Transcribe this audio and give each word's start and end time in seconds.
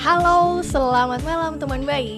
Halo, 0.00 0.64
selamat 0.64 1.20
malam 1.22 1.52
teman 1.56 1.84
baik. 1.84 2.16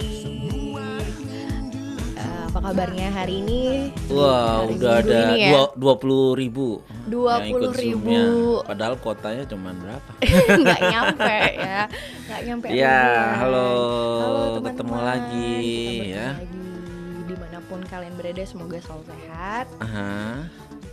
Eh, 2.15 2.41
apa 2.47 2.59
kabarnya 2.61 3.11
hari 3.11 3.43
ini? 3.43 3.91
Wah, 4.07 4.63
Hari 4.63 4.79
udah 4.79 4.93
ada 4.97 5.19
ini 5.29 5.41
ya? 5.41 5.51
dua 5.51 5.63
dua 5.75 5.95
puluh 5.97 6.35
ribu. 6.35 6.79
20.000. 7.03 7.11
yang 7.11 7.47
ikut 7.51 7.71
Zoom-nya. 7.75 8.25
Padahal 8.65 8.95
kotanya 8.97 9.45
cuma 9.45 9.75
berapa? 9.75 10.11
Nggak 10.63 10.81
nyampe 10.87 11.35
ya, 11.59 11.81
nggak 12.23 12.41
nyampe. 12.47 12.67
Ya, 12.69 12.99
ribuan. 13.03 13.35
halo, 13.37 13.69
teman-teman. 14.55 14.63
ketemu 14.71 14.97
lagi, 15.03 15.57
Kita 15.59 16.07
ya. 16.07 16.29
lagi. 16.33 16.63
Di 17.23 17.35
mana 17.35 17.59
pun 17.67 17.81
kalian 17.83 18.15
berada, 18.15 18.43
semoga 18.45 18.79
selalu 18.79 19.05
sehat. 19.09 19.67
Aha. 19.81 20.11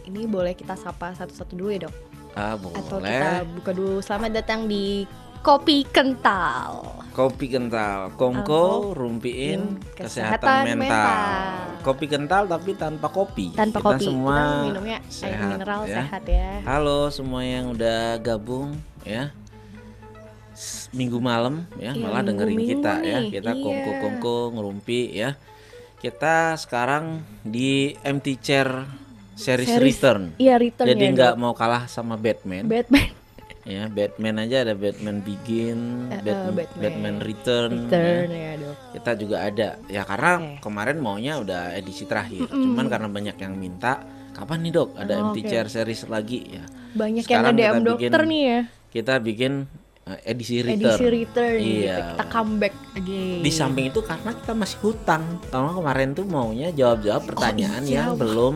Ini 0.03 0.25
boleh 0.25 0.57
kita 0.57 0.73
sapa 0.73 1.13
satu-satu 1.13 1.53
dulu 1.53 1.69
ya 1.69 1.85
dok? 1.85 1.95
Ah, 2.33 2.57
Atau 2.57 2.97
boleh. 2.97 3.09
kita 3.11 3.29
buka 3.53 3.71
dulu. 3.71 3.95
Selamat 4.01 4.31
datang 4.35 4.65
di 4.65 5.05
Kopi 5.39 5.87
Kental. 5.87 6.99
Kopi 7.09 7.51
kental, 7.51 8.15
kongko, 8.15 8.95
rumpiin, 8.95 9.75
kesehatan 9.91 10.39
kesehatan, 10.39 10.63
mental. 10.71 10.87
mental. 10.87 11.83
Kopi 11.83 12.05
kental 12.07 12.43
tapi 12.47 12.71
tanpa 12.79 13.07
kopi. 13.11 13.51
Tanpa 13.51 13.83
Kita 13.83 13.87
kopi, 13.91 14.05
semua 14.07 14.35
kita 14.39 14.63
minumnya 14.63 14.97
air 15.03 15.11
sehat, 15.11 15.49
mineral 15.51 15.81
ya. 15.83 15.95
sehat 15.99 16.23
ya. 16.23 16.49
Halo 16.63 17.11
semua 17.11 17.43
yang 17.43 17.75
udah 17.75 18.23
gabung 18.23 18.71
ya. 19.03 19.35
Minggu 20.89 21.19
malam 21.19 21.67
ya, 21.75 21.91
Iya, 21.91 21.99
malah 21.99 22.23
dengerin 22.23 22.55
minggu-minggu 22.55 22.71
kita 22.79 22.93
ya. 23.03 23.17
nih, 23.19 23.27
Kita 23.35 23.51
iya. 23.51 23.63
kongko-kongko 23.63 24.37
ngerumpi 24.55 24.99
ya. 25.11 25.29
Kita 25.99 26.55
sekarang 26.55 27.19
di 27.43 27.99
empty 27.99 28.39
chair 28.39 28.67
series, 29.35 29.67
Series, 29.67 29.99
return. 29.99 30.21
Iya 30.35 30.55
return 30.55 30.87
Jadi 30.87 31.03
ya 31.03 31.11
nggak 31.11 31.33
dok. 31.35 31.41
mau 31.41 31.51
kalah 31.51 31.83
sama 31.91 32.15
Batman. 32.15 32.63
Batman. 32.63 33.11
Ya, 33.69 33.85
Batman 33.87 34.35
aja 34.39 34.57
ada 34.61 34.73
Batman 34.73 35.21
Begin, 35.21 36.09
Eh, 36.09 36.17
eh, 36.17 36.21
Batman, 36.21 36.53
Batman. 36.55 36.81
Batman 36.81 37.15
Return. 37.19 37.71
Return 37.85 38.27
ya. 38.27 38.41
ya 38.41 38.53
dok. 38.57 38.75
Kita 38.91 39.11
juga 39.15 39.37
ada. 39.41 39.69
Ya 39.85 40.01
karena 40.03 40.31
Oke. 40.35 40.49
kemarin 40.59 40.97
maunya 40.97 41.33
udah 41.35 41.61
edisi 41.71 42.03
terakhir. 42.03 42.49
Cuman 42.49 42.85
karena 42.85 43.07
banyak 43.07 43.37
yang 43.37 43.53
minta, 43.53 44.01
kapan 44.31 44.59
nih 44.61 44.71
Dok 44.73 44.89
ada 44.95 45.13
Oh, 45.13 45.21
empty 45.25 45.41
oke. 45.41 45.47
chair 45.47 45.67
series 45.67 46.01
lagi 46.05 46.39
ya. 46.49 46.63
Banyak 46.91 47.23
Sekarang 47.23 47.53
yang 47.53 47.53
nge-DM 47.53 47.75
kita 47.75 47.85
dokter 47.85 48.09
bikin- 48.17 48.27
nih 48.27 48.41
ya. 48.43 48.59
Kita 48.89 49.13
bikin 49.19 49.53
eh, 50.01 50.19
edisi 50.25 50.55
return. 50.59 50.79
Edisi 50.81 51.05
return 51.07 51.55
gitu. 51.55 51.79
Iya. 51.85 51.97
Kita 52.09 52.25
comeback 52.27 52.73
again. 52.95 53.39
Di 53.39 53.51
samping 53.51 53.85
itu 53.87 54.01
karena 54.01 54.31
kita 54.33 54.53
masih 54.53 54.77
hutang. 54.81 55.23
Karena 55.45 55.71
kemarin 55.71 56.09
tuh 56.11 56.25
maunya 56.25 56.67
jawab-jawab 56.71 57.23
pertanyaan 57.27 57.83
iya, 57.83 58.09
yang 58.09 58.17
belum 58.17 58.55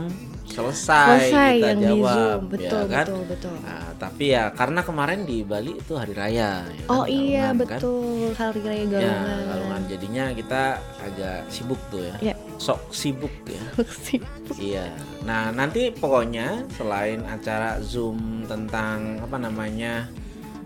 selesai, 0.54 1.08
selesai 1.26 1.52
kita 1.52 1.66
yang 1.66 1.80
di 1.80 1.86
jawab, 1.90 2.14
Zoom. 2.14 2.42
Betul, 2.48 2.64
ya 2.80 2.88
kan? 2.88 3.06
betul, 3.06 3.22
betul. 3.26 3.54
Nah, 3.60 3.86
tapi 3.96 4.26
ya 4.30 4.44
karena 4.50 4.80
kemarin 4.82 5.20
di 5.24 5.38
Bali 5.42 5.72
itu 5.74 5.94
hari 5.94 6.14
raya. 6.14 6.52
ya 6.64 6.86
Oh 6.88 7.02
kan, 7.02 7.10
iya 7.10 7.44
Galungan, 7.50 7.58
kan? 7.66 7.80
betul 7.80 8.06
hari 8.34 8.60
raya 8.62 8.84
Ya, 8.84 8.88
galungan. 8.88 9.40
galungan. 9.48 9.82
Jadinya 9.88 10.26
kita 10.32 10.62
agak 11.00 11.40
sibuk 11.48 11.82
tuh 11.90 12.02
ya. 12.04 12.16
Ya. 12.24 12.36
Sok 12.56 12.80
sibuk 12.92 13.34
ya. 13.44 13.64
Sibuk. 14.06 14.56
Iya. 14.56 14.88
Nah, 15.22 15.50
nanti 15.50 15.90
pokoknya 15.90 16.48
selain 16.72 17.26
acara 17.26 17.82
Zoom 17.82 18.46
tentang 18.46 19.20
apa 19.20 19.36
namanya 19.36 20.08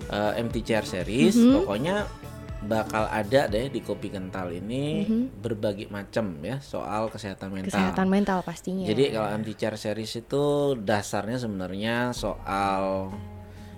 eh, 0.08 0.40
MT 0.40 0.62
Chair 0.62 0.84
Series, 0.84 1.36
Mhm. 1.36 1.54
pokoknya 1.58 1.96
bakal 2.60 3.06
ada 3.06 3.46
deh 3.46 3.68
di 3.68 3.80
Kopi 3.80 4.10
Kental 4.10 4.50
ini 4.52 5.06
Mhm. 5.06 5.40
berbagai 5.40 5.88
macam 5.88 6.34
ya 6.42 6.58
soal 6.58 7.08
kesehatan 7.08 7.52
mental. 7.52 7.70
Kesehatan 7.70 8.08
mental 8.08 8.42
pastinya. 8.42 8.84
Jadi 8.84 9.12
kalau 9.12 9.30
MT 9.32 9.50
Chair 9.54 9.76
Series 9.76 10.14
itu 10.18 10.44
dasarnya 10.76 11.38
sebenarnya 11.38 11.96
soal 12.12 13.14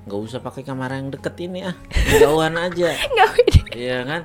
nggak 0.02 0.19
usah 0.22 0.39
pakai 0.39 0.63
kamera 0.63 0.95
yang 0.95 1.11
deket 1.11 1.35
ini 1.39 1.59
ah, 1.63 1.75
jauhan 2.16 2.55
aja. 2.55 2.95
Iya 3.69 4.02
kan? 4.02 4.22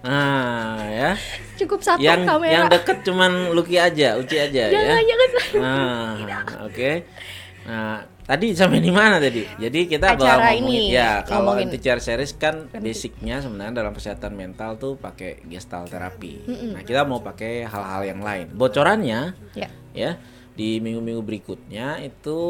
Nah, 0.00 0.80
ya. 0.82 1.12
cukup 1.56 1.82
satu 1.82 1.98
Yang 1.98 2.24
kamera. 2.24 2.52
yang 2.52 2.66
deket 2.66 3.02
cuman 3.02 3.52
Lucky 3.52 3.76
aja, 3.76 4.14
Uci 4.14 4.36
aja 4.36 4.62
ya. 4.64 4.72
jangan 4.72 5.02
jangan. 5.02 5.28
Nah, 5.58 6.14
oke. 6.62 6.90
Nah, 7.66 7.96
tadi 8.26 8.52
sampai 8.52 8.78
di 8.78 8.90
mana 8.90 9.16
tadi? 9.16 9.46
Jadi 9.56 9.86
kita 9.86 10.12
Acara 10.12 10.18
bakal 10.18 10.38
ngomongin 10.58 10.66
ini, 10.82 10.92
ya 10.92 11.22
kalau 11.22 11.54
ngomongin. 11.54 11.70
anti 11.70 11.78
series 11.96 12.32
kan 12.34 12.54
basicnya 12.68 13.38
sebenarnya 13.38 13.74
dalam 13.76 13.92
kesehatan 13.92 14.32
mental 14.32 14.74
tuh 14.76 14.92
pakai 14.94 15.46
gestalt 15.46 15.88
terapi. 15.88 16.42
Nah, 16.74 16.82
kita 16.82 17.02
mau 17.02 17.18
pakai 17.18 17.62
hal-hal 17.62 18.02
yang 18.04 18.20
lain. 18.20 18.50
Bocorannya 18.50 19.20
Ya. 19.54 19.70
ya 19.92 20.10
di 20.52 20.78
minggu-minggu 20.78 21.22
berikutnya 21.22 22.00
itu 22.00 22.40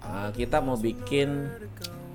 uh, 0.00 0.30
kita 0.32 0.58
mau 0.58 0.74
bikin 0.74 1.44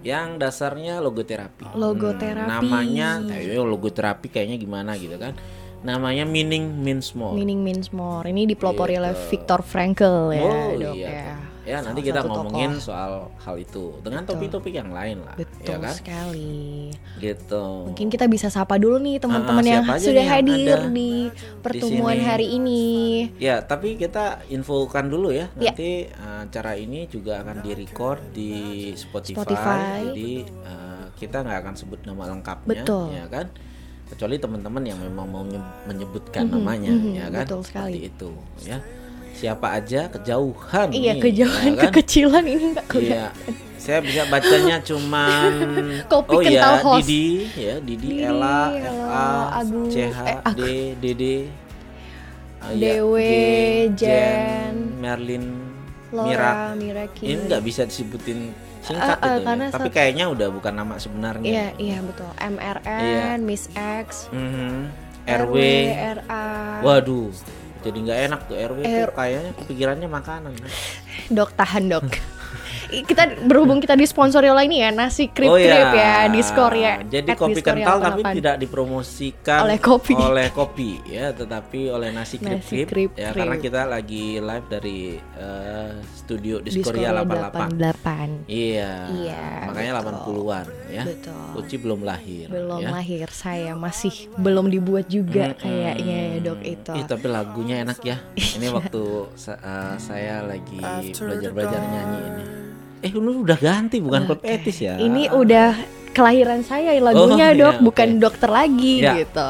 yang 0.02 0.36
dasarnya 0.36 0.98
logoterapi. 0.98 1.72
Logoterapi. 1.72 2.42
Hmm, 2.42 2.66
namanya, 2.66 3.10
eh, 3.30 3.54
logoterapi 3.54 4.28
kayaknya 4.28 4.58
gimana 4.58 4.98
gitu 4.98 5.14
kan? 5.16 5.38
Namanya 5.82 6.26
meaning 6.26 6.78
means 6.78 7.14
more. 7.14 7.34
Meaning 7.34 7.62
means 7.62 7.90
more. 7.90 8.22
Ini 8.24 8.46
dipelopori 8.46 8.98
oleh 8.98 9.14
Gitu. 9.14 9.30
Viktor 9.30 9.62
Frankl 9.62 10.30
ya, 10.32 10.42
Oh 10.42 10.74
dok 10.74 10.96
iya. 10.96 11.10
ya. 11.10 11.36
Ya 11.62 11.78
Salah 11.78 11.86
nanti 11.88 12.02
kita 12.02 12.20
ngomongin 12.22 12.72
tokoh. 12.74 12.82
soal 12.84 13.12
hal 13.38 13.56
itu 13.56 13.94
dengan 14.02 14.26
topik-topik 14.26 14.74
yang 14.74 14.90
lain 14.90 15.22
lah, 15.22 15.38
Betul 15.38 15.62
ya 15.68 15.78
kan? 15.78 15.94
sekali. 15.94 16.90
Gitu. 17.18 17.66
Mungkin 17.86 18.10
kita 18.10 18.26
bisa 18.26 18.50
sapa 18.50 18.76
dulu 18.76 18.98
nih 18.98 19.18
teman-teman 19.18 19.62
Ah, 19.62 19.70
yang 19.72 19.84
sudah 19.96 20.20
yang 20.20 20.34
hadir 20.34 20.58
ada 20.76 20.90
di 20.90 21.30
pertemuan 21.62 22.18
sini? 22.18 22.26
hari 22.26 22.48
ini. 22.52 22.84
Ya, 23.38 23.62
tapi 23.62 23.94
kita 23.94 24.42
infokan 24.48 25.06
dulu 25.08 25.30
ya. 25.30 25.54
Ya. 25.56 25.70
Nanti 25.70 26.10
uh, 26.12 26.44
acara 26.44 26.74
ini 26.74 27.06
juga 27.06 27.40
akan 27.40 27.62
direcord 27.62 28.22
di 28.32 28.52
Spotify. 28.92 29.38
Spotify. 29.38 29.82
Jadi 30.08 30.32
uh, 30.66 31.06
kita 31.14 31.38
nggak 31.40 31.60
akan 31.62 31.74
sebut 31.76 32.00
nama 32.02 32.26
lengkapnya, 32.28 32.82
Betul. 32.82 33.06
ya 33.12 33.26
kan? 33.28 33.46
Kecuali 34.08 34.36
teman-teman 34.36 34.84
yang 34.84 34.98
memang 34.98 35.24
mau 35.26 35.40
nye- 35.42 35.62
menyebutkan 35.86 36.44
Mhm, 36.44 36.52
namanya, 36.52 36.90
mhm, 36.90 37.14
ya 37.14 37.26
kan? 37.30 37.46
betul 37.46 37.62
sekali. 37.62 38.02
Seperti 38.02 38.10
itu, 38.10 38.30
ya. 38.66 38.78
Siapa 39.42 39.68
aja 39.74 40.06
kejauhan 40.08 40.94
Iya, 40.94 41.18
nih, 41.18 41.22
kejauhan 41.26 41.66
ya 41.68 41.80
kan? 41.80 41.84
kekecilan 41.90 42.44
ini 42.46 42.64
enggak 42.72 42.86
Iya. 42.94 43.26
Saya 43.76 43.98
bisa 44.00 44.22
bacanya 44.30 44.78
cuman 44.78 45.54
Kopi 46.14 46.30
Oh 46.30 46.40
kental 46.40 46.54
ya, 46.72 46.86
host. 46.86 47.02
Didi 47.02 47.26
ya, 47.58 47.76
Didi, 47.82 48.08
Didi, 48.14 48.22
Ella, 48.22 48.70
Ella, 48.70 48.86
FA, 48.86 49.26
Agus, 49.58 49.90
CH, 49.90 50.18
eh, 50.22 50.38
D, 50.54 50.62
Dede, 51.02 51.38
ah, 52.62 52.70
ya, 52.70 52.78
Dewe, 52.78 53.34
J, 53.90 53.94
Jen, 53.98 54.76
Merlin, 55.02 55.46
Laura, 56.12 56.30
Mirak. 56.30 56.56
Miraki. 56.78 57.24
Ini 57.26 57.42
nggak 57.50 57.64
bisa 57.66 57.82
disebutin 57.82 58.54
singkat 58.82 59.18
Eh, 59.18 59.26
eh, 59.26 59.34
itu 59.34 59.42
karena 59.42 59.64
ya. 59.64 59.74
Tapi 59.74 59.90
kayaknya 59.90 60.26
udah 60.30 60.48
bukan 60.52 60.74
nama 60.76 60.94
sebenarnya. 60.98 61.50
Iya, 61.50 61.68
iya 61.82 61.98
betul. 62.04 62.30
MRN, 62.38 63.02
Iya. 63.02 63.26
Miss 63.42 63.66
X, 63.74 64.30
Mhm. 64.30 64.94
RW, 65.24 65.42
RW. 65.50 65.56
RA. 66.20 66.46
Waduh. 66.84 67.34
Jadi 67.82 67.98
nggak 68.06 68.20
enak 68.30 68.40
tuh 68.46 68.56
RW 68.58 68.80
R- 68.86 69.10
tuh 69.10 69.14
kayaknya 69.18 69.52
kepikirannya 69.58 70.10
makanan. 70.10 70.52
Dok 71.34 71.50
tahan, 71.58 71.90
Dok. 71.90 72.06
kita 72.92 73.48
berhubung 73.48 73.80
kita 73.80 73.96
disponsori 73.96 74.52
oleh 74.52 74.68
ini 74.68 74.84
ya 74.84 74.92
nasi 74.92 75.32
krip 75.32 75.48
oh 75.48 75.56
krip 75.56 75.90
iya. 75.96 76.28
ya 76.28 76.28
di 76.28 76.42
skor 76.44 76.74
ya 76.76 77.00
Jadi 77.02 77.32
kopi 77.34 77.62
kental 77.64 77.98
tapi 77.98 78.22
88. 78.22 78.38
tidak 78.38 78.56
dipromosikan 78.60 79.60
Oleh 79.64 79.80
kopi. 79.80 80.14
oleh 80.14 80.48
kopi 80.52 80.92
ya, 81.08 81.32
tetapi 81.32 81.88
oleh 81.88 82.12
nasi 82.12 82.36
krip 82.38 82.60
Nasi 82.60 82.84
krip 82.84 83.12
ya 83.16 83.32
karena 83.32 83.56
kita 83.56 83.88
lagi 83.88 84.38
live 84.38 84.68
dari 84.68 85.16
eh, 85.18 85.92
studio 86.14 86.60
Diskoria 86.60 87.16
Diskoria 87.16 87.24
88. 87.24 87.72
88 87.72 88.52
Iya. 88.52 88.92
Iya, 89.12 89.44
Makanya 89.72 89.92
betul. 90.04 90.44
80-an 90.44 90.68
ya. 90.92 91.04
Betul. 91.08 91.46
Uci 91.64 91.76
belum 91.80 92.02
lahir. 92.04 92.46
belum 92.52 92.82
ya. 92.84 92.90
lahir 92.92 93.28
saya 93.32 93.74
masih 93.76 94.14
belum 94.36 94.68
dibuat 94.68 95.08
juga 95.08 95.52
Mm-mm. 95.56 95.62
kayaknya 95.62 96.20
ya 96.22 96.38
dok 96.42 96.62
itu 96.64 96.94
Ih, 96.96 97.06
tapi 97.08 97.26
lagunya 97.28 97.76
enak 97.84 98.00
ya. 98.04 98.18
Ini 98.60 98.68
waktu 98.70 99.04
eh, 99.48 99.96
saya 99.98 100.44
lagi 100.44 100.80
belajar-belajar 101.16 101.82
nyanyi 101.82 102.20
ini. 102.28 102.46
Eh, 103.02 103.10
ini 103.10 103.32
udah 103.36 103.58
ganti 103.58 103.98
bukan 103.98 104.22
klub 104.24 104.40
Oke. 104.40 104.50
etis 104.52 104.78
ya. 104.80 104.94
ini 104.96 105.26
udah 105.28 105.74
kelahiran 106.12 106.62
saya 106.62 106.94
lagunya 106.96 107.48
Oh, 107.50 107.58
dok 107.58 107.74
iya, 107.74 107.82
bukan 107.82 108.08
oke. 108.10 108.20
dokter 108.20 108.50
lagi 108.50 108.96
Ya. 109.00 109.14
gitu 109.18 109.50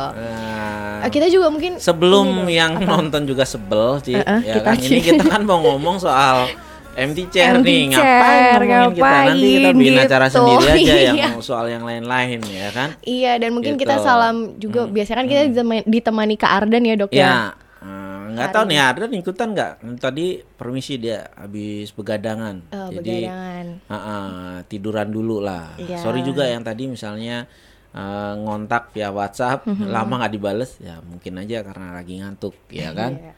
Nah, 1.02 1.10
kita 1.10 1.25
juga 1.28 1.50
mungkin 1.50 1.75
sebelum 1.78 2.25
ini, 2.28 2.38
Dok, 2.38 2.50
yang 2.54 2.72
apa? 2.78 2.86
nonton 2.88 3.22
juga 3.25 3.44
sebel 3.44 3.98
sih 4.00 4.14
Uh-uh, 4.14 4.40
ya 4.40 4.54
kita 4.56 4.68
kan 4.68 4.78
ini 4.80 5.00
kita 5.02 5.24
kan 5.25 5.42
mau 5.42 5.58
ngomong 5.60 5.98
soal 5.98 6.46
MT 6.94 7.20
chair 7.30 7.56
MT 7.56 7.66
nih 7.66 7.81
ngapain 7.90 8.04
chair, 8.38 8.60
ngomongin 8.62 8.92
kita 8.94 9.10
nanti 9.25 9.42
kita 9.42 9.58
ngapain 9.64 9.75
bikin 9.75 9.96
acara 9.98 10.25
gitu. 10.28 10.36
sendiri 10.38 10.68
aja 10.70 10.96
yang 11.08 11.16
Iya. 11.18 11.28
mau 11.30 11.42
soal 11.42 11.66
yang 11.68 11.81
lain-lain 11.81 12.40
ya 12.46 12.70
kan 12.70 12.90
iya 13.02 13.34
dan 13.36 13.50
mungkin 13.52 13.74
kita 13.75 13.96
Gitu. 13.96 14.06
salam 14.06 14.36
juga 14.56 14.81
Hmm. 14.81 14.92
biasanya 14.92 15.18
kan 15.18 15.28
kita 15.28 15.42
ditemani, 15.50 15.81
ditemani 15.84 16.36
Kak 16.36 16.52
Ardan 16.54 16.84
ya 16.84 16.96
dok 16.96 17.10
ya, 17.10 17.18
ya 17.18 17.34
eh, 17.81 18.11
nggak 18.36 18.50
tahu 18.54 18.63
nih 18.68 18.80
ada 18.80 19.06
ikutan 19.12 19.50
nggak? 19.54 19.74
Tadi 20.00 20.25
permisi 20.57 20.98
dia 20.98 21.28
habis 21.38 21.92
begadangan. 21.92 22.56
Eh, 22.72 22.89
jadi 23.00 23.16
begadangan. 23.28 23.66
ah, 23.88 23.95
ah, 23.95 24.54
tiduran 24.68 25.07
dulu 25.10 25.44
lah. 25.44 25.75
Iya. 25.78 25.98
sorry 26.00 26.22
juga 26.22 26.48
yang 26.48 26.63
tadi 26.63 26.88
misalnya 26.88 27.45
eh, 27.92 28.33
ngontak 28.39 28.95
via 28.95 29.12
WhatsApp 29.12 29.68
lama 29.68 30.24
nggak 30.24 30.33
dibales 30.33 30.80
ya 30.80 31.00
mungkin 31.04 31.39
aja 31.42 31.63
karena 31.63 31.95
lagi 31.95 32.19
ngantuk 32.19 32.56
ya 32.72 32.92
kan? 32.95 33.12
Iya. 33.19 33.33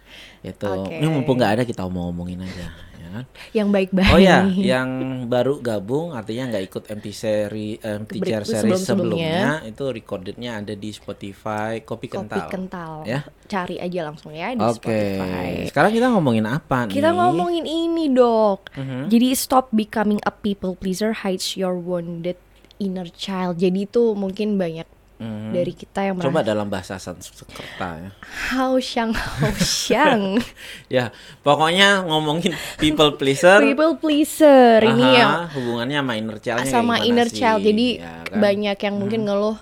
itu 0.54 0.70
Oke. 0.70 1.00
ini 1.00 1.08
mumpung 1.10 1.40
nggak 1.40 1.54
ada 1.60 1.64
kita 1.64 1.88
omong-omongin 1.88 2.44
aja 2.44 2.68
kan? 3.14 3.26
Yang 3.52 3.68
baik-baik. 3.70 4.10
Oh 4.10 4.20
ya, 4.20 4.40
yang 4.48 4.90
baru 5.26 5.60
gabung 5.60 6.12
artinya 6.12 6.50
nggak 6.50 6.64
ikut 6.66 6.84
MP 6.90 7.06
seri 7.10 7.78
MP 7.78 8.18
Ber- 8.18 8.26
chair 8.26 8.44
series 8.44 8.82
sebelum-sebelumnya. 8.82 9.30
sebelumnya 9.30 9.70
itu 9.70 9.84
recordednya 9.88 10.52
ada 10.58 10.74
di 10.74 10.90
Spotify 10.90 11.80
Kopi 11.80 12.08
Kopi 12.08 12.34
Kental. 12.36 12.50
kental. 12.50 12.94
Ya. 13.04 13.22
Cari 13.46 13.78
aja 13.78 14.00
langsung 14.04 14.32
ya 14.32 14.52
di 14.52 14.60
Oke. 14.60 14.78
Spotify. 14.80 15.50
Sekarang 15.68 15.92
kita 15.92 16.08
ngomongin 16.10 16.46
apa 16.46 16.86
nih? 16.86 16.94
Kita 16.94 17.10
ngomongin 17.12 17.64
ini 17.64 18.10
dok. 18.10 18.74
Mhm. 18.74 19.08
Jadi 19.08 19.28
stop 19.34 19.70
becoming 19.70 20.18
a 20.22 20.32
people 20.32 20.74
pleaser 20.74 21.14
hides 21.14 21.54
your 21.54 21.74
wounded 21.74 22.36
inner 22.78 23.08
child. 23.08 23.58
Jadi 23.58 23.86
itu 23.86 24.12
mungkin 24.14 24.58
banyak 24.58 24.86
Mhm. 25.24 25.52
dari 25.52 25.72
kita 25.72 26.00
yang 26.04 26.16
Coba 26.18 26.30
merasa 26.36 26.50
dalam 26.50 26.68
bahasa 26.68 26.94
Sanskerta 26.98 27.90
ya. 27.98 28.10
how 28.52 28.76
xiang 28.76 29.12
how 29.12 29.48
xiang 29.56 30.44
Ya, 30.92 31.16
pokoknya 31.40 32.04
ngomongin 32.04 32.52
people 32.76 33.14
pleaser. 33.14 33.64
people 33.64 33.96
pleaser 33.96 34.84
ini 34.84 35.16
yang 35.16 35.48
hubungannya 35.50 35.98
sama 35.98 36.14
inner 36.14 36.38
child 36.38 36.60
sama 36.66 36.96
inner 37.00 37.30
child. 37.30 37.62
Jadi 37.62 37.88
Ya 37.98 38.20
banyak 38.30 38.78
yang 38.78 38.96
mungkin 38.96 39.24
ngeluh 39.24 39.56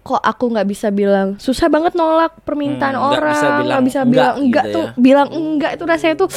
kok 0.00 0.18
aku 0.18 0.48
nggak 0.48 0.64
bisa 0.66 0.88
bilang 0.90 1.36
susah 1.36 1.68
banget 1.68 1.92
nolak 1.92 2.32
permintaan 2.42 2.96
Hmm, 2.96 3.04
nggak 3.04 3.14
orang 3.14 3.30
bisa 3.30 3.46
bilang 3.46 3.60
nggak 3.62 3.84
bisa 3.84 4.00
bilang 4.02 4.34
enggak 4.38 4.64
gitu 4.64 4.72
tuh 4.72 4.82
ya. 4.82 4.92
bilang 4.98 5.28
enggak 5.30 5.70
itu 5.70 5.84
rasanya 5.84 6.16
tuh 6.16 6.28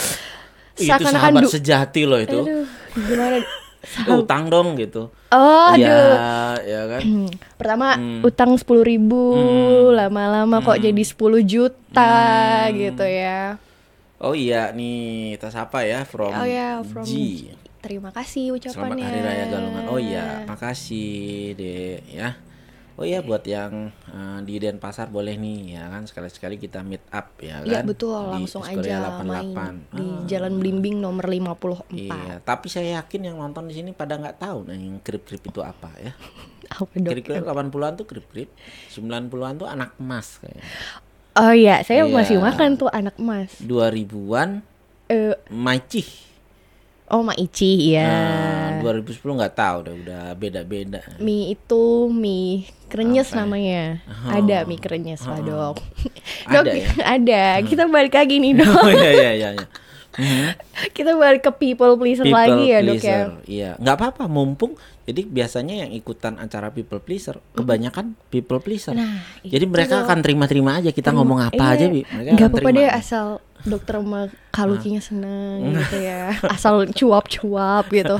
itu 0.73 0.83
seakan-akan 0.83 1.15
sahabat 1.31 1.41
du- 1.41 1.53
sejati 1.53 2.01
loh 2.03 2.19
itu. 2.19 2.39
aduh 2.39 2.65
gimana 2.93 3.37
Eh, 3.83 4.15
utang 4.15 4.47
dong 4.47 4.79
gitu. 4.79 5.11
oh 5.27 5.71
ya, 5.75 5.91
aduh 5.91 6.63
ya 6.63 6.81
kan. 6.87 7.01
Hmm. 7.03 7.29
Pertama 7.59 7.87
Hmm. 7.93 8.21
utang 8.23 8.55
sepuluh 8.55 8.81
ribu, 8.81 9.35
Hmm. 9.35 9.91
lama-lama 9.93 10.63
kok 10.63 10.79
jadi 10.79 11.03
10 11.03 11.43
juta 11.43 12.15
gitu 12.71 13.03
ya. 13.03 13.59
Oh 14.17 14.31
iya 14.31 14.71
nih 14.71 15.35
tas 15.35 15.51
apa 15.53 15.83
ya 15.83 16.07
from, 16.07 16.31
Oh 16.31 16.47
ya, 16.47 16.79
from 16.81 17.03
G. 17.03 17.51
Terima 17.83 18.15
kasih 18.15 18.55
Selamat 18.55 18.95
ucapannya. 18.95 19.03
Hari 19.03 19.19
Raya 19.19 19.45
Galungan. 19.51 19.83
Oh 19.91 19.99
iya, 19.99 20.47
makasih 20.47 21.51
deh 21.53 21.99
ya. 22.07 22.39
Oh 22.93 23.01
iya 23.01 23.19
buat 23.19 23.41
yang 23.41 23.89
eh, 23.89 24.39
di 24.41 24.57
Denpasar 24.57 25.09
boleh 25.09 25.33
nih 25.33 25.73
ya 25.73 25.89
kan 25.89 26.05
sekali-sekali 26.05 26.55
kita 26.55 26.81
meet 26.81 27.01
up 27.09 27.33
ya 27.37 27.59
kan. 27.59 27.65
Iya 27.65 27.79
betul, 27.81 28.13
Di 28.13 28.29
langsung 28.31 28.61
Diskoria 28.61 29.01
aja 29.01 29.09
88. 29.17 29.25
main 29.25 29.49
di 29.89 30.03
Ah, 30.03 30.21
Jalan 30.25 30.53
Blimbing 30.55 30.97
nomor 30.97 31.25
54. 31.25 31.89
Iya, 31.89 32.37
tapi 32.39 32.67
saya 32.67 33.01
yakin 33.01 33.21
yang 33.25 33.37
nonton 33.37 33.65
di 33.65 33.73
sini 33.73 33.91
pada 33.91 34.13
nggak 34.13 34.37
tahu 34.37 34.69
nih 34.69 34.77
yang 34.77 34.97
krip-krip 34.99 35.41
itu 35.41 35.59
apa 35.59 35.89
ya. 35.97 36.13
Apa 36.73 36.89
dok? 36.95 37.11
Kira-kira 37.11 37.41
80-an 37.43 37.93
tuh 37.95 38.05
krip-krip, 38.05 38.49
90-an 38.89 39.53
tuh 39.57 39.67
anak 39.67 39.93
emas 39.97 40.37
kayaknya. 40.37 40.65
Oh 41.33 41.49
iya, 41.49 41.81
saya 41.81 42.05
Iya. 42.05 42.13
masih 42.13 42.37
makan 42.37 42.77
tuh 42.77 42.89
anak 42.89 43.17
emas. 43.17 43.57
2000-an 43.59 44.61
Eh, 45.05 45.35
Maici. 45.49 46.05
Oh 47.13 47.21
Maici 47.21 47.93
ya. 47.93 48.09
Nah, 48.75 48.97
2010 48.97 49.13
nggak 49.21 49.53
tahu 49.53 49.75
udah 49.81 49.93
udah 49.95 50.23
beda-beda. 50.33 51.01
Mie 51.17 51.53
itu 51.53 51.83
mie 52.07 52.65
krenyes 52.87 53.29
Apa 53.29 53.35
ya? 53.35 53.39
namanya. 53.39 53.81
Oh. 54.03 54.33
Ada 54.33 54.57
mie 54.65 54.77
krenyes 54.77 55.21
lah 55.21 55.39
dok. 55.47 55.77
Ada 56.43 56.57
dok, 56.59 56.65
ya? 56.67 56.87
ada. 57.07 57.43
Kita 57.61 57.85
balik 57.85 58.13
lagi 58.13 58.35
nih 58.37 58.53
dok. 58.55 58.73
Oh 58.75 58.89
iya 58.89 59.11
iya 59.13 59.31
iya. 59.31 59.49
iya. 59.53 59.67
Mhm. 60.13 60.49
Kita 60.95 61.13
balik 61.13 61.41
ke 61.41 61.51
people 61.55 61.93
pleaser 61.95 62.21
People 62.21 62.37
lagi 62.37 62.63
ya 62.67 62.79
dok 62.79 62.93
ya. 62.95 62.99
pleaser. 62.99 63.27
Iya, 63.45 63.69
nggak 63.77 63.95
apa-apa 63.95 64.23
mumpung. 64.27 64.73
Jadi 65.03 65.21
biasanya 65.25 65.83
yang 65.83 65.91
ikutan 65.91 66.37
acara 66.37 66.69
people 66.69 66.95
pleaser 66.97 67.35
kebanyakan 67.51 68.15
people 68.27 68.57
pleaser. 68.57 68.93
Nah, 68.93 69.19
Jadi 69.41 69.65
mereka 69.65 69.99
dok. 69.99 70.05
akan 70.05 70.17
terima-terima 70.19 70.71
aja 70.77 70.89
kita 70.89 71.11
ngomong 71.11 71.43
apa 71.43 71.59
Iya, 71.59 71.75
aja, 71.75 71.85
Bi. 71.87 72.01
Mereka 72.05 72.29
nggak 72.31 72.47
apa-apa 72.47 72.61
terima. 72.63 72.79
deh 72.79 72.89
asal 72.89 73.25
dokter 73.63 73.95
sama 73.95 74.27
kalukinya 74.49 74.99
seneng 74.99 75.71
gitu 75.73 75.97
ya. 75.97 76.35
Asal 76.45 76.85
cuap-cuap 76.87 77.87
gitu. 77.87 78.19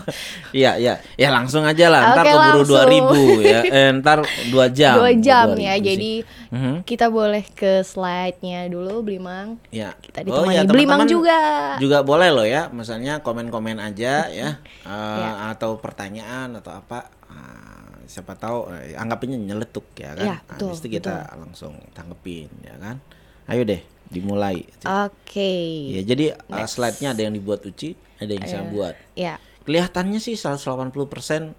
Iya, 0.50 0.76
iya. 0.76 0.94
Ya 1.14 1.30
langsung 1.30 1.62
aja 1.62 1.88
lah. 1.88 2.16
Ntar 2.16 2.24
Oke, 2.24 2.32
keburu 2.32 2.60
langsung. 2.64 3.12
2000 3.38 3.44
ya. 3.46 3.60
Eh, 3.62 3.90
ntar 4.00 4.20
2 4.24 4.66
jam. 4.80 4.96
Dua 4.98 5.12
jam 5.14 5.48
2000 5.52 5.60
ya. 5.60 5.74
sih. 5.76 5.84
Jadi 5.84 6.12
Mhm. 6.50 6.76
kita 6.84 7.06
boleh 7.08 7.44
ke 7.46 7.82
slide-nya 7.82 8.66
dulu 8.66 9.02
Blimang. 9.02 9.60
Ya. 9.70 9.94
Kita 9.96 10.24
Oh, 10.24 10.42
ditemani 10.42 10.56
ya, 10.56 10.64
Blimang 10.64 11.04
teman-teman 11.04 11.08
juga. 11.12 11.40
Juga 11.78 11.98
boleh 12.02 12.30
loh 12.30 12.48
ya. 12.48 12.70
Misalnya 12.70 13.20
komen-komen 13.20 13.78
aja 13.78 14.26
ya. 14.26 14.50
Eh, 14.84 15.20
Ya. 15.20 15.52
atau 15.52 15.76
pertanyaan 15.78 16.56
atau 16.56 16.72
apa. 16.74 17.08
Ah, 17.26 17.98
siapa 18.04 18.34
tahu 18.34 18.68
eh, 18.70 18.94
anggapnya 18.94 19.36
nyeletuk 19.36 19.86
ya 19.96 20.12
kan. 20.14 20.24
Ya, 20.24 20.36
Nah, 20.40 20.40
betul, 20.50 20.72
itu 20.74 20.88
kita 20.94 21.16
langsung 21.36 21.78
tanggepin 21.92 22.48
ya 22.60 22.76
kan. 22.76 22.98
Ayo 23.44 23.64
deh 23.64 23.84
dimulai. 24.14 24.62
Oke. 24.86 25.52
Ya, 25.92 26.02
jadi 26.06 26.26
uh, 26.46 26.64
slide-nya 26.64 27.12
ada 27.12 27.22
yang 27.22 27.34
dibuat 27.34 27.60
Uci, 27.62 27.92
ada 28.16 28.30
yang 28.30 28.46
saya 28.46 28.64
buat. 28.64 28.94
Ya. 29.14 29.42
Kelihatannya 29.64 30.20
sih 30.20 30.36
180% 30.36 30.92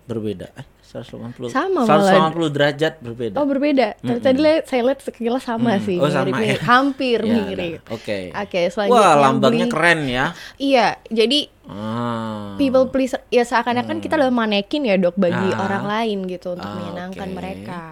berbeda. 0.04 0.52
Eh, 0.54 0.66
180. 0.84 1.48
Sama 1.48 1.82
180 1.82 2.36
derajat 2.50 3.00
berbeda. 3.00 3.34
Oh 3.34 3.44
berbeda. 3.44 3.96
Tapi 3.96 4.20
tadi 4.20 4.38
lihat- 4.38 4.64
saya 4.64 4.84
lihat 4.84 5.00
sekilas 5.00 5.42
sama 5.42 5.80
sih. 5.80 5.96
Oh, 5.96 6.06
sama 6.06 6.28
mirip-mirip. 6.28 6.54
ya? 6.54 6.62
Hampir 6.62 7.18
Ya, 7.18 7.32
mirip. 7.42 7.80
nah, 7.80 7.90
Oke. 7.90 8.18
Oke, 8.30 8.60
selanjutnya 8.68 9.02
Wah, 9.02 9.14
lambangnya 9.18 9.66
beli- 9.66 9.74
keren 9.74 10.00
ya. 10.04 10.24
Iya, 10.54 10.86
jadi 11.08 11.38
Ah. 11.64 12.54
people 12.54 12.86
pleaser 12.86 13.24
ya 13.28 13.42
seakan-akan 13.42 13.98
kita 13.98 14.14
adalah 14.14 14.36
manekin 14.36 14.84
ya 14.84 14.94
dok 14.94 15.16
bagi 15.16 15.34
Ah. 15.50 15.64
orang 15.64 15.84
lain 15.86 16.18
gitu 16.28 16.52
untuk 16.52 16.68
Ah, 16.68 16.76
menyenangkan 16.76 17.26
oke. 17.26 17.34
mereka. 17.34 17.82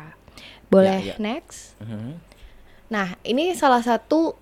Boleh 0.69 1.01
Ya, 1.03 1.09
ya. 1.11 1.17
next? 1.19 1.75
Mhm. 1.79 2.21
Nah 2.89 3.17
ini 3.23 3.53
salah 3.53 3.81
satu 3.81 4.37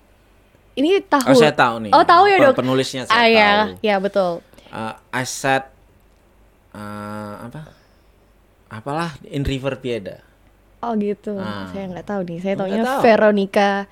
ini 0.81 0.99
tahu. 1.05 1.31
Oh, 1.31 1.37
saya 1.37 1.53
tahu 1.53 1.87
nih. 1.87 1.91
Oh 1.93 2.03
tahu 2.03 2.23
ya 2.25 2.37
dok. 2.41 2.57
Penulisnya 2.57 3.05
ah, 3.07 3.13
saya 3.13 3.29
ya, 3.29 3.51
tahu. 3.53 3.69
ya 3.85 3.95
betul. 4.01 4.31
Uh, 4.73 4.93
I 5.13 5.23
said 5.23 5.69
uh, 6.73 7.47
apa? 7.47 7.61
Apalah 8.71 9.15
in 9.29 9.45
River 9.45 9.77
Pieda. 9.77 10.19
Oh 10.81 10.97
gitu. 10.97 11.37
Ah. 11.37 11.69
Saya 11.69 11.85
nggak 11.93 12.07
tahu 12.09 12.21
nih. 12.25 12.37
Saya 12.41 12.53
taunya 12.57 12.81
tahu. 12.81 13.01
Veronica 13.05 13.85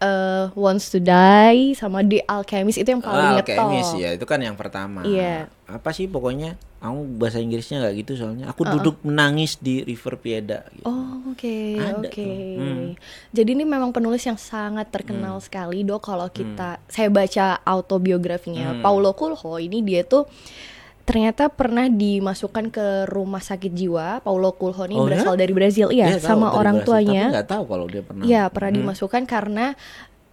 eh, 0.00 0.44
Wants 0.52 0.88
to 0.88 0.98
Die 0.98 1.72
sama 1.72 2.00
The 2.00 2.24
Alchemist 2.24 2.76
itu 2.76 2.88
yang 2.88 3.00
paling 3.00 3.20
Ah, 3.22 3.32
ngetop. 3.36 3.52
Alchemist 3.60 3.92
ya, 3.94 4.10
itu 4.10 4.24
kan 4.24 4.40
yang 4.40 4.54
pertama. 4.54 5.00
Iya. 5.02 5.46
Apa 5.64 5.92
sih 5.92 6.04
pokoknya? 6.04 6.56
Aku 6.80 7.04
bahasa 7.14 7.36
Inggrisnya 7.36 7.78
nggak 7.78 7.94
gitu 7.98 8.12
soalnya. 8.16 8.48
Aku 8.48 8.64
duduk 8.64 8.96
menangis 9.02 9.54
di 9.54 9.84
River 9.84 10.16
Pieda 10.16 10.64
gitu. 10.72 10.82
Oh 10.82 11.20
oke 11.28 11.56
Ada 11.76 12.08
oke. 12.08 12.16
tuh. 12.16 12.56
Hmm. 12.56 12.88
Jadi 13.30 13.50
ini 13.52 13.64
memang 13.64 13.90
penulis 13.90 14.24
yang 14.24 14.34
sangat 14.34 14.88
terkenal 14.88 15.36
sekali 15.38 15.84
dok. 15.84 16.00
Kalau 16.02 16.26
kita 16.26 16.80
saya 16.86 17.06
baca 17.06 17.60
autobiografinya 17.60 18.72
Hmm. 18.72 18.80
Paulo 18.80 19.12
Coelho 19.12 19.36
ini 19.58 19.80
dia 19.80 20.02
tuh 20.02 20.24
ternyata 21.02 21.48
pernah 21.48 21.86
dimasukkan 21.86 22.70
ke 22.70 22.86
rumah 23.06 23.38
sakit 23.38 23.70
jiwa. 23.70 24.20
Paulo 24.20 24.52
Coelho 24.52 24.84
ini 24.84 24.94
Oh, 24.94 25.04
ya? 25.04 25.18
berasal 25.18 25.34
dari 25.34 25.50
Brazil, 25.50 25.88
iya, 25.90 26.06
Dia 26.08 26.22
sama 26.22 26.50
orang 26.50 26.80
Brasil, 26.80 26.86
tuanya. 26.86 27.22
Tapi 27.24 27.34
nggak 27.34 27.48
tahu 27.48 27.62
kalau 27.66 27.86
dia 27.86 28.02
pernah. 28.02 28.22
Iya 28.22 28.42
pernah 28.48 28.72
dimasukkan 28.72 29.22
karena 29.24 29.66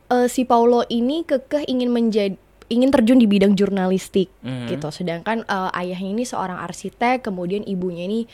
eh, 0.08 0.28
si 0.28 0.44
Paulo 0.44 0.86
ini 0.86 1.22
kekeh 1.22 1.66
ingin 1.66 1.90
menjadi 1.90 2.36
ingin 2.68 2.92
terjun 2.92 3.16
di 3.16 3.26
bidang 3.26 3.56
jurnalistik 3.56 4.28
Mhm. 4.40 4.68
gitu. 4.70 4.88
Sedangkan 4.90 5.42
eh, 5.42 5.70
ayahnya 5.78 6.12
ini 6.12 6.24
seorang 6.24 6.60
arsitek, 6.60 7.24
kemudian 7.24 7.64
ibunya 7.64 8.04
ini 8.04 8.28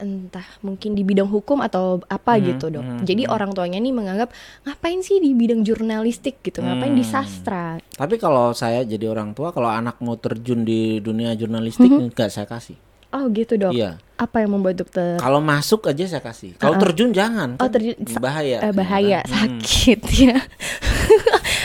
entah 0.00 0.42
mungkin 0.58 0.92
di 0.92 1.02
bidang 1.02 1.26
hukum 1.26 1.60
atau 1.60 1.84
apa 2.04 2.34
Mhm, 2.34 2.42
gitu 2.46 2.66
dok. 2.70 2.82
mhm, 2.82 2.98
Jadi 3.02 3.22
orang 3.26 3.50
tuanya 3.50 3.76
ini 3.76 3.90
menganggap 3.90 4.32
ngapain 4.62 4.98
sih 4.98 5.16
di 5.16 5.30
bidang 5.30 5.60
jurnalistik 5.60 6.40
gitu, 6.40 6.58
ngapain 6.58 6.90
di 6.90 7.00
Hmm. 7.00 7.12
sastra. 7.14 7.76
Tapi 7.78 8.16
kalau 8.16 8.50
saya 8.50 8.80
jadi 8.82 9.06
orang 9.06 9.30
tua, 9.30 9.50
kalau 9.50 9.68
anak 9.68 9.96
mau 9.98 10.14
terjun 10.14 10.62
di 10.62 10.98
dunia 10.98 11.32
jurnalistik, 11.32 11.86
nggak 11.86 12.28
saya 12.28 12.44
kasih. 12.44 12.80
Oh 13.10 13.26
gitu 13.28 13.54
dok. 13.54 13.70
Iya. 13.70 13.98
Apa 14.16 14.40
yang 14.40 14.54
membuat 14.54 14.78
dokter 14.78 15.18
Kalau 15.18 15.38
masuk 15.38 15.84
aja 15.84 16.06
saya 16.08 16.22
kasih. 16.22 16.54
Kalau 16.54 16.78
terjun 16.78 17.10
jangan. 17.10 17.54
Oh, 17.54 17.66
kan 17.66 17.72
terjun- 17.72 17.98
sa- 18.04 18.18
bahaya. 18.18 18.58
eh, 18.60 18.70
bahaya, 18.70 19.18
ya 19.18 19.20
kan? 19.20 19.48
Hmm. 19.50 19.58
sakit 19.58 20.00
ya. 20.24 20.36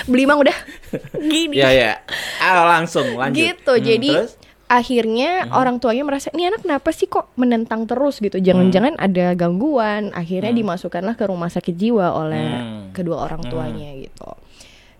Belimang 0.05 0.39
udah 0.39 0.57
gini. 1.31 1.53
Ya 1.55 1.69
ya. 1.69 1.91
Ah, 2.37 2.65
langsung 2.71 3.05
lanjut. 3.11 3.37
gitu 3.37 3.73
Hmm, 3.73 3.83
jadi 3.83 4.11
terus? 4.15 4.33
Akhirnya 4.65 5.45
orang 5.51 5.77
tuanya 5.77 6.01
merasa 6.01 6.29
ini 6.31 6.47
anak 6.47 6.61
kenapa 6.61 6.89
sih 6.89 7.05
kok 7.05 7.29
menentang 7.35 7.85
terus 7.85 8.17
gitu? 8.17 8.35
Jangan-jangan 8.35 8.97
Hmm. 8.97 9.05
ada 9.05 9.25
gangguan. 9.33 10.09
Akhirnya 10.11 10.49
dimasukkanlah 10.51 11.13
ke 11.13 11.25
rumah 11.25 11.47
sakit 11.47 11.73
jiwa 11.73 12.11
oleh 12.11 12.47
Hmm. 12.51 12.81
kedua 12.91 13.21
orang 13.21 13.45
tuanya 13.45 13.93
gitu. 13.95 14.25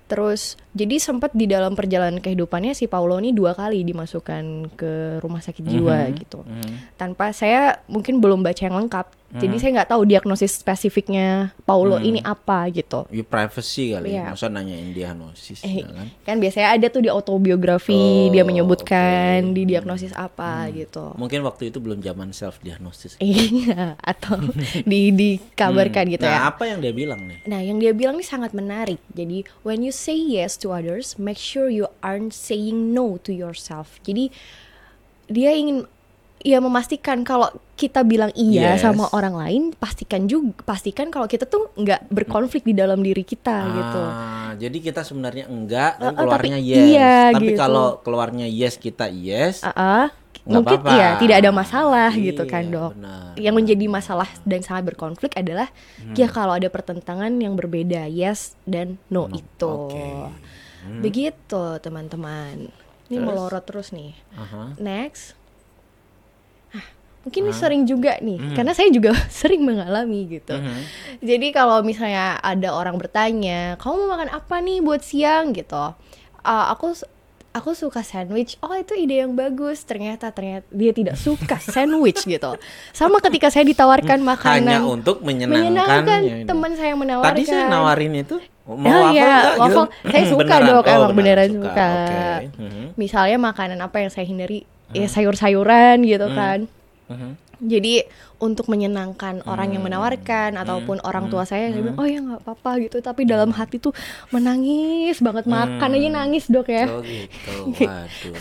Terus 0.06 0.54
jadi 0.70 1.02
sempat 1.02 1.34
di 1.34 1.50
dalam 1.50 1.74
perjalanan 1.74 2.22
kehidupannya 2.22 2.78
si 2.78 2.86
Paulo 2.86 3.18
ini 3.18 3.34
dua 3.34 3.58
kali 3.58 3.82
dimasukkan 3.82 4.78
ke 4.78 4.94
rumah 5.18 5.42
sakit 5.42 5.66
jiwa 5.66 5.98
gitu. 6.14 6.46
Hmm. 6.46 6.94
tanpa 6.94 7.34
saya 7.34 7.82
mungkin 7.86 8.22
belum 8.22 8.46
baca 8.46 8.62
yang 8.62 8.78
lengkap 8.78 9.10
Jadi 9.36 9.58
saya 9.58 9.72
nggak 9.76 9.90
tahu 9.92 10.08
diagnosis 10.08 10.56
spesifiknya 10.56 11.52
Paulo 11.66 12.00
ini 12.00 12.24
apa 12.24 12.70
gitu. 12.72 13.04
Ya 13.12 13.26
privacy 13.26 13.92
kali. 13.92 14.16
Iya. 14.16 14.32
Masa 14.32 14.48
nanyain 14.48 14.94
diagnosis 14.94 15.60
Eh, 15.60 15.84
ya 15.84 15.92
kan? 15.92 16.08
kan 16.24 16.36
biasanya 16.40 16.72
ada 16.72 16.88
tuh 16.88 17.04
di 17.04 17.10
Oh, 17.12 17.20
autobiografi 17.20 18.30
dia 18.30 18.44
menyebutkan. 18.44 19.52
Hmm. 19.52 19.52
di 19.52 19.68
diagnosis 19.68 20.14
apa 20.14 20.70
gitu. 20.72 21.12
Mungkin 21.20 21.44
waktu 21.44 21.68
itu 21.68 21.82
belum 21.82 22.00
zaman 22.00 22.32
self 22.32 22.62
diagnosis. 22.62 23.18
Iya, 23.24 24.00
atau 24.00 24.40
di 24.92 25.12
dikabarkan 25.12 26.16
gitu 26.16 26.24
nah, 26.24 26.46
ya. 26.46 26.48
apa 26.48 26.70
yang 26.70 26.80
dia 26.80 26.94
bilang 26.96 27.26
nih? 27.28 27.44
Nah, 27.44 27.60
yang 27.60 27.82
dia 27.82 27.92
bilang 27.92 28.16
ini 28.16 28.24
sangat 28.24 28.56
menarik. 28.56 29.02
Jadi, 29.12 29.44
when 29.66 29.84
you 29.84 29.92
say 29.92 30.16
yes 30.16 30.56
to 30.56 30.72
others, 30.72 31.20
make 31.20 31.36
sure 31.36 31.68
you 31.68 31.90
aren't 32.00 32.32
saying 32.32 32.94
no 32.94 33.20
to 33.20 33.36
yourself. 33.36 34.00
Jadi, 34.06 34.32
dia 35.26 35.52
ingin 35.52 35.90
ya 36.40 36.58
memastikan 36.58 37.22
kalau 37.22 37.48
kita 37.74 38.02
bilang 38.02 38.30
iya 38.34 38.74
Yes. 38.74 38.82
sama 38.82 39.08
orang 39.12 39.34
lain, 39.34 39.64
pastikan 39.74 40.26
juga 40.26 40.56
pastikan 40.64 41.08
kalau 41.08 41.26
kita 41.26 41.44
tuh 41.44 41.72
nggak 41.74 42.08
berkonflik 42.08 42.62
di 42.62 42.72
dalam 42.72 43.00
diri 43.00 43.22
kita 43.22 43.58
gitu. 43.68 44.02
Ah, 44.04 44.52
jadi 44.54 44.78
kita 44.80 45.02
sebenarnya 45.02 45.46
enggak, 45.46 45.96
tapi 45.96 46.06
Eh, 46.06 46.12
eh, 46.12 46.18
keluarnya 46.18 46.58
tapi 46.58 46.70
yes. 46.70 46.86
iya, 46.88 47.16
tapi 47.30 47.46
gitu. 47.48 47.58
kalau 47.58 47.88
keluarnya 48.00 48.46
yes 48.46 48.76
kita 48.76 49.06
yes, 49.08 49.64
ah, 49.64 50.08
Nggak 50.46 50.54
mungkin 50.54 50.80
apa-apa. 50.80 50.94
iya 50.94 51.10
tidak 51.18 51.38
ada 51.38 51.52
masalah 51.52 52.12
gitu 52.14 52.44
Iya, 52.44 52.52
kan 52.52 52.64
dok. 52.70 52.92
benar. 52.94 53.34
Yang 53.36 53.56
menjadi 53.56 53.86
masalah 53.90 54.30
dan 54.44 54.62
sangat 54.62 54.84
berkonflik 54.86 55.34
adalah 55.34 55.68
Hmm. 55.98 56.14
ya 56.14 56.28
kalau 56.28 56.54
ada 56.54 56.70
pertentangan 56.70 57.34
yang 57.36 57.54
berbeda 57.54 58.06
yes 58.06 58.54
dan 58.64 59.02
no, 59.08 59.26
itu. 59.28 59.66
oke. 59.66 60.06
Hmm. 60.86 61.02
Begitu 61.02 61.82
teman-teman. 61.82 62.70
Ini 63.06 63.16
Terus? 63.16 63.26
melorot 63.26 63.64
terus 63.64 63.90
nih. 63.90 64.14
Aha. 64.34 64.78
Next. 64.78 65.34
Mungkin 67.26 67.42
ini 67.42 67.54
sering 67.54 67.84
juga 67.84 68.16
nih, 68.18 68.54
karena 68.54 68.72
saya 68.72 68.88
juga 68.88 69.10
sering 69.34 69.62
mengalami 69.62 70.30
gitu. 70.32 70.54
Mhm. 70.54 70.82
Jadi 71.20 71.48
kalau 71.50 71.82
misalnya 71.82 72.38
ada 72.38 72.70
orang 72.70 72.96
bertanya, 72.96 73.76
kamu 73.76 73.94
mau 73.98 74.14
makan 74.14 74.30
apa 74.30 74.56
nih 74.60 74.80
buat 74.80 75.02
siang 75.02 75.50
gitu? 75.52 75.98
Ah, 76.40 76.66
aku 76.70 76.94
aku 77.52 77.72
suka 77.72 78.00
sandwich. 78.00 78.60
Oh 78.60 78.72
itu 78.72 78.94
ide 78.94 79.20
yang 79.20 79.34
bagus. 79.34 79.82
Ternyata 79.82 80.30
ternyata 80.30 80.70
dia 80.70 80.92
tidak 80.92 81.16
suka 81.16 81.58
sandwich 81.74 82.22
gitu. 82.24 82.62
Sama 82.92 83.18
ketika 83.20 83.50
saya 83.50 83.66
ditawarkan 83.66 84.22
makanan 84.22 84.62
Hanya 84.62 84.80
untuk 84.84 85.24
menyenangkan, 85.24 86.46
teman 86.46 86.72
saya 86.74 86.94
yang 86.94 87.02
menawarkan. 87.02 87.32
Tadi 87.32 87.42
saya 87.44 87.66
nawarin 87.66 88.14
itu 88.14 88.38
mau 88.66 88.76
Oh 88.76 89.02
waffle 89.08 89.14
iya, 89.14 89.34
gitu? 89.34 89.60
waffle. 89.62 89.88
Saya 90.06 90.24
suka 90.36 90.44
Beneran? 90.46 90.68
dok, 90.68 90.84
Oh, 90.84 90.94
emang 90.94 91.14
beneran 91.16 91.50
suka. 91.50 91.66
suka. 91.66 91.88
Oke. 91.90 92.20
Mhm. 92.60 92.86
Misalnya 92.96 93.38
makanan 93.40 93.80
apa 93.80 93.98
yang 93.98 94.12
saya 94.12 94.26
hindari, 94.26 94.60
ya 94.92 95.08
sayur-sayuran 95.08 96.04
gitu 96.04 96.28
Hmm. 96.28 96.36
kan. 96.36 96.60
Mhm. 97.06 97.32
Jadi 97.58 98.04
untuk 98.38 98.68
menyenangkan 98.68 99.40
orang 99.46 99.72
yang 99.72 99.80
Hmm. 99.80 99.88
menawarkan 99.88 100.58
ataupun 100.58 101.00
orang 101.02 101.30
tua 101.30 101.44
saya 101.44 101.70
yang 101.70 101.80
bilang, 101.80 101.96
oh 101.96 102.04
ya 102.04 102.20
nggak 102.20 102.42
apa-apa 102.42 102.72
gitu, 102.82 102.98
tapi 103.00 103.24
dalam 103.24 103.48
hati 103.50 103.78
tuh 103.78 103.96
menangis 104.30 105.18
banget 105.20 105.46
makan 105.46 105.90
aja 105.92 106.10
nangis 106.12 106.46
dok 106.46 106.68
ya, 106.68 106.84
Oh 106.86 107.00
gitu. 107.00 107.56
Waduh. 107.80 108.36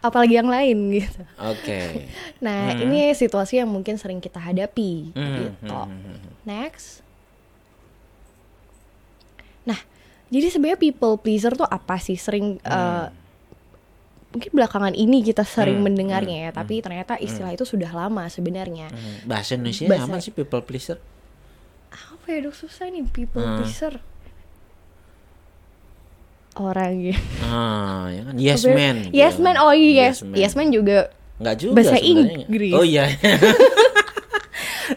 apalagi 0.00 0.34
yang 0.34 0.46
lain 0.46 0.78
gitu. 0.92 1.22
Oke. 1.40 1.80
Nah 2.44 2.74
ini 2.74 3.08
situasi 3.12 3.56
yang 3.56 3.70
mungkin 3.70 3.96
sering 3.96 4.18
kita 4.18 4.36
hadapi 4.36 5.14
Hmm, 5.14 5.36
gitu. 5.38 5.72
hmm, 5.72 5.88
hmm, 5.88 6.16
hmm. 6.18 6.32
Next. 6.42 7.00
Nah, 9.62 9.78
jadi 10.28 10.50
sebenarnya 10.50 10.80
people 10.82 11.14
pleaser 11.16 11.54
tuh 11.54 11.64
apa 11.64 11.96
sih? 11.96 12.16
Sering 12.16 12.58
eh, 12.60 13.06
mungkin 14.32 14.50
belakangan 14.50 14.92
ini 14.92 15.20
kita 15.20 15.42
sering 15.42 15.76
Hmm, 15.76 15.86
mendengarnya 15.86 16.36
ya, 16.42 16.50
tapi 16.50 16.80
ternyata 16.80 17.14
istilah 17.16 17.50
itu 17.50 17.62
sudah 17.62 17.88
lama 17.88 18.24
sebenarnya. 18.26 18.88
Hmm. 18.88 19.24
Bahasa 19.24 19.54
Indonesia 19.54 19.84
Bahasa- 19.86 20.08
apa 20.08 20.16
sih 20.18 20.32
people 20.32 20.60
pleaser? 20.60 20.96
Apa 21.90 22.26
ya 22.26 22.38
dok 22.42 22.54
susah 22.54 22.88
nih 22.88 23.04
people 23.06 23.38
Hmm. 23.38 23.56
pleaser? 23.58 24.00
Orang 26.54 27.00
ya. 27.02 27.16
Ah, 27.42 28.08
ya 28.08 28.20
kan 28.22 28.34
yes 28.36 28.60
Apa 28.60 28.68
ya? 28.68 28.74
man. 28.74 28.96
Yes 29.10 29.34
gitu. 29.34 29.42
man, 29.42 29.56
oh 29.58 29.72
iya 29.72 29.92
yes, 30.06 30.20
man. 30.20 30.34
yes 30.34 30.52
man 30.52 30.68
juga 30.68 30.98
Nggak 31.34 31.56
juga 31.58 31.74
Bahasa 31.74 31.96
sebenarnya. 31.96 32.44
Inggris. 32.44 32.72
Oh 32.72 32.84
iya. 32.84 33.04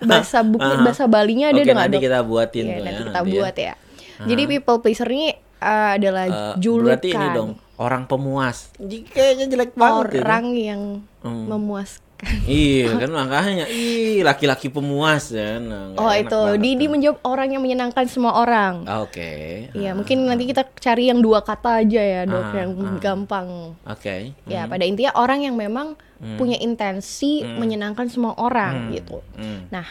bahasa 0.05 0.43
buku 0.43 0.61
Aha. 0.61 0.83
bahasa 0.83 1.03
Balinya 1.05 1.49
ada 1.49 1.57
nggak 1.57 1.71
nanti 1.73 1.95
dok? 1.95 2.03
kita 2.03 2.19
buatin 2.21 2.63
Iya, 2.63 2.69
tuh 2.69 2.75
nanti 2.77 2.91
ya. 2.91 2.99
kita 2.99 3.11
nanti 3.13 3.31
buat 3.31 3.55
ya. 3.55 3.73
Jadi 4.17 4.43
people 4.45 4.77
pleaser 4.79 5.09
ini 5.09 5.27
uh, 5.57 5.89
adalah 5.93 6.23
Eh, 6.25 6.53
julukan 6.57 6.97
berarti 6.97 7.09
ini 7.09 7.27
dong 7.31 7.51
orang 7.75 8.03
pemuas. 8.05 8.71
Kayaknya 8.79 9.45
jelek 9.47 9.71
banget. 9.73 9.93
ini. 10.09 10.21
orang 10.21 10.45
yang 10.53 10.81
Hmm. 11.19 11.45
memuaskan. 11.47 12.03
Iya 12.47 12.95
kan 12.95 13.11
makanya 13.11 13.67
ih 13.67 14.23
laki-laki 14.23 14.71
pemuas 14.71 15.29
ya. 15.29 15.59
Nah, 15.59 15.99
Oh 15.99 16.07
itu 16.09 16.31
banget 16.31 16.63
Didi 16.63 16.85
menjawab 16.87 17.19
orang 17.21 17.51
yang 17.51 17.61
menyenangkan 17.61 18.07
semua 18.07 18.39
orang. 18.39 18.87
Ah, 18.87 19.03
Oke. 19.03 19.67
Iya 19.69 19.91
Ah, 19.91 19.93
mungkin 19.93 20.23
nanti 20.23 20.47
kita 20.47 20.63
cari 20.71 21.11
yang 21.11 21.19
dua 21.19 21.43
kata 21.43 21.83
aja 21.83 21.99
ya 21.99 22.21
dok 22.23 22.39
Ah, 22.41 22.53
yang 22.55 22.71
ah. 22.71 22.97
gampang. 22.97 23.75
Oke. 23.83 24.31
Ya 24.45 24.63
pada 24.63 24.87
intinya 24.87 25.11
orang 25.13 25.43
yang 25.43 25.53
memang 25.53 25.99
punya 26.39 26.55
intensi 26.57 27.43
menyenangkan 27.43 28.07
semua 28.07 28.31
orang 28.39 28.95
gitu. 28.95 29.19
Hmm. 29.35 29.67
Nah 29.67 29.83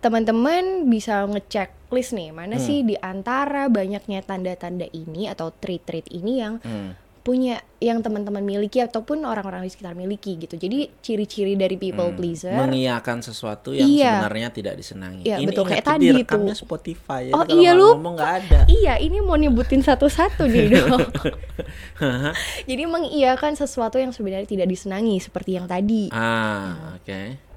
teman-teman 0.00 0.62
bisa 0.86 1.22
ngecek 1.24 1.68
list 1.90 2.12
nih 2.12 2.30
mana 2.30 2.56
sih 2.56 2.80
di 2.80 2.96
antara 2.96 3.66
banyaknya 3.66 4.20
tanda-tanda 4.20 4.86
ini 4.88 5.26
atau 5.26 5.50
trait-trait 5.50 6.08
ini 6.08 6.32
yang 6.38 6.56
Hmm. 6.58 6.96
punya 7.20 7.60
yang 7.78 8.00
teman-teman 8.00 8.40
miliki 8.40 8.80
ataupun 8.80 9.20
orang-orang 9.22 9.60
di 9.60 9.68
sekitar 9.68 9.92
miliki 9.92 10.38
gitu. 10.38 10.56
Jadi 10.56 10.88
ciri-ciri 10.98 11.52
dari 11.52 11.76
people 11.76 12.08
pleaser. 12.10 12.56
Mengiyakan 12.56 13.20
sesuatu 13.20 13.70
yang 13.70 13.84
Iya. 13.84 14.24
sebenarnya 14.24 14.48
tidak 14.50 14.74
disenangi. 14.74 15.20
Iya, 15.22 15.36
Ini 15.36 15.46
betul, 15.46 15.64
kayak 15.66 15.84
tadi 15.84 16.06
tuh. 16.16 16.48
Spotify. 16.56 17.28
Oh, 17.28 17.44
Jadi 17.44 17.50
kalau 17.50 17.60
iya, 17.60 17.72
lupa. 17.74 17.92
ngomong 17.92 18.14
nggak 18.16 18.32
ada. 18.40 18.60
Iya, 18.66 18.94
ini 18.98 19.18
mau 19.20 19.36
nyebutin 19.36 19.82
satu-satu 19.82 20.48
nih 20.48 20.64
dok. 20.72 21.12
Jadi 22.70 22.82
mengiyakan 22.86 23.52
sesuatu 23.52 23.96
yang 23.96 24.10
sebenarnya 24.10 24.48
tidak 24.48 24.66
disenangi 24.66 25.20
seperti 25.20 25.60
yang 25.60 25.66
tadi. 25.66 26.08
ah, 26.10 26.96
oke. 26.96 27.49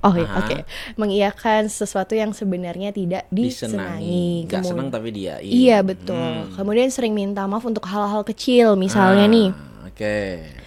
Oh 0.00 0.14
iya, 0.14 0.30
oke. 0.32 0.56
Mengiyakan 0.94 1.66
sesuatu 1.66 2.12
yang 2.12 2.30
sebenarnya 2.30 2.90
tidak 2.90 3.26
Disenangi. 3.28 4.06
disenangi. 4.06 4.28
Gak 4.44 4.60
Kemu- 4.60 4.68
senang 4.68 4.88
tapi 4.88 5.08
dia. 5.10 5.34
Iya 5.38 5.82
betul. 5.82 6.50
Kemudian 6.52 6.86
sering 6.88 7.12
minta 7.12 7.42
maaf 7.44 7.62
untuk 7.62 7.82
hal-hal 7.82 8.22
kecil, 8.22 8.74
misalnya 8.74 9.24
Ah, 9.24 9.26
nih 9.28 9.48
Oke. 9.84 10.18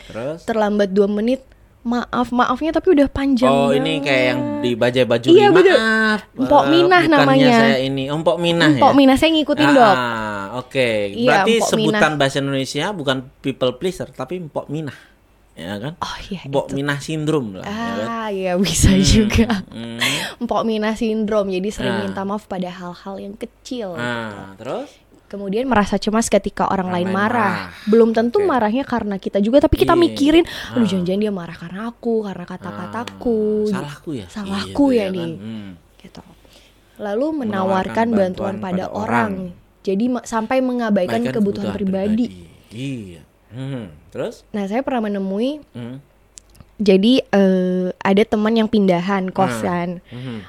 Terus? 0.06 0.44
terlambat 0.44 0.90
dua 0.90 1.08
menit, 1.08 1.40
maaf 1.82 2.30
maafnya 2.30 2.72
tapi 2.72 2.92
udah 2.92 3.08
panjang. 3.08 3.48
Oh 3.48 3.72
ini 3.72 3.98
kayak 4.00 4.24
yang 4.28 4.40
di 4.60 4.72
bajai 4.74 5.06
baju 5.06 5.26
Iya, 5.26 5.48
betul. 5.50 5.74
Maaf. 5.74 6.20
Empok 6.34 6.62
eh, 6.62 6.70
Minah 6.70 7.02
bukannya 7.02 7.16
namanya. 7.18 7.56
saya 7.58 7.78
ini. 7.80 8.04
Oh, 8.06 8.18
Empok 8.18 8.38
Minah 8.38 8.70
ya. 8.70 8.78
Empok 8.78 8.94
Mina 8.94 9.14
saya 9.16 9.30
ngikutin 9.32 9.64
Ah, 9.66 9.74
dok. 9.74 9.96
Oke. 10.60 10.90
Iya, 11.10 11.26
Berarti 11.26 11.52
Empok 11.56 11.70
sebutan 11.72 12.12
bahasa 12.20 12.38
Indonesia 12.38 12.86
bukan 12.92 13.18
people 13.40 13.72
pleaser 13.74 14.12
tapi 14.12 14.44
Empok 14.44 14.68
Minah. 14.68 14.98
Ya 15.62 15.77
kan? 15.77 15.94
Oh 15.98 16.18
iya. 16.27 16.41
Itu. 16.41 16.60
Minah 16.72 16.98
sindrom 16.98 17.53
lah. 17.53 17.63
ya 17.63 17.94
kan? 17.96 18.08
Ah 18.10 18.30
ya 18.30 18.53
bisa 18.58 18.89
juga. 18.98 19.62
Hmm. 19.70 20.01
Empok 20.41 20.62
Mina 20.63 20.91
sindrom. 20.94 21.48
Jadi 21.48 21.70
sering 21.70 21.94
Ah. 21.94 22.01
minta 22.01 22.22
maaf 22.24 22.46
pada 22.46 22.68
hal-hal 22.68 23.15
yang 23.18 23.36
kecil. 23.36 23.94
Ah, 23.94 24.58
terus? 24.58 24.89
Kemudian 25.27 25.63
merasa 25.63 25.96
cemas 25.96 26.27
ketika 26.27 26.65
orang, 26.65 26.91
Orang 26.91 26.96
lain 26.98 27.08
marah. 27.08 27.72
marah. 27.72 27.88
Belum 27.88 28.12
tentu 28.12 28.41
Oke. 28.41 28.50
marahnya 28.50 28.84
karena 28.84 29.15
kita 29.15 29.39
juga, 29.39 29.62
tapi 29.62 29.77
kita 29.77 29.94
Iya. 29.94 30.01
mikirin, 30.01 30.44
aduh 30.44 30.82
Ah. 30.82 30.89
jangan-jangan 30.89 31.22
dia 31.22 31.32
marah 31.32 31.56
karena 31.56 31.82
aku, 31.88 32.13
karena 32.22 32.44
kata-kataku. 32.44 33.39
Ah, 33.63 33.72
salahku 33.72 34.10
ya? 34.12 34.25
Salahku 34.27 34.86
Gitu 34.89 34.98
ya 34.98 35.08
kan? 35.08 35.15
nih. 35.15 35.32
Hmm. 35.38 35.70
Gitu. 35.96 36.22
Lalu 36.98 37.25
Menawarkan 37.32 37.39
menawarkan 37.39 38.08
bantuan, 38.12 38.20
bantuan 38.20 38.56
pada, 38.60 38.84
pada 38.84 38.86
orang. 38.91 39.32
Jadi 39.82 40.06
ma- 40.08 40.22
sampai 40.22 40.60
mengabaikan 40.60 41.22
Baikkan 41.22 41.34
kebutuhan, 41.34 41.72
pribadi. 41.72 42.27
Iya. 42.70 43.22
Hmm. 43.51 43.91
Terus? 44.10 44.48
Nah, 44.50 44.65
saya 44.65 44.79
pernah 44.79 45.05
menemui 45.05 45.60
Hmm. 45.70 46.00
jadi 46.77 47.22
eh, 47.24 47.88
ada 47.96 48.24
teman 48.24 48.55
yang 48.55 48.65
pindahan 48.65 49.29
kosan. 49.29 50.00
Hmm. 50.08 50.41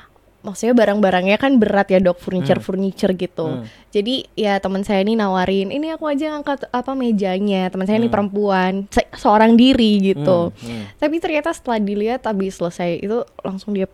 maksudnya 0.43 0.75
barang-barangnya 0.75 1.39
kan 1.39 1.55
berat 1.55 1.87
ya 1.87 2.03
dok 2.03 2.19
furniture 2.19 2.59
furniture 2.59 3.15
gitu 3.15 3.47
Hmm. 3.47 3.63
jadi 3.89 4.27
ya 4.35 4.59
teman 4.59 4.83
saya 4.83 4.99
ini 5.01 5.15
nawarin 5.15 5.71
ini 5.71 5.87
aku 5.89 6.03
aja 6.05 6.35
ngangkat 6.35 6.67
apa 6.69 6.93
mejanya 6.93 7.71
teman 7.71 7.87
saya 7.87 7.95
ini 7.97 8.11
perempuan 8.11 8.91
se- 8.91 9.07
seorang 9.15 9.55
diri 9.55 10.03
gitu 10.03 10.51
Hmm. 10.51 10.59
Hmm. 10.59 10.85
tapi 10.97 11.19
ternyata 11.19 11.55
setelah 11.55 11.79
dilihat 11.79 12.27
habis 12.27 12.59
selesai 12.59 12.99
itu 12.99 13.23
langsung 13.39 13.71
dia 13.71 13.87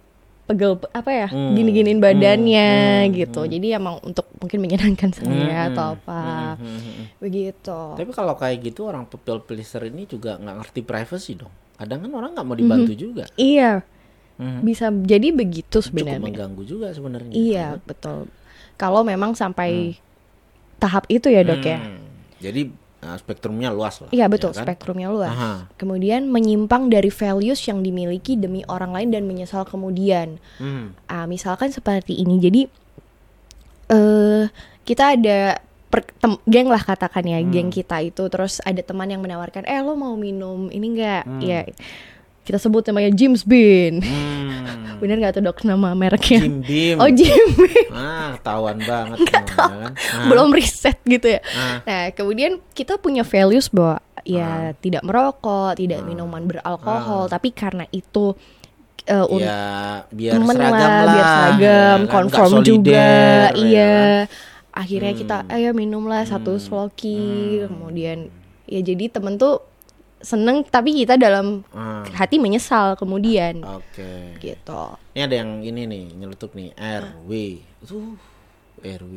pegel 0.48 0.72
apa 0.88 1.10
ya 1.10 1.28
Hmm. 1.28 1.52
gini-giniin 1.52 2.00
badannya 2.00 2.70
Hmm. 3.04 3.12
gitu 3.12 3.44
jadi 3.44 3.76
emang 3.76 4.00
untuk 4.00 4.24
mungkin 4.34 4.58
menyenangkan 4.58 5.12
saya 5.12 5.28
Hmm. 5.62 5.68
atau 5.70 5.84
apa 5.94 6.20
Hmm. 6.56 6.64
Hmm. 6.64 6.80
Hmm. 6.80 7.04
begitu 7.18 7.80
Tapi 7.94 8.10
kalau 8.10 8.32
kayak 8.34 8.64
gitu 8.64 8.80
orang 8.84 9.04
people 9.04 9.38
pleaser 9.38 9.84
ini 9.84 10.04
juga 10.04 10.34
nggak 10.34 10.56
ngerti 10.58 10.80
privacy 10.82 11.36
dong. 11.36 11.52
Kadang 11.76 12.00
kan 12.00 12.10
orang 12.10 12.30
nggak 12.32 12.42
mau 12.42 12.56
dibantu 12.56 12.92
juga. 12.92 13.28
iya 13.34 13.84
Hmm. 14.34 14.62
bisa 14.62 14.88
jadi 14.88 15.28
begitu 15.30 15.78
Cukup 15.78 15.86
sebenarnya 15.92 16.22
mengganggu 16.24 16.62
juga 16.62 16.88
sebenarnya. 16.90 17.30
iya 17.30 17.66
betul 17.76 18.30
kalau 18.74 19.02
memang 19.02 19.34
sampai 19.34 19.98
tahap 20.76 21.04
itu 21.08 21.26
ya 21.26 21.42
dok 21.42 21.60
ya 21.60 21.76
Hmm. 21.76 22.06
Jadi 22.38 22.62
Nah, 22.64 22.87
spektrumnya 22.98 23.70
luas 23.70 24.02
lah. 24.02 24.10
Iya 24.10 24.26
betul, 24.26 24.50
ya 24.50 24.58
kan? 24.58 24.64
spektrumnya 24.66 25.08
luas. 25.08 25.30
Aha. 25.30 25.52
Kemudian 25.78 26.26
menyimpang 26.26 26.90
dari 26.90 27.08
values 27.08 27.62
yang 27.62 27.78
dimiliki 27.78 28.34
demi 28.34 28.66
orang 28.66 28.90
lain 28.90 29.14
dan 29.14 29.22
menyesal 29.22 29.62
kemudian. 29.62 30.42
Hmm. 30.58 30.98
Ah, 31.06 31.24
misalkan 31.24 31.70
seperti 31.70 32.18
ini. 32.18 32.42
Jadi 32.42 32.62
eh 33.88 34.44
kita 34.82 35.14
ada 35.14 35.62
per- 35.88 36.12
tem- 36.20 36.42
geng 36.44 36.68
lah 36.68 36.80
katakan 36.80 37.24
ya, 37.24 37.40
Hmm. 37.40 37.48
geng 37.48 37.70
kita 37.70 38.02
itu 38.02 38.26
terus 38.28 38.60
ada 38.60 38.80
teman 38.82 39.08
yang 39.08 39.22
menawarkan, 39.22 39.64
"Eh, 39.64 39.80
lo 39.80 39.96
mau 39.96 40.12
minum 40.14 40.68
ini 40.68 40.86
enggak?" 40.92 41.24
Hmm. 41.24 41.40
Ya. 41.40 41.64
Kita 42.48 42.56
sebut 42.56 42.80
namanya 42.88 43.12
James 43.12 43.44
Bean. 43.44 44.00
Hmm. 44.00 44.96
Bener 45.04 45.20
nggak 45.20 45.36
tuh 45.36 45.42
dok 45.44 45.60
nama 45.68 45.92
mereknya? 45.92 46.40
Jim 46.40 46.64
Beam. 46.64 46.96
Oh 46.96 47.12
Jim 47.12 47.44
Beam. 47.60 47.92
Ah, 47.92 48.40
ketahuan 48.40 48.80
banget 48.80 49.16
semua, 49.28 49.36
ya 49.36 49.42
kan? 49.52 49.92
Ah. 50.16 50.26
belum 50.32 50.48
riset 50.56 50.96
gitu 51.04 51.28
ya. 51.28 51.44
Ah. 51.52 51.84
Nah, 51.84 52.02
kemudian 52.16 52.56
kita 52.72 52.96
punya 52.96 53.20
values 53.20 53.68
bahwa 53.68 54.00
ya 54.24 54.72
tidak 54.80 55.04
merokok, 55.04 55.76
tidak 55.76 56.00
minuman 56.08 56.48
beralkohol, 56.48 57.28
tapi 57.28 57.52
karena 57.52 57.84
itu 57.92 58.32
uh, 59.12 59.26
ya 59.36 59.60
biar 60.08 60.40
seragam 60.40 60.72
lah, 60.72 61.04
biar 61.04 61.26
seragam, 61.28 61.60
ya 61.60 61.84
kan? 61.84 62.00
Conform 62.08 62.50
solider, 62.56 62.64
juga, 62.64 62.96
ya 63.52 63.60
iya. 63.60 63.92
kan? 64.24 64.80
Akhirnya 64.88 65.12
kita 65.12 65.36
ayo 65.52 65.76
minumlah 65.76 66.24
satu 66.24 66.56
Hmm. 66.56 66.64
sloki, 66.64 67.60
kemudian 67.68 68.32
ya 68.64 68.80
jadi 68.80 69.12
temen 69.12 69.36
tuh 69.36 69.67
seneng 70.20 70.62
tapi 70.62 70.92
kita 70.96 71.14
dalam 71.14 71.62
Ah, 71.70 72.02
hati 72.12 72.36
menyesal 72.36 72.94
kemudian 72.94 73.62
Oke. 73.62 74.34
gitu. 74.38 74.82
Ini 75.12 75.22
ada 75.24 75.36
yang 75.36 75.62
ini 75.62 75.84
nih 75.84 76.04
nyeletuk 76.14 76.52
nih 76.52 76.74
RW. 76.74 77.30
Tuh 77.82 78.18
RW. 78.78 79.14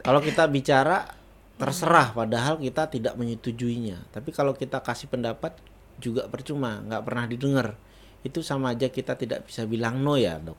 Kalau 0.00 0.20
kita 0.20 0.44
bicara 0.46 1.08
terserah 1.54 2.12
padahal 2.12 2.58
kita 2.58 2.86
tidak 2.86 3.14
menyetujuinya. 3.14 4.10
Tapi 4.10 4.30
kalau 4.30 4.52
kita 4.52 4.80
kasih 4.80 5.06
pendapat 5.06 5.56
juga 5.96 6.26
percuma, 6.26 6.82
nggak 6.82 7.02
pernah 7.02 7.24
didengar. 7.24 7.68
Itu 8.20 8.40
sama 8.40 8.72
aja 8.72 8.88
kita 8.88 9.14
tidak 9.14 9.46
bisa 9.46 9.64
bilang 9.64 10.00
no 10.00 10.16
ya, 10.16 10.36
Dok. 10.36 10.56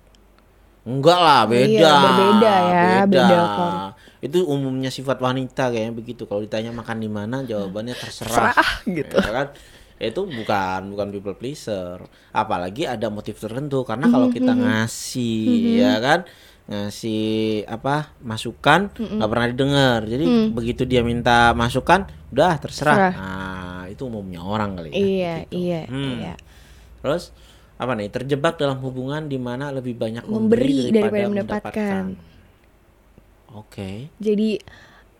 Enggak 0.85 1.17
lah, 1.17 1.41
Oh 1.43 1.49
beda. 1.49 1.65
iya, 1.67 1.93
berbeda 1.97 2.53
ya, 2.53 2.83
beda 3.03 3.39
kom- 3.51 3.81
Itu 4.21 4.45
umumnya 4.45 4.93
sifat 4.93 5.17
wanita 5.17 5.73
kayaknya 5.73 5.93
begitu. 5.93 6.29
Kalau 6.29 6.45
ditanya 6.45 6.69
makan 6.69 6.97
di 6.97 7.09
mana, 7.09 7.41
jawabannya 7.41 7.97
terserah. 7.97 8.53
Terserah, 8.53 8.69
gitu. 8.85 9.17
Ya 9.17 9.31
kan? 9.33 9.47
Itu 9.95 10.27
bukan 10.27 10.91
bukan 10.91 11.07
people 11.09 11.35
pleaser. 11.35 12.03
Apalagi 12.29 12.83
ada 12.83 13.07
motif 13.07 13.39
tertentu 13.39 13.87
karena 13.87 14.11
kalau 14.11 14.27
kita 14.27 14.51
Mm-hmm. 14.51 14.65
ngasih 14.67 15.47
ya 15.79 15.93
kan 15.99 16.19
ngasih 16.65 17.23
apa 17.69 18.09
masukan 18.19 18.89
Mm-hmm. 18.91 19.15
nggak 19.21 19.29
pernah 19.31 19.47
didengar. 19.47 19.99
Jadi 20.03 20.25
Mm. 20.25 20.47
begitu 20.51 20.83
dia 20.83 20.99
minta 20.99 21.53
masukan, 21.53 22.09
udah 22.33 22.53
terserah. 22.59 22.97
Terserah. 22.97 23.13
Nah, 23.15 23.83
itu 23.87 24.03
umumnya 24.03 24.41
orang 24.41 24.75
kali 24.75 24.89
ya. 24.89 24.97
Iya, 24.97 25.33
begitu. 25.45 25.55
iya, 25.55 25.81
Hmm. 25.87 26.09
iya. 26.19 26.33
Terus 26.99 27.23
apa 27.75 27.91
nih? 27.93 28.09
Terjebak 28.09 28.55
dalam 28.57 28.81
hubungan 28.81 29.27
di 29.27 29.37
mana 29.37 29.69
lebih 29.69 29.93
banyak 29.93 30.25
Memberi 30.25 30.35
memberi 30.35 30.91
daripada 30.91 31.11
daripada, 31.15 31.31
mendapatkan. 31.31 32.03
Oke. 33.53 34.11
Jadi 34.17 34.59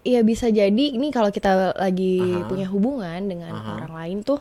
ya 0.06 0.22
bisa 0.22 0.48
jadi 0.48 0.86
ini 0.94 1.10
kalau 1.10 1.34
kita 1.34 1.74
lagi 1.74 2.22
Aha. 2.22 2.46
punya 2.46 2.70
hubungan 2.70 3.26
dengan 3.26 3.52
Aha. 3.52 3.82
orang 3.82 3.94
lain 3.98 4.18
tuh 4.22 4.38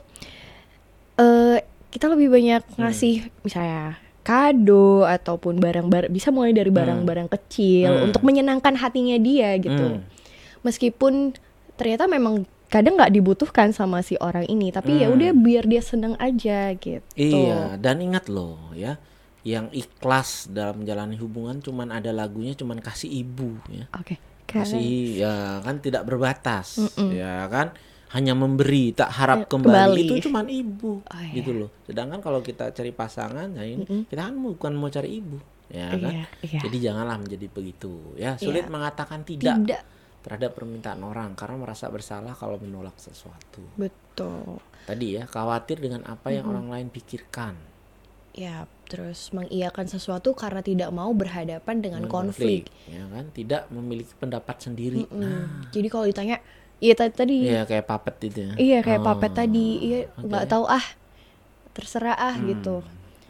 eh 1.16 1.58
kita 1.88 2.10
lebih 2.10 2.28
banyak 2.28 2.62
Hmm. 2.68 2.78
ngasih 2.84 3.30
misalnya 3.40 3.96
kado 4.20 5.04
ataupun 5.04 5.56
barang-barang 5.56 6.10
bisa 6.10 6.28
mulai 6.28 6.50
dari 6.50 6.68
barang-barang 6.68 7.28
kecil 7.30 7.90
Hmm. 7.92 8.04
untuk 8.10 8.24
menyenangkan 8.24 8.74
hatinya 8.74 9.14
dia 9.16 9.54
gitu. 9.56 10.00
Hmm. 10.00 10.02
Meskipun 10.64 11.36
ternyata 11.76 12.08
memang 12.08 12.48
kadang 12.66 12.98
nggak 12.98 13.12
dibutuhkan 13.14 13.70
sama 13.70 14.02
si 14.02 14.18
orang 14.18 14.48
ini, 14.48 14.72
tapi 14.72 14.98
ya 14.98 15.06
Hmm. 15.06 15.14
udah 15.20 15.30
biar 15.36 15.64
dia 15.68 15.84
seneng 15.84 16.16
aja 16.18 16.72
gitu. 16.74 17.04
Iya, 17.14 17.76
dan 17.78 18.00
ingat 18.00 18.26
loh 18.26 18.72
ya, 18.74 18.96
yang 19.46 19.68
ikhlas 19.70 20.48
dalam 20.50 20.82
menjalani 20.82 21.14
hubungan 21.20 21.60
cuman 21.60 21.92
ada 21.92 22.10
lagunya 22.10 22.56
cuman 22.56 22.80
kasih 22.80 23.12
ibu 23.12 23.60
ya. 23.70 23.86
Oke. 23.94 24.18
Kasih 24.46 24.86
ya 25.18 25.34
kan 25.60 25.78
tidak 25.78 26.04
berbatas 26.04 26.78
ya 27.10 27.44
kan 27.46 27.72
hanya 28.10 28.30
memberi 28.32 28.92
tak 28.92 29.10
harap 29.10 29.42
Ya, 29.42 29.46
kembali, 29.48 29.74
kembali. 29.74 30.02
itu 30.06 30.14
cuman 30.24 30.46
ibu 30.46 31.02
Oh, 31.02 31.18
iya. 31.20 31.34
gitu 31.34 31.50
loh. 31.52 31.70
Sedangkan 31.82 32.20
kalau 32.20 32.38
kita 32.40 32.70
cari 32.70 32.90
pasangan 32.90 33.50
ya 33.52 33.64
ini 33.64 33.82
kita 34.06 34.20
kan 34.22 34.36
bukan 34.36 34.72
mau 34.72 34.86
cari 34.86 35.18
ibu 35.18 35.34
ya 35.66 35.90
kan. 35.90 36.12
Iya, 36.12 36.24
iya. 36.44 36.60
Jadi 36.62 36.76
janganlah 36.78 37.18
menjadi 37.18 37.46
begitu 37.48 38.14
ya. 38.14 38.36
Sulit 38.36 38.66
Iya. 38.66 38.70
mengatakan 38.70 39.26
tidak, 39.26 39.58
Tidak 39.58 39.82
terhadap 40.22 40.54
permintaan 40.54 41.02
orang 41.02 41.34
karena 41.34 41.58
merasa 41.58 41.90
bersalah 41.90 42.32
kalau 42.32 42.56
menolak 42.56 42.94
sesuatu. 42.96 43.60
betul. 43.74 44.62
Tadi 44.84 45.16
ya 45.16 45.26
khawatir 45.26 45.80
dengan 45.80 46.06
apa 46.06 46.30
yang 46.30 46.46
orang 46.46 46.70
lain 46.70 46.88
pikirkan. 46.88 47.56
Ya, 48.34 48.66
terus 48.90 49.30
mengiyakan 49.30 49.86
sesuatu 49.86 50.34
karena 50.34 50.58
tidak 50.58 50.90
mau 50.90 51.14
berhadapan 51.14 51.78
dengan 51.78 52.02
konflik. 52.10 52.66
ya 52.90 53.06
kan? 53.06 53.30
Tidak 53.30 53.70
memiliki 53.70 54.10
pendapat 54.18 54.58
sendiri. 54.58 55.06
Mm. 55.06 55.14
nah. 55.14 55.46
Jadi 55.70 55.86
kalau 55.86 56.02
ditanya, 56.10 56.42
iya 56.82 56.94
tadi 56.98 57.14
tadi, 57.14 57.36
iya 57.46 57.62
kayak 57.62 57.86
puppet 57.86 58.14
itu 58.26 58.38
ya? 58.42 58.52
Iya 58.58 58.78
kayak 58.82 59.00
Oh, 59.00 59.06
papet 59.06 59.32
tadi, 59.38 59.66
iya 59.78 59.98
nggak 60.18 60.44
tahu 60.50 60.66
ah, 60.66 60.82
terserah 61.74 62.14
ah 62.18 62.34
gitu. 62.42 62.82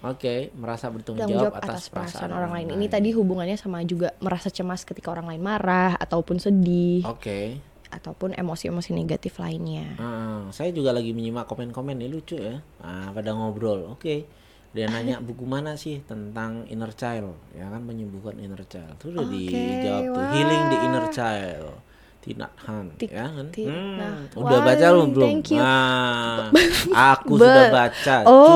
oke 0.04 0.52
merasa 0.60 0.92
bertanggung 0.92 1.24
Tanggung 1.24 1.48
jawab 1.48 1.56
jawab 1.56 1.64
atas, 1.64 1.88
perasaan 1.88 2.32
orang 2.32 2.52
lain. 2.52 2.68
Ini 2.76 2.86
tadi 2.92 3.08
hubungannya 3.16 3.56
sama 3.56 3.80
juga 3.88 4.12
merasa 4.20 4.52
cemas 4.52 4.84
ketika 4.84 5.08
orang 5.08 5.32
lain 5.32 5.40
marah 5.40 5.96
ataupun 5.96 6.36
sedih. 6.36 7.04
Oke. 7.08 7.56
Ataupun 7.88 8.36
emosi-emosi 8.36 8.92
negatif 8.92 9.40
lainnya. 9.40 9.96
Ah, 9.96 10.44
saya 10.52 10.76
juga 10.76 10.92
lagi 10.92 11.16
menyimak 11.16 11.48
komen-komen 11.48 11.96
ini 11.96 12.08
lucu 12.12 12.36
ya. 12.36 12.60
Ah 12.84 13.16
pada 13.16 13.32
ngobrol. 13.32 13.96
Oke 13.96 14.28
dia 14.74 14.86
nanya 14.86 15.16
buku 15.18 15.46
mana 15.46 15.72
sih? 15.74 16.02
Tentang 16.02 16.66
inner 16.66 16.90
child. 16.92 17.38
Ya 17.54 17.70
kan 17.70 17.80
menyembuhkan 17.80 18.34
inner 18.36 18.66
child. 18.66 18.98
Itu 18.98 19.14
udah 19.14 19.22
Oke, 19.22 19.38
dijawab 19.38 20.02
tuh 20.10 20.24
healing 20.30 20.64
the 20.66 20.78
inner 20.82 21.06
child. 21.08 21.74
Tina 22.18 22.48
Han 22.64 22.88
ya 22.98 23.28
kan? 23.28 23.52
ti- 23.52 23.68
Hmm, 23.68 24.00
nah, 24.00 24.16
udah 24.32 24.58
baca 24.64 24.86
belum? 24.90 25.08
Belum. 25.12 25.30
nah 25.54 26.48
aku 27.12 27.36
sudah 27.36 27.68
baca 27.68 28.16
Oh. 28.24 28.48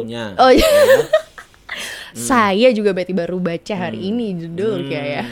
judulnya. 0.00 0.40
Oh 0.40 0.48
iya. 0.48 0.64
ya. 0.64 0.84
Kan? 0.88 1.04
Saya 2.28 2.68
juga 2.72 2.90
berarti 2.90 3.12
baru 3.12 3.38
baca 3.38 3.74
hari 3.76 4.08
ini 4.08 4.34
judul 4.34 4.88
kayak 4.88 5.06
ya. 5.06 5.24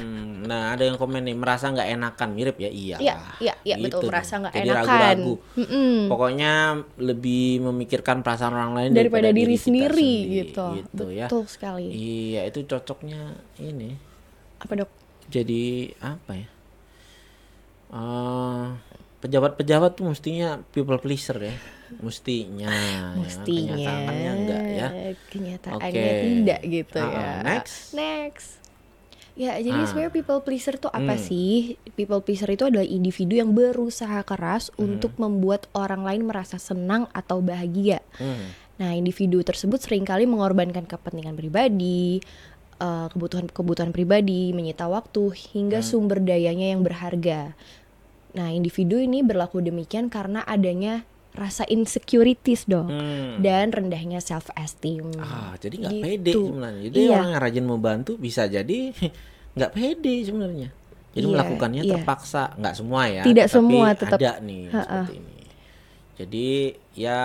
Nah, 0.44 0.72
ada 0.72 0.83
yang 0.83 0.94
komen 0.94 1.22
nih 1.22 1.33
merasa 1.33 1.68
nggak 1.68 1.88
enakan, 1.90 2.29
mirip 2.33 2.57
ya? 2.57 2.68
Iya. 2.68 2.96
Iya, 2.98 3.14
iya, 3.38 3.55
iya 3.62 3.77
betul 3.79 4.05
Gitu 4.05 4.09
merasa 4.09 4.33
tuh. 4.33 4.40
nggak 4.42 4.55
Jadi 4.55 4.68
enakan. 4.68 4.85
ragu-ragu. 4.85 5.35
Mm-mm. 5.57 5.94
Pokoknya 6.07 6.53
lebih 6.96 7.44
memikirkan 7.64 8.20
perasaan 8.20 8.53
orang 8.53 8.72
lain 8.74 8.90
Daripada 8.92 9.31
diri 9.31 9.55
kita 9.55 9.64
sendiri 9.64 9.94
sendiri, 9.96 10.38
gitu. 10.46 10.66
Gitu 10.79 11.05
ya. 11.11 11.27
Betul 11.27 11.44
sekali. 11.46 11.87
Iya, 11.88 12.40
itu 12.46 12.59
cocoknya 12.62 13.20
ini. 13.59 13.96
Apa 14.59 14.72
dok? 14.77 14.90
Jadi 15.27 15.64
apa 15.98 16.33
ya? 16.35 16.48
Eh, 17.88 18.66
pejabat-pejabat 19.18 19.96
tuh 19.96 20.07
mestinya 20.07 20.61
people 20.70 21.01
pleaser 21.01 21.40
ya. 21.40 21.57
Mestinya. 22.05 22.68
ya? 22.68 23.16
Mestinya. 23.16 23.72
Kenyataannya 23.72 24.31
enggak 24.37 24.62
ya. 24.68 24.88
Kenyataannya 25.33 25.88
Oke. 25.88 26.05
tidak 26.20 26.61
gitu 26.68 26.98
Ah, 27.01 27.09
ya. 27.09 27.16
ah, 27.16 27.40
next. 27.40 27.77
Next. 27.96 28.58
Ya, 29.38 29.55
jadi 29.55 29.70
Ah. 29.70 29.87
sebenarnya 29.87 30.11
people 30.11 30.42
pleaser 30.42 30.74
tuh 30.74 30.90
apa 30.90 31.14
Hmm. 31.14 31.22
sih? 31.22 31.79
People 31.94 32.18
pleaser 32.27 32.51
itu 32.51 32.66
adalah 32.66 32.83
individu 32.83 33.38
yang 33.38 33.55
berusaha 33.55 34.27
keras 34.27 34.74
Hmm. 34.74 34.98
untuk 34.98 35.14
membuat 35.14 35.70
orang 35.79 36.03
lain 36.03 36.27
merasa 36.27 36.59
senang 36.59 37.07
atau 37.14 37.38
bahagia. 37.38 38.03
Hmm. 38.18 38.51
Nah, 38.83 38.98
individu 38.98 39.38
tersebut 39.42 39.79
sering 39.79 40.03
kali 40.03 40.27
mengorbankan 40.27 40.90
kepentingan 40.90 41.38
pribadi, 41.38 42.18
eh, 42.79 43.07
kebutuhan-kebutuhan 43.14 43.94
pribadi, 43.94 44.51
menyita 44.51 44.90
waktu, 44.90 45.31
hingga 45.55 45.83
Hmm. 45.83 45.87
sumber 45.87 46.18
dayanya 46.18 46.74
yang 46.74 46.83
berharga. 46.83 47.55
Nah, 48.35 48.51
individu 48.51 48.98
ini 48.98 49.22
berlaku 49.22 49.62
demikian 49.62 50.11
karena 50.11 50.42
adanya 50.42 51.07
rasa 51.38 51.62
insecurities 51.64 52.66
dong, 52.66 52.90
Hmm. 52.90 53.38
dan 53.38 53.70
rendahnya 53.70 54.18
self 54.18 54.51
esteem. 54.53 55.14
Ah, 55.16 55.55
jadi 55.55 55.74
nggak 55.79 55.94
Gitu. 55.94 56.05
pede 56.05 56.33
sebenarnya. 56.35 56.83
Jadi 56.85 56.98
Iya. 56.98 57.11
orang 57.12 57.29
yang 57.29 57.40
rajin 57.40 57.64
membantu 57.64 58.12
bisa 58.14 58.42
jadi 58.44 58.79
nggak 59.57 59.72
pede 59.72 60.14
sebenarnya. 60.20 60.68
Jadi 61.09 61.24
Iya, 61.24 61.33
melakukannya 61.33 61.83
iya. 61.83 61.92
terpaksa, 61.94 62.42
nggak 62.55 62.74
semua 62.74 63.03
ya. 63.07 63.22
Tidak 63.22 63.46
tapi 63.46 63.55
semua, 63.55 63.87
tetap- 63.92 64.18
ada 64.18 64.33
nih 64.40 64.62
seperti 64.68 65.14
ini. 65.16 65.35
Jadi 66.14 66.48
ya 66.92 67.20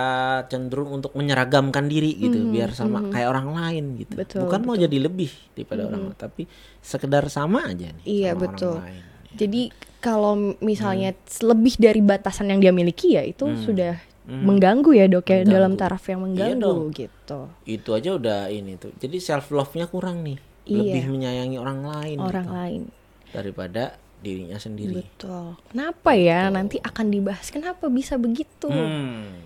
cenderung 0.46 0.94
untuk 0.94 1.12
menyeragamkan 1.12 1.84
diri 1.84 2.14
gitu, 2.16 2.46
biar 2.46 2.70
sama 2.70 3.02
kayak 3.10 3.26
orang 3.28 3.50
lain 3.50 3.84
gitu. 3.98 4.14
Mhm, 4.14 4.20
Betul, 4.22 4.40
Bukan 4.46 4.60
mau 4.62 4.78
jadi 4.78 4.98
lebih 5.00 5.26
daripada 5.50 5.82
orang 5.84 6.02
lain, 6.04 6.16
tapi 6.16 6.46
sekedar 6.78 7.26
sama 7.26 7.66
aja 7.66 7.90
nih. 7.90 8.04
Iya, 8.06 8.30
sama 8.30 8.42
betul. 8.46 8.74
Orang 8.76 8.86
lain. 8.86 9.02
Jadi 9.34 9.62
kalau 10.04 10.36
misalnya 10.60 11.16
Hmm. 11.16 11.48
lebih 11.48 11.74
dari 11.74 11.98
batasan 11.98 12.46
yang 12.46 12.60
dia 12.60 12.70
miliki 12.70 13.16
ya 13.16 13.24
itu 13.24 13.48
sudah 13.56 13.96
mengganggu 14.24 14.92
ya 14.92 15.04
dok 15.06 15.24
ya 15.24 15.36
Mengganggu. 15.38 15.52
dalam 15.54 15.72
taraf 15.74 16.04
yang 16.04 16.20
Iya 16.20 16.24
mengganggu 16.26 16.60
dong. 16.60 16.80
gitu. 16.92 17.40
Itu 17.66 17.90
aja 17.90 18.10
udah 18.12 18.40
ini 18.48 18.76
tuh. 18.76 18.92
Jadi 18.94 19.16
self 19.18 19.48
love-nya 19.48 19.84
kurang 19.86 20.20
nih. 20.20 20.36
Iya. 20.64 20.80
Lebih 20.82 21.04
menyayangi 21.10 21.56
orang 21.56 21.80
lain 21.82 22.16
Orang 22.18 22.44
gitu. 22.44 22.54
lain. 22.54 22.82
daripada 23.30 23.82
dirinya 24.18 24.56
sendiri. 24.56 24.94
Betul. 24.96 25.58
Kenapa 25.66 26.14
ya? 26.14 26.48
Nanti 26.48 26.78
akan 26.78 27.06
dibahas 27.10 27.50
kenapa 27.50 27.88
bisa 27.88 28.14
begitu. 28.14 28.68
Hmm. 28.68 29.42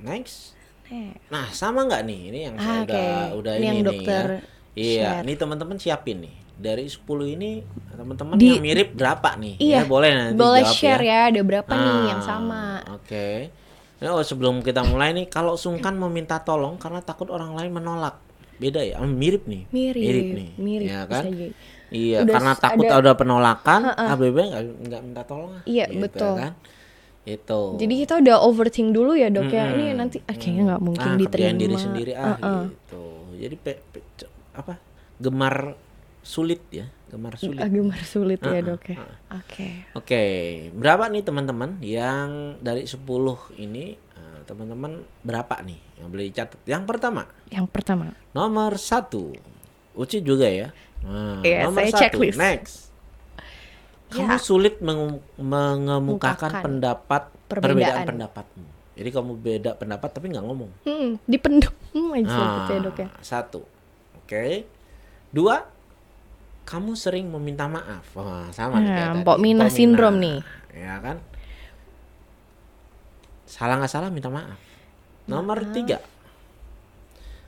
Next. 0.00 0.54
Nah, 1.26 1.50
sama 1.50 1.82
nggak 1.82 2.02
nih? 2.02 2.20
Ini 2.28 2.38
yang 2.44 2.54
saya 2.56 2.70
Ah, 2.70 2.80
udah 2.82 3.08
udah 3.34 3.52
Ini 3.52 3.58
ini, 3.58 3.66
yang 3.66 3.76
nih 3.76 3.84
dokter 3.84 4.24
ya. 4.24 4.40
Iya, 4.78 5.02
share. 5.10 5.24
nih 5.24 5.36
teman-teman 5.36 5.76
siapin 5.76 6.18
nih. 6.22 6.34
Dari 6.58 6.84
10 6.84 7.06
ini 7.30 7.62
teman-teman 7.88 8.34
yang 8.34 8.58
mirip 8.58 8.90
berapa 8.92 9.38
nih? 9.38 9.54
Iya. 9.56 9.78
Ya, 9.78 9.82
boleh 9.84 10.10
nanti 10.10 10.34
Boleh 10.36 10.62
jawab 10.62 10.74
share 10.74 11.02
ya. 11.02 11.20
Ada 11.30 11.40
berapa 11.40 11.70
nih 11.70 11.86
Ah, 11.88 12.04
yang 12.08 12.20
sama? 12.20 12.62
Oke. 12.92 13.28
Nah, 13.98 14.10
oh, 14.12 14.22
sebelum 14.22 14.58
kita 14.60 14.82
mulai 14.82 15.10
nih, 15.12 15.26
kalau 15.26 15.54
sungkan 15.54 15.94
meminta 15.96 16.38
tolong 16.38 16.74
karena 16.76 16.98
takut 16.98 17.26
orang 17.28 17.54
lain 17.54 17.70
menolak. 17.72 18.18
Beda 18.56 18.82
ya? 18.82 18.98
Ah, 18.98 19.06
Mirip 19.06 19.46
nih. 19.46 19.70
Mirip. 19.70 20.06
nih. 20.34 20.50
Mirip, 20.56 20.88
Ya 20.88 21.02
kan? 21.04 21.30
Iya, 21.88 22.20
Udah 22.20 22.34
karena 22.34 22.52
takut 22.52 22.84
ada- 22.84 23.00
ada, 23.00 23.12
penolakan, 23.14 23.80
ABB 23.88 24.36
nggak 24.44 24.62
nggak 24.84 25.00
minta 25.00 25.22
tolong 25.24 25.56
ah. 25.56 25.62
Iya, 25.64 25.86
Gitu 25.88 26.02
betul. 26.04 26.34
Kan? 26.36 26.52
Itu. 27.24 27.60
Jadi 27.76 27.94
kita 27.98 28.14
udah 28.18 28.36
overthink 28.40 28.88
dulu 28.90 29.12
ya 29.12 29.28
dok 29.28 29.48
ya. 29.48 29.72
Ini 29.72 29.94
nanti 29.94 30.20
ah, 30.20 30.32
kayaknya 30.32 30.62
nggak 30.68 30.82
mungkin 30.82 31.08
ah, 31.08 31.16
diterima. 31.16 31.54
diri 31.54 31.76
sendiri 31.76 32.12
ah 32.12 32.34
Uh-uh. 32.34 32.62
gitu. 32.66 33.04
Jadi 33.36 33.54
pe- 33.56 33.82
pe- 33.86 34.06
apa? 34.52 34.74
Gemar 35.16 35.54
sulit 36.28 36.60
ya, 36.68 36.84
gemar 37.08 37.32
sulit. 37.34 37.56
Ah, 37.56 37.66
gemar 37.66 37.96
sulit 38.02 38.36
ya 38.38 38.52
Uh-uh, 38.52 38.68
dok 38.68 38.84
ya. 38.84 38.96
uh-uh. 38.98 39.16
Oke. 39.34 39.68
Oke, 39.94 40.22
berapa 40.72 41.08
nih 41.08 41.22
teman-teman 41.22 41.80
yang 41.80 42.28
dari 42.58 42.84
10 42.84 43.00
ini 43.56 43.96
eh, 43.96 44.40
teman-teman 44.44 44.92
berapa 45.18 45.56
nih 45.62 45.80
yang 45.96 46.06
boleh 46.06 46.28
dicatat? 46.28 46.60
Yang 46.62 46.84
pertama, 46.84 47.24
Yang 47.48 47.66
pertama. 47.70 48.12
nomor 48.30 48.76
satu, 48.76 49.32
Uci 49.94 50.20
juga 50.20 50.46
ya. 50.46 50.68
Nah, 51.00 51.40
Iya, 51.40 51.64
nomor 51.64 51.80
saya 51.80 51.90
satu, 51.90 52.00
checklist. 52.04 52.36
next. 52.36 52.74
Kamu 54.08 54.28
Ya. 54.30 54.38
sulit 54.38 54.76
mengu- 54.78 55.24
mengemukakan 55.34 56.04
Mukakan 56.38 56.52
pendapat 56.62 57.22
perbedaan. 57.44 57.72
perbedaan 57.74 58.00
pendapatmu. 58.06 58.66
Jadi 58.94 59.08
kamu 59.08 59.32
beda 59.34 59.70
pendapat 59.74 60.08
tapi 60.10 60.26
nggak 60.28 60.42
ngomong. 60.42 60.70
Hmm, 60.82 61.16
dipendam 61.24 61.72
aja 62.12 62.26
Nah, 62.26 62.54
gitu 62.58 62.70
ya 62.70 62.80
dok 62.82 62.96
ya. 62.96 63.08
Satu, 63.20 63.60
oke. 64.18 64.44
Dua, 65.28 65.60
kamu 66.68 66.92
sering 66.92 67.32
meminta 67.32 67.64
maaf. 67.64 68.04
Wah, 68.12 68.52
sama 68.52 68.76
nih 68.76 68.92
Nah, 68.92 68.92
kayak 68.92 69.08
tadi. 69.08 69.20
Mpok 69.24 69.36
Mina 69.40 69.66
Mina. 69.72 70.08
nih. 70.20 70.38
Ya 70.76 70.94
kan? 71.00 71.16
Salah 73.48 73.80
nggak 73.80 73.88
salah 73.88 74.12
minta 74.12 74.28
maaf. 74.28 74.60
Nomor 75.24 75.64
tiga, 75.72 76.04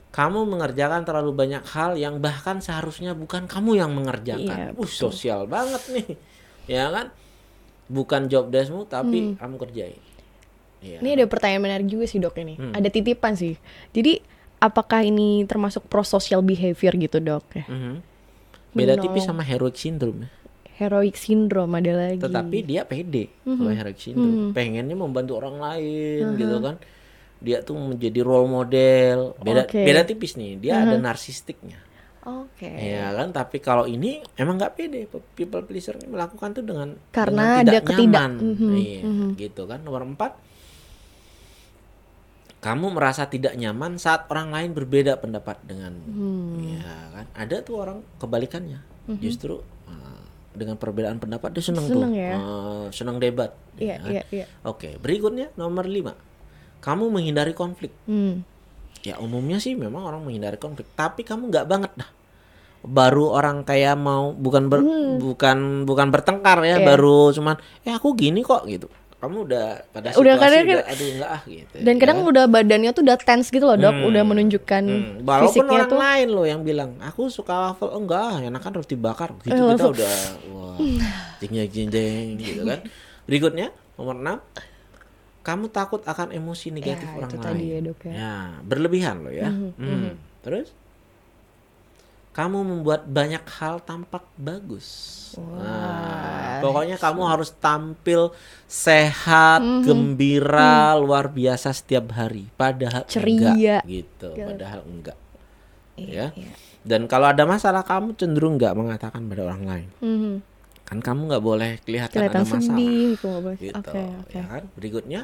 kamu 0.09 0.49
mengerjakan 0.49 1.05
terlalu 1.05 1.31
banyak 1.33 1.63
hal 1.69 1.97
yang 1.97 2.17
bahkan 2.17 2.57
seharusnya 2.61 3.13
bukan 3.13 3.45
kamu 3.45 3.77
yang 3.77 3.93
mengerjakan. 3.93 4.73
Iya, 4.73 4.77
uh, 4.77 4.89
sosial 4.89 5.45
banget 5.45 5.81
nih, 5.93 6.07
ya 6.81 6.89
kan? 6.89 7.13
Bukan 7.89 8.25
job 8.25 8.49
deskmu 8.49 8.89
tapi 8.89 9.37
kamu 9.37 9.55
kerjain. 9.61 10.01
Hmm. 10.81 11.01
Ini 11.05 11.09
ada 11.21 11.25
pertanyaan 11.29 11.61
menarik 11.61 11.87
juga 11.89 12.09
sih 12.09 12.17
dok 12.17 12.37
ini. 12.41 12.57
Hmm. 12.57 12.73
Ada 12.73 12.89
titipan 12.89 13.37
sih. 13.37 13.53
Jadi 13.93 14.17
apakah 14.57 15.05
ini 15.05 15.45
termasuk 15.45 15.85
prosocial 15.85 16.41
behavior 16.41 16.93
gitu 16.97 17.17
dok 17.21 17.45
ya? 17.53 17.65
Mhm. 17.69 18.10
Beda 18.71 18.93
Menolong. 18.93 19.03
tipis 19.05 19.23
sama 19.23 19.41
heroic 19.41 19.75
syndrome. 19.75 20.19
ya. 20.21 20.29
Heroic 20.79 21.13
syndrome 21.13 21.73
ada 21.73 21.93
lagi. 21.93 22.17
tetapi 22.17 22.57
dia 22.63 22.81
pede 22.83 23.29
Mhm. 23.43 23.53
kalau 23.55 23.71
heroic 23.71 23.99
syndrome 23.99 24.49
pengennya 24.51 24.95
membantu 24.95 25.37
orang 25.37 25.57
lain 25.57 26.33
gitu 26.35 26.57
kan 26.59 26.75
dia 27.37 27.57
tuh 27.59 27.75
menjadi 27.75 28.19
role 28.19 28.47
model 28.47 29.17
beda 29.37 29.61
Oke. 29.63 29.77
beda 29.79 30.01
tipis 30.03 30.33
nih 30.35 30.57
dia 30.57 30.79
ada 30.79 30.95
narsistiknya 30.95 31.77
Oke. 32.23 32.65
ya 32.65 33.09
kan 33.11 33.29
tapi 33.29 33.57
kalau 33.57 33.85
ini 33.85 34.21
emang 34.35 34.55
nggak 34.55 34.73
pede 34.73 35.05
people 35.31 35.61
pleaser 35.61 35.97
melakukan 36.03 36.49
tuh 36.51 36.61
dengan 36.61 36.93
Karena 37.09 37.33
dengan 37.35 37.57
ada 37.59 37.65
tidak 37.67 37.83
ketidak- 37.83 38.13
nyaman 38.15 38.31
Mhm, 38.39 38.73
iya 38.75 39.01
gitu 39.35 39.61
kan 39.63 39.79
nomor 39.79 40.01
empat 40.03 40.31
kamu 42.61 42.93
merasa 42.93 43.25
tidak 43.25 43.53
nyaman 43.53 43.97
saat 43.97 44.29
orang 44.29 44.49
lain 44.49 44.71
berbeda 44.71 45.17
pendapat 45.17 45.57
denganmu 45.63 46.05
Hmm. 46.07 46.77
ya 46.77 46.85
kan 47.11 47.25
ada 47.33 47.55
tuh 47.59 47.75
orang 47.79 47.99
kebalikannya 48.15 48.79
justru 49.17 49.59
uh, 49.85 50.21
dengan 50.51 50.75
perbedaan 50.75 51.17
pendapat 51.17 51.51
dia 51.51 51.63
seneng, 51.63 51.83
Seneng 51.83 52.11
tuh 52.11 52.15
ya. 52.15 52.33
Uh, 52.33 52.85
seneng 52.89 53.17
debat 53.17 53.51
Iya, 53.75 53.87
ya 53.87 53.95
kan? 53.97 54.11
iya, 54.11 54.23
iya. 54.31 54.45
oke 54.61 54.95
berikutnya 54.97 55.49
nomor 55.55 55.83
lima 55.83 56.13
kamu 56.79 57.09
menghindari 57.09 57.51
konflik 57.51 57.89
Hmm. 58.03 58.45
ya 59.01 59.17
umumnya 59.17 59.57
sih 59.57 59.73
memang 59.73 60.05
orang 60.05 60.21
menghindari 60.21 60.55
konflik 60.55 60.85
tapi 60.93 61.21
kamu 61.21 61.49
nggak 61.49 61.65
banget 61.65 61.91
dah 61.95 62.09
baru 62.81 63.29
orang 63.31 63.61
kayak 63.61 63.93
mau 63.93 64.31
bukan 64.31 64.65
ber- 64.65 64.85
bukan 65.17 65.57
bukan 65.83 66.07
bertengkar 66.09 66.61
ya 66.61 66.77
Hmm. 66.77 66.81
Iya. 66.81 66.87
baru 66.87 67.21
cuman 67.31 67.55
eh 67.81 67.91
aku 67.91 68.13
gini 68.13 68.41
kok 68.41 68.65
gitu 68.65 68.85
kamu 69.21 69.37
udah 69.43 69.65
pada 69.87 70.07
Udah 70.11 70.33
situasi 70.33 70.41
kadang- 70.41 70.65
udah, 70.65 70.81
aduh 70.83 71.07
enggak 71.11 71.29
ah 71.29 71.41
gitu 71.43 71.75
Dan 71.77 71.93
ya 71.93 71.99
kadang 71.99 72.17
kan? 72.17 72.27
udah 72.27 72.43
badannya 72.47 72.91
tuh 72.91 73.03
udah 73.03 73.17
tense 73.17 73.47
gitu 73.47 73.63
loh 73.63 73.77
dok, 73.77 73.93
Hmm. 73.93 74.09
udah 74.09 74.23
menunjukkan 74.25 74.83
Hmm, 74.83 75.21
Walaupun 75.21 75.45
fisiknya 75.47 75.77
orang 75.77 75.87
tuh. 75.87 75.99
lain 75.99 76.27
loh 76.31 76.45
yang 76.47 76.61
bilang 76.61 76.91
aku 76.99 77.21
suka 77.27 77.53
waffle. 77.69 77.93
Enggak 77.93 78.41
enakan 78.43 78.71
roti 78.75 78.95
bakar. 78.95 79.29
Gitu 79.39 79.53
Eh, 79.53 79.61
kita 79.71 79.87
udah 79.87 80.13
wah 80.49 80.77
jeng 81.37 81.53
jeng 81.63 81.87
jeng 81.87 82.27
gitu 82.35 82.61
kan. 82.63 82.79
Berikutnya 83.23 83.67
nomor 83.93 84.17
6 84.17 84.41
kamu 85.39 85.65
takut 85.69 86.01
akan 86.03 86.29
emosi 86.31 86.69
negatif 86.69 87.01
Ya, 87.03 87.15
orang 87.15 87.29
itu 87.29 87.35
lain. 87.35 87.45
tadi 87.47 87.65
ya, 87.67 87.79
Dok, 87.81 87.99
ya. 88.03 88.11
Ya, 88.11 88.33
berlebihan 88.61 89.15
loh 89.19 89.31
ya. 89.31 89.49
Hmm. 89.49 90.17
terus 90.41 90.73
kamu 92.31 92.63
membuat 92.63 93.03
banyak 93.05 93.43
hal 93.59 93.79
tampak 93.79 94.23
bagus 94.35 95.19
Nah, 95.39 96.59
pokoknya 96.59 96.99
kamu 96.99 97.23
harus 97.23 97.55
tampil 97.55 98.35
sehat, 98.67 99.63
Mhm. 99.63 99.83
gembira, 99.87 100.91
luar 100.95 101.31
biasa 101.31 101.71
setiap 101.71 102.11
hari. 102.11 102.51
Padahal 102.51 103.07
Ceria. 103.07 103.55
enggak 103.79 103.83
gitu. 103.87 104.35
Padahal 104.35 104.83
enggak. 104.83 105.15
Iya, 105.95 106.35
ya. 106.35 106.35
iya. 106.35 106.53
Dan 106.83 107.07
kalau 107.07 107.31
ada 107.31 107.47
masalah 107.47 107.87
kamu 107.87 108.19
cenderung 108.19 108.59
nggak 108.59 108.75
mengatakan 108.75 109.23
pada 109.23 109.47
orang 109.47 109.63
lain. 109.63 109.89
Mhm. 110.03 110.33
Kan 110.83 110.99
kamu 110.99 111.31
nggak 111.31 111.43
boleh 111.45 111.71
kelihatan, 111.79 112.27
Kelihatan 112.27 112.35
ada 112.35 112.51
masalah. 112.51 112.63
sedih 112.67 113.15
gitu. 113.15 113.29
Oke, 113.79 114.01
oke. 114.19 114.35
Ya 114.35 114.43
kan? 114.43 114.63
Berikutnya 114.75 115.21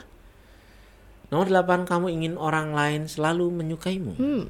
nomor 1.28 1.52
8 1.52 1.84
kamu 1.84 2.08
ingin 2.10 2.34
orang 2.40 2.72
lain 2.72 3.12
selalu 3.12 3.52
menyukaimu. 3.52 4.16
Hmm. 4.16 4.48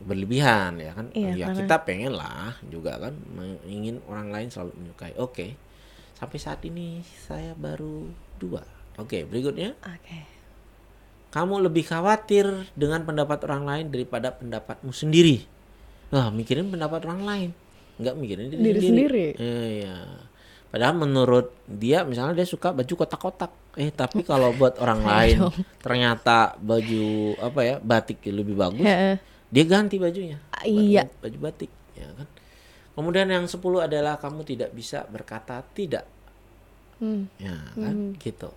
Berlebihan 0.00 0.80
ya 0.80 0.92
kan? 0.96 1.06
Iya, 1.12 1.30
ya 1.36 1.46
karena- 1.52 1.58
kita 1.60 1.76
pengen 1.84 2.12
lah 2.16 2.56
juga 2.66 2.96
kan 2.96 3.14
ingin 3.64 4.00
orang 4.08 4.32
lain 4.32 4.48
selalu 4.48 4.72
menyukai. 4.80 5.12
Oke. 5.20 5.54
Sampai 6.16 6.36
saat 6.36 6.60
ini 6.64 7.00
saya 7.24 7.52
baru 7.56 8.08
dua. 8.36 8.60
Oke, 8.96 9.24
berikutnya 9.24 9.72
Oke. 9.80 10.20
kamu 11.32 11.64
lebih 11.64 11.88
khawatir 11.88 12.44
dengan 12.76 13.04
pendapat 13.04 13.40
orang 13.48 13.64
lain 13.64 13.86
daripada 13.88 14.34
pendapatmu 14.34 14.92
sendiri. 14.92 15.40
Wah, 16.10 16.28
mikirin 16.28 16.68
pendapat 16.68 17.06
orang 17.06 17.22
lain, 17.22 17.50
nggak 17.96 18.14
mikirin 18.18 18.46
diri, 18.50 18.60
Diri 18.60 18.80
sendiri. 18.82 19.26
Iya. 19.38 20.28
Padahal 20.70 20.94
menurut 20.98 21.54
dia, 21.64 22.02
misalnya 22.02 22.34
dia 22.34 22.46
suka 22.46 22.70
baju 22.70 22.94
kotak-kotak. 22.94 23.50
Eh, 23.78 23.94
tapi 23.94 24.26
kalau 24.26 24.50
buat 24.52 24.74
orang 24.82 25.06
lain 25.06 25.38
ternyata 25.78 26.58
baju 26.58 27.06
apa 27.38 27.60
ya 27.62 27.76
batik 27.78 28.18
lebih 28.26 28.58
bagus, 28.58 28.82
Heeh. 28.82 29.14
Dia 29.50 29.64
ganti 29.66 29.98
bajunya. 29.98 30.38
Ah, 30.50 30.64
iya. 30.64 31.06
Baju, 31.06 31.14
baju 31.20 31.38
batik, 31.44 31.70
ya 31.92 32.06
kan. 32.14 32.26
Kemudian 32.90 33.26
yang 33.26 33.44
10 33.46 33.58
adalah 33.80 34.16
kamu 34.16 34.42
tidak 34.42 34.70
bisa 34.70 35.06
berkata 35.06 35.62
tidak. 35.72 36.04
Hmm. 36.98 37.26
Ya, 37.36 37.56
kan? 37.72 38.14
Gitu. 38.14 38.50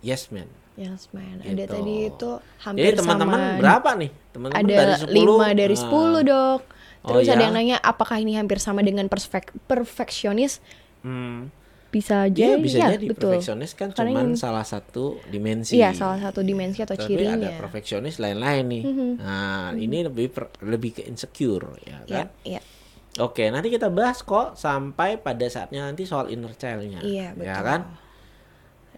Yes, 0.00 0.30
man. 0.30 0.46
Yes, 0.78 1.10
man. 1.10 1.42
Ada 1.42 1.58
Gitu. 1.58 1.74
tadi 1.74 1.94
itu 2.06 2.30
hampir 2.62 2.82
Jadi 2.86 2.98
teman-teman 3.02 3.40
sama. 3.40 3.58
berapa 3.58 3.90
nih? 3.98 4.10
Teman-teman 4.30 4.62
Ada 4.62 4.74
dari 4.76 4.94
10. 4.94 5.10
5 5.10 5.48
dari 5.50 5.74
Nah, 5.74 5.82
10, 5.82 6.18
Dok. 6.22 6.60
Oh, 6.98 7.08
Terus 7.14 7.26
ada 7.26 7.34
ya? 7.34 7.44
yang 7.48 7.54
nanya 7.54 7.76
apakah 7.80 8.16
ini 8.18 8.34
hampir 8.34 8.58
sama 8.58 8.82
dengan 8.82 9.06
perfek 9.06 9.54
perfeksionis? 9.66 10.62
Hmm. 11.02 11.50
Bisa. 11.88 12.28
Iya 12.28 12.60
bisa 12.60 12.84
ya, 12.84 12.88
jadi 12.94 13.06
betul. 13.08 13.32
perfeksionis 13.32 13.72
kan 13.72 13.88
Karena 13.96 14.12
cuman 14.12 14.26
ini- 14.32 14.36
salah 14.36 14.60
satu 14.60 15.16
dimensi. 15.24 15.80
Iya, 15.80 15.96
salah 15.96 16.20
satu 16.20 16.44
dimensi 16.44 16.84
atau 16.84 16.92
Tapi 16.92 17.08
cirinya. 17.08 17.48
ada 17.48 17.56
perfeksionis 17.56 18.20
lain-lain 18.20 18.64
nih. 18.68 18.82
Mhm. 18.84 19.10
Nah, 19.16 19.72
ini 19.72 19.98
lebih 20.04 20.26
per- 20.28 20.52
lebih 20.60 21.00
ke 21.00 21.02
insecure 21.08 21.80
ya 21.82 22.04
Iya, 22.04 22.16
kan. 22.22 22.26
iya. 22.44 22.60
Oke, 23.18 23.48
nanti 23.48 23.72
kita 23.72 23.88
bahas 23.88 24.20
kok 24.20 24.54
sampai 24.54 25.16
pada 25.16 25.48
saatnya 25.48 25.88
nanti 25.88 26.04
soal 26.04 26.28
inner 26.28 26.52
child-nya. 26.52 27.00
Iya, 27.00 27.32
betul. 27.32 27.48
Ya 27.48 27.58
kan? 27.60 27.80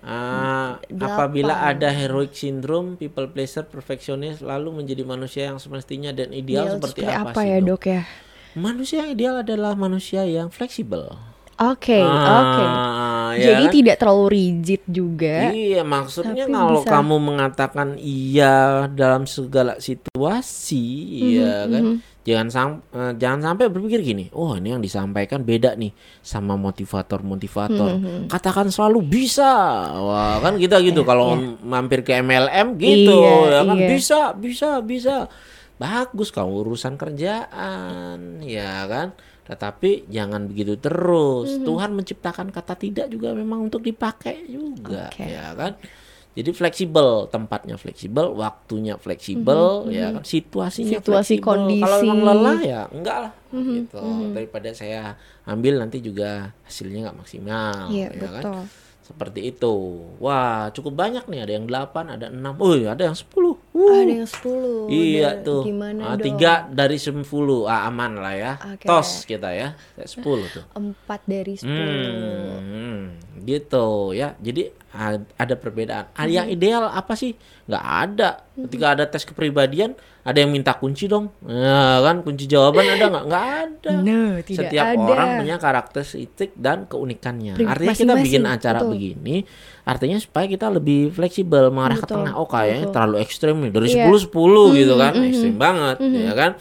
Delapan. 0.00 0.80
apabila 0.96 1.54
ada 1.62 1.92
heroic 1.92 2.32
syndrome, 2.32 2.96
people 2.96 3.28
pleaser, 3.28 3.64
perfeksionis 3.64 4.40
lalu 4.40 4.72
menjadi 4.72 5.04
manusia 5.04 5.42
yang 5.46 5.60
semestinya 5.60 6.08
dan 6.10 6.32
ideal 6.32 6.66
Ideal 6.66 6.74
seperti, 6.80 7.00
apa, 7.04 7.36
sih, 7.36 7.46
ya, 7.46 7.58
Dok? 7.60 7.68
Dok 7.68 7.82
ya? 7.86 8.02
Manusia 8.56 8.96
yang 9.04 9.10
ideal 9.12 9.36
adalah 9.38 9.76
manusia 9.76 10.24
yang 10.24 10.48
fleksibel. 10.48 11.14
Oke, 11.60 12.00
Ah, 12.00 12.40
oke. 12.40 12.64
ya 13.36 13.52
Jadi 13.52 13.64
kan? 13.64 13.72
tidak 13.74 13.96
terlalu 14.00 14.26
rigid 14.32 14.82
juga. 14.86 15.52
Iya, 15.52 15.84
maksudnya 15.84 16.48
Tapi 16.48 16.56
kalau 16.56 16.80
bisa- 16.80 16.88
kamu 16.90 17.16
mengatakan 17.20 17.88
iya 17.96 18.56
dalam 18.88 19.28
segala 19.28 19.76
situasi, 19.76 20.80
Mhm, 20.80 21.20
iya 21.20 21.52
kan? 21.66 21.84
Jangan 22.20 22.48
sam 22.48 22.68
eh, 22.90 23.12
jangan 23.14 23.40
sampai 23.42 23.68
berpikir 23.68 24.00
gini, 24.02 24.28
oh 24.30 24.52
ini 24.52 24.70
yang 24.70 24.80
disampaikan 24.80 25.40
beda 25.42 25.72
nih 25.74 25.92
sama 26.20 26.56
motivator-motivator. 26.56 27.90
Mhm, 27.92 28.20
Katakan 28.28 28.68
selalu 28.68 29.00
bisa. 29.02 29.52
Wah, 29.90 30.36
kan 30.38 30.56
kita 30.56 30.80
gitu 30.80 31.00
kalau 31.02 31.36
mampir 31.60 32.00
ke 32.00 32.16
MLM 32.16 32.76
gitu, 32.76 33.20
Iya, 33.20 33.36
ya 33.50 33.60
kan 33.62 33.76
iya. 33.76 33.88
bisa, 33.90 34.20
bisa, 34.32 34.80
bisa. 34.80 35.28
Bagus 35.76 36.28
kalau 36.28 36.60
urusan 36.60 36.96
kerjaan, 36.96 38.40
ya 38.42 38.84
kan? 38.86 39.12
Tetapi 39.44 40.06
jangan 40.06 40.46
begitu 40.46 40.76
terus. 40.76 41.56
Mhm. 41.56 41.64
Tuhan 41.64 41.90
menciptakan 41.92 42.48
kata 42.48 42.74
tidak 42.74 43.06
juga 43.08 43.32
memang 43.32 43.66
untuk 43.66 43.82
dipakai 43.82 44.46
juga, 44.46 45.10
Oke. 45.10 45.26
ya 45.26 45.52
kan? 45.54 45.74
Jadi 46.30 46.50
fleksibel, 46.54 47.26
tempatnya 47.26 47.74
fleksibel, 47.74 48.30
waktunya 48.38 48.94
fleksibel, 48.94 49.90
ya 49.90 50.14
kan? 50.14 50.22
Situasinya 50.22 51.02
Mhm, 51.02 51.02
Situasi, 51.02 51.34
fleksibel. 51.42 51.46
Kalau 51.82 51.96
kondisi. 51.98 52.06
emang 52.06 52.20
lelah 52.22 52.58
ya 52.62 52.80
enggak 52.86 53.16
lah, 53.18 53.32
Mhm, 53.50 53.72
gitu. 53.74 54.04
Daripada 54.30 54.68
saya 54.70 55.18
ambil 55.42 55.82
nanti 55.82 55.98
juga 55.98 56.54
hasilnya 56.62 57.10
nggak 57.10 57.18
maksimal, 57.18 57.90
Iya, 57.90 58.08
ya 58.14 58.30
kan? 58.30 58.44
Seperti 59.10 59.40
itu. 59.44 59.74
Wah, 60.16 60.70
cukup 60.70 60.94
banyak 60.96 61.26
nih. 61.26 61.42
Ada 61.42 61.52
yang 61.52 61.66
8, 61.66 62.14
ada 62.14 62.26
6. 62.26 62.54
Oh, 62.56 62.72
ada 62.72 63.02
yang 63.02 63.12
10. 63.12 63.58
Ada 63.74 64.12
yang 64.14 64.30
10. 64.30 64.86
Iya 64.86 65.18
Udah 65.18 65.32
tuh. 65.42 65.62
Gimana 65.66 66.00
Ah, 66.00 66.14
dong? 66.14 66.24
tiga 66.24 66.52
dari 66.64 66.96
10. 66.96 67.26
Ah, 67.64 67.84
aman 67.84 68.12
lah 68.16 68.32
ya. 68.32 68.52
Oke. 68.70 68.86
Tos 68.86 69.22
kita 69.24 69.50
ya. 69.50 69.74
Kayak 69.92 70.10
10 70.14 70.22
tuh. 70.48 70.64
Empat 70.72 71.20
dari 71.24 71.54
10. 71.58 71.66
Hmm, 72.56 73.02
gitu 73.40 73.86
ya. 74.12 74.32
Jadi 74.36 74.62
ad- 74.90 75.26
ada 75.34 75.54
perbedaan. 75.54 76.06
Ah, 76.12 76.24
Yang 76.24 76.54
ideal 76.54 76.86
apa 76.86 77.12
sih? 77.12 77.34
Nggak 77.66 77.84
ada. 77.84 78.30
Ketika 78.56 78.86
ada 78.94 79.04
tes 79.04 79.24
kepribadian, 79.24 79.98
ada 80.20 80.36
yang 80.36 80.48
minta 80.48 80.72
kunci 80.72 81.04
dong. 81.04 81.32
Ya 81.42 82.00
kan, 82.00 82.20
kunci 82.20 82.44
jawaban 82.44 82.84
ada 82.84 83.08
nggak? 83.08 83.24
Nggak 83.24 83.44
ada. 83.56 83.90
No, 83.98 84.20
tidak 84.38 84.68
Setiap 84.68 84.86
ada. 84.86 85.00
orang 85.02 85.28
punya 85.38 85.56
karakteristik 85.56 86.50
dan 86.54 86.84
keunikannya. 86.84 87.54
Pri- 87.54 87.64
artinya 87.66 87.94
kita 87.94 88.14
bikin 88.18 88.44
acara 88.44 88.78
betul. 88.78 88.90
begini, 88.92 89.36
artinya 89.82 90.16
supaya 90.16 90.44
kita 90.44 90.68
lebih 90.68 91.08
fleksibel 91.10 91.68
mengarah 91.68 91.96
ke 91.96 92.04
Betul, 92.04 92.16
tengah. 92.20 92.32
Oh 92.34 92.44
kayaknya 92.44 92.84
betul. 92.84 92.94
terlalu 92.94 93.16
ekstrim 93.18 93.56
nih. 93.58 93.70
Dari 93.70 93.86
Iya. 93.88 94.04
10 94.04 94.20
10 94.20 94.64
gitu 94.74 94.94
Mhm, 94.94 95.00
kan. 95.00 95.12
mhm. 95.14 95.26
Ekstrim 95.26 95.56
banget, 95.56 95.96
Mhm. 95.98 96.20
ya 96.20 96.34
kan? 96.34 96.52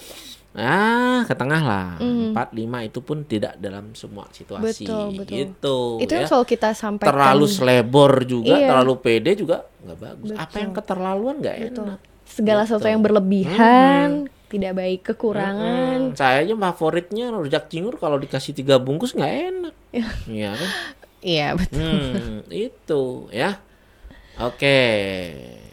Ah, 0.52 1.22
ke 1.24 1.36
tengah 1.36 1.62
lah. 1.62 1.90
Mhm. 2.00 2.34
4 2.34 2.50
5 2.52 2.82
itu 2.82 3.00
pun 3.00 3.22
tidak 3.22 3.54
dalam 3.58 3.94
semua 3.94 4.26
situasi. 4.34 4.82
Betul, 4.84 5.06
betul. 5.16 5.36
Gitu. 5.38 5.78
Itu 6.02 6.10
ya. 6.10 6.18
yang 6.18 6.28
selalu 6.28 6.46
kita 6.48 6.70
sampaikan. 6.74 7.12
Terlalu 7.12 7.46
selebor 7.46 8.12
juga, 8.24 8.56
Iya. 8.56 8.68
terlalu 8.68 8.94
pede 8.98 9.32
juga 9.36 9.68
nggak 9.80 9.98
bagus. 10.00 10.30
Apa 10.32 10.42
Betul. 10.48 10.60
yang 10.60 10.72
keterlaluan 10.74 11.36
nggak 11.38 11.58
enak. 11.70 12.00
Segala 12.30 12.64
Gitu. 12.64 12.78
sesuatu 12.78 12.88
yang 12.88 13.02
berlebihan, 13.02 14.10
tidak 14.48 14.74
baik 14.78 15.02
kekurangan. 15.04 16.14
Saya 16.14 16.46
aja 16.46 16.56
favoritnya 16.56 17.34
rujak 17.34 17.68
cingur 17.68 17.98
kalau 17.98 18.16
dikasih 18.16 18.54
tiga 18.54 18.78
bungkus 18.78 19.12
nggak 19.12 19.34
enak. 19.50 19.76
Iya 20.30 20.50
kan? 20.54 20.70
Iya, 21.20 21.48
betul. 21.58 21.82
Hmm, 21.84 22.38
itu 22.48 23.02
ya. 23.34 23.60
Oke. 24.40 24.80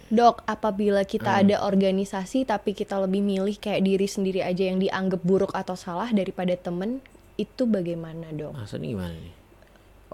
Dok, 0.07 0.43
apabila 0.43 1.03
kita 1.03 1.35
Hmm. 1.35 1.41
ada 1.45 1.57
organisasi 1.63 2.43
tapi 2.43 2.73
kita 2.73 2.99
lebih 2.99 3.21
milih 3.21 3.55
kayak 3.55 3.83
diri 3.83 4.07
sendiri 4.07 4.41
aja 4.41 4.65
yang 4.65 4.79
dianggap 4.79 5.21
buruk 5.21 5.53
atau 5.53 5.75
salah 5.75 6.11
daripada 6.11 6.55
temen, 6.55 6.99
itu 7.35 7.63
bagaimana 7.63 8.33
dong? 8.33 8.57
Maksudnya 8.57 8.89
gimana 8.91 9.13
nih? 9.13 9.35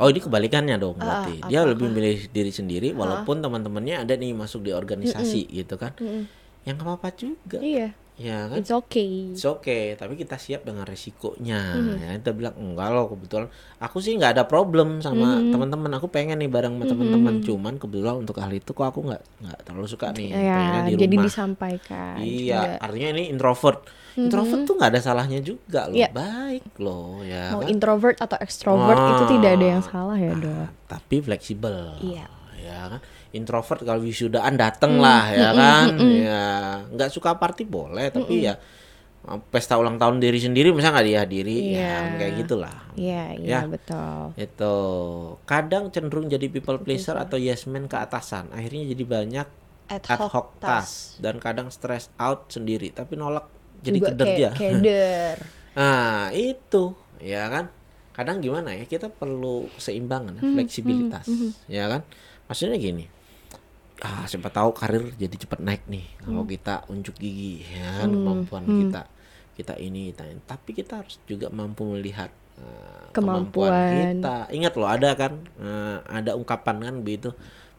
Oh 0.01 0.09
ini 0.09 0.21
kebalikannya 0.25 0.81
dong 0.81 0.97
Ah, 0.97 1.05
berarti. 1.05 1.45
Dia 1.45 1.61
apakah? 1.63 1.71
lebih 1.77 1.89
milih 1.93 2.19
diri 2.33 2.53
sendiri 2.53 2.89
walaupun 2.97 3.45
teman-temannya 3.45 4.09
ada 4.09 4.15
nih 4.17 4.33
masuk 4.33 4.65
di 4.65 4.73
organisasi 4.73 5.53
gitu 5.53 5.77
kan. 5.77 5.93
Mm-mm. 6.01 6.25
Yang 6.65 6.75
nggak 6.81 6.87
apa-apa 6.89 7.09
juga. 7.19 7.59
Iya, 7.61 7.89
Ya 8.17 8.47
kan? 8.47 8.61
it's 8.61 8.71
okay. 8.71 9.33
It's 9.33 9.45
okay, 9.45 9.97
tapi 9.97 10.15
kita 10.21 10.37
siap 10.37 10.65
dengan 10.69 10.85
resikonya. 10.85 11.61
Mhm. 11.77 11.95
Ya, 12.01 12.09
kita 12.21 12.31
bilang 12.33 12.55
enggak 12.61 12.89
loh 12.93 13.07
kebetulan 13.13 13.49
aku 13.81 13.99
sih 14.05 14.13
nggak 14.17 14.33
ada 14.37 14.45
problem 14.49 15.01
sama 15.05 15.41
Mhm. 15.41 15.53
teman-teman. 15.53 15.91
Aku 15.97 16.09
pengen 16.13 16.37
nih 16.41 16.49
bareng 16.49 16.77
sama 16.77 16.87
teman-teman. 16.89 17.35
Cuman 17.41 17.75
kebetulan 17.81 18.17
untuk 18.21 18.37
hal 18.41 18.53
itu 18.53 18.71
kok 18.73 18.87
aku 18.89 19.01
nggak 19.09 19.23
nggak 19.45 19.59
terlalu 19.65 19.89
suka 19.89 20.07
nih. 20.13 20.29
pengennya 20.33 20.83
Ya, 20.83 20.89
di 20.89 20.95
jadi 20.97 21.09
rumah. 21.09 21.25
disampaikan. 21.27 22.17
Iya, 22.21 22.55
juga. 22.55 22.85
artinya 22.85 23.09
ini 23.17 23.23
introvert. 23.33 23.81
Introvert 24.15 24.63
tuh 24.63 24.75
nggak 24.75 24.91
ada 24.91 25.01
salahnya 25.01 25.41
juga 25.41 25.87
loh, 25.87 25.95
Iya. 25.95 26.09
baik 26.11 26.77
loh 26.77 27.21
ya. 27.23 27.53
Mau 27.53 27.61
kan? 27.61 27.69
introvert 27.69 28.17
atau 28.17 28.37
extrovert 28.37 28.99
itu 28.99 29.23
Ah. 29.23 29.31
tidak 29.31 29.51
ada 29.53 29.67
yang 29.69 29.83
salah 29.83 30.17
ya, 30.17 30.33
Dok. 30.33 30.69
Tapi 30.87 31.17
fleksibel. 31.19 31.97
Iya. 31.99 32.27
Ya 32.57 32.81
kan. 32.89 33.01
Introvert 33.31 33.81
kalau 33.81 34.01
wisudaan 34.01 34.55
dateng 34.55 34.97
lah 34.97 35.25
ya 35.29 35.51
kan. 35.53 35.87
Ya 35.99 36.45
nggak 36.87 37.09
suka 37.09 37.35
party 37.35 37.65
boleh, 37.65 38.09
tapi 38.09 38.45
ya 38.45 38.55
uh, 39.23 39.41
pesta 39.45 39.75
ulang 39.75 39.97
tahun 39.97 40.19
diri 40.19 40.37
sendiri 40.37 40.71
masa 40.71 40.91
nggak 40.91 41.07
dihadiri 41.07 41.73
Iya. 41.73 41.81
ya 41.81 41.97
kayak 42.17 42.33
gitulah. 42.39 42.77
Iya, 42.93 43.23
iya 43.35 43.49
Ya. 43.49 43.61
betul. 43.65 44.37
Itu 44.37 44.75
kadang 45.43 45.89
cenderung 45.89 46.27
jadi 46.27 46.47
people 46.47 46.79
pleaser 46.79 47.17
atau 47.17 47.35
yes 47.35 47.65
man 47.65 47.87
ke 47.87 47.97
atasan. 47.97 48.51
Akhirnya 48.51 48.85
jadi 48.89 49.05
banyak 49.07 49.47
Ad 49.89 50.05
ad 50.05 50.19
hoc 50.19 50.31
hoc 50.31 50.47
task. 50.55 50.63
task 50.63 50.93
dan 51.19 51.35
kadang 51.39 51.69
stress 51.69 52.09
out 52.15 52.47
sendiri 52.49 52.91
tapi 52.91 53.13
nolak 53.15 53.45
jadi 53.83 53.99
Juga 53.99 54.09
keder 54.15 54.27
dia. 54.33 54.51
keder. 54.55 55.37
Nah, 55.73 56.29
itu 56.31 56.93
ya 57.19 57.49
kan. 57.49 57.65
Kadang 58.13 58.45
gimana 58.45 58.77
ya? 58.77 58.85
Kita 58.85 59.09
perlu 59.09 59.73
keseimbangan, 59.73 60.37
Hmm, 60.37 60.53
fleksibilitas, 60.53 61.25
ya 61.65 61.89
kan? 61.89 62.05
Maksudnya 62.45 62.77
gini. 62.77 63.09
Ah, 63.99 64.27
siapa 64.27 64.51
tahu 64.51 64.75
karir 64.75 65.15
jadi 65.15 65.33
cepat 65.33 65.63
naik 65.63 65.87
nih 65.87 66.03
kalau 66.19 66.43
kita 66.43 66.83
unjuk 66.91 67.15
gigi 67.17 67.63
ya 67.71 68.03
kan 68.03 68.11
Hmm, 68.11 68.19
kemampuan 68.19 68.65
kita. 68.69 69.03
Kita 69.55 69.75
ini, 69.79 70.11
kita 70.11 70.27
ini. 70.27 70.41
Tapi 70.43 70.71
kita 70.75 71.01
harus 71.01 71.17
juga 71.25 71.49
mampu 71.49 71.87
melihat 71.87 72.29
eh, 72.59 73.07
Kemampuan. 73.15 73.73
kita. 73.89 74.51
Ingat 74.51 74.73
loh 74.77 74.91
ada 74.91 75.11
kan 75.15 75.33
eh, 75.57 75.97
ada 76.05 76.35
ungkapan 76.35 76.77
kan 76.83 76.95
begitu. 77.01 77.31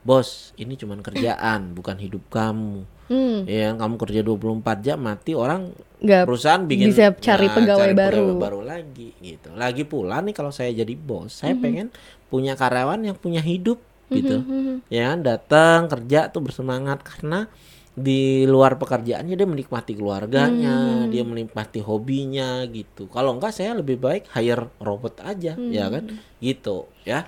Bos, 0.01 0.51
ini 0.55 0.75
cuman 0.75 0.99
kerjaan, 0.99 1.75
bukan 1.75 1.95
hidup 1.95 2.23
kamu. 2.27 2.83
Hmm, 3.07 3.43
Ya, 3.43 3.75
kamu 3.75 3.99
kerja 3.99 4.23
24 4.23 4.79
jam 4.81 4.99
mati 4.99 5.35
orang 5.35 5.75
nggak 6.03 6.27
perusahaan 6.27 6.63
bikin 6.67 6.91
bisa 6.91 7.15
cari 7.15 7.47
nah, 7.47 7.55
pegawai 7.55 7.89
cari 7.89 7.95
baru. 7.95 8.25
baru 8.35 8.59
lagi 8.59 9.15
gitu. 9.23 9.55
Lagi 9.55 9.87
pula 9.87 10.19
nih 10.19 10.35
kalau 10.35 10.51
saya 10.51 10.75
jadi 10.75 10.93
bos, 10.99 11.31
saya 11.31 11.55
pengen 11.55 11.87
punya 12.27 12.59
karyawan 12.59 12.99
yang 13.07 13.15
punya 13.15 13.39
hidup 13.39 13.79
gitu. 14.11 14.43
Mhm. 14.43 14.91
Ya, 14.91 15.15
kan, 15.15 15.23
datang 15.23 15.79
kerja 15.87 16.27
tuh 16.27 16.43
bersemangat 16.43 17.01
karena 17.01 17.47
di 17.93 18.43
luar 18.49 18.75
pekerjaannya 18.81 19.37
dia 19.37 19.47
menikmati 19.47 19.93
keluarganya, 19.93 21.05
Hmm. 21.05 21.09
dia 21.13 21.21
menikmati 21.21 21.79
hobinya 21.79 22.65
gitu. 22.67 23.05
Kalau 23.07 23.37
enggak 23.37 23.53
saya 23.53 23.77
lebih 23.77 24.01
baik 24.01 24.27
hire 24.33 24.65
robot 24.81 25.21
aja, 25.21 25.53
ya 25.55 25.85
kan? 25.87 26.09
Hmm. 26.09 26.19
Gitu, 26.41 26.89
ya. 27.05 27.23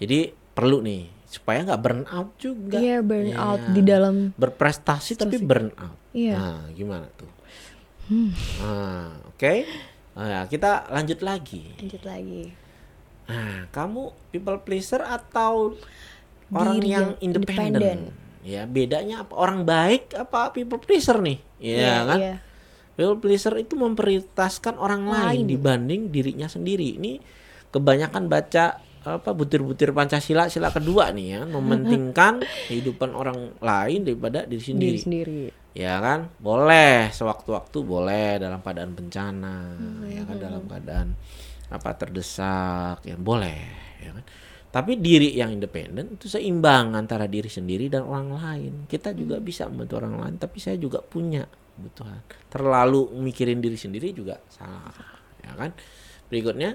Jadi 0.00 0.32
perlu 0.32 0.80
nih 0.82 1.12
supaya 1.28 1.60
nggak 1.60 1.80
burn 1.84 2.02
out 2.08 2.30
juga. 2.40 2.80
Iya, 2.80 3.04
burn 3.04 3.36
out 3.36 3.60
Iya. 3.62 3.72
di 3.76 3.82
dalam 3.84 4.14
berprestasi 4.32 5.12
tapi 5.20 5.36
burn 5.44 5.70
out. 5.76 5.98
Hmm. 6.16 6.32
Nah, 6.34 6.60
gimana 6.72 7.06
tuh? 7.14 7.28
Nah, 8.08 9.12
oke. 9.28 9.54
Nah, 10.18 10.44
kita 10.48 10.88
lanjut 10.90 11.20
lagi. 11.22 11.62
lanjut 11.78 12.02
lagi. 12.02 12.42
Nah, 13.28 13.68
kamu 13.68 14.32
people 14.32 14.58
pleaser 14.64 15.04
atau 15.04 15.76
orang 16.50 16.80
Diri 16.80 16.88
yang 16.88 17.08
yang 17.12 17.12
independen? 17.20 17.98
Ya, 18.40 18.64
bedanya 18.64 19.28
apa? 19.28 19.36
Orang 19.36 19.68
baik 19.68 20.16
apa 20.16 20.56
people 20.56 20.80
pleaser 20.80 21.20
nih? 21.20 21.38
Iya 21.60 21.96
kan? 22.08 22.18
Iya. 22.18 22.36
People 22.96 23.20
pleaser 23.20 23.54
itu 23.60 23.76
memprioritaskan 23.78 24.80
orang 24.80 25.06
lain, 25.06 25.44
Lain. 25.44 25.46
dibanding 25.46 26.00
dirinya 26.10 26.48
sendiri. 26.50 26.98
Ini 26.98 27.20
kebanyakan 27.70 28.26
baca 28.26 28.80
apa 29.16 29.32
butir-butir 29.32 29.96
Pancasila 29.96 30.52
sila 30.52 30.68
kedua 30.68 31.08
nih 31.16 31.26
ya, 31.32 31.40
mementingkan 31.48 32.44
kehidupan 32.68 33.16
orang 33.16 33.56
lain 33.64 34.04
daripada 34.04 34.44
diri 34.44 34.60
sendiri. 34.60 34.92
Diri 34.92 35.00
sendiri. 35.00 35.42
Ya 35.72 35.96
kan, 36.02 36.28
boleh 36.42 37.08
sewaktu-waktu 37.08 37.78
boleh 37.80 38.36
dalam 38.36 38.60
keadaan 38.60 38.92
bencana, 38.92 39.56
Hmm, 39.78 40.04
ya 40.10 40.22
kan 40.26 40.36
dalam 40.36 40.62
keadaan 40.66 41.08
apa 41.68 41.90
terdesak, 41.94 43.04
ya 43.06 43.14
boleh, 43.14 43.60
ya 44.02 44.10
kan. 44.12 44.24
Tapi 44.68 45.00
diri 45.00 45.32
yang 45.32 45.48
independen 45.48 46.18
itu 46.18 46.28
seimbang 46.28 46.92
antara 46.92 47.24
diri 47.24 47.48
sendiri 47.48 47.88
dan 47.88 48.04
orang 48.04 48.34
lain. 48.36 48.72
Kita 48.90 49.14
juga 49.14 49.38
Hmm. 49.38 49.46
bisa 49.46 49.64
membantu 49.70 49.94
orang 50.02 50.14
lain, 50.18 50.34
tapi 50.36 50.58
saya 50.58 50.76
juga 50.76 50.98
punya 51.00 51.46
kebutuhan. 51.46 52.20
Terlalu 52.50 53.14
mikirin 53.22 53.62
diri 53.62 53.78
sendiri 53.78 54.10
juga 54.10 54.42
salah, 54.50 54.90
ya 55.40 55.54
kan. 55.54 55.70
Berikutnya, 56.26 56.74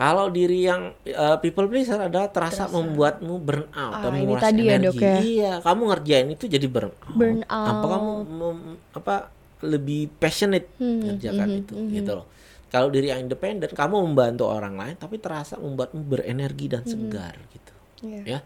kalau 0.00 0.32
diri 0.32 0.64
yang 0.64 0.96
uh, 1.12 1.36
people 1.38 1.68
pleaser 1.68 2.00
adalah 2.00 2.32
terasa, 2.32 2.64
membuatmu 2.72 3.34
burn 3.36 3.68
out 3.76 3.92
Ah, 3.92 4.08
dan 4.08 4.12
ini 4.16 4.34
tadi 4.40 4.62
ya, 4.64 4.80
energi. 4.80 4.96
Dok, 4.96 5.04
ya. 5.04 5.16
Iya, 5.20 5.52
kamu 5.60 5.82
ngerjain 5.92 6.28
itu 6.32 6.44
jadi 6.48 6.66
burn 6.66 6.88
out. 6.88 7.12
Burn 7.12 7.38
Apa 7.44 7.84
kamu 7.84 8.08
out. 8.08 8.24
mem- 8.32 8.78
apa 8.96 9.14
lebih 9.60 10.08
passionate 10.16 10.72
Hmm, 10.80 11.04
ngerjakan 11.04 11.48
mhm, 11.52 11.60
itu 11.60 11.74
mhm. 11.76 11.88
gitu 12.00 12.12
loh. 12.16 12.26
Kalau 12.72 12.88
diri 12.88 13.12
yang 13.12 13.20
independen, 13.20 13.68
kamu 13.68 13.94
membantu 14.00 14.48
orang 14.48 14.78
lain, 14.80 14.96
tapi 14.96 15.20
terasa 15.20 15.60
membuatmu 15.60 16.00
berenergi 16.00 16.66
dan 16.70 16.82
segar 16.88 17.36
gitu. 17.52 17.74
Iya. 18.00 18.22
Ya, 18.24 18.38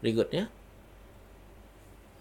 berikutnya 0.00 0.48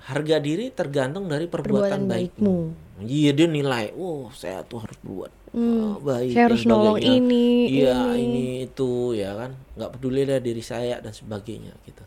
harga 0.04 0.38
diri 0.43 0.67
tergantung 0.76 1.32
dari 1.32 1.48
perbuatan, 1.48 2.04
Perbuatan 2.04 2.12
baikmu. 2.12 2.56
baikmu. 2.67 2.92
Iya 2.93 3.34
dia 3.34 3.47
nilai, 3.49 3.89
oh 3.97 4.29
saya 4.29 4.62
tuh 4.62 4.86
harus 4.86 4.97
berbuat 5.01 5.34
Hmm, 5.53 5.77
uh, 5.82 5.95
baik. 6.01 6.34
saya 6.34 6.45
harus 6.49 6.65
nolong 6.65 6.97
ini, 6.97 7.69
Iya 7.69 8.13
ini. 8.13 8.21
ini 8.25 8.45
itu 8.65 9.13
ya 9.13 9.34
kan, 9.34 9.53
nggak 9.77 9.91
peduli 9.97 10.25
lah 10.25 10.41
diri 10.41 10.62
saya 10.62 10.97
dan 11.01 11.13
sebagainya 11.13 11.73
gitu. 11.86 12.01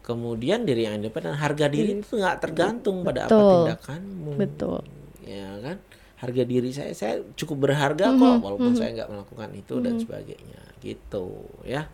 Kemudian 0.00 0.64
diri 0.64 0.88
yang 0.88 0.96
independen, 0.96 1.36
harga 1.36 1.68
diri 1.68 2.00
itu 2.00 2.16
nggak 2.16 2.40
tergantung 2.40 3.04
pada 3.04 3.28
apa 3.28 3.36
Betul. 3.36 3.52
tindakanmu. 3.52 4.32
Betul. 4.40 4.80
Ya 5.24 5.48
kan, 5.60 5.76
harga 6.16 6.42
diri 6.44 6.70
saya 6.72 6.92
saya 6.92 7.14
cukup 7.36 7.68
berharga 7.68 8.08
Mhm, 8.08 8.16
kok 8.16 8.36
walaupun 8.40 8.72
saya 8.72 8.90
nggak 8.96 9.10
melakukan 9.12 9.48
itu 9.52 9.74
dan 9.84 9.94
sebagainya 10.00 10.60
gitu 10.80 11.44
ya. 11.64 11.88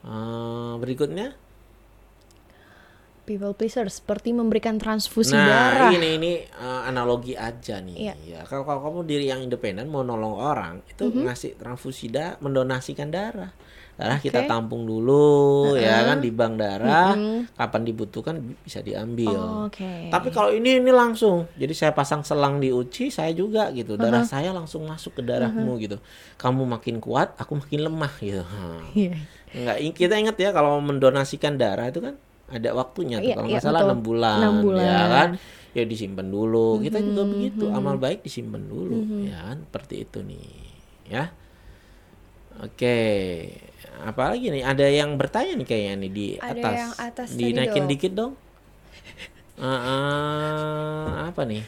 Eh, 0.00 0.72
berikutnya 0.80 1.36
People 3.30 3.54
pleaser 3.54 3.86
seperti 3.86 4.32
memberikan 4.32 4.74
transfusi 4.74 5.32
nah 5.32 5.46
darah. 5.70 5.90
ini 5.92 6.18
ini 6.18 6.32
eh, 6.42 6.80
analogi 6.82 7.38
aja 7.38 7.78
nih 7.78 7.94
Iya. 7.94 8.14
ya 8.18 8.40
kalau, 8.42 8.64
kalau 8.64 8.80
kamu 8.82 9.06
diri 9.06 9.26
yang 9.26 9.38
independen 9.38 9.86
mau 9.86 10.02
nolong 10.02 10.34
orang 10.34 10.82
itu 10.84 11.06
Mhm. 11.06 11.22
ngasih 11.24 11.50
transfusi 11.54 12.08
darah 12.08 12.34
mendonasikan 12.40 13.06
darah 13.08 13.54
darah 13.92 14.16
kita 14.16 14.48
tampung 14.48 14.82
dulu 14.82 15.76
ya 15.76 16.02
kan 16.04 16.18
di 16.18 16.30
bank 16.30 16.56
darah 16.56 17.14
kapan 17.52 17.82
dibutuhkan 17.84 18.34
bi- 18.36 18.56
bisa 18.58 18.80
diambil 18.80 19.30
Oh, 19.30 19.68
Oke. 19.68 20.08
tapi 20.08 20.28
kalau 20.30 20.50
ini 20.50 20.78
ini 20.78 20.90
langsung 20.90 21.46
jadi 21.54 21.70
saya 21.70 21.92
pasang 21.92 22.20
selang 22.20 22.58
di 22.58 22.72
uci 22.72 23.08
saya 23.08 23.30
juga 23.30 23.70
gitu 23.70 23.94
darah 23.94 24.24
saya 24.24 24.50
langsung 24.50 24.84
masuk 24.84 25.14
ke 25.14 25.22
darahmu 25.22 25.78
gitu 25.78 26.00
kamu 26.34 26.66
makin 26.66 26.96
kuat 26.98 27.36
aku 27.36 27.54
makin 27.56 27.84
lemah 27.84 28.14
gitu. 28.18 28.42
Iya. 28.96 29.14
Enggak, 29.50 29.76
kita 29.92 30.14
ingat 30.16 30.34
ya 30.36 30.50
kalau 30.50 30.80
mendonasikan 30.80 31.54
darah 31.54 31.86
itu 31.86 32.00
kan 32.00 32.18
ada 32.50 32.68
waktunya 32.74 33.16
tuh 33.22 33.30
Iya, 33.30 33.34
kalau 33.38 33.46
iya, 33.46 33.54
nggak 33.56 33.64
salah 33.64 33.80
enam 33.86 34.00
bulan, 34.02 34.38
ya 34.42 34.50
bulan. 34.58 34.84
Mm-hmm, 34.84 35.14
kan? 35.14 35.30
Ya 35.70 35.84
disimpan 35.86 36.26
dulu. 36.26 36.82
Kita 36.82 36.98
juga 36.98 37.22
begitu. 37.30 37.64
amal 37.70 37.94
baik 37.96 38.26
disimpan 38.26 38.62
dulu 38.66 38.98
ya 39.22 39.38
kan? 39.54 39.58
Seperti 39.70 39.94
itu 40.02 40.18
nih 40.26 40.50
ya. 41.06 41.24
Oke. 42.60 42.98
Apalagi 44.00 44.50
nih? 44.50 44.62
Ada 44.66 44.86
yang 44.90 45.14
bertanya 45.16 45.56
nih 45.56 45.66
kayaknya 45.68 45.94
nih 46.02 46.10
di 46.10 46.26
Ada 46.36 46.50
atas, 46.58 46.74
yang 46.76 46.92
atas 46.98 47.28
dinaikin 47.32 47.84
dikit 47.86 48.12
dong. 48.12 48.32
Eh, 49.60 51.06
apa 51.28 51.44
nih? 51.44 51.62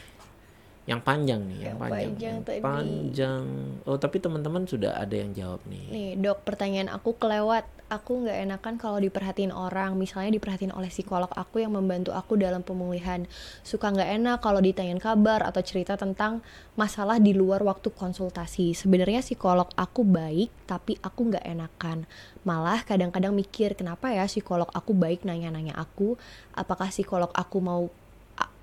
Yang 0.83 1.01
panjang 1.07 1.41
nih 1.47 1.57
yang, 1.63 1.63
Yang 1.63 1.77
panjang. 1.79 1.95
panjang 1.95 2.35
Yang 2.35 2.39
tadi. 2.43 2.59
panjang. 2.59 3.43
Oh 3.87 3.95
tapi 3.95 4.17
teman-teman 4.19 4.63
sudah 4.67 4.99
ada 4.99 5.15
yang 5.15 5.31
jawab 5.31 5.61
nih. 5.69 5.85
Nih 5.87 6.09
dok, 6.19 6.43
pertanyaan 6.43 6.91
aku 6.91 7.15
kelewat. 7.15 7.63
Aku 7.93 8.25
nggak 8.25 8.49
enakan 8.49 8.81
kalau 8.81 8.97
diperhatiin 8.97 9.53
orang. 9.53 9.93
Misalnya 9.93 10.33
diperhatiin 10.33 10.73
oleh 10.73 10.89
psikolog 10.89 11.29
aku 11.29 11.61
yang 11.61 11.77
membantu 11.77 12.09
aku 12.09 12.33
dalam 12.41 12.65
pemulihan. 12.65 13.29
Suka 13.61 13.93
nggak 13.93 14.09
enak 14.17 14.37
kalau 14.41 14.57
ditanyain 14.65 14.97
kabar 14.97 15.45
atau 15.45 15.61
cerita 15.61 15.93
tentang 15.93 16.41
masalah 16.73 17.21
di 17.21 17.37
luar 17.37 17.61
waktu 17.61 17.93
konsultasi. 17.93 18.73
Sebenarnya 18.73 19.21
psikolog 19.21 19.69
aku 19.77 20.01
baik, 20.01 20.49
tapi 20.65 20.97
aku 21.05 21.37
nggak 21.37 21.45
enakan. 21.45 22.09
Malah 22.41 22.81
kadang-kadang 22.81 23.37
mikir 23.37 23.77
kenapa 23.77 24.09
ya 24.09 24.25
psikolog 24.25 24.73
aku 24.73 24.97
baik 24.97 25.21
nanya-nanya 25.21 25.77
aku. 25.77 26.17
Apakah 26.57 26.89
psikolog 26.89 27.29
aku 27.37 27.61
mau 27.61 27.93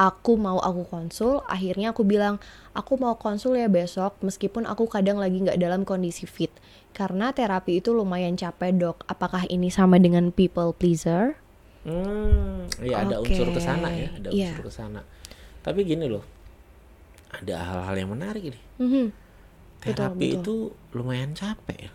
aku 0.00 0.34
mau 0.34 0.58
aku 0.58 0.82
konsul 0.88 1.44
akhirnya 1.46 1.92
aku 1.94 2.02
bilang 2.02 2.40
aku 2.72 2.96
mau 2.98 3.14
konsul 3.20 3.54
ya 3.54 3.68
besok 3.70 4.18
meskipun 4.24 4.66
aku 4.66 4.88
kadang 4.88 5.20
lagi 5.20 5.38
nggak 5.38 5.60
dalam 5.60 5.86
kondisi 5.86 6.24
fit 6.26 6.50
karena 6.90 7.30
terapi 7.30 7.78
itu 7.78 7.94
lumayan 7.94 8.34
capek 8.34 8.74
dok 8.74 8.96
apakah 9.06 9.46
ini 9.46 9.70
sama 9.70 10.00
dengan 10.00 10.34
people 10.34 10.74
pleaser 10.74 11.38
Hmm, 11.80 12.68
ya 12.84 13.08
ada 13.08 13.24
Oke, 13.24 13.32
unsur 13.32 13.56
ke 13.56 13.60
sana 13.60 13.88
ya, 13.88 14.12
ada 14.12 14.28
iya. 14.28 14.52
unsur 14.52 14.68
ke 14.68 14.72
sana. 14.72 15.00
Tapi 15.64 15.80
gini 15.88 16.12
loh. 16.12 16.20
Ada 17.32 17.56
hal-hal 17.56 17.96
yang 18.04 18.12
menarik 18.12 18.52
ini. 18.52 18.60
Mhm. 18.76 19.06
Betul, 19.80 19.88
Terapi 19.96 20.26
betul. 20.28 20.40
itu 20.44 20.54
lumayan 20.92 21.32
capek 21.32 21.88
ya. 21.88 21.92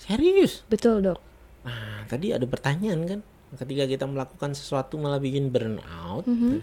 Serius. 0.00 0.64
betul 0.72 1.04
dok 1.04 1.20
Nah, 1.68 2.08
tadi 2.08 2.32
ada 2.32 2.48
pertanyaan 2.48 3.04
kan, 3.04 3.20
ketika 3.56 3.84
kita 3.84 4.04
melakukan 4.04 4.52
sesuatu 4.52 4.96
malah 4.96 5.18
bikin 5.18 5.48
burnout. 5.50 6.24
Mhm. 6.24 6.62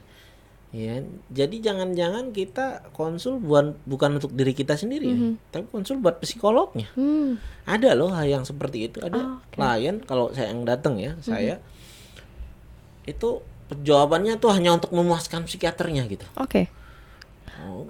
Ya, 0.74 1.06
jadi 1.30 1.70
jangan-jangan 1.70 2.34
kita 2.34 2.90
konsul 2.98 3.38
bukan 3.38 3.78
bukan 3.86 4.18
untuk 4.18 4.34
diri 4.34 4.58
kita 4.58 4.74
sendiri, 4.74 5.06
ya, 5.06 5.18
tapi 5.54 5.70
konsul 5.70 6.02
buat 6.02 6.18
psikolognya. 6.18 6.90
hmm. 6.98 7.38
Ada 7.70 7.94
loh 7.94 8.10
hal 8.10 8.26
yang 8.26 8.42
seperti 8.42 8.90
itu. 8.90 8.98
Ada 8.98 9.14
Oh, 9.14 9.38
oke. 9.38 9.54
klien 9.54 10.02
kalau 10.02 10.34
saya 10.34 10.50
yang 10.50 10.66
datang 10.66 10.98
ya, 10.98 11.14
saya 11.22 11.62
itu 13.06 13.46
jawabannya 13.70 14.38
tuh 14.38 14.50
hanya 14.50 14.74
untuk 14.74 14.90
memuaskan 14.94 15.46
psikiaternya 15.46 16.10
gitu. 16.10 16.26
oke 16.34 16.62
Oh, 16.66 16.83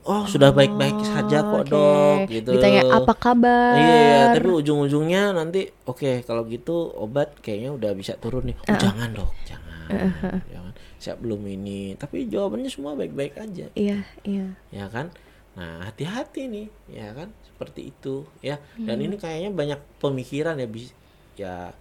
oh, 0.03 0.23
sudah 0.27 0.51
baik-baik 0.51 0.99
saja 1.01 1.39
kok 1.41 1.63
Oke. 1.63 1.71
dok 1.71 2.17
gitu. 2.27 2.49
ditanya 2.53 2.81
apa 2.91 3.13
kabar 3.15 3.73
Iya, 3.73 4.19
tapi 4.35 4.49
ujung-ujungnya 4.51 5.31
nanti 5.31 5.71
oke 5.83 6.21
kalau 6.23 6.43
gitu 6.45 6.91
obat 6.93 7.33
kayaknya 7.39 7.71
udah 7.73 7.91
bisa 7.95 8.19
turun 8.19 8.51
nih. 8.51 8.57
Oh, 8.59 8.77
jangan 8.77 9.09
dok, 9.15 9.31
jangan, 9.47 9.87
jangan. 10.51 10.73
Saya 10.99 11.15
belum 11.19 11.43
ini. 11.47 11.95
Tapi 11.95 12.27
jawabannya 12.27 12.71
semua 12.71 12.95
baik-baik 12.95 13.35
aja, 13.35 13.67
iya 13.75 14.03
iya 14.23 14.55
ya 14.71 14.87
kan? 14.87 15.11
Nah 15.53 15.85
hati-hati 15.85 16.47
nih, 16.47 16.67
ya 16.89 17.11
kan? 17.13 17.29
Seperti 17.45 17.91
itu, 17.91 18.23
ya. 18.39 18.57
Dan 18.75 18.99
Hmm. 18.99 19.05
ini 19.11 19.15
kayaknya 19.19 19.49
banyak 19.51 19.79
pemikiran 19.99 20.57
ya, 20.57 20.67
bis, 20.67 20.91
ya 21.35 21.71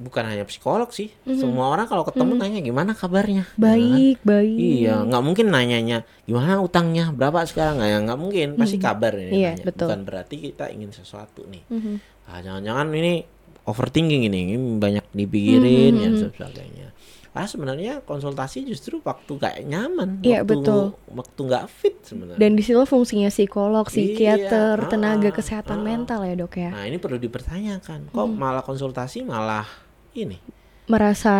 bukan 0.00 0.24
hanya 0.24 0.48
psikolog 0.48 0.88
sih. 0.88 1.12
Semua 1.22 1.68
orang 1.68 1.84
kalau 1.84 2.02
ketemu 2.02 2.32
nanya 2.34 2.58
gimana 2.58 2.92
kabarnya, 2.92 3.44
ya 3.44 3.52
kan? 3.52 3.52
Hmm. 3.52 3.60
baik 3.60 4.18
baik 4.24 4.56
Iya, 4.56 4.94
nggak 5.04 5.22
mungkin 5.22 5.46
nanyanya 5.48 5.98
gimana 6.24 6.56
utangnya 6.58 7.12
berapa 7.12 7.44
sekarang 7.44 7.76
nggak 7.76 7.90
ya 7.90 7.98
nggak 8.00 8.18
mungkin 8.18 8.48
pasti 8.56 8.76
kabar 8.76 9.12
ini 9.12 9.28
Iya, 9.36 9.50
nanya. 9.54 9.64
betul. 9.68 9.86
bukan 9.86 10.00
berarti 10.02 10.34
kita 10.42 10.64
ingin 10.68 10.90
sesuatu 10.90 11.44
nih. 11.44 11.62
Mhm. 11.68 11.94
Ah, 12.24 12.40
jangan-jangan 12.40 12.88
ini 12.92 13.28
overthinking 13.62 14.24
ini, 14.24 14.38
ini 14.48 14.80
banyak 14.80 15.04
dipikirin 15.12 15.92
Mhm, 15.92 16.00
dan 16.00 16.12
sebagainya. 16.26 16.88
Ah 17.30 17.46
sebenarnya 17.46 18.02
konsultasi 18.02 18.64
justru 18.64 18.98
waktu 19.00 19.38
gak 19.38 19.62
nyaman, 19.62 20.18
Iya, 20.18 20.42
waktu 20.42 20.50
betul. 20.58 20.82
waktu 21.14 21.40
nggak 21.40 21.64
fit 21.68 21.96
sebenarnya. 22.02 22.34
dan 22.36 22.50
di 22.52 22.62
situ 22.64 22.82
fungsinya 22.82 23.30
psikolog 23.30 23.86
psikiater 23.86 24.74
Iya, 24.76 24.88
tenaga 24.88 25.28
ah, 25.28 25.34
kesehatan 25.34 25.78
ah. 25.78 25.84
mental 25.84 26.26
ya 26.26 26.34
dok 26.34 26.54
ya 26.56 26.70
Nah 26.70 26.84
ini 26.84 26.98
perlu 26.98 27.22
dipertanyakan, 27.22 28.10
kok 28.10 28.26
Mhm. 28.26 28.34
malah 28.34 28.64
konsultasi 28.64 29.22
malah 29.22 29.62
ini. 30.12 30.38
merasa 30.86 31.34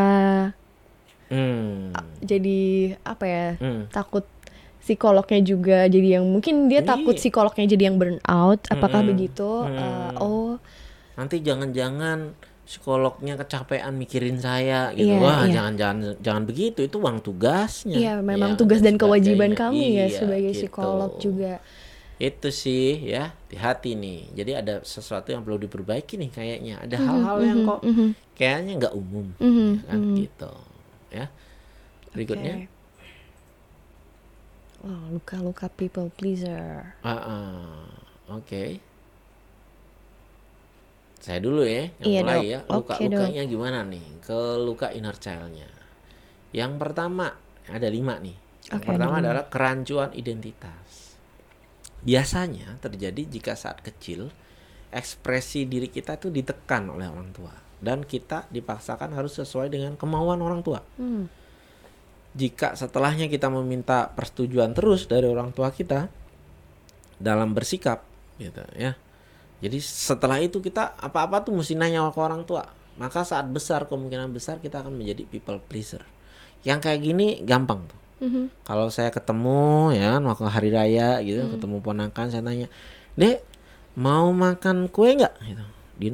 Hmm. 1.27 1.95
jadi 2.19 2.61
apa 3.01 3.25
ya 3.25 3.49
hmm. 3.57 3.83
takut 3.89 4.27
psikolognya 4.77 5.39
juga 5.41 5.87
jadi 5.87 6.19
yang 6.19 6.27
mungkin 6.27 6.67
dia 6.67 6.83
takut 6.83 7.13
Iya. 7.13 7.21
psikolognya 7.21 7.67
jadi 7.69 7.83
yang 7.85 7.97
burn 7.97 8.19
out 8.25 8.67
apakah 8.67 9.01
Mm-mm. 9.01 9.11
begitu 9.11 9.51
Eh, 9.63 9.79
Mm. 10.11 10.19
oh 10.19 10.59
nanti 11.15 11.39
jangan-jangan 11.39 12.35
psikolognya 12.65 13.35
kecapean 13.37 13.95
mikirin 13.95 14.39
saya 14.39 14.91
gitu 14.91 15.07
Iya, 15.09 15.19
wah 15.19 15.43
iya. 15.45 15.53
jangan-jangan 15.53 15.97
jangan 16.19 16.43
begitu 16.45 16.81
itu 16.81 16.97
uang 16.97 17.19
tugasnya 17.21 17.95
iya 17.95 18.15
memang 18.21 18.55
Ya, 18.55 18.59
tugas 18.59 18.81
dan 18.81 18.95
kewajiban 18.97 19.51
sebagainya. 19.51 19.59
kami 19.61 19.87
ya 19.93 20.07
Iya, 20.07 20.17
sebagai 20.17 20.51
gitu. 20.51 20.59
psikolog 20.65 21.11
juga 21.17 21.53
itu 22.21 22.49
sih 22.65 22.85
ya. 23.15 23.33
Hati-hati 23.33 23.91
nih. 24.05 24.19
Jadi 24.39 24.53
ada 24.61 24.75
sesuatu 24.95 25.29
yang 25.35 25.43
perlu 25.47 25.59
diperbaiki 25.67 26.15
nih 26.23 26.31
kayaknya. 26.37 26.75
Ada 26.85 26.99
Mhm, 26.99 27.05
hal-hal 27.07 27.39
yang 27.51 27.61
mhm, 27.61 27.67
kok 27.69 27.81
mhm, 27.83 28.09
kayaknya 28.39 28.73
nggak 28.81 28.95
umum 29.03 29.27
mhm, 29.41 29.71
ya 29.75 29.81
kan? 29.91 30.01
mhm. 30.01 30.17
gitu 30.21 30.53
ya. 31.13 31.27
Berikutnya. 32.15 32.57
Oh, 34.85 35.01
luka-luka 35.13 35.69
people 35.73 36.09
pleaser. 36.19 36.97
Ah, 37.03 37.21
ah, 37.35 37.85
oke. 38.37 38.81
Saya 41.21 41.39
dulu 41.45 41.63
ya 41.69 41.85
yang 42.01 42.11
Iya, 42.11 42.21
mulai 42.21 42.41
Dok. 42.41 42.47
ya. 42.53 42.59
Oke, 42.71 42.75
luka 42.75 42.95
lukanya 43.05 43.43
gimana 43.53 43.79
nih? 43.93 44.05
Ke 44.25 44.39
luka 44.67 44.89
inner 44.99 45.17
childnya. 45.25 45.69
Yang 46.61 46.73
pertama 46.83 47.27
ada 47.77 47.89
lima 47.97 48.15
nih. 48.27 48.37
Yang 48.73 48.81
Oke, 48.81 48.89
pertama 48.89 49.15
adalah 49.23 49.45
kerancuan 49.53 50.11
identitas 50.23 50.80
biasanya 52.01 52.81
terjadi 52.81 53.23
jika 53.29 53.53
saat 53.57 53.85
kecil 53.85 54.33
ekspresi 54.91 55.69
diri 55.71 55.87
kita 55.87 56.19
tuh 56.19 56.33
ditekan 56.35 56.91
oleh 56.91 57.07
orang 57.07 57.31
tua. 57.31 57.55
Dan 57.81 58.05
kita 58.05 58.45
dipaksakan 58.53 59.17
harus 59.17 59.41
sesuai 59.41 59.73
dengan 59.73 59.97
kemauan 59.97 60.41
orang 60.45 60.61
tua. 60.61 60.85
Hmm. 61.01 61.29
jika 62.31 62.79
setelahnya 62.79 63.27
kita 63.27 63.51
meminta 63.51 64.15
persetujuan 64.15 64.71
terus 64.71 65.11
dari 65.11 65.27
orang 65.27 65.51
tua 65.51 65.75
kita 65.75 66.07
dalam 67.19 67.51
bersikap 67.59 68.07
gitu 68.39 68.63
ya. 68.79 68.95
Jadi 69.59 69.83
setelah 69.83 70.39
itu 70.39 70.63
kita 70.63 70.95
apa-apa 70.95 71.43
tuh 71.43 71.59
mesti 71.59 71.75
nanya 71.75 72.07
ke 72.15 72.21
orang 72.23 72.47
tua. 72.47 72.71
Maka 73.03 73.27
saat 73.27 73.51
besar 73.51 73.91
kemungkinan 73.91 74.31
besar 74.31 74.63
kita 74.63 74.79
akan 74.79 74.95
menjadi 74.95 75.27
people 75.27 75.59
pleaser. 75.59 76.07
Yang 76.63 76.79
kayak 76.87 77.01
gini 77.03 77.27
gampang 77.43 77.91
tuh 77.91 78.00
Mhm. 78.21 78.43
Kalau 78.63 78.87
saya 78.93 79.09
ketemu 79.09 79.91
ya 79.97 80.17
kan 80.17 80.23
waktu 80.29 80.47
hari 80.47 80.71
raya 80.71 81.25
gitu, 81.25 81.41
Hmm. 81.41 81.53
ketemu 81.57 81.77
ponakan 81.81 82.27
saya 82.29 82.45
tanya, 82.45 82.69
"Dek, 83.17 83.41
mau 83.97 84.29
makan 84.31 84.93
kue 84.93 85.17
nggak?" 85.17 85.35
gitu. 85.41 85.65
Dia 85.97 86.11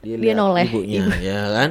dia, 0.00 0.16
Dia 0.16 0.16
lihat 0.16 0.36
noleh, 0.38 0.64
ibunya 0.64 1.04
ya 1.20 1.40
kan. 1.50 1.70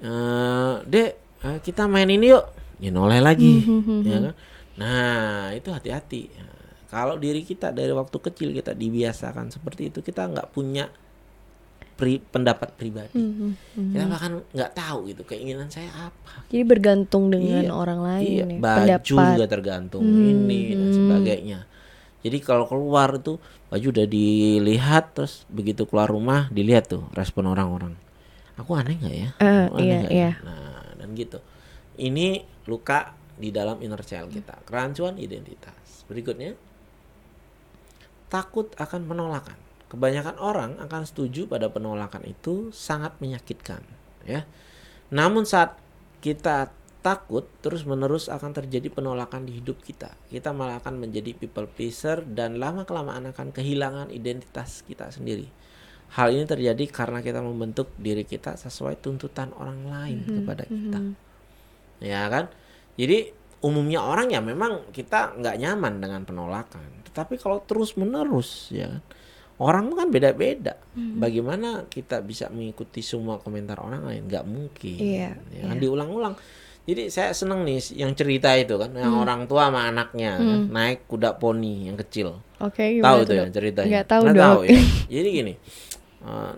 Eh, 0.00 0.74
"Dek, 0.86 1.10
eh, 1.44 1.58
kita 1.64 1.88
main 1.88 2.08
ini 2.08 2.30
yuk." 2.30 2.44
Dia 2.80 2.88
noleh 2.92 3.20
lagi 3.20 3.60
Hmm, 3.60 4.00
ya 4.04 4.18
kan. 4.20 4.34
Nah, 4.80 5.52
itu 5.52 5.68
hati-hati. 5.68 6.32
Kalau 6.88 7.20
diri 7.20 7.44
kita 7.44 7.70
dari 7.70 7.92
waktu 7.92 8.16
kecil 8.18 8.50
kita 8.50 8.72
dibiasakan 8.72 9.52
seperti 9.52 9.92
itu, 9.92 10.00
kita 10.00 10.26
nggak 10.26 10.50
punya 10.50 10.88
pri- 12.00 12.24
pendapat 12.24 12.72
pribadi. 12.74 13.20
Mhm, 13.20 13.48
mhm. 13.76 13.92
Kita 13.92 14.04
bahkan 14.08 14.32
nggak 14.56 14.72
tahu 14.72 14.98
gitu 15.12 15.22
keinginan 15.28 15.68
saya 15.68 15.92
apa. 16.08 16.48
Jadi 16.48 16.64
bergantung 16.64 17.28
dengan 17.28 17.68
Iya, 17.68 17.72
orang 17.76 18.00
lain 18.00 18.24
Iya, 18.24 18.44
ya. 18.48 18.58
baju 18.58 18.96
Pendapat. 19.04 19.28
juga 19.36 19.44
tergantung 19.46 20.02
Hmm, 20.08 20.24
ini 20.24 20.60
dan 20.72 20.88
hmm. 20.88 20.96
sebagainya. 20.96 21.60
Jadi 22.20 22.36
kalau 22.40 22.64
keluar 22.68 23.16
itu 23.16 23.36
baju 23.68 23.86
udah 23.92 24.06
dilihat 24.08 25.04
terus 25.16 25.44
begitu 25.48 25.84
keluar 25.84 26.08
rumah 26.08 26.48
dilihat 26.48 26.88
tuh 26.88 27.04
respon 27.12 27.48
orang-orang. 27.48 27.96
Aku 28.60 28.76
aneh 28.76 28.96
nggak 28.96 29.16
ya? 29.16 29.30
Aku 29.68 29.76
aneh 29.80 29.84
iya, 29.84 29.98
nggak 30.04 30.12
ya? 30.12 30.16
iya. 30.16 30.32
Nah 30.44 30.84
dan 31.00 31.08
gitu. 31.16 31.38
Ini 31.96 32.44
luka 32.68 33.12
di 33.40 33.48
dalam 33.48 33.80
inner 33.80 34.00
child 34.04 34.32
kita. 34.32 34.56
Kerancuan 34.68 35.16
identitas. 35.16 36.04
Berikutnya 36.08 36.52
takut 38.28 38.70
akan 38.76 39.00
penolakan. 39.08 39.58
Kebanyakan 39.90 40.38
orang 40.38 40.78
akan 40.78 41.02
setuju 41.02 41.50
pada 41.50 41.66
penolakan 41.66 42.22
itu 42.22 42.70
sangat 42.70 43.18
menyakitkan, 43.18 43.82
ya. 44.22 44.46
Namun 45.10 45.42
saat 45.42 45.74
kita 46.22 46.70
takut 47.00 47.48
terus-menerus 47.64 48.28
akan 48.28 48.52
terjadi 48.52 48.92
penolakan 48.92 49.48
di 49.48 49.58
hidup 49.58 49.80
kita. 49.80 50.12
Kita 50.28 50.52
malah 50.52 50.78
akan 50.78 51.00
menjadi 51.00 51.32
people 51.32 51.66
pleaser 51.66 52.22
dan 52.22 52.60
lama 52.60 52.84
kelamaan 52.84 53.32
akan 53.32 53.50
kehilangan 53.50 54.12
identitas 54.12 54.84
kita 54.84 55.08
sendiri. 55.08 55.48
Hal 56.14 56.34
ini 56.34 56.44
terjadi 56.44 56.84
karena 56.90 57.24
kita 57.24 57.40
membentuk 57.40 57.94
diri 57.96 58.26
kita 58.26 58.58
sesuai 58.58 59.00
tuntutan 59.00 59.54
orang 59.56 59.86
lain 59.88 60.18
kepada 60.26 60.64
kita. 60.68 61.00
Ya 62.04 62.26
kan? 62.28 62.52
Jadi 63.00 63.32
umumnya 63.64 64.04
orang 64.04 64.28
ya 64.28 64.44
memang 64.44 64.92
kita 64.92 65.38
nggak 65.40 65.56
nyaman 65.56 66.04
dengan 66.04 66.22
penolakan. 66.28 67.06
Tetapi 67.08 67.40
kalau 67.40 67.64
terus-menerus 67.64 68.74
ya 68.74 68.90
kan, 68.90 69.02
Orang 69.60 69.92
kan 69.92 70.08
beda-beda. 70.08 70.80
Bagaimana 70.96 71.84
kita 71.84 72.24
bisa 72.24 72.48
mengikuti 72.48 73.04
semua 73.04 73.36
komentar 73.36 73.76
orang 73.76 74.08
lain? 74.08 74.24
Nggak 74.24 74.44
mungkin. 74.48 74.96
Iya, 74.96 75.36
ya 75.52 75.62
kan 75.68 75.76
diulang-ulang. 75.76 76.34
Jadi 76.88 77.12
saya 77.12 77.30
seneng 77.30 77.62
nih 77.62 77.76
yang 77.92 78.16
cerita 78.16 78.56
itu 78.56 78.74
kan, 78.74 78.88
yang 78.96 79.12
Hmm. 79.12 79.22
orang 79.22 79.44
tua 79.44 79.68
sama 79.68 79.84
anaknya 79.84 80.40
kan, 80.40 80.60
naik 80.66 81.04
kuda 81.04 81.36
poni 81.36 81.86
yang 81.86 81.94
kecil. 81.94 82.40
Oke, 82.56 82.88
Tahu 82.88 83.04
gimana 83.04 83.20
itu 83.20 83.28
tuh, 83.28 83.36
ya 83.36 83.44
ceritanya? 83.52 83.88
Nggak 83.92 84.06
tahu, 84.08 84.24
Dok. 84.24 84.40
tahu 84.40 84.60
ya. 84.64 84.78
Jadi 85.12 85.28
gini, 85.30 85.54
eh, 86.24 86.52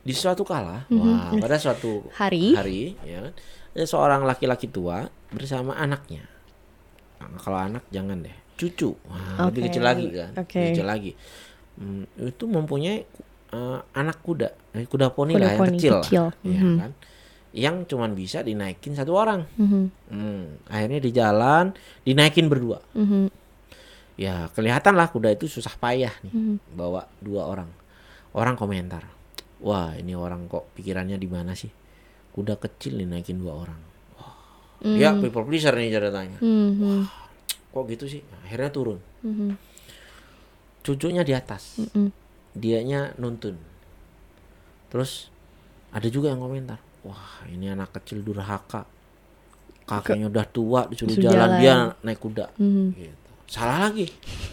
di 0.00 0.14
suatu 0.16 0.42
kala, 0.42 0.88
wah 0.96 1.36
pada 1.36 1.60
suatu. 1.60 2.08
Hari. 2.10 2.56
hari, 2.56 2.80
ya 3.04 3.20
kan, 3.20 3.32
ada 3.76 3.84
seorang 3.84 4.24
laki-laki 4.24 4.66
tua 4.66 5.04
bersama 5.28 5.76
anaknya. 5.76 6.24
Nah, 7.20 7.36
kalau 7.36 7.60
anak 7.60 7.84
jangan 7.92 8.24
deh, 8.24 8.36
cucu, 8.56 8.96
wah, 9.06 9.44
lebih 9.46 9.60
Oke, 9.60 9.66
kecil 9.70 9.84
lagi 9.84 10.06
kan, 10.08 10.30
lebih 10.32 10.68
kecil 10.72 10.86
lagi. 10.88 11.12
Hmm, 11.76 12.08
itu 12.16 12.44
mempunyai 12.48 13.04
eh, 13.52 13.78
anak 13.92 14.24
kuda, 14.24 14.48
eh, 14.74 14.88
kuda 14.88 15.12
poni 15.12 15.36
Kuda 15.36 15.44
lah 15.44 15.52
yang 15.54 15.60
poni 15.60 15.76
kecil, 15.76 15.92
kecil, 16.00 16.24
lah, 16.28 16.34
ya 16.42 16.60
mhm. 16.60 16.76
kan, 16.80 16.90
yang 17.52 17.76
cuman 17.84 18.10
bisa 18.16 18.40
dinaikin 18.40 18.96
satu 18.96 19.12
orang. 19.12 19.44
Mhm, 19.56 19.82
Hmm, 20.08 20.44
akhirnya 20.66 21.00
di 21.00 21.10
jalan 21.12 21.64
dinaikin 22.02 22.48
berdua. 22.48 22.80
mhm, 22.96 23.28
Ya 24.16 24.48
kelihatan 24.56 24.96
lah 24.96 25.12
kuda 25.12 25.28
itu 25.36 25.44
susah 25.44 25.76
payah 25.76 26.12
nih 26.24 26.32
mhm. 26.32 26.56
bawa 26.72 27.04
dua 27.20 27.44
orang. 27.44 27.68
Orang 28.32 28.56
komentar, 28.56 29.04
wah 29.60 29.92
ini 29.96 30.16
orang 30.16 30.48
kok 30.48 30.72
pikirannya 30.72 31.20
di 31.20 31.28
mana 31.28 31.52
sih? 31.52 31.68
Kuda 32.32 32.56
kecil 32.56 33.00
dinaikin 33.00 33.36
dua 33.36 33.52
orang. 33.56 33.80
Wah, 34.16 34.36
ya 34.96 35.12
people 35.20 35.44
pleaser 35.44 35.76
nih 35.76 35.92
ceritanya. 35.92 36.40
Mhm, 36.40 37.08
Kok 37.68 37.84
gitu 37.92 38.08
sih? 38.08 38.24
Akhirnya 38.44 38.72
turun. 38.72 39.00
mhm, 39.20 39.75
Cucunya 40.86 41.26
di 41.26 41.34
atas, 41.34 41.82
mhm. 41.82 42.14
dianya 42.54 43.10
nuntun. 43.18 43.58
Terus 44.86 45.26
ada 45.90 46.06
juga 46.06 46.30
yang 46.30 46.38
komentar, 46.38 46.78
wah 47.02 47.42
ini 47.50 47.66
anak 47.66 47.90
kecil 47.98 48.22
durhaka. 48.22 48.86
Kakeknya 49.86 50.30
udah 50.30 50.46
tua 50.46 50.80
disuruh 50.90 51.14
jalan, 51.14 51.34
jalan. 51.34 51.58
dia 51.62 51.74
naik 52.02 52.18
kuda. 52.18 52.46
Mhm, 52.58 52.86
Gitu. 52.94 53.30
Salah 53.46 53.90
lagi. 53.90 54.06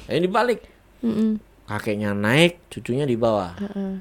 Ini 0.10 0.22
dibalik. 0.22 0.62
mhm, 1.02 1.42
Kakeknya 1.70 2.14
naik, 2.14 2.70
cucunya 2.70 3.06
di 3.06 3.14
bawah. 3.18 3.54
heeh. 3.58 3.94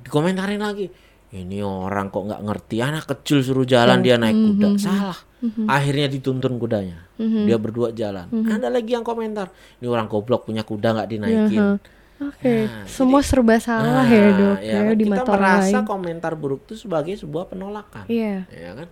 dikomentarin 0.00 0.64
lagi 0.64 0.88
ini 1.30 1.60
orang 1.60 2.08
kok 2.08 2.24
nggak 2.24 2.40
ngerti 2.40 2.80
anak 2.80 3.04
kecil 3.04 3.44
suruh 3.44 3.68
jalan 3.68 4.00
dia 4.00 4.16
naik 4.16 4.32
kuda 4.32 4.68
salah 4.80 5.18
akhirnya 5.66 6.06
dituntun 6.06 6.56
kudanya 6.56 7.08
dia 7.16 7.56
berdua 7.56 7.90
jalan 7.90 8.28
ada 8.46 8.68
lagi 8.68 8.92
yang 8.92 9.00
komentar 9.00 9.48
ini 9.76 9.86
orang 9.86 10.04
goblok 10.04 10.44
punya 10.44 10.60
kuda 10.60 10.92
nggak 10.94 11.08
dinaikin 11.10 11.60
Aha. 11.60 11.98
Oke, 12.20 12.68
Nah, 12.68 12.84
semua 12.84 13.24
serba 13.24 13.56
salah 13.56 14.04
ya 14.04 14.28
Nah, 14.28 14.36
dok 14.36 14.58
ya 14.60 14.68
ya, 14.70 14.80
kan, 14.84 14.92
di 14.92 15.04
kita 15.08 15.14
mata 15.16 15.32
merasa 15.32 15.72
lain. 15.72 15.88
komentar 15.88 16.32
buruk 16.36 16.68
itu 16.68 16.74
sebagai 16.76 17.16
sebuah 17.16 17.48
penolakan 17.48 18.04
Iya. 18.06 18.44
ya 18.46 18.70
kan 18.76 18.88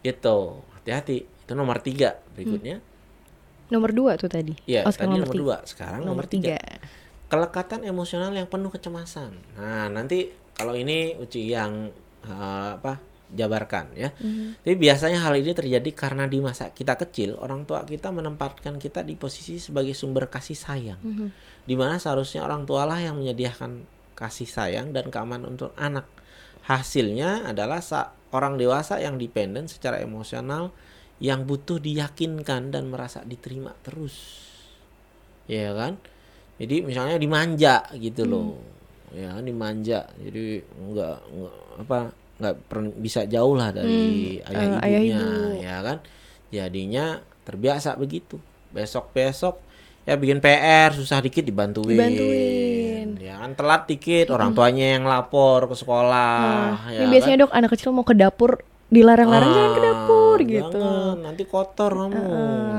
itu 0.00 0.38
hati-hati 0.72 1.16
itu 1.26 1.52
nomor 1.52 1.82
tiga 1.82 2.22
berikutnya 2.32 2.78
Nomor 3.68 3.90
dua 3.90 4.14
tuh 4.14 4.26
tadi. 4.26 4.50
Iya, 4.66 4.82
oh, 4.82 4.90
tadi 4.90 4.98
sekarang 4.98 5.14
nomor, 5.14 5.26
tiga. 5.28 5.38
dua 5.38 5.56
sekarang 5.62 6.00
nomor, 6.02 6.10
Nomor 6.22 6.26
tiga. 6.26 6.58
tiga. 6.58 6.78
kelekatan 7.26 7.80
emosional 7.82 8.30
yang 8.30 8.46
penuh 8.46 8.66
kecemasan. 8.66 9.30
Nah, 9.54 9.86
nanti 9.86 10.26
kalau 10.52 10.74
ini 10.74 11.14
Uci 11.14 11.46
yang 11.46 11.86
eh, 12.22 12.68
apa 12.74 12.98
jabarkan 13.30 13.94
ya. 13.94 14.10
Tapi 14.60 14.74
biasanya 14.74 15.22
hal 15.22 15.38
ini 15.38 15.54
terjadi 15.54 15.90
karena 15.94 16.26
di 16.26 16.42
masa 16.42 16.70
kita 16.70 16.98
kecil 16.98 17.38
orang 17.38 17.62
tua 17.62 17.86
kita 17.86 18.10
menempatkan 18.10 18.76
kita 18.76 19.02
di 19.02 19.14
posisi 19.14 19.56
sebagai 19.56 19.94
sumber 19.94 20.26
kasih 20.26 20.58
sayang. 20.58 21.00
Di 21.62 21.74
mana 21.78 21.96
seharusnya 21.96 22.42
orang 22.42 22.66
tua 22.66 22.84
lah 22.84 22.98
yang 22.98 23.18
menyediakan 23.18 23.86
kasih 24.18 24.50
sayang 24.50 24.92
dan 24.92 25.08
keamanan 25.08 25.54
untuk 25.54 25.72
anak. 25.78 26.04
Hasilnya 26.60 27.48
adalah 27.48 27.80
sa- 27.80 28.12
orang 28.30 28.54
dewasa 28.54 29.00
yang 29.00 29.16
dependen 29.16 29.66
secara 29.66 29.98
emosional 29.98 30.70
yang 31.20 31.44
butuh 31.44 31.76
diyakinkan 31.76 32.70
dan 32.70 32.88
merasa 32.88 33.24
diterima 33.24 33.72
terus. 33.80 34.44
Ya 35.48 35.72
kan? 35.74 35.98
Jadi 36.60 36.84
misalnya 36.84 37.16
dimanja 37.16 37.88
gitu 37.96 38.28
loh. 38.28 38.60
Ya 39.16 39.34
kan 39.34 39.44
dimanja. 39.44 40.06
Jadi 40.16 40.60
enggak, 40.78 41.18
enggak 41.32 41.56
apa 41.80 41.98
nggak 42.40 42.56
bisa 42.96 43.24
jauh 43.24 43.52
lah 43.52 43.70
dari 43.70 44.00
ayah 44.42 44.64
eh, 44.72 44.84
ayah 44.88 44.98
ibunya 44.98 45.20
ibu. 45.20 45.60
ya 45.60 45.76
kan. 45.80 45.96
Jadinya 46.48 47.04
terbiasa 47.42 47.94
begitu. 47.94 48.40
Besok-besok 48.70 49.60
ya 50.02 50.16
bikin 50.16 50.40
PR 50.40 50.90
susah 50.90 51.20
dikit 51.20 51.44
dibantuin. 51.44 51.94
Dibantuin. 51.94 53.08
Ya 53.16 53.38
kan 53.38 53.52
telat 53.52 53.84
dikit 53.84 54.30
orang 54.30 54.50
tuanya 54.50 54.96
yang 54.96 55.04
lapor 55.04 55.68
ke 55.68 55.76
sekolah 55.76 56.88
ya 56.88 56.98
Ini 56.98 57.06
biasanya 57.08 57.36
dok 57.38 57.52
anak 57.52 57.70
kecil 57.70 57.92
mau 57.92 58.02
ke 58.02 58.12
dapur 58.12 58.64
dilarang-larang 58.88 59.50
jangan 59.50 59.70
ke 59.70 59.82
dapur 59.82 60.18
Ah, 60.40 60.48
gitu. 60.48 60.80
Jangan, 60.80 61.16
nanti 61.20 61.42
kotor 61.44 61.92
kamu 61.92 62.22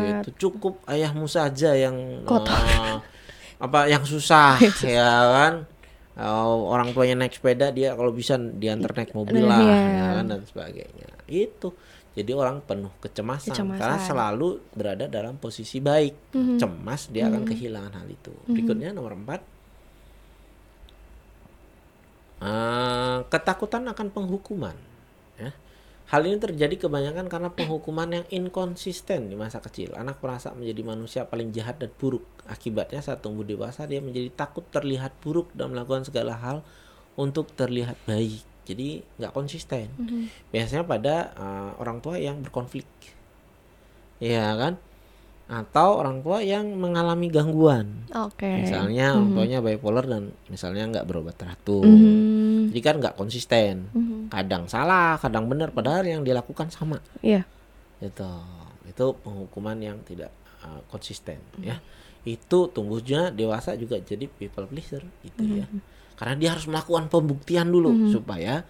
gitu. 0.01 0.29
Cukup 0.41 0.81
ayahmu 0.83 1.25
saja 1.25 1.71
yang 1.71 2.25
Kotor. 2.25 2.57
eh, 2.57 2.97
apa 3.61 3.79
yang 3.85 4.01
susah 4.01 4.57
ya 4.81 5.07
kan. 5.29 5.53
Eh, 6.21 6.55
orang 6.69 6.93
tuanya 6.93 7.25
naik 7.25 7.33
sepeda 7.33 7.73
dia 7.73 7.97
kalau 7.97 8.13
bisa 8.13 8.37
diantar 8.37 8.93
naik 8.93 9.17
mobil 9.17 9.41
lah 9.41 9.57
iya. 9.57 9.77
ya 9.89 10.05
kan 10.21 10.25
dan 10.29 10.41
sebagainya. 10.45 11.09
Itu. 11.25 11.73
Jadi 12.11 12.31
orang 12.35 12.59
penuh 12.61 12.91
kecemasan, 12.99 13.55
Kecemasan. 13.55 13.79
karena 13.79 13.97
selalu 14.03 14.49
berada 14.75 15.05
dalam 15.09 15.39
posisi 15.41 15.81
baik. 15.81 16.35
Mhm. 16.35 16.59
Cemas 16.61 17.09
dia 17.09 17.25
akan 17.25 17.41
kehilangan 17.47 17.93
hal 18.03 18.07
itu. 18.11 18.33
Berikutnya 18.45 18.93
nomor 18.93 19.17
empat 19.17 19.41
Eh, 22.41 23.17
ketakutan 23.29 23.85
akan 23.85 24.07
penghukuman. 24.09 24.73
Ya. 25.37 25.53
Hal 26.11 26.27
ini 26.27 26.43
terjadi 26.43 26.75
kebanyakan 26.75 27.31
karena 27.31 27.55
penghukuman 27.55 28.11
yang 28.11 28.25
inkonsisten 28.27 29.31
di 29.31 29.39
masa 29.39 29.63
kecil. 29.63 29.95
Anak 29.95 30.19
merasa 30.19 30.51
menjadi 30.51 30.83
manusia 30.83 31.21
paling 31.23 31.55
jahat 31.55 31.79
dan 31.79 31.87
buruk. 31.95 32.27
Akibatnya 32.51 32.99
saat 32.99 33.23
tumbuh 33.23 33.47
dewasa 33.47 33.87
dia 33.87 34.03
menjadi 34.03 34.27
takut 34.35 34.67
terlihat 34.75 35.15
buruk 35.23 35.55
dan 35.55 35.71
melakukan 35.71 36.03
segala 36.03 36.35
hal 36.35 36.67
untuk 37.15 37.55
terlihat 37.55 37.95
baik. 38.03 38.43
Jadi 38.67 39.07
nggak 39.23 39.31
konsisten. 39.31 39.87
Biasanya 40.51 40.83
pada 40.83 41.31
eh, 41.31 41.71
orang 41.79 42.03
tua 42.03 42.19
yang 42.19 42.43
berkonflik, 42.43 42.91
ya 44.19 44.51
kan? 44.59 44.75
Atau 45.47 45.95
orang 45.95 46.19
tua 46.23 46.43
yang 46.43 46.75
mengalami 46.75 47.31
gangguan. 47.31 47.87
Oke. 48.11 48.67
Misalnya 48.67 49.15
orang 49.15 49.31
tuanya 49.31 49.59
bipolar 49.63 50.03
dan 50.03 50.35
misalnya 50.51 50.91
nggak 50.91 51.07
berobat 51.07 51.39
teratur. 51.39 51.87
Mhm. 52.71 52.73
Jadi 52.73 52.79
kan 52.81 52.95
nggak 52.97 53.15
konsisten. 53.15 53.75
Mhm. 53.91 54.17
Kadang 54.27 54.63
salah, 54.65 55.19
kadang 55.19 55.45
benar 55.45 55.69
padahal 55.69 56.03
yang 56.03 56.23
dilakukan 56.23 56.71
sama. 56.71 57.03
Iya. 57.19 57.43
Itu. 57.99 58.07
Itu 58.07 58.29
itu 58.81 59.05
penghukuman 59.17 59.77
yang 59.77 59.99
tidak 60.01 60.31
uh, 60.61 60.83
konsisten 60.85 61.39
ya 61.57 61.79
itu 62.21 62.67
tumbuhnya 62.67 63.31
dewasa 63.31 63.73
juga 63.73 63.97
jadi 63.97 64.27
people 64.27 64.67
pleaser 64.67 64.99
gitu 65.21 65.41
ya 65.41 65.65
karena 66.13 66.35
dia 66.35 66.49
harus 66.51 66.67
melakukan 66.67 67.07
pembuktian 67.07 67.65
dulu 67.65 68.11
supaya 68.11 68.67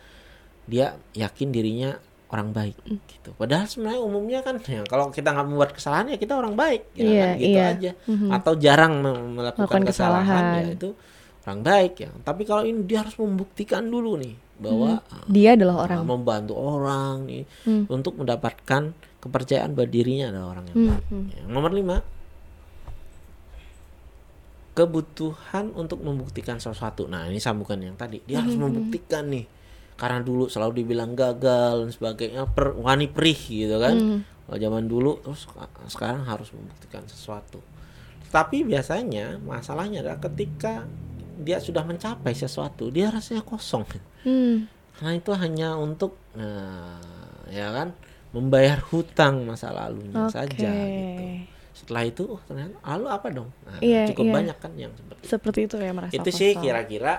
dia 0.63 0.93
yakin 1.11 1.49
dirinya 1.49 1.97
orang 2.29 2.53
baik 2.53 2.77
gitu 2.85 3.33
padahal 3.33 3.65
sebenarnya 3.65 3.99
umumnya 3.99 4.39
kan 4.39 4.61
ya, 4.61 4.85
kalau 4.85 5.09
kita 5.09 5.33
nggak 5.33 5.47
membuat 5.47 5.71
kesalahan 5.73 6.05
ya 6.07 6.17
kita 6.17 6.33
orang 6.33 6.53
baik 6.53 6.81
ya 6.93 7.01
Iya, 7.01 7.25
kan 7.25 7.35
gitu 7.35 7.49
iya. 7.49 7.65
aja 7.67 7.91
atau 8.31 8.53
jarang 8.55 8.93
me- 8.95 9.41
melakukan 9.41 9.65
Melakukan 9.65 9.83
kesalahan, 9.83 10.27
kesalahan. 10.27 10.63
ya 10.63 10.71
itu 10.71 10.89
orang 11.43 11.61
baik 11.61 11.93
ya 11.97 12.09
tapi 12.21 12.43
kalau 12.43 12.61
ini 12.61 12.83
dia 12.83 13.01
harus 13.01 13.15
membuktikan 13.15 13.83
dulu 13.83 14.15
nih 14.15 14.33
bahwa 14.55 15.01
uh, 15.01 15.25
Dia 15.25 15.53
adalah 15.53 15.83
orang. 15.83 16.05
membantu 16.05 16.53
orang 16.53 17.25
nih 17.25 17.43
Hmm. 17.63 17.89
untuk 17.89 18.13
mendapatkan 18.15 18.93
kepercayaan 19.17 19.71
bahwa 19.71 19.89
dirinya 19.89 20.29
adalah 20.29 20.47
orang 20.51 20.65
yang 20.67 20.75
Hmm, 20.75 20.87
baik. 20.87 21.03
hmm. 21.07 21.25
Yang 21.35 21.49
nomor 21.49 21.71
lima, 21.71 21.97
kebutuhan 24.71 25.73
untuk 25.73 25.99
membuktikan 25.99 26.57
sesuatu. 26.57 27.05
Nah 27.05 27.25
ini 27.25 27.37
sambungan 27.37 27.81
yang 27.83 27.95
tadi, 27.95 28.23
dia 28.23 28.37
Hmm, 28.37 28.47
harus 28.47 28.57
membuktikan 28.57 29.27
nih, 29.27 29.45
karena 29.95 30.21
dulu 30.21 30.47
selalu 30.47 30.79
dibilang 30.79 31.11
gagal 31.11 31.81
dan 31.81 31.89
sebagainya, 31.91 32.47
per, 32.47 32.71
wani 32.73 33.05
perih 33.05 33.35
gitu 33.37 33.77
kan. 33.77 33.95
Hmm. 33.95 34.19
Kalau 34.45 34.57
zaman 34.59 34.85
dulu, 34.85 35.11
terus 35.19 35.43
seka- 35.43 35.69
sekarang 35.87 36.23
harus 36.23 36.49
membuktikan 36.51 37.03
sesuatu. 37.05 37.59
Tapi 38.27 38.63
biasanya 38.63 39.37
masalahnya 39.37 39.99
adalah 40.01 40.21
ketika 40.21 40.87
dia 41.41 41.57
sudah 41.57 41.81
mencapai 41.81 42.31
sesuatu, 42.37 42.93
dia 42.93 43.09
rasanya 43.09 43.41
kosong. 43.41 43.83
Hmm. 44.23 44.69
Karena 44.95 45.11
itu 45.17 45.31
hanya 45.33 45.69
untuk 45.75 46.15
nah, 46.37 47.01
ya 47.49 47.73
kan 47.73 47.91
membayar 48.31 48.79
hutang 48.93 49.43
masa 49.43 49.73
lalunya 49.75 50.29
Oke. 50.29 50.37
saja 50.37 50.71
gitu. 50.71 51.23
Setelah 51.75 52.03
itu 52.05 52.23
oh, 52.29 52.39
ternyata 52.45 52.77
lalu 52.85 53.05
apa 53.09 53.27
dong? 53.33 53.49
Nah, 53.65 53.81
Iya, 53.81 54.07
cukup 54.13 54.25
iya. 54.29 54.33
banyak 54.37 54.57
kan 54.61 54.71
yang 54.77 54.91
seperti 54.93 55.19
itu. 55.19 55.27
Seperti 55.27 55.59
itu 55.67 55.75
ya 55.81 55.91
merasa 55.91 56.13
Itu 56.13 56.29
sih 56.29 56.49
kosong. 56.53 56.63
kira-kira 56.63 57.13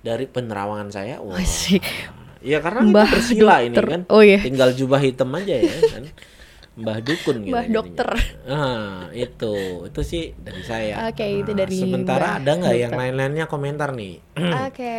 dari 0.00 0.24
penerawangan 0.26 0.88
saya. 0.90 1.20
Wah. 1.20 1.36
Asik. 1.38 1.84
Iya 2.46 2.62
karena 2.62 2.80
Mbah 2.86 3.06
itu 3.10 3.14
bersila 3.18 3.56
ini 3.62 3.74
kan. 3.74 4.02
Oh 4.08 4.22
iya. 4.22 4.38
Tinggal 4.38 4.70
jubah 4.72 5.02
hitam 5.02 5.30
aja 5.34 5.54
ya 5.58 5.72
kan. 5.92 6.02
Mbah 6.76 6.98
dukun 7.00 7.36
gitu. 7.40 7.50
Mbah 7.50 7.66
dokter. 7.66 8.08
Ah, 8.44 9.08
itu. 9.10 9.54
Itu 9.84 10.00
sih 10.02 10.36
dari 10.36 10.60
saya. 10.60 11.08
Oke, 11.08 11.24
itu 11.24 11.50
Nah, 11.50 11.58
dari 11.58 11.72
Sementara 11.74 12.26
Mbah 12.30 12.38
ada 12.38 12.50
nggak 12.54 12.76
yang 12.78 12.92
lain-lainnya 12.92 13.46
komentar 13.46 13.90
nih? 13.90 14.20
Oke. 14.68 14.96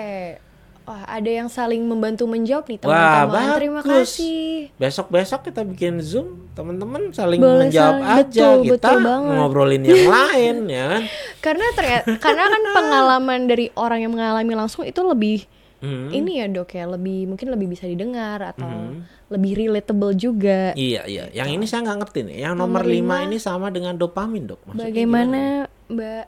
Wah, 0.84 1.04
ada 1.06 1.28
yang 1.28 1.46
saling 1.48 1.84
membantu 1.84 2.24
menjawab 2.26 2.64
nih 2.66 2.80
Wah, 2.80 3.28
teman-teman. 3.28 3.60
Terima 3.60 3.80
bagus. 3.82 4.08
kasih. 4.16 4.72
Besok-besok 4.74 5.40
kita 5.44 5.62
bikin 5.62 6.00
Zoom, 6.00 6.48
teman-teman 6.54 7.12
saling 7.12 7.38
Boleh 7.38 7.68
menjawab 7.68 8.00
saling- 8.00 8.08
aja 8.24 8.48
betul, 8.48 8.64
kita 8.64 8.74
betul 8.88 8.98
banget. 9.04 9.34
ngobrolin 9.36 9.84
yang 9.84 10.06
lain 10.08 10.56
ya 10.66 10.84
kan. 10.88 11.04
Karena 11.46 11.66
ternyata 11.76 12.06
karena 12.18 12.44
kan 12.48 12.62
pengalaman 12.78 13.40
dari 13.46 13.68
orang 13.76 14.00
yang 14.02 14.12
mengalami 14.12 14.54
langsung 14.56 14.82
itu 14.82 15.02
lebih 15.04 15.44
Hmm. 15.78 16.10
ini 16.10 16.42
ya 16.42 16.50
dok 16.50 16.74
ya 16.74 16.90
lebih 16.90 17.30
mungkin 17.30 17.54
lebih 17.54 17.70
bisa 17.70 17.86
didengar 17.86 18.42
atau 18.42 18.98
lebih 19.28 19.52
relatable 19.56 20.14
juga. 20.14 20.74
Iya 20.74 21.06
iya, 21.06 21.30
yang 21.32 21.50
ini 21.50 21.64
saya 21.64 21.86
nggak 21.86 22.00
ngerti 22.02 22.20
nih. 22.26 22.38
Yang 22.42 22.54
nomor, 22.56 22.82
Nomor 22.82 22.84
lima 22.84 23.16
lima. 23.16 23.26
ini 23.26 23.38
sama 23.38 23.70
dengan 23.70 23.94
dopamin 23.94 24.44
dok. 24.46 24.58
Maksudnya 24.66 24.90
gimana? 24.90 25.40
Bagaimana 25.86 25.86
mbak 25.88 26.26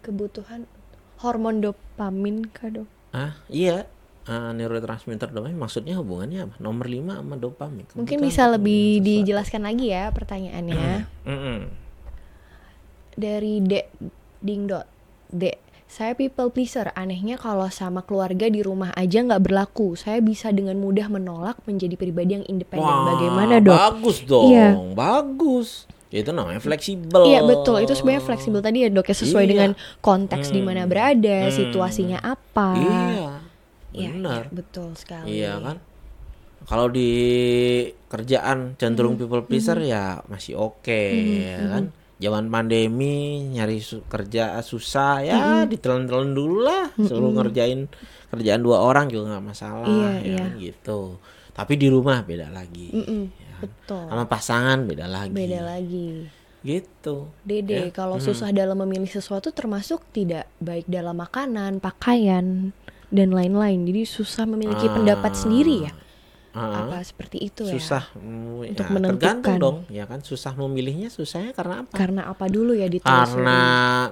kebutuhan 0.00 0.68
hormon 1.18 1.60
dopamin 1.60 2.44
kah 2.46 2.68
dok? 2.68 2.88
Ah 3.10 3.40
iya, 3.48 3.88
Ah, 4.26 4.50
neurotransmitter 4.50 5.30
dopamin 5.30 5.54
maksudnya 5.54 5.94
hubungannya 5.94 6.44
apa? 6.44 6.54
Nomor 6.58 6.90
lima 6.90 7.16
sama 7.16 7.38
dopamin. 7.38 7.86
Mungkin 7.88 8.18
Kebutuhan 8.18 8.26
bisa 8.26 8.42
untuk 8.44 8.54
lebih 8.58 8.82
sesuatu. 8.92 9.06
dijelaskan 9.06 9.62
lagi 9.62 9.86
ya 9.86 10.04
pertanyaannya. 10.10 10.86
Mm-mm. 11.24 11.58
Dari 13.16 13.54
Dek 13.62 13.86
Ding 14.42 14.66
Dot. 14.66 14.84
Saya 15.96 16.12
people 16.12 16.52
pleaser. 16.52 16.92
Anehnya 16.92 17.40
kalau 17.40 17.72
sama 17.72 18.04
keluarga 18.04 18.52
di 18.52 18.60
rumah 18.60 18.92
aja 18.92 19.24
nggak 19.24 19.40
berlaku. 19.40 19.96
Saya 19.96 20.20
bisa 20.20 20.52
dengan 20.52 20.76
mudah 20.76 21.08
menolak 21.08 21.56
menjadi 21.64 21.96
pribadi 21.96 22.36
yang 22.36 22.44
independen. 22.44 22.84
Wah, 22.84 23.16
Bagaimana 23.16 23.64
dok? 23.64 23.72
Bagus 23.72 24.18
dong, 24.28 24.52
Iya. 24.52 24.76
bagus. 24.92 25.88
Itu 26.12 26.36
namanya 26.36 26.60
fleksibel. 26.60 27.24
Iya 27.24 27.40
betul, 27.48 27.80
itu 27.80 27.96
sebenarnya 27.96 28.28
fleksibel 28.28 28.60
tadi 28.60 28.84
ya 28.84 28.92
dok 28.92 29.08
ya 29.08 29.16
sesuai 29.16 29.44
Iya. 29.48 29.50
dengan 29.56 29.70
konteks 30.04 30.52
di 30.52 30.60
mana 30.60 30.84
berada, 30.84 31.48
Hmm. 31.48 31.56
situasinya 31.56 32.18
apa. 32.20 32.68
Iya, 32.76 33.30
Iya, 33.96 34.08
benar. 34.12 34.42
iya, 34.44 34.52
betul 34.52 34.88
sekali. 35.00 35.26
Iya 35.32 35.52
kan? 35.64 35.76
Kalau 36.68 36.86
di 36.92 37.10
kerjaan 38.12 38.76
cenderung 38.76 39.16
Hmm. 39.16 39.24
people 39.24 39.48
pleaser 39.48 39.80
ya 39.80 40.20
masih 40.28 40.60
oke 40.60 41.00
ya 41.40 41.72
kan. 41.72 41.84
Zaman 42.16 42.48
pandemi 42.48 43.14
nyari 43.46 43.76
su- 43.76 44.00
kerja 44.02 44.56
susah 44.60 45.20
ya 45.20 45.36
Hmm. 45.36 45.68
ditelan-telan 45.68 46.32
dulu 46.32 46.64
lah 46.64 46.88
suruh 46.96 47.28
ngerjain 47.30 47.92
kerjaan 48.26 48.60
dua 48.60 48.80
orang 48.80 49.06
juga 49.06 49.36
nggak 49.36 49.46
masalah 49.46 49.84
Iya, 49.84 50.08
ya 50.08 50.20
iya. 50.24 50.38
kan 50.38 50.50
gitu. 50.56 51.00
Tapi 51.52 51.72
di 51.74 51.88
rumah 51.88 52.20
beda 52.20 52.48
lagi. 52.48 52.88
Mm-mm, 52.90 53.22
ya 53.32 53.46
kan? 53.46 53.60
betul. 53.62 54.04
Sama 54.06 54.24
pasangan 54.26 54.78
beda 54.82 55.06
lagi. 55.06 55.32
Beda 55.32 55.60
lagi. 55.62 56.08
Gitu. 56.60 57.30
Dede, 57.40 57.78
Ya, 57.78 57.94
kalau 57.94 58.18
susah 58.18 58.50
dalam 58.50 58.76
memilih 58.76 59.06
sesuatu 59.06 59.48
termasuk 59.50 60.02
tidak 60.10 60.50
baik 60.58 60.84
dalam 60.86 61.14
makanan, 61.14 61.78
pakaian, 61.78 62.74
dan 63.08 63.28
lain-lain. 63.30 63.84
Jadi 63.84 64.02
susah 64.02 64.44
memiliki 64.44 64.88
pendapat 64.88 65.32
sendiri 65.32 65.86
ya. 65.86 65.92
Ah, 66.56 66.88
Apa 66.88 67.04
seperti 67.04 67.36
itu 67.44 67.68
ya? 67.68 67.76
susah 67.76 68.16
mm, 68.16 68.72
Untuk 68.72 68.88
ya, 68.88 68.96
tergantung 69.04 69.20
menentukan. 69.20 69.56
dong 69.60 69.78
ya 69.92 70.08
kan? 70.08 70.24
Susah 70.24 70.56
memilihnya 70.56 71.12
susahnya 71.12 71.52
karena 71.52 71.84
apa? 71.84 71.92
Karena 71.92 72.22
apa 72.24 72.48
dulu 72.48 72.72
ya 72.72 72.88
ditulis 72.88 73.04
karena 73.28 73.60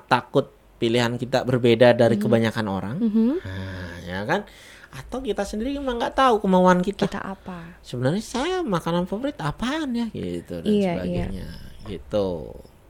takut 0.04 0.52
pilihan 0.76 1.16
kita 1.16 1.40
berbeda 1.42 1.96
dari 1.96 2.20
kebanyakan 2.20 2.66
orang. 2.68 2.96
Mhm. 3.00 3.40
nah, 3.40 3.94
ya 4.04 4.20
kan? 4.28 4.44
Atau 4.92 5.24
kita 5.24 5.42
sendiri 5.42 5.72
memang 5.74 5.96
nggak 5.96 6.14
tahu 6.14 6.38
kemauan 6.38 6.78
kita. 6.78 7.08
kita 7.08 7.18
apa? 7.18 7.80
sebenarnya 7.80 8.20
saya 8.20 8.56
makanan 8.60 9.08
favorit 9.08 9.40
apaan 9.40 9.96
ya? 9.96 10.06
Gitu 10.12 10.60
dan 10.60 10.68
Iya, 10.68 10.92
sebagainya. 10.94 11.48
Gitu 11.88 12.26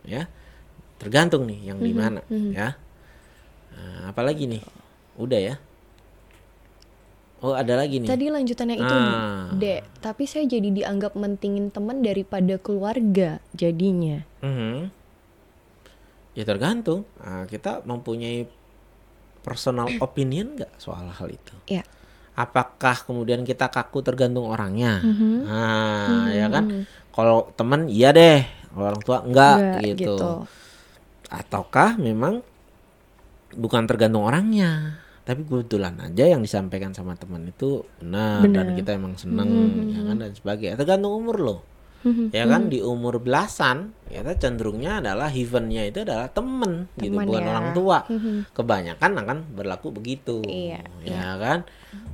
ya. 0.02 0.22
Tergantung 0.98 1.46
nih 1.46 1.70
yang 1.70 1.78
di 1.78 1.94
mana 1.94 2.26
ya. 2.28 2.74
Nah, 3.70 4.10
apalagi 4.10 4.50
nih? 4.50 4.62
Udah 5.14 5.38
ya 5.38 5.54
oh 7.44 7.52
ada 7.52 7.76
lagi 7.76 8.00
nih 8.00 8.08
Tadi 8.08 8.26
lanjutannya 8.32 8.76
itu, 8.80 8.96
Ah. 8.96 9.52
Dek. 9.52 10.00
Tapi 10.00 10.24
saya 10.24 10.48
jadi 10.48 10.72
dianggap 10.72 11.12
mentingin 11.12 11.68
teman 11.68 12.00
daripada 12.00 12.56
keluarga 12.56 13.44
jadinya. 13.52 14.24
Mhm. 14.40 14.88
Ya 16.34 16.42
tergantung. 16.42 17.04
Nah, 17.20 17.44
kita 17.44 17.84
mempunyai 17.84 18.48
personal 19.44 19.86
opinion 20.00 20.56
nggak 20.56 20.72
soal 20.80 21.04
hal 21.06 21.28
itu? 21.28 21.54
Ya. 21.68 21.84
Apakah 22.34 22.98
kemudian 23.04 23.46
kita 23.46 23.70
kaku 23.70 24.02
tergantung 24.02 24.48
orangnya? 24.48 25.04
Mhm. 25.04 25.32
Nah, 25.44 26.32
ya 26.32 26.48
kan. 26.48 26.88
Kalau 27.14 27.52
teman 27.54 27.86
iya 27.86 28.10
deh, 28.10 28.42
kalau 28.74 28.90
orang 28.90 29.02
tua 29.06 29.18
enggak, 29.22 29.56
Enggak, 29.60 29.80
gitu. 29.86 30.16
gitu. 30.18 30.32
Ataukah 31.30 31.94
memang 31.94 32.42
bukan 33.54 33.86
tergantung 33.86 34.26
orangnya, 34.26 34.98
tapi 35.24 35.40
kebetulan 35.42 35.96
aja 35.98 36.24
yang 36.28 36.40
disampaikan 36.40 36.92
sama 36.92 37.16
teman 37.16 37.48
itu 37.48 37.80
benar, 37.98 38.44
dan 38.44 38.52
Benar. 38.70 38.76
kita 38.76 38.90
emang 38.92 39.16
seneng, 39.16 39.48
Mhm. 39.48 39.88
ya 39.90 40.00
kan 40.04 40.16
dan 40.20 40.32
sebagainya. 40.32 40.76
Tergantung 40.76 41.16
umur 41.16 41.38
loh. 41.40 41.60
Mhm. 42.04 42.36
ya 42.36 42.44
kan 42.44 42.68
di 42.68 42.84
umur 42.84 43.16
belasan 43.16 43.96
kita 44.04 44.36
cenderungnya 44.36 45.00
adalah 45.00 45.32
heavennya 45.32 45.88
itu 45.88 46.04
adalah 46.04 46.28
temen, 46.28 46.84
gitu 47.00 47.16
Teman 47.16 47.24
bukan 47.24 47.40
ya. 47.40 47.48
orang 47.48 47.68
tua. 47.72 47.98
Mhm. 48.04 48.52
kebanyakan 48.52 49.10
akan 49.24 49.38
berlaku 49.56 49.88
begitu 49.88 50.44
Iya, 50.44 50.84
ya 51.00 51.40
kan. 51.40 51.64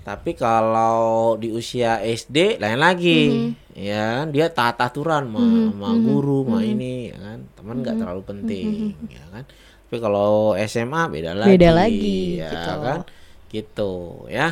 Tapi 0.07 0.39
kalau 0.39 1.35
di 1.35 1.51
usia 1.51 1.99
SD 1.99 2.63
lain 2.63 2.79
lagi. 2.79 3.51
Ya 3.75 4.23
kan 4.23 4.31
dia 4.31 4.47
taat 4.47 4.79
aturan 4.79 5.27
sama, 5.27 5.43
sama 5.75 5.89
guru 5.99 6.47
sama 6.47 6.63
ini 6.63 7.11
ya 7.11 7.19
kan. 7.19 7.39
Teman 7.59 7.77
nggak 7.83 7.97
terlalu 7.99 8.23
penting 8.23 8.67
ya 9.11 9.25
kan 9.35 9.43
tapi 9.91 9.99
kalau 9.99 10.55
SMA 10.71 11.03
beda 11.11 11.35
lagi. 11.35 11.51
Beda 11.51 11.71
lagi, 11.75 12.39
ya 12.39 12.47
gitu. 12.55 12.75
kan? 12.79 12.99
Gitu 13.51 13.93
ya. 14.31 14.49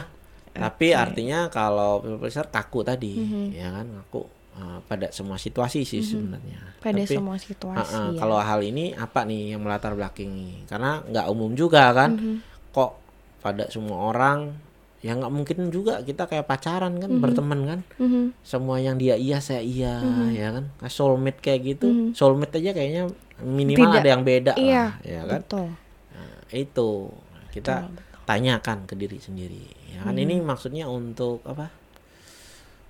Tapi 0.51 0.91
artinya 0.91 1.47
kalau 1.47 2.03
pleaser 2.03 2.51
kaku 2.51 2.83
tadi 2.83 3.23
ya 3.55 3.71
kan? 3.71 3.87
Kaku 3.87 4.27
uh, 4.59 4.79
pada 4.91 5.15
semua 5.15 5.39
situasi 5.39 5.87
sih 5.87 6.03
sebenarnya. 6.03 6.59
Pada 6.83 7.07
Tapi, 7.07 7.15
semua 7.15 7.39
situasi 7.39 7.79
uh-uh, 7.79 8.11
ya. 8.15 8.19
kalau 8.19 8.43
hal 8.43 8.67
ini 8.67 8.99
apa 8.99 9.23
nih 9.23 9.55
yang 9.55 9.63
melatar 9.63 9.95
belakangi 9.95 10.67
karena 10.67 11.07
nggak 11.07 11.27
umum 11.31 11.55
juga 11.55 11.87
kan? 11.95 12.19
Mhm. 12.19 12.37
kok 12.75 12.99
pada 13.39 13.71
semua 13.71 14.11
orang 14.11 14.59
ya 14.99 15.15
nggak 15.15 15.31
mungkin 15.31 15.71
juga 15.71 16.03
kita 16.03 16.27
kayak 16.27 16.51
pacaran 16.51 16.99
kan 16.99 17.15
berteman 17.23 17.61
kan? 17.63 17.81
Mhm. 18.03 18.35
semua 18.43 18.83
yang 18.83 18.99
dia 18.99 19.15
iya 19.15 19.39
saya 19.39 19.63
iya 19.63 20.03
ya 20.35 20.51
kan? 20.51 20.67
Soulmate 20.91 21.39
kayak 21.39 21.79
gitu. 21.79 22.11
Soulmate 22.11 22.59
aja 22.59 22.75
kayaknya 22.75 23.07
minimal 23.41 23.91
Tidak. 23.93 24.01
ada 24.03 24.09
yang 24.09 24.23
beda 24.23 24.53
Iya, 24.55 24.85
lah 24.85 24.91
ya 25.03 25.21
kan 25.25 25.41
betul. 25.43 25.67
Nah, 26.11 26.39
itu 26.51 26.89
kita 27.49 27.75
tanyakan 28.25 28.79
ke 28.85 28.95
diri 28.95 29.19
sendiri 29.19 29.65
ya 29.89 30.05
kan 30.05 30.15
ini 30.15 30.39
maksudnya 30.39 30.85
untuk 30.87 31.41
apa 31.43 31.73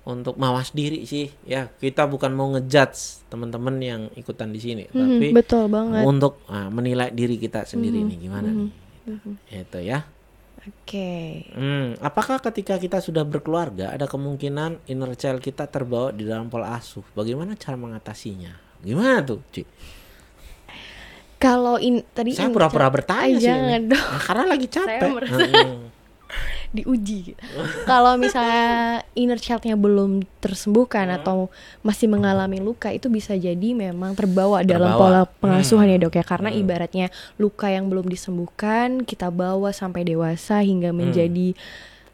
untuk 0.09 0.41
mawas 0.41 0.73
diri 0.73 1.05
sih 1.05 1.29
ya 1.45 1.69
kita 1.69 2.09
bukan 2.09 2.33
mau 2.33 2.49
ngejudge 2.57 3.29
teman-teman 3.29 3.77
yang 3.79 4.03
ikutan 4.17 4.49
di 4.49 4.59
sini 4.59 4.85
Mhm, 4.89 4.97
tapi 4.97 5.27
betul 5.37 5.69
banget. 5.69 6.03
Untuk 6.03 6.41
ah, 6.49 6.73
menilai 6.73 7.13
diri 7.13 7.37
kita 7.37 7.63
sendiri 7.63 8.01
nih 8.03 8.19
gimana 8.19 8.49
nih 8.49 8.71
itu 9.53 9.81
ya 9.81 10.01
Oke. 10.59 11.49
Hmm, 11.57 11.97
apakah 11.97 12.45
ketika 12.45 12.77
kita 12.77 13.01
sudah 13.01 13.25
berkeluarga 13.25 13.89
ada 13.89 14.05
kemungkinan 14.05 14.85
inner 14.85 15.17
child 15.17 15.41
kita 15.41 15.65
terbawa 15.65 16.13
di 16.13 16.29
dalam 16.29 16.53
pola 16.53 16.77
asuh? 16.77 17.01
Bagaimana 17.17 17.57
cara 17.57 17.81
mengatasinya? 17.81 18.53
Gimana 18.85 19.25
tuh, 19.25 19.41
Ci? 19.49 19.65
Kalau 21.39 21.79
in 21.79 22.03
tadi 22.11 22.35
Saya 22.35 22.51
pura-pura 22.51 22.91
bertanya 22.91 23.23
Ay, 23.25 23.33
sih. 23.35 23.47
jangan 23.47 23.79
ini. 23.79 23.89
dong. 23.89 24.03
Nah, 24.05 24.21
karena 24.21 24.45
lagi 24.49 24.67
capek. 24.67 24.99
Saya 24.99 25.11
merasa- 25.11 25.39
diuji. 26.69 27.33
Kalau 27.83 28.13
misalnya 28.15 28.67
inner 29.15 29.39
child-nya 29.39 29.73
belum 29.75 30.11
tersembuhkan 30.39 31.09
Hmm. 31.09 31.17
atau 31.17 31.37
masih 31.81 32.05
mengalami 32.07 32.61
luka 32.61 32.91
itu 32.91 33.09
bisa 33.09 33.33
jadi 33.33 33.73
memang 33.73 34.13
terbawa, 34.13 34.61
dalam 34.61 34.93
Terbawa. 34.93 35.01
pola 35.01 35.23
pengasuhan 35.41 35.89
ya 35.89 35.97
dok 35.97 36.13
ya 36.13 36.21
Hmm. 36.21 36.29
karena 36.29 36.51
ibaratnya 36.53 37.07
luka 37.37 37.73
yang 37.73 37.89
belum 37.89 38.05
disembuhkan 38.05 39.01
kita 39.01 39.33
bawa 39.33 39.73
sampai 39.73 40.05
dewasa 40.05 40.61
hingga 40.61 40.93
Hmm. 40.93 41.01
menjadi 41.01 41.57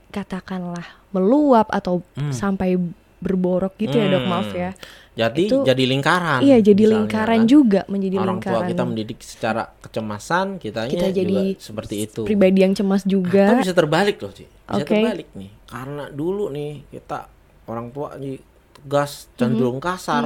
katakanlah 0.08 0.86
meluap 1.10 1.66
atau 1.68 2.06
sampai 2.30 2.78
berborok 3.24 3.74
gitu 3.76 3.96
ya 3.96 4.06
dok 4.06 4.20
Hmm. 4.20 4.30
maaf 4.30 4.50
ya. 4.52 4.70
Jadi 5.14 5.46
Itu- 5.46 5.62
jadi 5.62 5.82
lingkaran. 5.86 6.42
Iya 6.42 6.58
jadi 6.60 6.74
misalnya, 6.76 6.98
lingkaran 7.00 7.40
kan. 7.40 7.46
juga 7.46 7.80
menjadi 7.86 8.16
Orang 8.18 8.28
lingkaran. 8.36 8.54
tua 8.58 8.68
kita 8.68 8.82
mendidik 8.84 9.18
secara 9.18 9.62
kecemasan, 9.78 10.46
kitanya 10.58 10.90
Kita 10.90 11.06
juga 11.06 11.16
jadi 11.16 11.38
seperti 11.56 11.94
itu. 12.02 12.20
pribadi 12.22 12.58
yang 12.60 12.74
cemas 12.74 13.02
juga. 13.04 13.46
Atau 13.48 13.62
bisa 13.62 13.72
terbalik 13.72 14.16
loh, 14.18 14.30
Ci. 14.30 14.44
Bisa 14.44 14.74
Oke. 14.76 14.90
terbalik 14.90 15.28
nih. 15.32 15.50
Karena 15.64 16.04
dulu 16.08 16.50
nih 16.50 16.84
kita 16.90 17.30
orang 17.64 17.88
tua 17.88 18.14
nih 18.14 18.36
tegas, 18.74 19.30
cenderung 19.32 19.78
Mhm. 19.78 19.86
kasar. 19.86 20.24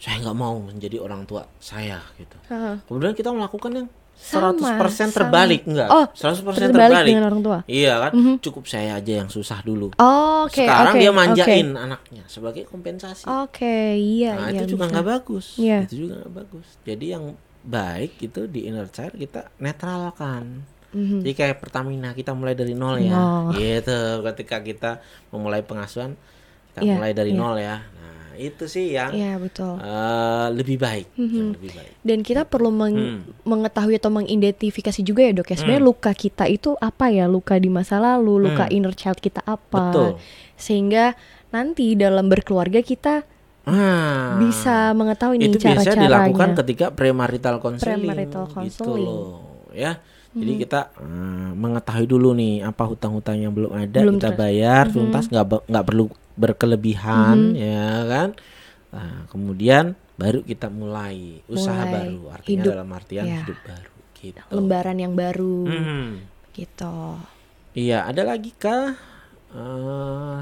Saya 0.00 0.16
nggak 0.18 0.32
mau 0.34 0.56
menjadi 0.56 0.96
orang 0.98 1.28
tua 1.28 1.44
saya 1.60 2.00
gitu. 2.16 2.32
Heeh. 2.48 2.80
Kemudian 2.82 3.12
kita 3.12 3.30
melakukan 3.30 3.70
yang 3.70 3.88
100% 4.20 4.60
sama. 4.60 5.10
terbalik 5.16 5.62
enggak? 5.64 5.88
Oh, 5.88 6.06
100% 6.12 6.44
terbalik 6.44 6.70
terbalik. 6.76 7.08
dengan 7.08 7.24
orang 7.26 7.40
tua. 7.40 7.58
Iya 7.64 7.94
kan? 8.04 8.12
Cukup 8.38 8.64
saya 8.68 9.00
aja 9.00 9.12
yang 9.24 9.32
susah 9.32 9.64
dulu. 9.64 9.90
Oh, 9.96 10.44
Oke, 10.44 10.64
Sekarang 10.64 10.94
oke, 10.94 11.00
dia 11.00 11.12
manjain 11.12 11.68
anaknya 11.74 12.24
sebagai 12.26 12.64
kompensasi. 12.64 13.24
Oke, 13.26 13.96
iya, 13.96 14.36
nah, 14.36 14.48
iya. 14.48 14.64
itu 14.64 14.76
juga 14.76 14.88
nggak 14.88 15.06
bagus. 15.06 15.46
Iya. 15.56 15.84
Itu 15.84 15.94
juga 16.06 16.24
nggak 16.24 16.34
bagus. 16.36 16.66
Jadi 16.84 17.06
yang 17.08 17.24
baik 17.60 18.16
itu 18.20 18.48
di 18.48 18.64
inner 18.64 18.88
child 18.88 19.16
kita 19.16 19.52
netralkan. 19.60 20.64
Mhm. 20.90 21.22
Jadi 21.22 21.32
kayak 21.36 21.56
Pertamina 21.60 22.10
kita 22.12 22.34
mulai 22.34 22.56
dari 22.56 22.74
nol 22.74 22.98
ya. 22.98 23.14
Nol. 23.14 23.54
Gitu. 23.54 24.00
Ketika 24.26 24.58
kita 24.60 24.90
memulai 25.30 25.62
pengasuhan 25.62 26.18
kita 26.72 26.80
Iya, 26.82 26.94
mulai 26.96 27.12
dari 27.12 27.30
iya. 27.30 27.38
nol 27.38 27.56
ya. 27.58 27.76
Nah, 27.78 28.29
itu 28.42 28.64
sih 28.64 28.90
yang 28.90 29.10
Iya, 29.10 29.36
betul. 29.36 29.76
eh, 29.76 30.46
lebih 30.50 30.76
baik, 30.76 31.06
yang 31.14 31.52
lebih 31.52 31.70
baik. 31.70 31.92
Dan 32.00 32.18
kita 32.20 32.42
perlu 32.42 32.68
meng- 32.68 32.96
Hmm. 32.96 33.20
mengetahui 33.44 33.94
atau 33.94 34.08
mengidentifikasi 34.08 35.00
juga 35.00 35.22
ya, 35.22 35.32
Dok 35.32 35.46
ya. 35.46 35.56
Sebenarnya 35.56 35.84
luka 35.84 36.10
kita 36.10 36.44
itu 36.46 36.72
apa 36.74 37.08
ya? 37.08 37.24
Luka 37.26 37.54
di 37.54 37.68
masa 37.68 37.96
lalu, 37.96 38.46
luka 38.46 38.64
Hmm. 38.64 38.74
inner 38.74 38.92
child 38.92 39.18
kita 39.18 39.40
apa? 39.42 39.82
Betul. 39.86 40.10
Sehingga 40.54 41.12
nanti 41.48 41.92
dalam 41.92 42.26
berkeluarga 42.26 42.80
kita 42.80 43.22
Ah. 43.62 44.36
bisa 44.36 44.90
mengetahui 44.92 45.36
nih 45.36 45.46
itu 45.46 45.58
biasanya 45.58 45.76
cara-caranya. 45.84 46.06
dilakukan 46.26 46.50
ketika 46.56 46.86
premarital 46.90 47.56
counseling 47.58 48.00
Premarital 48.00 48.44
gitu 48.44 48.54
counseling. 48.56 49.04
Mhm. 49.04 49.04
loh 49.04 49.28
ya 49.70 49.92
jadi 50.32 50.52
kita 50.58 50.80
eh, 50.96 51.50
mengetahui 51.52 52.06
dulu 52.06 52.32
nih 52.32 52.62
apa 52.62 52.82
hutang-hutang 52.84 53.36
yang 53.36 53.50
belum 53.50 53.70
ada 53.70 54.00
Belum 54.00 54.16
kita 54.16 54.30
Mhm. 54.30 54.38
bayar 54.38 54.84
tuntas 54.88 55.24
nggak 55.26 55.44
nggak 55.66 55.84
perlu 55.84 56.08
berkelebihan 56.40 57.52
ya 57.54 58.04
kan 58.04 58.28
nah, 58.90 59.28
kemudian 59.28 59.92
baru 60.16 60.40
kita 60.42 60.66
mulai 60.66 61.44
usaha 61.46 61.80
Mulai 61.80 61.94
baru 61.94 62.20
artinya 62.30 62.50
hidup, 62.58 62.72
dalam 62.72 62.88
artian 62.90 63.24
ya. 63.24 63.36
hidup 63.40 63.58
baru 63.62 63.94
gitu 64.16 64.40
lembaran 64.50 64.96
yang 64.96 65.14
baru 65.14 65.58
Mhm. 65.64 66.06
gitu. 66.52 66.96
iya 67.72 68.04
ada 68.04 68.24
lagi 68.24 68.50
kah 68.52 68.96
Eh, 69.50 70.40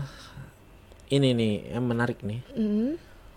ini 1.11 1.33
nih 1.33 1.73
yang 1.73 1.81
menarik 1.83 2.21
nih 2.21 2.45
Mhm. 2.51 2.89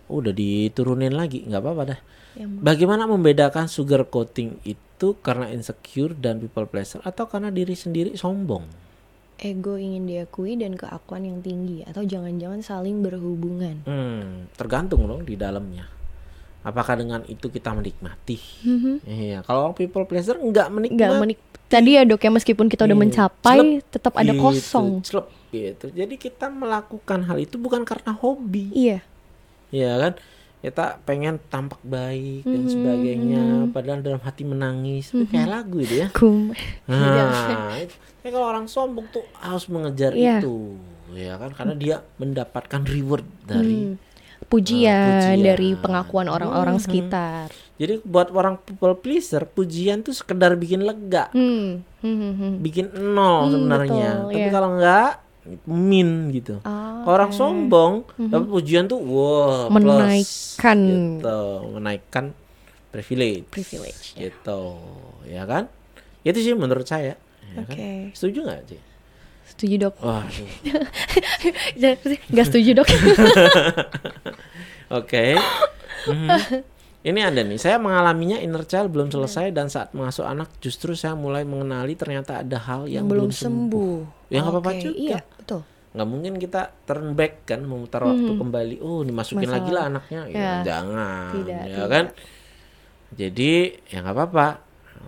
udah 0.07 0.33
diturunin 0.33 1.11
lagi 1.11 1.41
nggak 1.41 1.59
apa-apa 1.59 1.83
dah 1.87 1.99
Yang- 2.31 2.59
Bagaimana 2.59 3.03
membedakan 3.05 3.67
sugar 3.67 4.03
coating 4.05 4.59
itu 4.63 5.07
karena 5.19 5.47
insecure 5.47 6.11
dan 6.13 6.39
people 6.39 6.63
pleaser 6.63 6.99
atau 7.01 7.23
karena 7.25 7.47
diri 7.49 7.71
sendiri 7.71 8.15
sombong? 8.15 8.67
Ego 9.41 9.73
ingin 9.75 10.05
diakui 10.05 10.53
dan 10.53 10.77
keakuan 10.77 11.25
yang 11.25 11.41
tinggi 11.41 11.81
atau 11.83 12.05
jangan-jangan 12.05 12.61
saling 12.61 13.01
berhubungan. 13.01 13.81
Hmm, 13.83 14.45
tergantung 14.53 15.03
dong 15.03 15.25
di 15.25 15.33
dalamnya. 15.33 15.89
Apakah 16.61 16.93
dengan 16.93 17.25
itu 17.25 17.49
kita 17.49 17.73
menikmati? 17.73 18.37
Iya, 19.01 19.41
kalau 19.41 19.73
people 19.73 20.05
pleaser 20.05 20.37
nggak 20.37 20.69
menikmati. 20.69 20.93
Enggak 20.93 21.13
menik 21.17 21.39
tadi 21.65 21.97
ya 21.97 22.05
dok 22.05 22.21
ya 22.21 22.29
meskipun 22.29 22.69
kita 22.69 22.85
udah 22.85 22.93
Iya, 22.93 23.01
mencapai 23.01 23.57
celep 23.57 23.89
tetap 23.89 24.13
ada 24.13 24.29
Gitu, 24.29 24.39
kosong. 24.39 24.87
celep 25.01 25.25
gitu. 25.49 25.85
Jadi 25.89 26.15
kita 26.15 26.47
melakukan 26.47 27.25
hal 27.25 27.41
itu 27.41 27.57
bukan 27.57 27.81
karena 27.81 28.13
hobi, 28.13 28.69
Iya. 28.71 29.01
ya 29.73 29.97
kan? 29.97 30.13
Kita 30.61 31.01
pengen 31.01 31.41
tampak 31.43 31.81
baik 31.81 32.45
dan 32.45 32.61
Mhm, 32.61 32.69
sebagainya, 32.69 33.43
padahal 33.67 33.99
dalam 33.99 34.21
hati 34.21 34.43
menangis. 34.43 35.09
Itu 35.09 35.25
kayak 35.25 35.49
lagu 35.49 35.77
itu 35.77 35.95
ya. 35.97 36.07
Nah. 36.85 37.73
Tapi 38.21 38.29
kalau 38.29 38.47
orang 38.47 38.65
sombong 38.65 39.09
tuh 39.09 39.25
harus 39.35 39.65
mengejar 39.65 40.13
Iya. 40.13 40.37
itu, 40.37 40.77
ya 41.11 41.33
kan? 41.35 41.49
Karena 41.51 41.73
dia 41.73 41.95
mendapatkan 42.15 42.81
reward 42.83 43.25
dari. 43.41 43.89
Hmm. 43.89 43.97
Pujian, 44.43 45.31
pujian. 45.31 45.41
dari 45.43 45.69
pengakuan 45.75 46.27
orang-orang 46.27 46.75
Mhm. 46.75 46.83
sekitar. 46.83 47.47
Jadi 47.75 48.03
buat 48.03 48.29
orang 48.29 48.59
people 48.59 48.93
pleaser, 48.93 49.47
pujian 49.47 50.01
tuh 50.01 50.11
sekedar 50.11 50.53
bikin 50.53 50.81
lega, 50.81 51.31
Hmm. 51.31 51.81
Hmm, 51.97 52.15
hmm, 52.15 52.33
hmm. 52.35 52.53
bikin 52.59 52.85
nol 52.93 53.47
Hmm, 53.47 53.51
sebenarnya. 53.51 54.09
betul, 54.19 54.29
Tapi 54.29 54.37
iya. 54.39 54.51
kalau 54.51 54.69
enggak, 54.71 55.11
min 55.65 56.29
gitu. 56.29 56.61
Kalau 56.61 57.07
orang 57.07 57.29
oke. 57.29 57.37
sombong, 57.37 57.93
dapat 58.19 58.47
pujian 58.47 58.85
tuh 58.85 59.01
wow, 59.01 59.67
plus, 59.67 59.73
Menaikkan. 59.73 60.77
gitu, 60.85 61.39
menaikkan 61.73 62.25
privilege, 62.93 63.45
Privilege, 63.49 64.13
ya. 64.13 64.29
gitu, 64.29 64.61
ya 65.25 65.43
kan? 65.45 65.65
Itu 66.21 66.37
sih 66.37 66.53
menurut 66.53 66.85
saya. 66.85 67.17
ya 67.51 67.65
kan? 67.65 67.73
Oke. 67.73 68.13
Setuju 68.13 68.45
nggak 68.45 68.61
sih? 68.69 68.81
Setuju 69.51 69.75
dok. 69.83 69.93
Wah. 69.99 70.23
Gak 72.31 72.45
setuju 72.47 72.71
dok. 72.77 72.87
Oke. 74.99 75.35
Mhm. 76.01 76.65
Ini 77.01 77.17
ada 77.33 77.41
nih, 77.41 77.57
saya 77.57 77.81
mengalaminya 77.81 78.37
inner 78.37 78.61
child 78.61 78.93
belum 78.93 79.09
selesai 79.09 79.49
dan 79.49 79.73
saat 79.73 79.89
mengasuh 79.97 80.21
anak 80.21 80.53
justru 80.61 80.93
saya 80.93 81.17
mulai 81.17 81.41
mengenali 81.41 81.97
ternyata 81.97 82.45
ada 82.45 82.61
hal 82.61 82.85
yang, 82.85 83.03
yang 83.03 83.05
belum 83.09 83.29
sembuh. 83.33 84.29
Ya 84.29 84.45
nggak 84.45 84.53
apa-apa 84.53 84.71
Oke, 84.77 84.81
juga. 84.85 84.97
Iya 85.01 85.19
betul. 85.25 85.61
Nggak 85.91 86.07
mungkin 86.07 86.33
kita 86.37 86.61
turn 86.85 87.17
back 87.17 87.33
kan, 87.49 87.65
memutar 87.65 88.05
waktu 88.05 88.31
kembali. 88.37 88.75
Oh, 88.85 89.01
dimasukin 89.01 89.49
Masalah. 89.49 89.57
lagi 89.57 89.71
lah 89.73 89.83
anaknya. 89.89 90.21
Ya, 90.29 90.37
Ya. 90.37 90.53
Jangan, 90.61 91.31
Tidak, 91.33 91.57
ya 91.57 91.65
tidak. 91.73 91.89
kan? 91.89 92.05
Jadi 93.11 93.51
ya 93.89 93.97
nggak 93.99 94.15
apa-apa. 94.15 94.47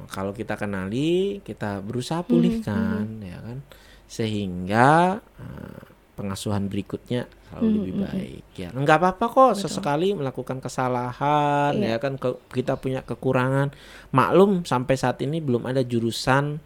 Kalau 0.09 0.33
kita 0.33 0.57
kenali, 0.57 1.39
kita 1.45 1.77
berusaha 1.85 2.25
pulihkan, 2.25 3.21
ya 3.21 3.37
kan, 3.37 3.61
sehingga 4.09 5.21
eh, 5.37 5.92
pengasuhan 6.13 6.69
berikutnya 6.69 7.25
selalu 7.49 7.67
lebih 7.75 7.93
baik. 8.01 8.43
Ya, 8.53 8.69
nggak 8.69 8.97
apa-apa 8.97 9.25
kok 9.27 9.51
sesekali 9.57 10.13
melakukan 10.13 10.57
kesalahan, 10.57 11.73
Iya. 11.73 11.97
ya 11.97 11.97
kan. 11.97 12.15
ke- 12.15 12.37
kita 12.49 12.77
punya 12.77 13.01
kekurangan. 13.01 13.73
Maklum 14.09 14.61
sampai 14.63 14.93
saat 14.93 15.17
ini 15.19 15.41
belum 15.41 15.65
ada 15.65 15.81
jurusan 15.81 16.61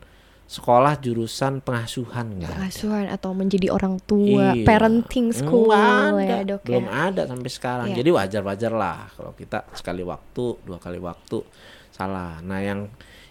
sekolah 0.48 0.96
jurusan 0.98 1.60
pengasuhan 1.60 2.40
nggak 2.40 2.48
ada. 2.50 2.66
Asuhan 2.66 3.06
atau 3.08 3.36
menjadi 3.36 3.68
orang 3.68 4.00
tua, 4.00 4.56
Iya. 4.56 4.64
parenting 4.64 5.36
school 5.36 5.68
Nggak 5.68 6.24
ya 6.24 6.40
ada, 6.40 6.48
dok 6.48 6.62
belum 6.64 6.86
ya. 6.88 6.92
ada 7.06 7.22
sampai 7.28 7.50
sekarang. 7.52 7.88
Iya. 7.92 7.98
Jadi 8.00 8.10
wajar-wajar 8.12 8.72
lah 8.72 9.12
kalau 9.12 9.32
kita 9.32 9.68
sekali 9.76 10.04
waktu, 10.04 10.46
dua 10.64 10.80
kali 10.80 11.00
waktu 11.00 11.44
salah. 11.92 12.40
Nah 12.40 12.60
yang 12.60 12.88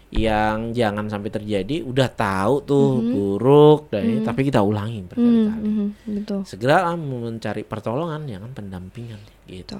yang 0.07 0.71
jangan 0.71 1.05
sampai 1.05 1.27
terjadi 1.27 1.83
udah 1.83 2.07
tahu 2.07 2.63
tuh 2.63 2.87
buruk 3.03 3.91
dan 3.91 4.07
ini, 4.07 4.19
tapi 4.23 4.41
kita 4.41 4.59
ulangi 4.59 5.03
Hmm, 5.03 5.09
berkali-kali. 5.09 5.61
mhm, 5.61 5.87
betul. 6.15 6.39
Segera 6.43 6.87
mencari 6.91 7.61
pertolongan, 7.61 8.23
jangan 8.23 8.51
pendampingan 8.51 9.19
gitu. 9.45 9.75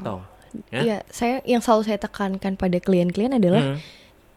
Ya? 0.67 0.81
Iya, 0.81 0.97
saya 1.07 1.39
yang 1.43 1.59
selalu 1.59 1.83
saya 1.85 1.99
tekankan 2.01 2.55
pada 2.55 2.75
klien-klien 2.77 3.31
adalah 3.31 3.63
Hmm. 3.65 3.79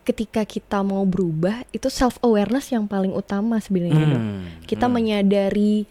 ketika 0.02 0.42
kita 0.42 0.80
mau 0.80 1.02
berubah 1.02 1.66
itu 1.70 1.86
self 1.86 2.18
awareness 2.20 2.70
yang 2.70 2.86
paling 2.86 3.10
utama 3.10 3.58
sebenarnya. 3.58 4.06
Hmm. 4.10 4.62
Kita 4.62 4.86
menyadari 4.86 5.86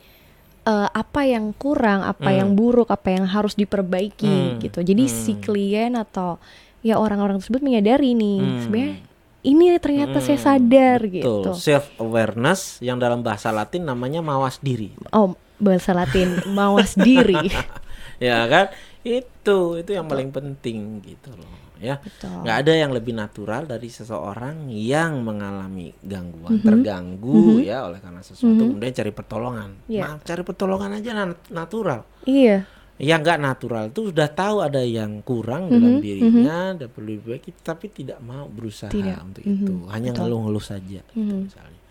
eh, 0.62 0.90
apa 0.92 1.24
yang 1.24 1.50
kurang, 1.52 2.04
apa 2.04 2.30
yang 2.30 2.54
buruk, 2.54 2.88
apa 2.88 3.10
yang 3.10 3.26
harus 3.26 3.56
diperbaiki 3.56 4.28
Hmm. 4.54 4.60
gitu. 4.60 4.80
Jadi 4.80 5.04
si 5.08 5.34
Hmm. 5.34 5.42
klien 5.42 5.92
atau 5.92 6.38
ya 6.80 6.96
orang-orang 6.96 7.40
tersebut 7.40 7.60
menyadari 7.60 8.14
nih 8.14 8.38
Hmm. 8.38 8.62
sebenarnya 8.62 8.96
ini 9.42 9.72
ternyata 9.78 10.20
saya 10.20 10.36
Hmm, 10.36 10.46
sadar 10.46 11.00
Betul. 11.02 11.14
gitu. 11.14 11.32
Self 11.54 11.86
awareness 11.98 12.80
yang 12.80 12.98
dalam 12.98 13.20
bahasa 13.20 13.50
Latin 13.50 13.84
namanya 13.84 14.20
mawas 14.20 14.60
diri. 14.60 14.92
Oh, 15.10 15.32
bahasa 15.56 15.92
Latin 15.92 16.44
mawas 16.50 16.94
diri. 16.94 17.40
ya 18.20 18.44
kan 18.46 18.68
itu 19.00 19.58
itu 19.76 19.90
yang 19.90 20.04
paling 20.04 20.28
penting 20.30 21.00
gitu 21.00 21.32
loh 21.32 21.48
ya 21.80 21.96
Betul. 21.96 22.44
nggak 22.44 22.58
ada 22.60 22.74
yang 22.76 22.92
lebih 22.92 23.16
natural 23.16 23.64
dari 23.64 23.88
seseorang 23.88 24.68
yang 24.68 25.24
mengalami 25.24 25.96
gangguan 25.98 26.60
Mhm. 26.60 26.66
terganggu 26.68 27.64
ya 27.64 27.88
oleh 27.88 28.04
karena 28.04 28.20
sesuatu 28.20 28.60
kemudian 28.60 28.92
cari 28.92 29.12
pertolongan 29.16 29.70
Iya. 29.88 30.04
Nah, 30.04 30.14
cari 30.20 30.44
pertolongan 30.44 31.00
aja 31.00 31.12
nat- 31.16 31.48
natural 31.48 32.04
Iya. 32.28 32.68
Yang 33.00 33.24
nggak 33.24 33.40
natural 33.40 33.84
itu 33.88 34.12
sudah 34.12 34.28
tahu 34.28 34.60
ada 34.60 34.84
yang 34.84 35.24
kurang 35.24 35.72
Mhm, 35.72 35.74
dalam 35.74 35.94
dirinya 36.04 36.76
ada 36.76 36.92
perlu 36.92 37.16
diperbaiki 37.16 37.52
tapi 37.64 37.88
tidak 37.88 38.20
mau 38.20 38.52
berusaha 38.52 38.92
Tidak. 38.92 39.18
untuk 39.24 39.44
Mhm, 39.48 39.56
itu 39.56 39.74
hanya 39.88 40.12
betul. 40.12 40.22
ngeluh-ngeluh 40.28 40.66
saja 40.66 41.00
gitu 41.02 41.16
Mhm. 41.16 41.48
misalnya 41.48 41.82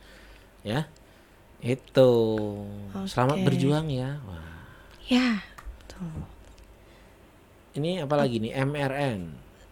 ya 0.61 0.81
itu 1.59 2.11
selamat 3.09 3.37
Oke. 3.41 3.47
berjuang 3.49 3.89
ya 3.89 4.21
wah 4.23 4.45
Ya. 5.09 5.41
Betul. 5.81 6.29
ini 7.75 8.05
apa 8.05 8.15
lagi 8.15 8.37
nih 8.39 8.53
MRN 8.53 9.21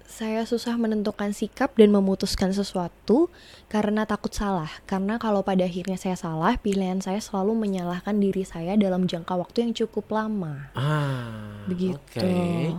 Saya 0.06 0.42
susah 0.42 0.74
menentukan 0.74 1.30
sikap 1.30 1.74
dan 1.74 1.90
memutuskan 1.90 2.48
sesuatu 2.50 3.28
karena 3.66 4.02
takut 4.04 4.30
salah. 4.30 4.70
Karena 4.84 5.18
kalau 5.18 5.42
pada 5.42 5.62
akhirnya 5.62 5.94
saya 5.94 6.14
salah, 6.14 6.54
pilihan 6.56 6.98
saya 6.98 7.18
selalu 7.18 7.58
menyalahkan 7.58 8.14
diri 8.14 8.40
saya 8.42 8.74
dalam 8.74 9.04
jangka 9.04 9.34
waktu 9.34 9.66
yang 9.66 9.72
cukup 9.76 10.06
lama. 10.10 10.70
ah 10.72 11.66
Begitu. 11.66 11.98
oke 11.98 12.78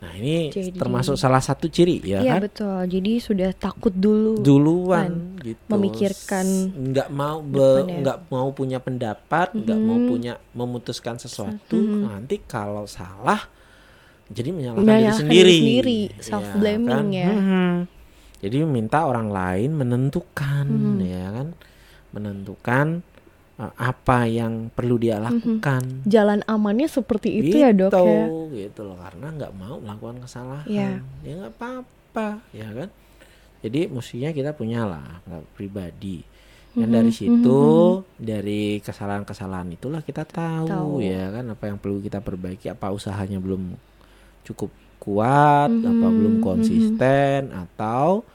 nah 0.00 0.16
ini 0.16 0.48
Jadi- 0.48 0.72
termasuk 0.72 1.12
salah 1.12 1.44
satu 1.44 1.68
ciri 1.68 2.00
ya 2.00 2.24
Iya 2.24 2.32
kan 2.34 2.40
betul. 2.42 2.80
Jadi 2.88 3.12
sudah 3.20 3.52
takut 3.52 3.92
dulu. 3.92 4.40
duluan 4.40 5.36
gitu 5.38 5.60
memikirkan 5.68 6.72
nggak 6.72 7.08
mau 7.10 7.44
be- 7.44 7.60
depannya. 7.84 7.96
nggak 8.00 8.18
mau 8.26 8.48
punya 8.50 8.78
pendapat 8.80 9.52
nggak 9.52 9.76
mau 9.78 10.00
Mhm. 10.00 10.08
punya 10.08 10.32
memutuskan 10.52 11.20
sesuatu 11.20 11.76
Mhm. 11.76 12.08
nanti 12.08 12.40
kalau 12.40 12.88
salah 12.88 13.44
jadi 14.30 14.48
menyalahkan 14.48 14.80
diri 14.80 14.94
Menyalahkan 14.94 15.18
sendiri 15.18 15.36
diri 15.42 15.58
sendiri, 15.58 16.00
ya 16.08 16.22
self 16.22 16.48
blaming 16.54 16.88
kan? 16.88 17.06
ya. 17.10 17.28
Mhm. 17.28 17.70
jadi 18.40 18.56
minta 18.64 18.98
orang 19.02 19.28
lain 19.28 19.70
menentukan 19.74 20.66
Mhm. 20.66 20.96
ya 21.02 21.26
kan 21.30 21.48
menentukan 22.10 22.86
uh, 23.56 23.72
apa 23.76 24.24
yang 24.24 24.68
perlu 24.68 24.96
dia 24.96 25.18
lakukan 25.18 26.02
Jalan 26.04 26.40
amannya 26.44 26.86
seperti 26.86 27.28
itu 27.38 27.54
ya 27.56 27.70
dok 27.70 27.90
Gitu, 27.90 28.02
ya. 28.02 28.24
gitu 28.66 28.80
loh 28.82 28.96
karena 28.96 29.26
nggak 29.30 29.52
mau 29.52 29.76
melakukan 29.76 30.18
kesalahan 30.20 30.66
Iya. 30.66 30.90
ya 31.20 31.32
nggak 31.36 31.54
apa-apa 31.54 32.28
ya 32.50 32.68
kan 32.72 32.88
jadi 33.60 33.80
mestinya 33.86 34.30
kita 34.30 34.50
punya 34.52 34.82
lah 34.84 35.20
pribadi 35.52 36.24
dan 36.70 36.86
Mhm, 36.86 36.94
dari 36.94 37.12
situ 37.12 37.60
mhm, 37.98 38.16
dari 38.16 38.62
kesalahan-kesalahan 38.80 39.68
itulah 39.70 40.00
kita 40.00 40.22
tahu, 40.22 40.66
Tahu. 40.66 40.92
ya 41.02 41.28
kan 41.28 41.44
apa 41.44 41.66
yang 41.66 41.76
perlu 41.76 41.98
kita 41.98 42.18
perbaiki 42.18 42.70
apa 42.70 42.88
usahanya 42.88 43.36
belum 43.36 43.74
cukup 44.50 44.70
kuat 44.98 45.70
apa 45.80 46.06
Mhm, 46.06 46.14
belum 46.14 46.34
mhm. 46.36 46.44
konsisten 46.44 47.40
atau 47.50 48.26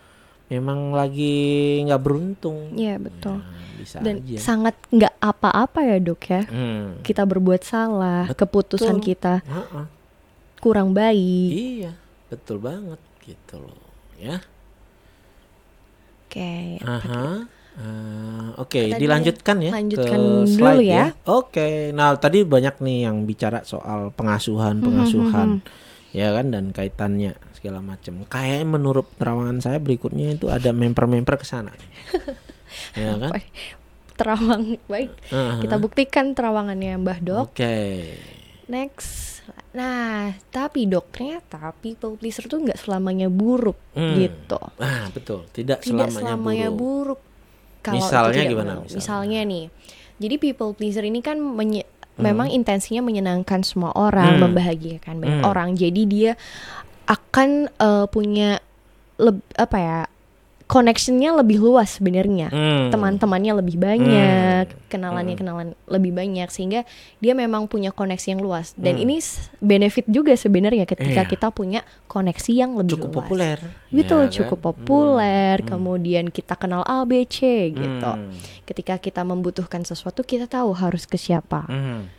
memang 0.47 0.91
lagi 0.91 1.37
nggak 1.83 2.01
beruntung 2.01 2.73
Iya 2.73 2.97
betul. 2.97 3.37
Ya, 3.37 3.53
bisa 3.75 3.97
Dan 3.99 4.23
aja 4.23 4.37
sangat 4.39 4.75
nggak 4.89 5.13
apa-apa 5.19 5.79
ya 5.83 5.97
dok 5.99 6.21
ya. 6.25 6.41
Hmm. 6.47 7.03
Kita 7.03 7.27
berbuat 7.27 7.61
salah, 7.61 8.25
Betul. 8.25 8.39
keputusan 8.41 8.97
kita 8.97 9.43
Heeh. 9.43 9.85
kurang 10.57 10.95
baik. 10.95 11.49
Iya, 11.51 11.91
betul 12.27 12.57
banget 12.57 12.97
gitu 13.21 13.61
loh, 13.61 13.85
ya. 14.17 14.41
Oke. 16.25 16.81
Aha. 16.81 17.45
Eh, 17.75 18.47
Oke, 18.55 18.87
Tadi 18.87 19.03
dilanjutkan 19.03 19.57
ya 19.59 19.71
lanjutkan 19.75 20.15
ke 20.15 20.15
dulu 20.15 20.47
slide 20.47 20.87
ya. 20.87 21.05
Oke, 21.27 21.91
nah 21.91 22.15
tadi 22.15 22.47
banyak 22.47 22.79
nih 22.79 22.97
yang 23.03 23.27
bicara 23.27 23.67
soal 23.67 24.15
pengasuhan, 24.15 24.79
Hmm, 24.79 24.85
pengasuhan, 24.87 25.47
ya 26.15 26.31
kan 26.31 26.47
dan 26.47 26.71
kaitannya 26.71 27.35
segala 27.51 27.83
macam. 27.83 28.23
Kayak 28.25 28.63
menurut 28.63 29.11
terawangan 29.13 29.59
saya 29.59 29.77
berikutnya 29.77 30.31
itu 30.31 30.47
ada 30.47 30.71
member-member 30.71 31.35
ke 31.35 31.43
sana, 31.43 31.75
ya 32.95 33.19
kan? 33.19 33.35
Terawang 34.15 34.79
baik. 34.87 35.11
Aha. 35.27 35.59
Kita 35.59 35.75
buktikan 35.75 36.31
terawangannya 36.31 36.95
Mbah 36.97 37.19
Dok. 37.19 37.45
Oke, 37.51 37.75
Next. 38.65 39.43
Nah, 39.75 40.33
tapi 40.49 40.89
dok 40.89 41.11
ternyata 41.11 41.69
people 41.77 42.17
pleaser 42.17 42.47
tuh 42.47 42.63
nggak 42.63 42.79
selamanya 42.79 43.29
buruk 43.29 43.77
Hmm. 43.93 44.17
gitu. 44.17 44.57
ah 44.81 45.05
betul, 45.11 45.45
tidak, 45.51 45.83
Tidak 45.83 46.09
selamanya, 46.09 46.33
selamanya 46.33 46.69
buruk. 46.71 47.19
buruk. 47.19 47.21
Kalau 47.83 48.01
Misalnya 48.01 48.41
gimana, 48.43 48.71
misalnya? 48.81 48.97
Misalnya 48.97 49.39
nih. 49.45 49.65
Jadi 50.15 50.35
people 50.39 50.71
pleaser 50.73 51.03
ini 51.03 51.19
kan 51.19 51.37
menye- 51.37 51.85
memang 52.17 52.47
intensinya 52.47 53.03
menyenangkan 53.03 53.61
semua 53.61 53.91
orang, 53.91 54.39
Hmm. 54.39 54.49
membahagiakan 54.49 55.19
banyak 55.19 55.41
Hmm. 55.41 55.49
orang. 55.49 55.69
Jadi 55.75 56.01
dia 56.05 56.31
akan 57.05 57.69
eh, 57.69 58.05
punya 58.07 58.57
leb- 59.17 59.45
apa 59.55 59.77
ya? 59.77 59.99
Connectionnya 60.65 61.29
lebih 61.29 61.61
luas 61.61 62.01
sebenarnya. 62.01 62.49
Hmm. 62.49 62.89
teman-temannya 62.89 63.53
lebih 63.61 63.77
banyak, 63.77 64.65
Hmm. 64.65 64.81
kenalannya 64.89 65.37
Hmm. 65.37 65.41
kenalan 65.45 65.67
lebih 65.85 66.11
banyak 66.11 66.49
sehingga 66.49 66.81
dia 67.19 67.33
memang 67.33 67.69
punya 67.69 67.93
koneksi 67.93 68.33
yang 68.33 68.41
luas 68.41 68.73
dan 68.73 68.97
Hmm. 68.97 69.03
ini 69.05 69.15
benefit 69.61 70.09
juga 70.09 70.33
sebenarnya 70.33 70.89
ketika 70.89 71.21
Iya. 71.21 71.29
kita 71.29 71.47
punya 71.53 71.85
koneksi 72.09 72.51
yang 72.51 72.73
lebih 72.73 72.97
cukup 72.97 73.09
luas. 73.13 73.17
populer, 73.21 73.57
Betul, 73.93 74.21
ya 74.25 74.29
kan? 74.29 74.35
cukup 74.41 74.59
populer. 74.63 75.55
Hmm. 75.61 75.67
Kemudian 75.69 76.25
kita 76.33 76.57
kenal 76.57 76.81
ABC 76.81 77.69
gitu. 77.69 78.09
Hmm. 78.09 78.33
Ketika 78.65 78.97
kita 78.97 79.21
membutuhkan 79.21 79.85
sesuatu 79.85 80.25
kita 80.25 80.49
tahu 80.49 80.73
harus 80.73 81.05
ke 81.05 81.21
siapa. 81.21 81.69
Hmm. 81.69 82.09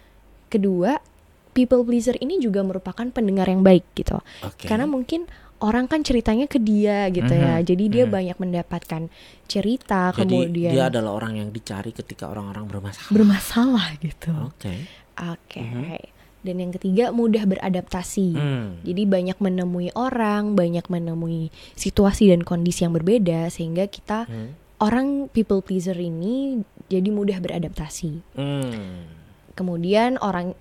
Kedua, 0.46 1.02
people 1.50 1.82
pleaser 1.82 2.14
ini 2.20 2.38
juga 2.38 2.62
merupakan 2.62 3.08
pendengar 3.10 3.48
yang 3.48 3.64
baik 3.64 3.82
gitu. 3.96 4.20
Oke. 4.44 4.68
Karena 4.68 4.84
mungkin 4.84 5.26
orang 5.60 5.88
kan 5.88 6.04
ceritanya 6.04 6.44
ke 6.44 6.60
dia 6.60 7.08
gitu 7.08 7.32
ya. 7.32 7.60
Mhm, 7.60 7.64
Jadi 7.64 7.84
dia 7.88 8.04
mhm. 8.04 8.12
banyak 8.12 8.36
mendapatkan 8.36 9.02
cerita 9.46 10.12
Jadi 10.12 10.18
kemudian 10.18 10.70
dia 10.74 10.84
adalah 10.88 11.16
orang 11.16 11.38
yang 11.38 11.48
dicari 11.48 11.90
ketika 11.90 12.28
orang-orang 12.28 12.66
bermasalah. 12.66 13.12
bermasalah 13.12 13.88
gitu. 14.00 14.32
Oke. 14.52 14.74
Oke. 15.16 15.62
Mhm. 15.62 16.14
Dan 16.46 16.62
yang 16.62 16.70
ketiga 16.70 17.10
mudah 17.10 17.42
beradaptasi. 17.42 18.28
Hmm. 18.38 18.78
Jadi 18.86 19.02
banyak 19.02 19.34
menemui 19.42 19.90
orang, 19.98 20.54
banyak 20.54 20.86
menemui 20.86 21.50
situasi 21.74 22.30
dan 22.30 22.46
kondisi 22.46 22.86
yang 22.86 22.94
berbeda 22.94 23.50
sehingga 23.50 23.90
kita 23.90 24.30
Hmm. 24.30 24.54
orang 24.78 25.26
people 25.34 25.58
pleaser 25.58 25.98
ini 25.98 26.62
jadi 26.86 27.10
mudah 27.10 27.42
beradaptasi. 27.42 28.22
Hmm. 28.38 29.10
Kemudian 29.56 30.20
orang 30.20 30.54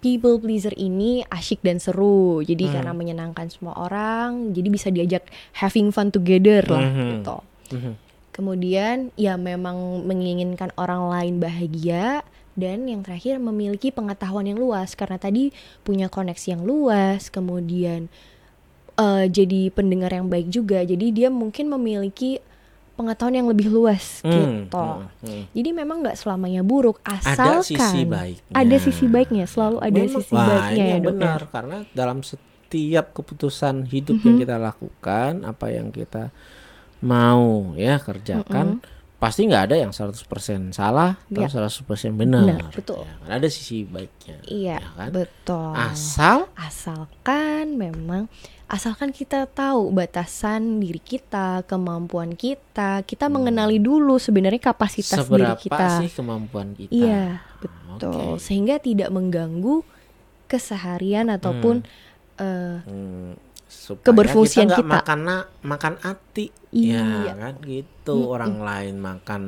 people 0.00 0.40
pleaser 0.40 0.72
ini 0.74 1.22
asyik 1.28 1.60
dan 1.60 1.76
seru. 1.76 2.40
Jadi 2.40 2.68
Hmm. 2.68 2.72
karena 2.80 2.92
menyenangkan 2.96 3.46
semua 3.52 3.76
orang, 3.76 4.56
jadi 4.56 4.68
bisa 4.68 4.88
diajak 4.88 5.28
having 5.60 5.92
fun 5.92 6.08
together 6.08 6.64
lah 6.66 6.80
Mhm. 6.82 7.08
gitu. 7.20 7.36
Mhm. 7.76 7.92
Kemudian 8.30 8.96
ya 9.14 9.36
memang 9.36 10.08
menginginkan 10.08 10.72
orang 10.80 11.12
lain 11.12 11.34
bahagia 11.38 12.24
dan 12.56 12.88
yang 12.88 13.04
terakhir 13.04 13.36
memiliki 13.36 13.92
pengetahuan 13.92 14.48
yang 14.48 14.56
luas 14.56 14.96
karena 14.96 15.20
tadi 15.20 15.52
punya 15.84 16.08
koneksi 16.08 16.56
yang 16.56 16.62
luas, 16.64 17.28
kemudian 17.28 18.08
eh, 18.96 19.24
jadi 19.32 19.72
pendengar 19.72 20.12
yang 20.12 20.28
baik 20.28 20.52
juga. 20.52 20.84
Jadi 20.84 21.08
dia 21.08 21.32
mungkin 21.32 21.72
memiliki 21.72 22.36
pengetahuan 23.00 23.32
yang 23.34 23.48
lebih 23.48 23.68
luas 23.68 24.20
Hmm. 24.20 24.68
gitu. 24.68 24.76
Hmm. 24.76 25.08
Hmm. 25.20 25.44
Jadi 25.50 25.70
memang 25.72 25.96
nggak 26.00 26.14
selamanya 26.14 26.60
buruk 26.62 27.00
Ada 27.00 27.16
asalkan 27.32 27.64
sisi 27.64 28.00
baiknya. 28.04 28.52
ada 28.52 28.76
sisi 28.78 29.04
baiknya, 29.06 29.44
selalu 29.44 29.76
ada 29.80 29.90
Memang- 29.96 30.14
sisi 30.14 30.32
Wah, 30.32 30.44
baiknya 30.46 30.68
ini 30.70 30.78
ya 30.78 30.88
yang 30.90 31.00
ya. 31.00 31.08
benar 31.08 31.40
karena 31.48 31.76
dalam 31.90 32.18
setiap 32.20 33.06
keputusan 33.12 33.74
hidup 33.84 34.20
yang 34.20 34.36
Mhm. 34.36 34.42
kita 34.44 34.56
lakukan, 34.56 35.32
apa 35.42 35.66
yang 35.68 35.88
kita 35.88 36.28
mau 37.00 37.72
ya 37.74 37.96
kerjakan, 37.96 38.84
pasti 39.20 39.44
nggak 39.44 39.64
ada 39.68 39.76
yang 39.76 39.92
100% 39.92 40.72
salah 40.72 41.20
atau 41.20 41.38
Ya. 41.38 41.46
100% 41.46 42.16
benar. 42.16 42.40
Benar, 42.42 42.72
betul. 42.72 43.04
Ya, 43.04 43.14
kan? 43.20 43.30
ada 43.36 43.46
sisi 43.46 43.84
baiknya. 43.84 44.36
Iya, 44.42 44.76
ya 44.78 44.90
kan? 44.96 45.08
betul. 45.12 45.72
Asal 45.76 46.38
asalkan 46.56 47.76
memang 47.76 48.32
asalkan 48.66 49.10
kita 49.10 49.44
tahu 49.46 49.90
batasan 49.90 50.78
diri 50.78 50.98
kita, 50.98 51.62
kemampuan 51.64 52.32
kita, 52.32 53.02
kita 53.02 53.28
mengenali 53.28 53.76
dulu 53.76 54.16
sebenarnya 54.16 54.62
kapasitas 54.64 55.20
diri 55.20 55.44
Hmm. 55.44 55.52
seberapa 55.52 55.60
kita. 55.60 55.86
sih 56.00 56.10
kemampuan 56.10 56.72
kita. 56.72 56.88
Iya, 56.90 57.24
Ah, 57.36 57.60
betul. 57.60 58.14
oke. 58.32 58.40
Sehingga 58.40 58.78
tidak 58.78 59.10
mengganggu 59.10 59.84
keseharian 60.46 61.28
ataupun 61.28 61.84
eh, 62.36 62.80
Hmm, 62.82 63.36
supaya 63.70 64.02
Keberfungsian 64.04 64.66
kita. 64.66 64.76
kita. 64.76 64.90
makan 64.90 65.18
na- 65.22 65.48
makan 65.62 65.94
hati 65.98 66.50
Iya. 66.68 67.06
ya 67.24 67.34
kan 67.36 67.54
gitu 67.62 68.28
orang 68.28 68.58
lain 68.58 68.98
makan 68.98 69.42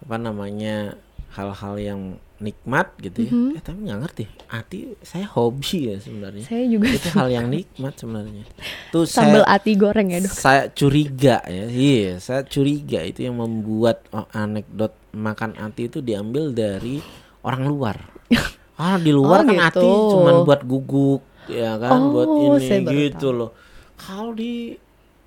apa 0.00 0.16
namanya 0.16 0.94
hal-hal 1.28 1.74
yang 1.76 2.00
nikmat 2.36 2.92
gitu 2.98 3.18
ya 3.22 3.32
Mhm. 3.32 3.50
eh, 3.50 3.62
tapi 3.62 3.78
nggak 3.82 3.98
ngerti 3.98 4.24
hati 4.46 4.78
saya 5.00 5.26
hobi 5.26 5.78
ya 5.86 5.96
sebenarnya 5.96 6.44
saya 6.44 6.64
juga 6.66 6.86
itu 6.90 7.08
hal 7.10 7.28
yang 7.28 7.46
nikmat 7.48 7.94
sebenarnya 7.94 8.44
tuh 8.90 9.04
sambal 9.04 9.40
saya 9.40 9.56
ati 9.56 9.72
goreng 9.74 10.08
ya 10.08 10.18
dok. 10.20 10.30
saya 10.30 10.62
curiga 10.68 11.40
ya 11.42 11.64
iya 11.66 12.12
saya 12.18 12.44
curiga 12.44 13.00
itu 13.00 13.24
yang 13.24 13.36
membuat 13.36 14.04
oh, 14.10 14.28
anekdot 14.30 14.92
makan 15.10 15.56
hati 15.56 15.88
itu 15.88 15.98
diambil 15.98 16.50
dari 16.50 17.00
orang 17.40 17.64
luar 17.64 17.96
Ah 18.76 19.00
di 19.00 19.08
luar 19.08 19.40
Oh, 19.40 19.42
kan 19.42 19.56
gitu. 19.56 19.64
hati 19.80 19.88
cuman 20.12 20.34
buat 20.44 20.60
guguk 20.62 21.24
ya 21.48 21.76
kan 21.76 22.10
buat 22.10 22.28
Oh, 22.28 22.54
ini 22.54 22.58
saya 22.60 22.80
baru 22.82 22.96
gitu 22.96 23.28
loh. 23.30 23.50
Kalau 23.96 24.30
di 24.32 24.76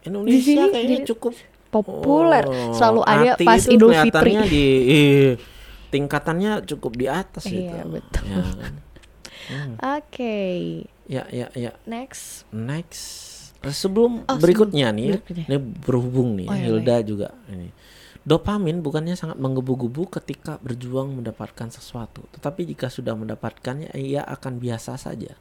Indonesia 0.03 0.39
sini 0.39 0.65
kayaknya 0.69 0.97
jadi 0.97 1.07
cukup 1.07 1.33
Populer, 1.69 2.49
oh, 2.49 2.73
selalu 2.73 3.01
ada 3.05 3.37
pas 3.37 3.61
Idul 3.61 3.93
Fitri. 3.93 4.33
di 4.49 4.65
ih, 4.89 5.29
tingkatannya 5.93 6.65
cukup 6.65 6.97
di 6.97 7.05
atas 7.05 7.45
Iya, 7.45 7.85
itu. 7.85 7.93
betul. 7.93 8.25
Ya, 8.25 8.41
kan? 8.57 9.69
Oke, 9.97 10.37
ya 11.05 11.23
ya 11.29 11.49
ya. 11.53 11.73
next. 11.85 12.49
Next. 12.49 13.37
Eh, 13.61 13.69
Sebelum 13.69 14.23
Oh, 14.23 14.37
berikutnya 14.39 14.89
nih, 14.89 15.05
ya, 15.05 15.11
berikutnya. 15.19 15.45
ini 15.45 15.57
berhubung 15.59 16.29
nih, 16.37 16.47
Oh, 16.47 16.55
iya, 16.55 16.63
Hilda 16.65 16.95
juga 17.03 17.27
ini. 17.45 17.69
Dopamin 18.21 18.81
bukannya 18.81 19.13
sangat 19.13 19.37
menggebu-gebu 19.37 20.09
ketika 20.11 20.57
berjuang 20.59 21.13
mendapatkan 21.13 21.69
sesuatu, 21.69 22.25
tetapi 22.31 22.65
jika 22.65 22.89
sudah 22.89 23.13
mendapatkannya, 23.13 23.93
ia 23.93 24.21
akan 24.21 24.57
biasa 24.57 24.97
saja. 24.97 25.37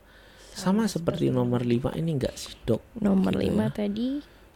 Sama, 0.58 0.90
seperti 0.90 1.30
nomor 1.30 1.62
5 1.62 1.94
ini 1.94 2.18
enggak 2.18 2.34
sih, 2.34 2.52
Dok? 2.66 2.98
Nomor 2.98 3.32
Gitu 3.38 3.42
lima 3.46 3.70
ya. 3.70 3.86
tadi. 3.86 4.08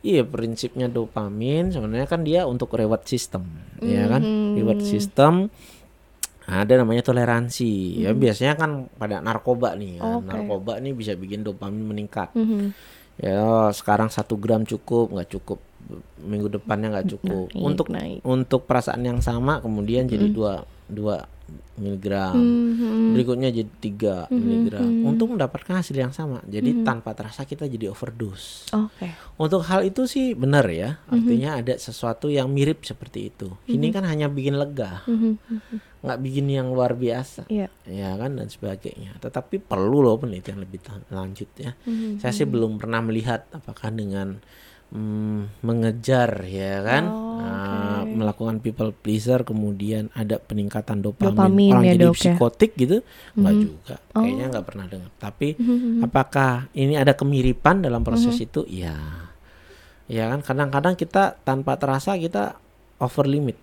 Iya, 0.02 0.26
prinsipnya 0.26 0.90
dopamin 0.90 1.70
sebenarnya 1.70 2.10
kan 2.10 2.26
dia 2.26 2.42
untuk 2.42 2.74
reward 2.74 3.06
system, 3.06 3.46
ya 3.78 4.10
kan? 4.10 4.18
Mhm. 4.18 4.58
Reward 4.58 4.82
system 4.82 5.46
ada 6.42 6.74
namanya 6.74 7.06
toleransi. 7.06 8.02
Ya 8.02 8.10
biasanya 8.10 8.58
kan 8.58 8.90
pada 8.98 9.22
narkoba 9.22 9.78
nih, 9.78 10.02
kan. 10.02 10.18
Oke. 10.18 10.26
narkoba 10.26 10.82
nih 10.82 10.90
bisa 10.90 11.14
bikin 11.14 11.46
dopamin 11.46 11.86
meningkat. 11.86 12.34
Mhm. 12.34 12.74
Ya 13.22 13.70
sekarang 13.70 14.10
satu 14.10 14.34
gram 14.34 14.66
cukup, 14.66 15.14
nggak 15.14 15.30
cukup 15.38 15.62
minggu 16.18 16.50
depannya 16.50 16.98
nggak 16.98 17.08
cukup. 17.14 17.46
Naik, 17.54 17.62
untuk 17.62 17.86
naik. 17.90 18.18
untuk 18.22 18.66
perasaan 18.66 19.02
yang 19.02 19.22
sama 19.22 19.62
kemudian 19.62 20.06
jadi 20.06 20.30
dua 20.30 20.66
dua 20.92 21.26
miligram. 21.76 22.36
Mhm. 22.36 23.12
Berikutnya 23.16 23.48
jadi 23.52 23.72
tiga 23.80 24.14
miligram. 24.28 24.88
Untuk 25.04 25.36
mendapatkan 25.36 25.80
hasil 25.80 25.96
yang 25.96 26.12
sama. 26.12 26.40
Jadi 26.44 26.80
Mhm. 26.80 26.84
tanpa 26.84 27.12
terasa 27.12 27.44
kita 27.44 27.68
jadi 27.68 27.92
overdose. 27.92 28.72
Oke. 28.72 29.12
Untuk 29.36 29.64
hal 29.68 29.84
itu 29.84 30.04
sih 30.08 30.32
benar 30.32 30.64
ya. 30.68 31.00
Mhm. 31.08 31.12
Artinya 31.12 31.50
ada 31.60 31.74
sesuatu 31.76 32.28
yang 32.32 32.48
mirip 32.48 32.84
seperti 32.84 33.32
itu. 33.32 33.52
Ini 33.68 33.88
kan 33.92 34.04
hanya 34.08 34.28
bikin 34.32 34.56
lega, 34.56 35.04
Mhm. 35.08 35.32
nggak 36.02 36.18
bikin 36.20 36.46
yang 36.48 36.68
luar 36.72 36.96
biasa. 36.96 37.48
Iya. 37.48 37.68
Ya 37.88 38.10
kan 38.16 38.36
dan 38.36 38.48
sebagainya. 38.48 39.16
Tetapi 39.20 39.60
perlu 39.60 40.00
loh 40.04 40.16
penelitian 40.16 40.60
lebih 40.60 40.80
lanjut 41.12 41.50
ya. 41.56 41.76
Mhm. 41.84 42.20
Saya 42.20 42.32
sih 42.32 42.48
belum 42.48 42.80
pernah 42.80 43.04
melihat 43.04 43.48
apakah 43.52 43.92
dengan 43.92 44.40
mm, 44.92 45.64
mengejar 45.64 46.30
ya 46.44 46.84
kan, 46.84 47.04
Oh, 47.08 47.20
Nah, 47.42 48.06
oke. 48.06 48.14
melakukan 48.14 48.56
people 48.62 48.94
pleaser 48.94 49.42
kemudian 49.42 50.14
ada 50.14 50.38
peningkatan 50.38 51.02
dopamin, 51.02 51.34
Dopamin 51.34 51.72
orang 51.74 51.84
ya, 51.84 51.92
jadi 51.92 52.04
Dok, 52.06 52.14
ya? 52.14 52.20
psikotik 52.22 52.70
gitu, 52.76 52.96
nggak 53.34 53.54
Mhm. 53.56 53.62
juga. 53.62 53.94
Kayaknya 54.14 54.44
nggak 54.46 54.66
pernah 54.68 54.86
dengar. 54.86 55.10
Tapi 55.18 55.48
Mhm. 55.58 56.06
apakah 56.06 56.50
ini 56.70 56.94
ada 56.94 57.12
kemiripan 57.12 57.82
dalam 57.82 58.06
proses 58.06 58.38
Mm-hmm. 58.38 58.46
itu? 58.46 58.60
Iya. 58.70 58.94
Ya 60.06 60.30
kan 60.30 60.40
kadang-kadang 60.44 60.94
kita 60.94 61.34
tanpa 61.42 61.74
terasa 61.74 62.14
kita 62.14 62.54
over 63.00 63.26
limit. 63.26 63.58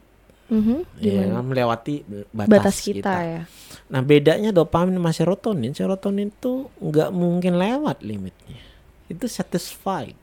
Mhm. 0.50 0.84
Ya 1.00 1.30
kan 1.30 1.46
melewati 1.46 2.04
batas, 2.34 2.50
Batas 2.52 2.78
kita, 2.82 3.14
ya. 3.22 3.42
Nah 3.88 4.02
bedanya 4.02 4.52
dopamin 4.52 4.98
sama 4.98 5.16
serotonin, 5.16 5.72
serotonin 5.72 6.34
itu 6.34 6.68
nggak 6.84 7.16
mungkin 7.16 7.56
lewat 7.56 8.04
limitnya. 8.04 8.60
Itu 9.08 9.32
satisfied, 9.32 10.19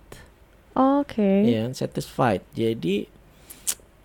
Oke. 0.77 1.49
ya 1.49 1.67
satisfied. 1.73 2.45
Jadi 2.53 3.09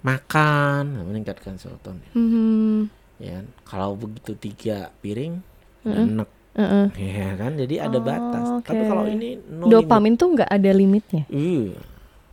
makan 0.02 1.06
meningkatkan 1.06 1.56
serotonin. 1.56 2.08
Mhm. 2.12 2.78
Ya, 3.22 3.38
kan? 3.38 3.46
kalau 3.64 3.94
begitu 3.94 4.34
tiga 4.34 4.90
piring 4.98 5.46
Heeh. 5.86 6.06
enak, 6.10 6.30
Heeh. 6.58 6.86
ya 6.98 7.30
kan. 7.38 7.54
Jadi 7.54 7.76
ada 7.78 7.98
Oh, 7.98 8.04
batas. 8.04 8.46
oke. 8.58 8.66
Tapi 8.66 8.84
kalau 8.88 9.06
ini 9.06 9.38
no 9.38 9.70
limit. 9.70 9.74
Dopamin 9.78 10.14
tuh 10.18 10.28
nggak 10.34 10.50
ada 10.50 10.72
limitnya. 10.74 11.24
Iya. 11.30 11.78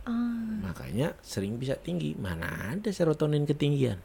Ah. 0.03 0.65
Makanya 0.65 1.13
sering 1.21 1.61
bisa 1.61 1.77
tinggi. 1.77 2.17
Mana 2.17 2.73
ada 2.73 2.89
serotonin 2.89 3.45
ketinggian? 3.45 4.01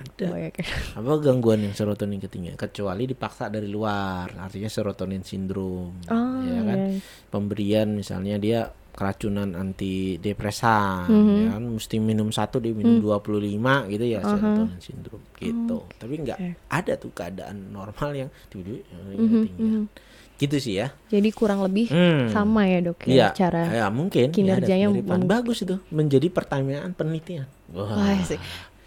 Ada. 0.00 0.26
Oh, 0.28 0.36
ya, 0.36 0.48
oke. 0.48 0.62
Apa 1.00 1.12
gangguan 1.20 1.60
yang 1.60 1.72
serotonin 1.72 2.20
ketinggian? 2.20 2.56
Kecuali 2.56 3.04
dipaksa 3.04 3.48
dari 3.48 3.68
luar, 3.68 4.32
artinya 4.36 4.68
serotonin 4.68 5.24
sindrom. 5.24 5.96
Oh, 6.08 6.40
ya 6.44 6.60
kan? 6.60 6.78
iya. 6.92 7.00
Pemberian 7.28 7.88
misalnya 7.92 8.36
dia 8.36 8.68
keracunan 9.00 9.56
antidepresan, 9.56 11.08
Mhm. 11.08 11.36
ya 11.40 11.48
kan? 11.50 11.62
Mesti 11.72 11.96
minum 11.96 12.28
satu 12.28 12.60
dia 12.60 12.70
minum 12.70 13.00
25 13.00 13.40
gitu 13.88 14.04
ya 14.04 14.20
Aha. 14.20 14.28
serotonin 14.30 14.76
sindrom 14.78 15.22
gitu. 15.34 15.88
Tapi 15.96 16.14
nggak 16.20 16.38
ada 16.68 16.92
tuh 16.94 17.08
keadaan 17.10 17.70
normal 17.70 18.10
yang 18.12 18.28
tiba-tiba 18.46 18.84
eh, 18.84 19.16
Mhm, 19.16 19.40
ketinggian. 19.48 19.84
Gitu 20.36 20.56
sih 20.58 20.74
ya. 20.74 20.88
Jadi 21.06 21.28
kurang 21.30 21.60
lebih 21.60 21.88
Hmm. 21.88 22.28
sama 22.28 22.64
ya 22.64 22.80
dok 22.82 23.00
ya 23.02 23.12
Iya, 23.12 23.26
cara. 23.34 23.62
ya 23.70 23.86
mungkin 23.88 24.28
kinerjanya 24.30 24.84
ya, 24.84 24.88
kemiripan. 24.88 25.16
mem- 25.18 25.28
bagus 25.30 25.60
itu 25.60 25.80
menjadi 25.88 26.28
pertanyaan 26.28 26.92
penelitian. 26.92 27.44
Wah, 27.70 27.92
Wah, 27.92 28.20
sih. 28.22 28.40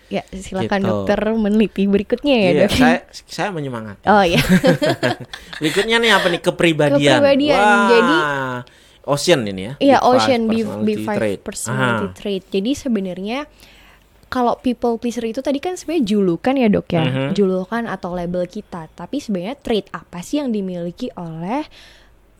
Ya 0.10 0.22
silakan 0.30 0.78
Gitu. 0.80 0.90
dokter 0.92 1.20
meneliti 1.32 1.84
berikutnya 1.86 2.36
ya 2.36 2.50
Iya, 2.52 2.60
dok. 2.60 2.72
saya 2.72 2.98
saya 3.24 3.50
menyemangati. 3.50 4.02
Oh 4.04 4.22
ya. 4.22 4.38
Berikutnya 5.58 5.98
nih 5.98 6.12
apa 6.12 6.28
nih 6.28 6.42
kepribadian. 6.44 7.18
Kepribadian, 7.18 7.58
Wah, 7.60 7.88
jadi- 7.88 8.26
Ocean 9.04 9.44
ini 9.44 9.62
ya. 9.62 9.74
Iya 9.78 9.98
Big 9.98 10.04
Five 10.04 10.16
Ocean 10.16 10.42
B, 10.44 10.54
personality 10.56 10.96
B5 10.96 11.08
trait. 11.14 11.40
personality 11.40 12.06
Ah, 12.06 12.14
trait. 12.14 12.44
Jadi 12.48 12.72
sebenarnya 12.74 13.40
kalau 14.28 14.58
people 14.58 14.98
pleaser 14.98 15.24
itu 15.24 15.40
tadi 15.40 15.60
kan 15.60 15.76
sebenarnya 15.76 16.06
julukan 16.08 16.56
ya 16.56 16.68
dok 16.68 16.88
ya, 16.90 17.04
Mhm. 17.04 17.28
julukan 17.34 17.84
atau 17.86 18.10
label 18.12 18.44
kita. 18.46 18.90
Tapi 18.90 19.20
sebenarnya 19.20 19.56
trait 19.56 19.86
apa 19.92 20.20
sih 20.20 20.40
yang 20.40 20.50
dimiliki 20.50 21.12
oleh 21.14 21.68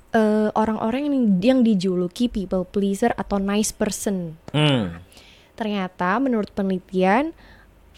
eh, 0.10 0.50
orang-orang 0.54 1.10
yang, 1.10 1.16
yang 1.42 1.60
dijuluki 1.62 2.30
people 2.30 2.64
pleaser 2.64 3.14
atau 3.14 3.38
nice 3.38 3.74
person? 3.74 4.38
hmm. 4.50 5.02
Ternyata 5.54 6.18
menurut 6.18 6.50
penelitian 6.50 7.34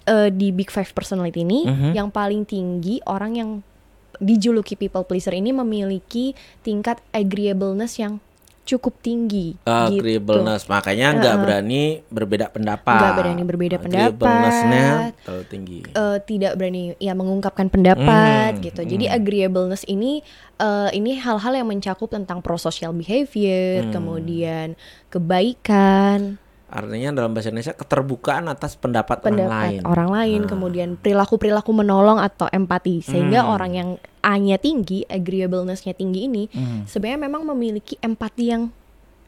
eh, 0.05 0.29
di 0.29 0.49
Big 0.49 0.69
Five 0.69 0.91
personality 0.91 1.41
ini 1.41 1.65
Mhm. 1.65 1.91
yang 1.91 2.07
paling 2.07 2.43
tinggi 2.43 3.03
orang 3.03 3.35
yang 3.35 3.49
dijuluki 4.15 4.77
people 4.77 5.03
pleaser 5.03 5.33
ini 5.33 5.51
memiliki 5.51 6.31
tingkat 6.61 7.03
agreeableness 7.11 7.97
yang 7.97 8.23
cukup 8.65 8.97
tinggi. 8.99 9.53
gitu. 9.55 10.01
Agreeableness, 10.01 10.65
makanya 10.65 11.07
nggak 11.13 11.31
Heeh. 11.31 11.43
berani 11.45 11.83
berbeda 12.07 12.49
pendapat. 12.49 12.97
Nggak 12.97 13.15
berani 13.15 13.41
berbeda 13.41 13.75
Agreeableness-nya 13.77 14.85
pendapat. 14.89 15.21
terlalu 15.21 15.45
tinggi. 15.45 15.79
Eh, 15.87 16.17
tidak 16.21 16.53
berani 16.55 16.83
ya 16.97 17.13
mengungkapkan 17.13 17.67
pendapat 17.67 18.51
Hmm, 18.51 18.63
gitu. 18.63 18.81
Jadi 18.81 19.05
hmm. 19.05 19.15
agreeableness 19.15 19.85
ini 19.85 20.25
eh, 20.55 20.89
ini 20.91 21.15
hal-hal 21.15 21.53
yang 21.53 21.67
mencakup 21.67 22.07
tentang 22.07 22.39
prosocial 22.39 22.89
behavior, 22.89 23.85
Hmm. 23.85 23.93
kemudian 23.93 24.67
kebaikan, 25.09 26.39
Artinya 26.65 27.13
dalam 27.13 27.31
bahasa 27.31 27.53
Indonesia 27.53 27.71
keterbukaan 27.71 28.49
atas 28.49 28.73
pendapat, 28.73 29.21
pendapat 29.21 29.45
orang 29.45 29.53
lain. 29.53 29.81
orang 29.85 30.09
lain, 30.09 30.39
Nah. 30.41 30.49
kemudian 30.49 30.89
perilaku-perilaku 30.97 31.71
menolong 31.71 32.17
atau 32.17 32.49
empati. 32.49 32.99
Sehingga 32.99 33.45
Hmm. 33.45 33.53
orang 33.53 33.71
yang 33.71 33.89
A-nya 34.19 34.57
tinggi, 34.57 35.05
agreeableness-nya 35.05 35.93
tinggi 35.93 36.25
ini 36.25 36.43
Hmm. 36.49 36.89
sebenarnya 36.89 37.29
memang 37.29 37.45
memiliki 37.45 37.93
empati 37.95 38.43
yang 38.49 38.73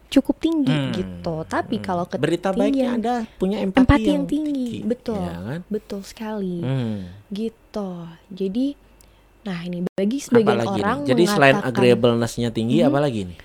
cukup 0.08 0.40
tinggi 0.40 0.72
Hmm. 0.72 0.90
gitu. 0.90 1.46
Tapi 1.46 1.78
kalau 1.78 2.02
berita 2.10 2.50
baiknya 2.50 2.96
ada 2.96 3.14
punya 3.38 3.62
empati, 3.62 3.84
empati 3.86 4.08
yang 4.08 4.26
tinggi, 4.26 4.82
betul. 4.82 5.20
ya 5.20 5.38
kan? 5.38 5.60
betul 5.68 6.00
sekali. 6.02 6.58
Hmm. 6.58 6.98
gitu 7.28 7.90
jadi 8.26 8.72
nah 9.44 9.60
ini 9.62 9.86
bagi 9.86 10.18
sebagian 10.18 10.58
Apalagi 10.58 10.80
orang 10.82 10.98
nih? 10.98 11.08
Jadi 11.08 11.24
selain 11.24 11.56
agreeableness-nya 11.62 12.50
tinggi, 12.50 12.82
Mhm. 12.82 12.88
apa 12.90 12.98
lagi 12.98 13.20
nih? 13.28 13.38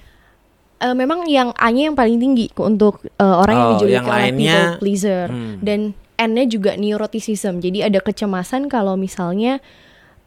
Eh, 0.83 0.91
memang 0.93 1.23
yang 1.25 1.55
A-nya 1.55 1.87
yang 1.87 1.95
paling 1.95 2.17
tinggi 2.17 2.51
untuk 2.53 2.99
eh, 3.01 3.23
orang 3.23 3.55
yang 3.55 3.65
Oh, 3.65 3.71
dijuluki 3.73 3.95
yang 3.95 4.05
oleh 4.05 4.19
lainnya, 4.27 4.51
people 4.53 4.79
pleaser 4.79 5.25
Hmm. 5.25 5.57
dan 5.59 5.79
N-nya 6.13 6.45
juga 6.45 6.75
neuroticism 6.75 7.57
jadi 7.57 7.87
ada 7.87 7.97
kecemasan 7.97 8.67
kalau 8.67 8.93
misalnya 8.95 9.63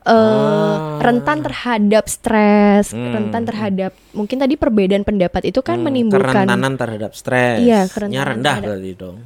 eh, 0.03 0.13
Oh. 0.13 0.99
rentan 0.99 1.43
terhadap 1.43 2.07
stres 2.07 2.91
Hmm. 2.91 3.11
rentan 3.13 3.43
terhadap 3.43 3.91
mungkin 4.13 4.39
tadi 4.39 4.55
perbedaan 4.55 5.03
pendapat 5.03 5.47
itu 5.47 5.61
kan 5.61 5.77
Hmm, 5.77 5.87
menimbulkan 5.87 6.47
kerentanan 6.47 6.75
terhadap 6.75 7.11
stres. 7.13 7.59
Iya, 7.61 7.87
kerentanan 7.87 8.23
rendah 8.33 8.57
terhadap- 8.57 8.71
berarti 8.73 8.93
dong. 8.95 9.17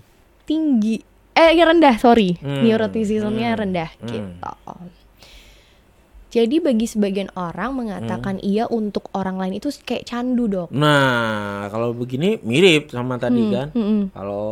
tinggi 0.42 0.96
eh 1.30 1.50
ya 1.52 1.64
rendah 1.64 1.94
sorry 1.96 2.34
Hmm, 2.36 2.64
neuroticismnya 2.64 3.50
hmm, 3.50 3.60
rendah 3.60 3.90
hmm. 3.94 4.08
gitu 4.08 4.30
jadi 6.30 6.56
bagi 6.58 6.86
sebagian 6.86 7.28
orang 7.34 7.74
mengatakan 7.76 8.38
Hmm. 8.38 8.46
iya 8.46 8.64
untuk 8.64 9.10
orang 9.12 9.36
lain 9.36 9.54
itu 9.54 9.68
kayak 9.76 10.06
candu 10.06 10.46
dok 10.46 10.68
Nah, 10.70 11.66
kalau 11.68 11.90
begini 11.92 12.38
mirip 12.40 12.88
sama 12.88 13.14
tadi 13.16 13.42
Hmm, 13.42 13.52
kan. 13.52 13.68
hmm, 13.70 13.82
hmm. 13.82 14.02
Kalau 14.10 14.46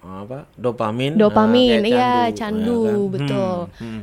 apa? 0.00 0.44
Dopamin. 0.54 1.16
Dopamin, 1.16 1.80
nah, 1.80 1.88
iya, 1.88 2.12
ya 2.28 2.36
candu, 2.36 3.08
betul. 3.08 3.72
Hmm, 3.74 3.88
hmm, 3.88 4.02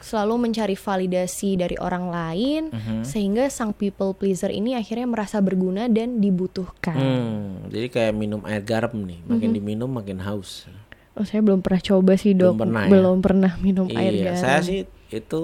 selalu 0.00 0.34
mencari 0.42 0.74
validasi 0.74 1.54
dari 1.54 1.76
orang 1.76 2.08
lain 2.08 2.62
mhm. 2.68 3.04
sehingga 3.04 3.46
sang 3.46 3.70
people 3.70 4.10
pleaser 4.10 4.48
ini 4.48 4.74
akhirnya 4.74 5.06
merasa 5.06 5.38
berguna 5.38 5.86
dan 5.86 6.18
dibutuhkan 6.18 6.92
Hmm, 6.92 7.44
jadi 7.68 7.86
kayak 7.88 8.12
minum 8.12 8.42
air 8.42 8.60
garam 8.60 8.96
nih, 8.96 9.20
makin 9.22 9.52
diminum 9.52 9.88
makin 9.88 10.18
haus. 10.20 10.66
oh 11.12 11.22
saya 11.22 11.40
belum 11.40 11.60
pernah 11.60 11.78
coba 11.80 12.12
sih 12.14 12.32
dok 12.32 12.52
Belum 12.52 12.60
pernah 12.60 12.82
ya? 12.82 12.90
belum 12.90 13.16
pernah 13.18 13.52
minum 13.58 13.86
air 13.88 14.12
iya, 14.12 14.24
garam 14.26 14.40
saya 14.40 14.58
sih 14.60 14.80
itu 15.10 15.40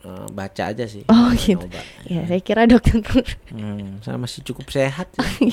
eh, 0.00 0.26
baca 0.28 0.62
aja 0.66 0.84
sih. 0.84 1.04
Oh, 1.06 1.28
gitu. 1.32 1.60
Nyoba. 1.62 1.80
Ya, 2.04 2.20
saya 2.24 2.40
kira 2.40 2.64
dokter. 2.64 3.00
Hmm, 3.48 4.00
saya 4.00 4.16
masih 4.16 4.40
cukup 4.42 4.68
sehat 4.68 5.08
sih. 5.36 5.52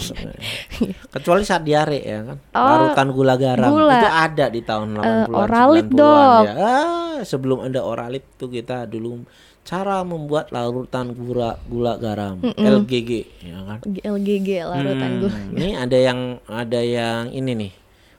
Kecuali 1.13 1.43
saat 1.43 1.61
diare 1.61 1.99
ya 1.99 2.19
kan. 2.23 2.37
Oh, 2.51 2.63
Larutan 2.63 3.07
gula 3.09 3.35
garam 3.35 3.71
gula. 3.71 3.95
itu 3.95 4.07
ada 4.07 4.45
di 4.47 4.61
tahun 4.61 4.87
80-an 4.93 5.27
Oralit 5.29 5.85
90-an 5.85 5.95
dok. 5.95 6.43
ya. 6.43 6.53
Ah, 6.57 7.17
sebelum 7.21 7.57
ada 7.63 7.79
oralit 7.81 8.23
tuh 8.35 8.47
kita 8.47 8.85
dulu 8.85 9.25
cara 9.61 9.99
membuat 10.01 10.47
larutan 10.49 11.11
gula 11.11 11.59
gula 11.61 11.97
garam 11.97 12.39
LGG 12.55 13.11
ya 13.43 13.57
kan. 13.65 13.77
LGG 13.83 14.49
larutan 14.63 15.11
Hmm, 15.11 15.19
gula. 15.19 15.37
Ini 15.51 15.69
ada 15.77 15.97
yang 15.97 16.19
ada 16.45 16.79
yang 16.79 17.29
ini 17.29 17.51
nih. 17.53 17.71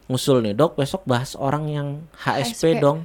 Ngusul 0.07 0.41
nih, 0.41 0.53
Dok, 0.53 0.72
besok 0.74 1.05
bahas 1.05 1.37
orang 1.37 1.68
yang 1.68 1.89
HSP, 2.16 2.72
HSP. 2.72 2.81
dong. 2.81 2.99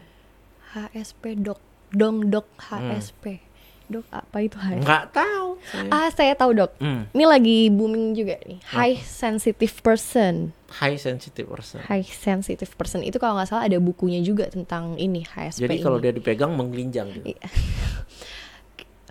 HSP 0.72 1.24
dok, 1.38 1.60
dong 1.94 2.28
dok 2.28 2.50
Hmm. 2.60 2.92
HSP. 2.92 3.40
Dok 3.86 4.06
apa 4.10 4.38
itu 4.40 4.56
HSP? 4.56 4.80
Enggak 4.80 5.04
tahu. 5.12 5.48
saya. 5.64 5.90
Ah 5.90 6.10
saya 6.10 6.34
tahu 6.34 6.52
dok. 6.54 6.72
Hmm, 6.78 7.06
Ini 7.10 7.24
lagi 7.24 7.58
booming 7.70 8.12
juga 8.14 8.36
nih. 8.42 8.60
High 8.66 8.98
sensitive 9.00 9.76
person. 9.80 10.52
high 10.74 10.98
sensitive 10.98 11.46
person. 11.46 11.80
High 11.84 12.02
sensitive 12.04 12.74
person 12.74 13.02
itu 13.02 13.16
kalau 13.16 13.38
nggak 13.38 13.46
salah 13.48 13.64
ada 13.64 13.78
bukunya 13.78 14.20
juga 14.20 14.48
tentang 14.48 14.98
ini 14.98 15.22
HSP. 15.22 15.62
Jadi 15.62 15.76
ini. 15.76 15.84
kalau 15.84 15.98
dia 15.98 16.10
dipegang 16.10 16.50
menggelinjang 16.52 17.14
gitu. 17.14 17.38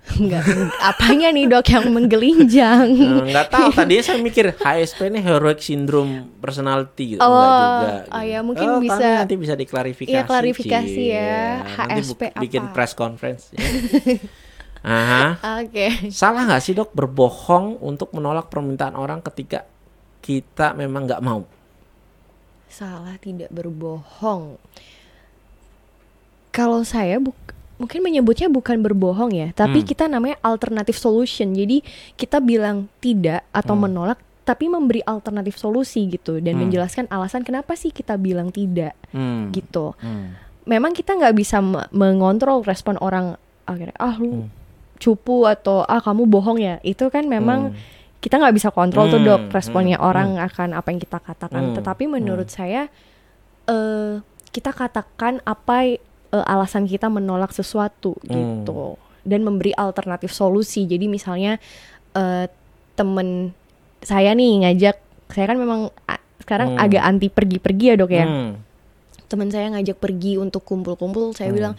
Enggak, 0.02 0.42
apanya 0.82 1.30
nih 1.30 1.46
dok 1.46 1.62
yang 1.64 1.86
menggelinjang? 1.88 2.90
Eh, 2.90 3.22
Enggak 3.22 3.48
tahu 3.48 3.70
tadi 3.70 4.02
saya 4.02 4.18
mikir 4.18 4.50
HSP 4.52 5.08
ini 5.08 5.18
heroic 5.18 5.58
syndrome 5.58 6.26
personality 6.36 7.14
gitu. 7.14 7.22
Oh, 7.22 7.30
Enggak 7.30 7.54
juga. 7.54 7.86
oh 7.86 7.94
gitu. 8.18 8.18
ya, 8.26 8.38
mungkin 8.42 8.66
Oh, 8.68 8.78
bisa- 8.78 9.18
nanti 9.22 9.34
bisa 9.36 9.54
diklarifikasi. 9.54 10.10
Iya, 10.10 10.22
klarifikasi 10.22 11.02
ya. 11.06 11.38
Nanti 11.62 12.02
HSP 12.02 12.18
buk- 12.20 12.34
bikin 12.36 12.62
apa? 12.64 12.72
press 12.72 12.92
conference. 12.92 13.44
ya. 13.50 13.62
Aha. 14.82 15.24
Oke. 15.62 16.10
Salah 16.10 16.42
nggak 16.44 16.60
sih 16.60 16.74
dok 16.74 16.90
berbohong 16.90 17.78
untuk 17.78 18.10
menolak 18.10 18.48
permintaan 18.48 18.94
orang 18.94 19.22
ketika 19.22 19.62
kita 20.18 20.74
memang 20.74 21.06
nggak 21.06 21.22
mau? 21.22 21.46
Salah 22.66 23.14
tidak 23.16 23.48
berbohong. 23.48 24.58
Kalau 26.50 26.82
saya 26.82 27.16
buk 27.16 27.38
mungkin 27.82 27.98
menyebutnya 27.98 28.46
bukan 28.46 28.78
berbohong 28.78 29.34
ya, 29.34 29.50
tapi 29.50 29.82
Hmm. 29.82 29.88
kita 29.90 30.06
namanya 30.06 30.38
alternative 30.40 30.94
solution. 30.94 31.50
Jadi 31.50 31.82
kita 32.14 32.38
bilang 32.38 32.86
tidak 33.02 33.42
atau 33.50 33.74
Hmm. 33.74 33.90
menolak 33.90 34.22
tapi 34.42 34.66
memberi 34.66 35.02
alternatif 35.02 35.54
solusi 35.54 36.06
gitu 36.06 36.38
dan 36.38 36.54
Hmm. 36.54 36.66
menjelaskan 36.66 37.10
alasan 37.10 37.42
kenapa 37.42 37.74
sih 37.74 37.90
kita 37.90 38.14
bilang 38.14 38.54
tidak 38.54 38.94
Hmm. 39.10 39.50
gitu. 39.50 39.98
Hmm. 39.98 40.38
Memang 40.62 40.94
kita 40.94 41.18
nggak 41.18 41.34
bisa 41.34 41.58
me- 41.58 41.90
mengontrol 41.90 42.62
respon 42.62 42.94
orang 43.02 43.34
akhirnya 43.66 43.98
ah 43.98 44.14
lu 44.14 44.46
Hmm. 44.46 44.50
cupu 44.98 45.46
atau 45.46 45.82
ah 45.82 45.98
kamu 45.98 46.30
bohong 46.30 46.62
ya. 46.62 46.78
Itu 46.82 47.10
kan 47.10 47.26
memang 47.26 47.74
Hmm. 47.74 47.78
kita 48.22 48.38
nggak 48.38 48.54
bisa 48.54 48.70
kontrol 48.70 49.10
tuh 49.10 49.18
Hmm, 49.18 49.26
dok 49.26 49.42
responnya 49.50 49.98
hmm, 49.98 50.06
orang 50.06 50.28
akan 50.38 50.78
apa 50.78 50.94
yang 50.94 51.02
kita 51.02 51.18
katakan 51.18 51.70
Hmm, 51.70 51.74
tetapi 51.74 52.06
menurut 52.06 52.46
saya 52.46 52.86
eh 53.66 54.22
kita 54.50 54.70
katakan 54.70 55.38
apa 55.42 55.98
eh, 56.32 56.44
alasan 56.44 56.84
kita 56.84 57.06
menolak 57.06 57.52
sesuatu 57.52 58.16
Hmm. 58.24 58.64
gitu 58.64 58.96
dan 59.22 59.40
memberi 59.40 59.70
alternatif 59.72 60.32
solusi 60.32 60.84
jadi 60.84 61.06
misalnya 61.06 61.60
eh 62.12 62.46
temen 62.92 63.54
saya 64.00 64.32
nih 64.32 64.66
ngajak 64.66 64.96
saya 65.28 65.46
kan 65.46 65.56
memang 65.56 65.88
sekarang 66.38 66.74
Hmm. 66.74 66.82
agak 66.82 67.02
anti 67.02 67.28
pergi-pergi 67.28 67.84
ya 67.86 67.94
dok 67.94 68.10
ya 68.10 68.26
Hmm. 68.26 68.52
teman 69.28 69.48
saya 69.48 69.70
ngajak 69.70 69.96
pergi 69.96 70.36
untuk 70.36 70.60
kumpul-kumpul 70.62 71.32
saya 71.32 71.48
Hmm. 71.48 71.56
bilang 71.56 71.74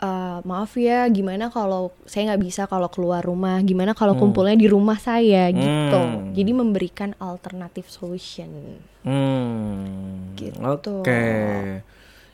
"Eh, 0.00 0.38
maaf 0.42 0.72
ya 0.74 1.04
gimana 1.06 1.52
kalau 1.52 1.92
saya 2.02 2.32
nggak 2.32 2.42
bisa 2.42 2.64
kalau 2.64 2.88
keluar 2.88 3.20
rumah 3.20 3.60
gimana 3.60 3.92
kalau 3.92 4.16
Hmm. 4.16 4.26
kumpulnya 4.26 4.56
di 4.56 4.64
rumah 4.64 4.96
saya 4.96 5.52
gitu 5.52 5.68
Hmm. 5.92 6.32
jadi 6.32 6.50
memberikan 6.50 7.12
alternatif 7.20 7.86
solution 7.86 8.80
Hmm. 9.04 10.32
Gitu. 10.34 10.56
Oke. 10.58 11.20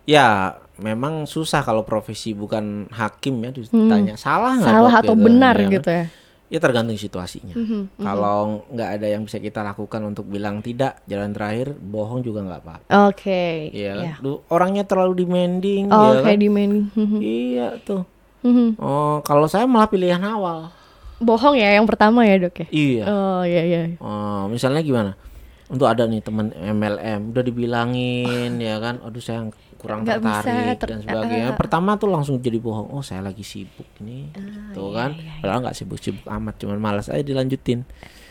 Ya, 0.05 0.55
memang 0.79 1.25
susah 1.25 1.61
kalau 1.61 1.83
profesi 1.83 2.33
bukan 2.33 2.89
hakim 2.91 3.41
ya 3.41 3.51
ditanya 3.51 4.15
salah 4.15 4.55
nggak 4.55 4.67
Hmm. 4.67 4.79
salah 4.83 4.95
atau 4.95 5.15
gitu. 5.15 5.25
benar 5.25 5.55
Ya 5.55 5.63
kan? 5.63 5.75
gitu 5.75 5.91
ya 5.93 6.07
Ya 6.47 6.63
tergantung 6.63 6.95
situasinya. 6.95 7.59
Mhm, 7.59 7.99
Kalau 7.99 8.63
nggak 8.71 8.91
ada 8.95 9.07
yang 9.11 9.27
bisa 9.27 9.43
kita 9.43 9.67
lakukan 9.67 9.99
untuk 10.07 10.31
bilang 10.31 10.63
tidak, 10.63 11.03
jalan 11.03 11.35
terakhir 11.35 11.75
bohong 11.75 12.23
juga 12.23 12.39
nggak 12.41 12.61
apa-apa. 12.63 12.87
oke 13.11 13.75
Iya 13.75 13.93
kan? 13.93 14.05
ya. 14.07 14.15
Lu 14.23 14.47
orangnya 14.47 14.87
terlalu 14.87 15.27
demanding, 15.27 15.91
oh 15.91 15.99
ya 16.07 16.23
kan? 16.23 16.31
kayak 16.31 16.39
di 16.39 16.47
main 16.47 16.87
Mhm, 16.87 17.19
Iya 17.19 17.67
tuh. 17.83 18.07
mhm. 18.41 18.79
Oh, 18.79 19.19
kalau 19.21 19.51
saya 19.51 19.67
malah 19.67 19.91
pilihan 19.91 20.23
awal. 20.23 20.71
bohong 21.19 21.57
ya 21.57 21.75
yang 21.75 21.83
pertama 21.83 22.23
ya 22.23 22.39
dok 22.39 22.63
ya 22.63 22.67
Iya. 22.71 23.05
oh 23.09 23.43
iya 23.43 23.63
iya 23.65 23.81
Oh, 23.99 24.47
misalnya 24.47 24.85
gimana? 24.85 25.19
Untuk 25.67 25.91
ada 25.91 26.07
nih 26.07 26.23
teman 26.23 26.55
MLM 26.55 27.35
udah 27.35 27.43
dibilangin 27.43 28.55
ya 28.57 28.79
kan, 28.79 29.03
aduh 29.03 29.19
saya 29.19 29.51
kurang 29.77 30.03
Nggak 30.03 30.19
bisa 30.19 30.41
tertarik 30.43 30.77
ter- 30.77 30.89
dan 30.89 30.99
sebagainya. 31.01 31.47
ah, 31.47 31.55
Pertama 31.55 31.91
tuh 31.95 32.09
langsung 32.09 32.37
jadi 32.37 32.57
bohong. 32.57 32.89
Oh, 32.91 33.01
saya 33.01 33.21
lagi 33.21 33.41
sibuk 33.41 33.87
nih. 33.99 34.33
Ah, 34.33 34.73
tuh 34.73 34.89
iya, 34.89 34.97
kan. 34.97 35.11
iya, 35.13 35.23
iya. 35.23 35.33
Padahal 35.39 35.61
nggak 35.63 35.77
sibuk-sibuk 35.77 36.27
amat, 36.27 36.55
cuman 36.57 36.79
malas 36.79 37.07
aja 37.07 37.21
dilanjutin. 37.21 37.85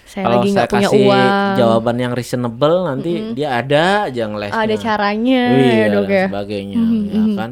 saya 0.03 0.21
Kalau 0.23 0.37
lagi 0.37 0.47
saya 0.47 0.55
nggak 0.55 0.69
punya 0.69 0.87
kasih 0.87 1.01
uang 1.01 1.31
jawaban 1.55 1.97
yang 1.97 2.11
reasonable 2.11 2.77
nanti 2.83 3.11
dia 3.33 3.49
ada 3.55 3.83
aja 4.05 4.23
ngelesnya. 4.23 4.61
ada 4.61 4.75
caranya 4.77 5.41
Iya, 5.51 5.73
ya 5.73 5.85
dok 5.89 6.03
dan 6.03 6.11
ya 6.11 6.25
sebagainya 6.27 6.77
Mhm, 6.77 7.01
ya 7.07 7.21
mhm. 7.23 7.35
kan. 7.35 7.51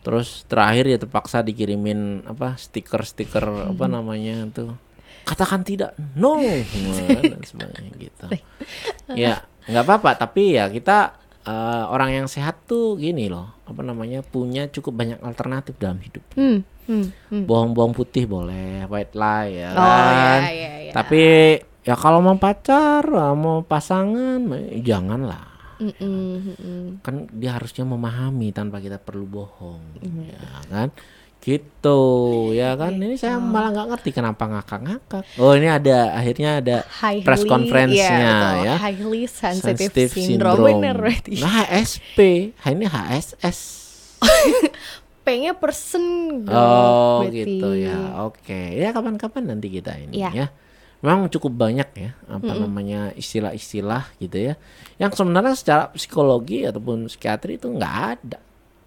Terus 0.00 0.28
terakhir 0.44 0.84
ya 0.84 0.96
terpaksa 0.96 1.38
dikirimin 1.40 2.00
apa 2.24 2.54
stiker-stiker 2.56 3.42
apa 3.68 3.84
Mhm. 3.84 3.92
namanya 3.92 4.36
tuh. 4.48 4.78
Katakan 5.22 5.62
tidak, 5.62 5.94
no, 6.12 6.38
dan 7.22 7.38
sebagainya 7.40 7.94
gitu. 7.96 8.26
Ya, 9.12 9.38
nggak 9.64 9.84
apa-apa, 9.84 10.10
tapi 10.16 10.54
ya 10.54 10.66
kita 10.66 11.21
eh, 11.44 11.84
orang 11.86 12.10
yang 12.14 12.26
sehat 12.26 12.64
tuh 12.64 12.94
gini 12.94 13.26
loh, 13.26 13.50
apa 13.64 13.80
namanya 13.80 14.20
punya 14.20 14.66
cukup 14.66 14.94
banyak 14.94 15.18
alternatif 15.20 15.74
dalam 15.76 15.98
hidup. 15.98 16.22
hmm, 16.34 16.58
hmm, 16.86 17.04
hmm. 17.28 17.44
Bohong-bohong 17.44 17.92
putih 17.92 18.24
boleh, 18.24 18.86
white 18.86 19.14
lie 19.14 19.60
ya 19.60 19.68
oh 19.70 19.78
iya 19.78 19.82
kan. 19.82 20.40
iya 20.48 20.72
iya 20.80 20.92
Tapi 20.92 21.22
ya 21.82 21.94
kalau 21.94 22.18
mau 22.18 22.36
pacar, 22.36 23.02
mau 23.34 23.60
pasangan, 23.62 24.38
janganlah 24.78 25.50
Mm-mm, 25.82 26.38
mm-mm. 26.46 26.82
kan 27.02 27.26
dia 27.34 27.58
harusnya 27.58 27.82
memahami 27.82 28.54
tanpa 28.54 28.78
kita 28.78 29.02
perlu 29.02 29.26
bohong 29.26 29.82
Iya. 29.98 30.38
ya 30.38 30.50
kan 30.70 30.88
gitu 31.42 32.00
ya 32.54 32.78
kan? 32.78 32.94
Ini 32.94 33.18
saya 33.18 33.42
malah 33.42 33.74
nggak 33.74 33.88
ngerti 33.90 34.10
kenapa 34.14 34.46
ngakak-ngakak. 34.46 35.26
Oh 35.42 35.52
ini 35.52 35.66
ada 35.66 36.14
akhirnya 36.14 36.62
ada 36.62 36.76
highly 37.02 37.26
press 37.26 37.42
conference-nya 37.42 37.98
iya, 38.14 38.30
betul. 38.30 38.62
ya. 38.62 38.74
highly 38.78 39.22
sensitive, 39.26 39.90
sensitive 39.90 40.10
syndrome, 40.14 40.54
syndrome. 40.54 40.78
Bener 40.78 40.94
berarti. 41.02 41.32
Nah 41.42 41.52
HSP 41.66 42.18
ha, 42.62 42.66
ini 42.70 42.86
HSS 42.86 43.58
P-nya 45.22 45.54
person 45.54 46.02
oh 46.46 47.22
berarti. 47.26 47.42
gitu 47.46 47.68
ya. 47.78 48.26
Oke. 48.26 48.74
Ya 48.74 48.90
kapan-kapan 48.90 49.54
nanti 49.54 49.70
kita 49.70 49.94
ini 49.94 50.18
Iya. 50.18 50.30
ya. 50.34 50.46
Memang 51.02 51.26
cukup 51.26 51.58
banyak 51.58 51.88
ya 51.98 52.10
apa 52.30 52.54
namanya 52.54 53.10
istilah-istilah 53.18 54.14
gitu 54.22 54.38
ya. 54.50 54.54
Yang 55.02 55.18
sebenarnya 55.18 55.54
secara 55.58 55.84
psikologi 55.90 56.62
ataupun 56.62 57.10
psikiatri 57.10 57.58
itu 57.58 57.66
nggak 57.66 57.94
ada 58.18 58.38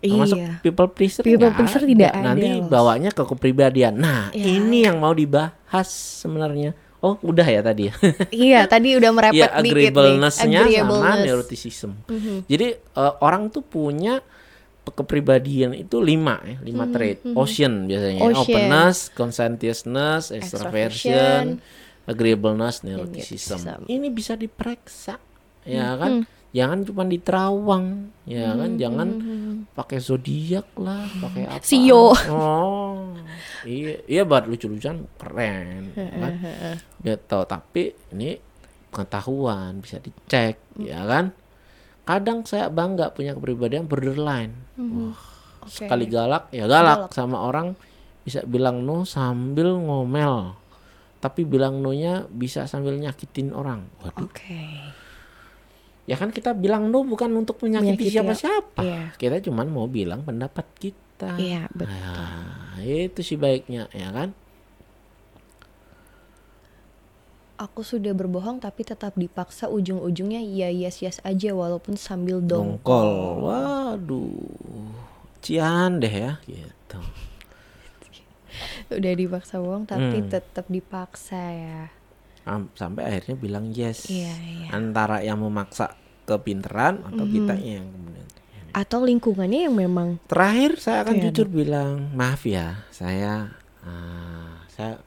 termasuk 0.08 0.38
Iya. 0.38 0.51
people 0.60 0.88
pleaser 0.88 1.22
People 1.22 1.41
nggak 1.43 1.58
pleaser 1.58 1.84
tidak 1.84 2.12
ada, 2.12 2.24
nanti 2.26 2.47
Mas. 2.56 2.68
bawanya 2.68 3.10
ke 3.10 3.24
kepribadian. 3.24 3.93
Nah 3.95 4.30
Ya. 4.32 4.45
ini 4.51 4.84
yang 4.84 4.97
mau 4.97 5.12
dibahas 5.12 5.88
sebenarnya. 6.20 6.74
Oh 6.99 7.18
udah 7.20 7.43
ya 7.43 7.62
tadi. 7.62 7.86
Ya 7.86 7.93
iya 8.45 8.62
tadi 8.64 8.93
udah 8.93 9.12
merepet 9.12 9.38
ya 9.38 9.47
dikit 9.51 9.62
nih. 9.62 9.72
agreeableness-nya 9.91 10.62
sama 10.66 11.12
neuroticism. 11.20 11.91
Mhm. 12.03 12.36
jadi 12.45 12.68
eh, 12.78 13.14
orang 13.20 13.47
tuh 13.47 13.62
punya 13.62 14.22
kepribadian 14.88 15.74
itu 15.74 15.97
lima 15.97 16.38
ya 16.39 16.62
lima 16.62 16.86
trait. 16.88 17.22
ocean 17.28 17.86
biasanya. 17.86 18.20
Hmm, 18.20 18.30
Ocean. 18.32 18.41
openness 18.43 18.97
conscientiousness 19.10 20.30
extraversion 20.30 21.58
agreeableness 22.03 22.82
neuroticism. 22.82 23.66
neuroticism. 23.66 23.80
ini 23.88 24.08
bisa 24.10 24.34
diperiksa 24.36 25.18
ya 25.64 25.97
kan 25.97 26.22
jangan 26.56 26.88
cuma 26.88 27.03
diterawang. 27.03 28.16
Ya 28.24 28.56
kan 28.56 28.80
jangan 28.80 29.10
pakai 29.76 29.99
zodiak 29.99 30.72
lah 30.80 31.03
pakai 31.20 31.43
apa. 31.51 31.60
Sio. 31.60 32.16
oh. 32.32 33.12
Iya 33.68 33.99
iya 34.08 34.22
buat 34.24 34.47
lucu-lucuan 34.47 35.03
keren 35.20 35.89
kan? 35.91 36.34
gitu 37.01 37.39
tapi 37.49 37.97
ini 38.16 38.38
pengetahuan 38.93 39.84
bisa 39.84 39.99
dicek 39.99 40.56
ya 40.80 41.03
kan? 41.03 41.36
Kadang 42.08 42.47
saya 42.47 42.72
bangga 42.72 43.12
punya 43.12 43.36
kepribadian 43.36 43.89
borderline. 43.89 44.56
Wah 44.80 45.36
Oke. 45.66 45.82
sekali 45.82 46.06
galak 46.06 46.53
ya 46.53 46.70
galak, 46.70 47.10
Galak. 47.10 47.18
sama 47.18 47.41
orang 47.41 47.74
bisa 48.22 48.45
bilang 48.45 48.86
no 48.86 49.01
sambil 49.03 49.74
ngomel. 49.82 50.53
Tapi 51.18 51.41
bilang 51.41 51.82
no-nya 51.82 52.30
bisa 52.30 52.70
sambil 52.70 53.01
nyakitin 53.01 53.49
orang. 53.49 53.89
Waduh. 54.06 54.30
Oke. 54.30 54.62
Ya 56.06 56.16
kan 56.16 56.30
kita 56.30 56.53
bilang 56.53 56.88
no 56.88 57.01
bukan 57.01 57.34
untuk 57.34 57.58
menyakiti 57.60 58.08
ya. 58.08 58.22
siapa-siapa 58.22 58.80
Iya. 58.80 59.03
kita 59.16 59.41
cuman 59.41 59.68
mau 59.68 59.86
bilang 59.86 60.22
pendapat 60.22 60.66
kita 60.76 61.03
kita. 61.16 61.39
Iya, 61.39 61.72
betul. 61.72 61.95
Nah, 61.95 62.76
itu 62.84 63.24
sih 63.24 63.39
baiknya, 63.39 63.88
ya 63.89 64.12
kan? 64.12 64.36
Aku 67.56 67.88
sudah 67.88 68.12
berbohong 68.12 68.60
tapi 68.60 68.84
tetap 68.84 69.16
dipaksa 69.16 69.72
ujung-ujungnya 69.72 70.43
ya 70.43 70.68
yes 70.68 70.99
yes 70.99 71.24
aja 71.24 71.56
walaupun 71.56 71.95
sambil 71.95 72.43
dongkol. 72.43 72.84
Dongkol. 72.84 73.47
Waduh. 73.47 74.91
Cian 75.39 76.03
deh 76.03 76.12
ya, 76.12 76.36
gitu. 76.43 76.99
Udah 78.91 79.14
dipaksa 79.16 79.64
bohong 79.64 79.88
tapi 79.88 80.20
Hmm. 80.20 80.28
tetap 80.28 80.68
dipaksa 80.68 81.39
ya. 81.39 81.82
Am- 82.46 82.70
Sampai 82.78 83.10
akhirnya 83.10 83.36
bilang 83.36 83.66
yes. 83.74 84.08
Iya, 84.08 84.34
iya. 84.34 84.68
Antara 84.72 85.22
yang 85.26 85.41
memaksa 85.41 85.98
kepinteran 86.26 87.02
atau 87.06 87.26
kita 87.26 87.54
yang 87.58 87.89
kemudian. 87.89 88.28
Atau 88.76 89.08
lingkungannya 89.08 89.72
yang 89.72 89.76
memang 89.78 90.20
Terakhir 90.28 90.78
saya 90.78 91.08
akan 91.08 91.16
Iya, 91.18 91.24
jujur 91.30 91.48
bilang 91.48 92.12
maaf 92.14 92.43
ya, 92.43 92.86
saya 92.91 93.56
ah, 93.82 94.62
saya 94.68 95.00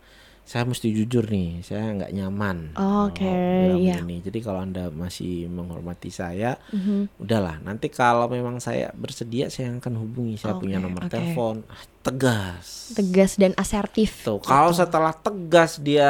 saya 0.48 0.64
mesti 0.64 0.88
jujur 0.88 1.28
nih, 1.28 1.60
saya 1.60 1.92
nggak 1.92 2.08
nyaman. 2.10 2.72
Oke, 2.72 3.20
kalau 3.20 3.36
bilang 3.36 3.78
iya. 3.78 4.00
begini. 4.00 4.16
Jadi 4.24 4.38
kalau 4.40 4.64
anda 4.64 4.88
masih 4.88 5.44
menghormati 5.44 6.08
saya, 6.08 6.56
Mhm. 6.72 7.20
udahlah. 7.20 7.60
Nanti 7.60 7.92
kalau 7.92 8.24
memang 8.26 8.56
saya 8.56 8.88
bersedia, 8.96 9.52
saya 9.52 9.76
akan 9.76 10.00
hubungi. 10.00 10.40
Saya 10.40 10.56
punya 10.56 10.80
Oke, 10.80 10.84
nomor 10.88 11.04
oke. 11.04 11.12
telepon. 11.12 11.56
Ah, 11.68 11.84
tegas. 12.00 12.96
tegas 12.96 13.36
dan 13.36 13.52
asertif. 13.54 14.24
Tuh, 14.24 14.40
kalau 14.40 14.72
setelah 14.72 15.12
tegas 15.12 15.76
dia 15.76 16.08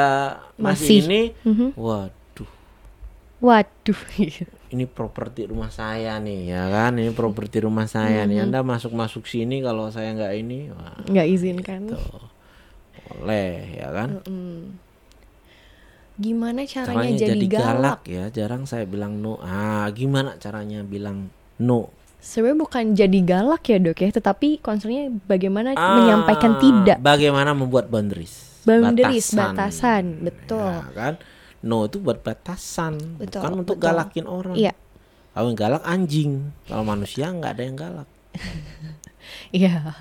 masih, 0.55 1.03
Masih. 1.03 1.03
ini, 1.03 1.21
Mhm. 1.43 1.67
waduh, 1.75 2.51
Waduh. 3.39 3.99
ini 4.73 4.83
properti 4.83 5.47
rumah 5.47 5.67
saya 5.67 6.15
nih, 6.15 6.51
ya 6.51 6.63
kan? 6.67 6.95
Ini 6.95 7.11
properti 7.11 7.59
rumah 7.59 7.87
saya 7.87 8.23
Mhm. 8.23 8.29
nih. 8.31 8.37
Anda 8.47 8.59
masuk-masuk 8.61 9.27
sini 9.27 9.59
kalau 9.59 9.91
saya 9.91 10.15
nggak 10.15 10.33
ini, 10.33 10.71
Nggak 11.07 11.27
izinkan. 11.27 11.91
tuh. 11.91 12.38
Boleh, 13.09 13.49
ya 13.73 13.89
kan? 13.89 14.09
Mm. 14.23 14.77
Gimana 16.19 16.67
caranya, 16.67 17.15
Caranya 17.15 17.15
jadi, 17.15 17.45
galak? 17.47 17.99
ya, 18.03 18.27
jarang 18.27 18.67
saya 18.67 18.83
bilang 18.83 19.23
no. 19.23 19.39
Ah, 19.39 19.87
gimana 19.95 20.35
caranya 20.35 20.83
bilang 20.83 21.31
no? 21.57 21.95
Sebenarnya 22.19 22.59
bukan 22.59 22.83
jadi 22.91 23.19
galak 23.23 23.63
ya 23.63 23.79
dok 23.79 23.95
ya, 23.95 24.09
tetapi 24.11 24.59
concernnya 24.59 25.07
bagaimana 25.23 25.71
Ah, 25.79 25.95
menyampaikan 25.95 26.59
tidak. 26.59 26.99
Bagaimana 26.99 27.55
membuat 27.55 27.87
boundaries? 27.87 28.59
Boundaries, 28.67 29.31
batasan, 29.31 30.19
betul. 30.19 30.59
Ya, 30.59 30.91
kan? 30.91 31.13
No 31.63 31.87
itu 31.87 31.99
buat 31.99 32.19
batasan, 32.19 33.19
Betul, 33.19 33.39
bukan 33.39 33.51
untuk 33.63 33.79
betul. 33.79 33.87
galakin 33.87 34.25
orang. 34.27 34.55
Iya. 34.59 34.75
Kalau 35.31 35.47
yang 35.47 35.59
galak 35.59 35.83
anjing, 35.87 36.51
kalau 36.67 36.83
manusia 36.83 37.31
nggak 37.31 37.51
ada 37.55 37.63
yang 37.63 37.77
galak. 37.79 38.07
Iya, 39.49 39.97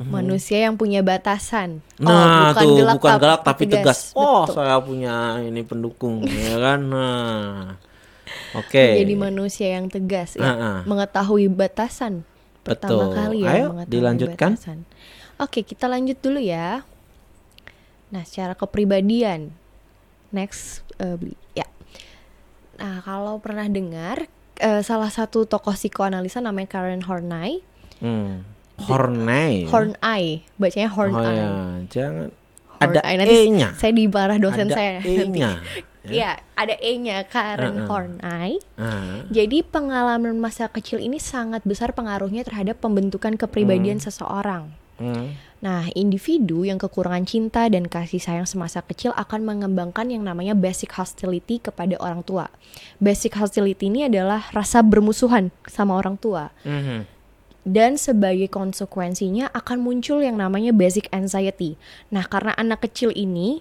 manusia 0.00 0.68
yang 0.68 0.76
punya 0.76 1.00
batasan. 1.00 1.80
Oh, 1.96 2.06
Nah, 2.06 2.52
tuh 2.52 2.76
galak, 2.76 2.94
bukan 3.00 3.12
galak 3.16 3.40
tapi 3.42 3.64
tegas. 3.64 4.12
Oh, 4.12 4.44
Betul. 4.44 4.54
saya 4.56 4.76
punya 4.78 5.14
ini 5.40 5.60
pendukung, 5.60 6.20
ya 6.22 6.56
kan? 6.56 6.80
Nah, 6.84 7.80
oke. 8.54 8.84
Jadi 9.00 9.14
manusia 9.14 9.74
yang 9.74 9.88
tegas 9.88 10.36
ya, 10.36 10.44
Ah, 10.44 10.52
ah. 10.52 10.78
mengetahui 10.84 11.48
batasan. 11.48 12.28
Pertama 12.60 13.08
Betul. 13.08 13.16
kali 13.16 13.38
ya 13.40 13.50
Ayo, 13.50 13.66
mengetahui 13.72 13.90
dilanjutkan. 13.90 14.50
batasan. 14.54 14.78
Oke, 15.36 15.60
kita 15.62 15.88
lanjut 15.88 16.20
dulu 16.20 16.36
ya. 16.36 16.84
Nah, 18.10 18.22
secara 18.22 18.52
kepribadian. 18.52 19.54
Next, 20.30 20.84
beli 20.94 21.34
ya. 21.52 21.64
Nah, 22.76 23.00
kalau 23.00 23.40
pernah 23.40 23.66
dengar 23.66 24.28
eh, 24.56 24.82
salah 24.82 25.08
satu 25.08 25.42
tokoh 25.42 25.72
psikoanalisa 25.72 26.38
namanya 26.38 26.68
Karen 26.70 27.00
Horney, 27.02 27.64
Hmm. 27.96 28.44
Horney. 28.82 29.66
Horney, 29.66 30.22
bacanya 30.56 30.88
Oh 30.88 30.94
Horney. 30.96 31.36
ya, 31.36 31.48
jangan 31.88 32.28
Horney. 32.78 33.00
ada 33.02 33.24
E-nya. 33.26 33.68
Saya 33.74 33.92
dibarah 33.92 34.36
dosen 34.36 34.66
Ada 34.66 34.74
saya 34.74 34.90
nanti. 34.98 35.12
E-nya. 35.14 35.50
Iya, 36.00 36.30
ada 36.56 36.74
E-nya 36.80 37.22
Karen 37.24 37.76
Heeh. 37.76 37.86
Horney. 37.86 38.50
Ah, 38.74 39.20
Jadi 39.28 39.60
pengalaman 39.60 40.32
masa 40.36 40.66
kecil 40.66 40.96
ini 40.96 41.20
sangat 41.20 41.60
besar 41.62 41.92
pengaruhnya 41.92 42.40
terhadap 42.40 42.80
pembentukan 42.80 43.36
kepribadian 43.36 44.00
seseorang. 44.00 44.72
hmm. 44.96 45.52
Nah, 45.60 45.92
individu 45.92 46.64
yang 46.64 46.80
kekurangan 46.80 47.28
cinta 47.28 47.68
dan 47.68 47.84
kasih 47.84 48.16
sayang 48.16 48.48
semasa 48.48 48.80
kecil 48.80 49.12
akan 49.12 49.44
mengembangkan 49.44 50.08
yang 50.08 50.24
namanya 50.24 50.56
basic 50.56 50.96
hostility 50.96 51.60
kepada 51.60 52.00
orang 52.00 52.24
tua. 52.24 52.48
Basic 52.96 53.36
hostility 53.36 53.92
ini 53.92 54.08
adalah 54.08 54.48
rasa 54.56 54.80
bermusuhan 54.80 55.52
sama 55.68 56.00
orang 56.00 56.16
tua. 56.16 56.48
Mhm. 56.64 57.19
Dan 57.60 58.00
sebagai 58.00 58.48
konsekuensinya 58.48 59.52
akan 59.52 59.84
muncul 59.84 60.24
yang 60.24 60.40
namanya 60.40 60.72
basic 60.72 61.12
anxiety. 61.12 61.76
Nah, 62.08 62.24
karena 62.24 62.56
anak 62.56 62.88
kecil 62.88 63.12
ini 63.12 63.60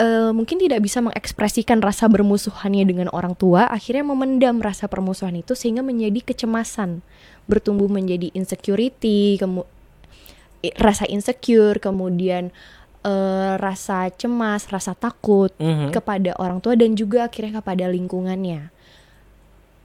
eh, 0.00 0.32
mungkin 0.32 0.56
tidak 0.56 0.80
bisa 0.80 1.04
mengekspresikan 1.04 1.84
rasa 1.84 2.08
bermusuhannya 2.08 2.88
dengan 2.88 3.08
orang 3.12 3.36
tua, 3.36 3.68
akhirnya 3.68 4.00
memendam 4.02 4.56
rasa 4.58 4.88
permusuhan 4.88 5.36
itu 5.36 5.52
sehingga 5.52 5.84
menjadi 5.84 6.24
kecemasan, 6.24 7.04
bertumbuh 7.44 7.84
menjadi 7.86 8.32
insecurity, 8.32 9.36
kemu- 9.36 9.68
rasa 10.80 11.04
insecure, 11.04 11.76
kemudian 11.78 12.48
eh, 13.00 13.54
rasa 13.56 14.12
cemas, 14.12 14.68
rasa 14.68 14.92
takut 14.92 15.48
Mhm. 15.56 15.88
kepada 15.88 16.36
orang 16.36 16.60
tua 16.60 16.76
dan 16.76 16.92
juga 16.92 17.28
akhirnya 17.28 17.64
kepada 17.64 17.88
lingkungannya. 17.88 18.68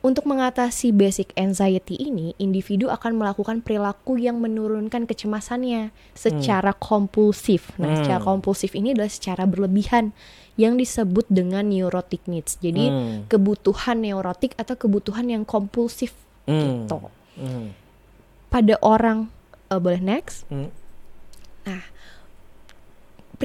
Untuk 0.06 0.30
mengatasi 0.30 0.94
basic 0.94 1.34
anxiety 1.34 1.98
ini, 1.98 2.38
individu 2.38 2.94
akan 2.94 3.18
melakukan 3.18 3.66
perilaku 3.66 4.22
yang 4.22 4.38
menurunkan 4.38 5.10
kecemasannya 5.10 5.90
secara 6.14 6.78
kompulsif. 6.78 7.74
Nah, 7.82 7.90
Hmm. 7.90 7.98
secara 8.06 8.22
kompulsif 8.22 8.78
ini 8.78 8.94
adalah 8.94 9.10
secara 9.10 9.50
berlebihan 9.50 10.14
yang 10.62 10.78
disebut 10.78 11.26
dengan 11.26 11.66
neurotic 11.74 12.22
needs. 12.30 12.62
Jadi, 12.62 12.86
Hmm. 12.86 13.26
kebutuhan 13.26 14.06
neurotik 14.06 14.54
atau 14.62 14.78
kebutuhan 14.78 15.26
yang 15.26 15.42
kompulsif 15.42 16.14
Hmm. 16.46 16.86
gitu. 16.86 17.10
Mhm. 17.42 17.74
Pada 18.54 18.78
orang 18.86 19.34
eh, 19.74 19.82
boleh 19.82 19.98
next? 19.98 20.46
Hmm. 20.54 20.70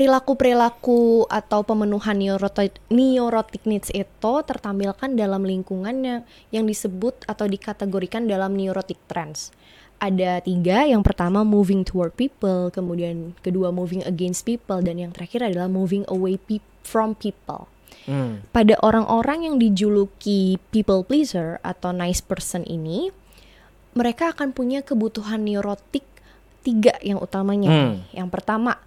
Perilaku-perilaku 0.01 1.29
atau 1.29 1.61
pemenuhan 1.61 2.17
neurotic, 2.17 2.81
neurotic 2.89 3.69
needs 3.69 3.93
itu 3.93 4.33
tertampilkan 4.49 5.13
dalam 5.13 5.45
lingkungan 5.45 5.93
yang, 6.01 6.21
yang 6.49 6.65
disebut 6.65 7.29
atau 7.29 7.45
dikategorikan 7.45 8.25
dalam 8.25 8.57
neurotic 8.57 8.97
trends. 9.05 9.53
Ada 10.01 10.41
tiga, 10.41 10.89
yang 10.89 11.05
pertama 11.05 11.45
moving 11.45 11.85
toward 11.85 12.17
people, 12.17 12.73
kemudian 12.73 13.37
kedua 13.45 13.69
moving 13.69 14.01
against 14.09 14.49
people, 14.49 14.81
dan 14.81 14.97
yang 14.97 15.13
terakhir 15.13 15.45
adalah 15.53 15.69
moving 15.69 16.09
away 16.09 16.41
pe- 16.41 16.65
from 16.81 17.13
people. 17.13 17.69
Hmm. 18.09 18.41
Pada 18.57 18.81
orang-orang 18.81 19.53
yang 19.53 19.61
dijuluki 19.61 20.57
people 20.73 21.05
pleaser 21.05 21.61
atau 21.61 21.93
nice 21.93 22.25
person 22.25 22.65
ini, 22.65 23.13
mereka 23.93 24.33
akan 24.33 24.57
punya 24.57 24.81
kebutuhan 24.81 25.45
neurotik 25.45 26.09
tiga 26.65 26.97
yang 27.05 27.21
utamanya. 27.21 27.69
Hmm. 27.69 28.09
Yang 28.17 28.29
pertama, 28.33 28.81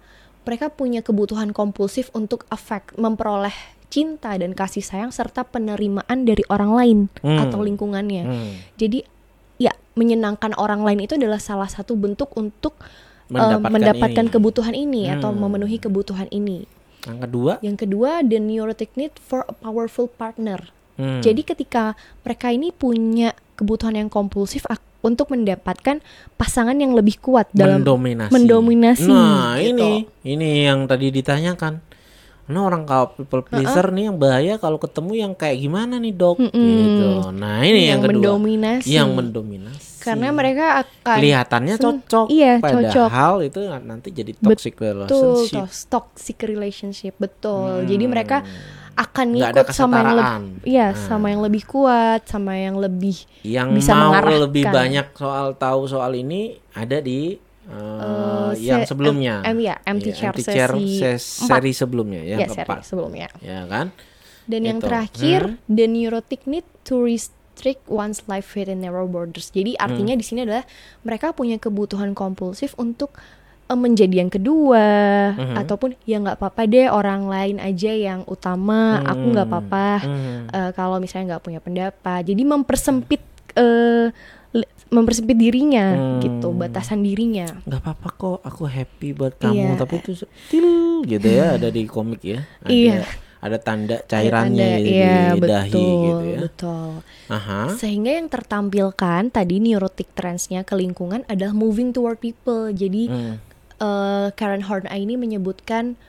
mereka 0.44 0.68
punya 0.68 1.00
kebutuhan 1.00 1.50
kompulsif 1.50 2.12
untuk 2.12 2.44
affect, 2.48 2.94
memperoleh 2.94 3.54
cinta 3.88 4.34
dan 4.34 4.52
kasih 4.52 4.80
sayang 4.80 5.08
serta 5.08 5.42
penerimaan 5.42 6.24
dari 6.24 6.42
orang 6.48 6.70
lain 6.70 6.98
Hmm. 7.20 7.40
atau 7.40 7.60
lingkungannya. 7.60 8.22
Hmm. 8.22 8.52
Jadi 8.74 9.06
ya 9.56 9.70
menyenangkan 9.94 10.52
orang 10.54 10.82
lain 10.82 11.00
itu 11.00 11.14
adalah 11.14 11.38
salah 11.38 11.66
satu 11.66 11.94
bentuk 11.94 12.34
untuk 12.34 12.74
eh, 13.24 13.32
Mendapatkan 13.32 13.72
mendapatkan 13.72 14.26
ini. 14.26 14.32
kebutuhan 14.32 14.74
ini 14.74 15.02
atau 15.08 15.30
Hmm. 15.30 15.40
memenuhi 15.40 15.78
kebutuhan 15.78 16.28
ini. 16.28 16.68
Yang 17.04 17.18
kedua, 17.22 17.52
Yang 17.60 17.76
kedua, 17.80 18.10
the 18.20 18.36
neurotic 18.36 18.92
need 18.94 19.16
for 19.16 19.44
a 19.44 19.54
powerful 19.54 20.04
partner. 20.06 20.68
hmm. 20.96 21.20
Jadi 21.20 21.40
ketika 21.40 21.96
mereka 22.20 22.48
ini 22.48 22.68
punya 22.68 23.32
kebutuhan 23.54 23.94
yang 23.94 24.08
kompulsif 24.08 24.68
untuk 25.04 25.28
mendapatkan 25.28 26.00
pasangan 26.34 26.74
yang 26.74 26.96
lebih 26.96 27.20
kuat 27.20 27.52
dalam 27.52 27.84
mendominasi. 27.84 28.32
mendominasi, 28.32 29.04
Nah, 29.06 29.60
gitu. 29.60 29.76
ini 29.76 29.90
ini 30.24 30.48
yang 30.64 30.88
tadi 30.88 31.12
ditanyakan. 31.12 31.84
Nah, 32.44 32.60
orang 32.60 32.84
kalau 32.84 33.08
people 33.10 33.40
pleaser 33.40 33.88
nih 33.88 34.08
yang 34.08 34.20
bahaya 34.20 34.60
kalau 34.60 34.76
ketemu 34.76 35.12
yang 35.18 35.32
kayak 35.32 35.56
gimana 35.56 35.96
nih, 35.96 36.12
Dok? 36.12 36.36
Mm-mm. 36.44 36.52
Gitu. 36.52 37.08
Nah, 37.32 37.64
ini 37.64 37.88
yang, 37.88 38.04
kedua. 38.04 38.36
mendominasi. 38.36 38.84
Yang 38.86 39.08
mendominasi. 39.16 39.92
Karena 40.04 40.28
mereka 40.28 40.84
akan 40.84 41.16
kelihatannya 41.16 41.74
cocok. 41.80 42.26
iya, 42.28 42.60
cocok. 42.60 43.08
Padahal 43.08 43.34
itu 43.40 43.60
nanti 43.80 44.08
jadi 44.12 44.36
toxic 44.36 44.76
betul 44.76 45.08
relationship. 45.08 45.56
tos- 45.64 45.84
toxic 45.88 46.36
relationship 46.44 47.14
betul. 47.16 47.88
Jadi 47.88 48.04
mereka 48.04 48.44
akan 48.94 49.26
Hmm. 49.28 49.40
Ngikut 49.44 49.66
sama 49.68 49.96
yang 49.96 50.14
lebih 50.14 50.34
iya, 50.64 50.86
Nah. 50.86 50.98
sama 51.00 51.26
yang 51.28 51.42
lebih 51.42 51.62
kuat, 51.64 52.20
sama 52.24 52.52
yang 52.54 52.76
lebih 52.76 53.16
yang 53.42 53.68
bisa 53.70 53.92
mau 53.92 54.10
mengarahkan. 54.10 54.42
lebih 54.42 54.64
banyak 54.66 55.06
soal 55.12 55.46
tahu 55.52 55.80
soal 55.84 56.12
ini 56.12 56.42
ada 56.70 56.98
di 56.98 57.36
uh, 57.64 58.52
Eh, 58.52 58.60
yang 58.62 58.84
se- 58.84 58.92
sebelumnya. 58.92 59.40
M- 59.42 59.56
M- 59.56 59.62
ya, 59.62 59.74
empty 59.82 60.10
Iya, 60.10 60.16
chair 60.16 60.30
empty 60.30 60.42
chair 60.44 60.70
sesi 60.70 61.48
seri 61.48 61.72
sebelumnya 61.72 62.20
yang 62.22 62.38
ya 62.38 62.48
seri 62.50 62.76
sebelumnya. 62.82 63.28
Ya 63.40 63.64
kan? 63.64 63.88
Dan 64.44 64.60
yang 64.62 64.78
Itu. 64.78 64.84
terakhir, 64.84 65.40
Hmm. 65.50 65.58
the 65.66 65.86
neurotic 65.86 66.44
need 66.44 66.64
to 66.82 67.00
res- 67.00 67.32
restrict 67.54 67.86
one's 67.86 68.26
life 68.26 68.50
within 68.52 68.82
narrow 68.82 69.06
borders. 69.06 69.48
Jadi 69.48 69.78
artinya 69.78 70.12
di 70.12 70.20
sini 70.20 70.42
adalah 70.42 70.66
mereka 71.00 71.30
punya 71.30 71.54
kebutuhan 71.54 72.10
kompulsif 72.10 72.74
untuk 72.74 73.14
menjadi 73.66 74.14
yang 74.18 74.28
kedua 74.28 74.86
Mhm. 75.32 75.56
ataupun 75.56 75.96
ya 76.02 76.18
nggak 76.18 76.36
apa-apa 76.36 76.62
deh 76.64 76.86
orang 76.86 77.24
lain 77.24 77.56
aja 77.56 77.90
yang 77.90 78.20
utama 78.24 79.00
aku 79.00 79.24
nggak 79.30 79.40
Hmm. 79.42 79.56
apa-apa 79.56 79.86
Hmm. 79.98 80.40
Eh, 80.46 80.70
kalau 80.72 80.96
misalnya 80.98 81.24
nggak 81.30 81.42
punya 81.42 81.58
pendapat 81.58 82.20
jadi 82.22 82.42
mempersempit 82.42 83.24
eh, 83.54 84.12
li- 84.52 84.70
mempersempit 84.88 85.34
dirinya 85.34 85.86
Hmm. 85.90 86.20
gitu 86.20 86.52
batasan 86.52 87.00
dirinya 87.00 87.48
nggak 87.62 87.80
apa-apa 87.80 88.08
kok 88.12 88.38
aku 88.42 88.62
happy 88.64 89.08
buat 89.12 89.34
kamu 89.34 89.56
Iya. 89.66 89.80
tapi 89.80 89.94
itu 89.98 90.12
til 90.46 90.68
gitu 91.02 91.24
ya 91.26 91.54
ada 91.54 91.68
di 91.68 91.82
komik 91.84 92.20
ya 92.20 92.44
ada, 92.60 92.68
Iya. 92.68 93.00
ada 93.40 93.58
tanda 93.58 93.96
Ada 93.96 94.06
cairannya 94.06 94.60
tanda- 94.68 94.78
di 94.78 94.92
iya, 94.92 95.34
dahi 95.34 95.70
betul, 95.70 95.80
gitu 95.80 96.26
ya 96.26 96.38
betul 96.40 96.88
aha 97.28 97.62
sehingga 97.72 98.10
yang 98.12 98.28
tertampilkan 98.28 99.22
tadi 99.28 99.56
neurotic 99.58 100.12
trendsnya 100.12 100.62
ke 100.62 100.74
lingkungan 100.74 101.24
adalah 101.26 101.52
moving 101.52 101.90
toward 101.90 102.18
people 102.18 102.68
jadi 102.68 103.08
Hmm. 103.08 103.34
Eh, 103.84 104.28
Karen 104.32 104.64
Horney 104.64 104.88
ini 104.98 105.14
menyebutkan 105.14 106.00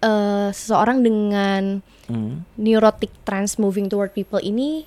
eh, 0.00 0.48
seseorang 0.50 1.04
dengan 1.04 1.84
Hmm. 2.06 2.42
neurotic 2.56 3.12
trends 3.22 3.54
moving 3.54 3.86
toward 3.86 4.10
people 4.10 4.40
ini 4.40 4.82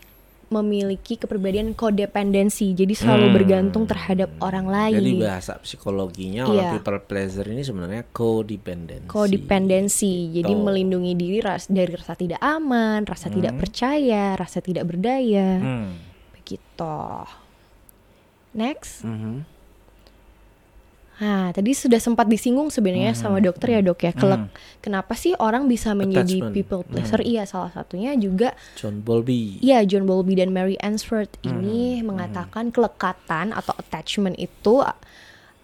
memiliki 0.50 1.16
kepribadian 1.16 1.72
kodependensi 1.72 2.74
jadi 2.74 2.92
selalu 2.92 3.26
Hmm. 3.26 3.36
bergantung 3.36 3.84
terhadap 3.86 4.28
orang 4.40 4.68
lain 4.68 5.00
Jadi 5.00 5.14
bahasa 5.18 5.56
psikologinya 5.58 6.44
Iya. 6.44 6.50
orang 6.52 6.72
people 6.76 7.00
pleasure 7.02 7.48
ini 7.48 7.62
sebenarnya 7.62 8.04
codependency. 8.12 9.08
kodependensi 9.08 10.14
jadi 10.32 10.52
Gitu. 10.52 10.62
melindungi 10.62 11.14
diri 11.14 11.40
ras 11.40 11.66
dari 11.68 11.90
rasa 11.90 12.14
tidak 12.14 12.38
aman 12.40 13.02
rasa 13.04 13.30
tidak 13.30 13.56
percaya 13.56 14.34
rasa 14.34 14.60
tidak 14.60 14.84
berdaya 14.84 15.58
Hmm. 15.58 15.90
begitu 16.34 16.98
next 18.54 19.02
Mhm. 19.02 19.48
Nah, 21.24 21.50
tadi 21.50 21.72
sudah 21.72 21.96
sempat 21.98 22.28
disinggung 22.28 22.68
sebenarnya 22.68 23.16
sama 23.16 23.40
dokter 23.40 23.72
ya 23.72 23.82
dok 23.82 23.96
ya. 23.98 24.12
Kelek- 24.12 24.52
Kenapa 24.80 25.16
sih 25.16 25.32
orang 25.34 25.66
bisa 25.66 25.96
menjadi 25.96 26.20
Hmm. 26.38 26.52
Attachment. 26.52 26.54
people 26.54 26.82
pleaser? 26.84 27.24
Iya, 27.24 27.44
salah 27.46 27.72
satunya 27.72 28.12
juga 28.14 28.52
John 28.76 29.00
Bowlby. 29.00 29.58
Iya, 29.58 29.88
John 29.88 30.04
Bowlby 30.04 30.36
dan 30.36 30.52
Mary 30.52 30.76
Ainsworth 30.78 31.32
ini 31.42 31.98
Hmm. 31.98 32.12
mengatakan 32.12 32.70
kelekatan 32.70 33.56
atau 33.56 33.72
attachment 33.74 34.36
itu 34.36 34.84
uh, 34.84 34.92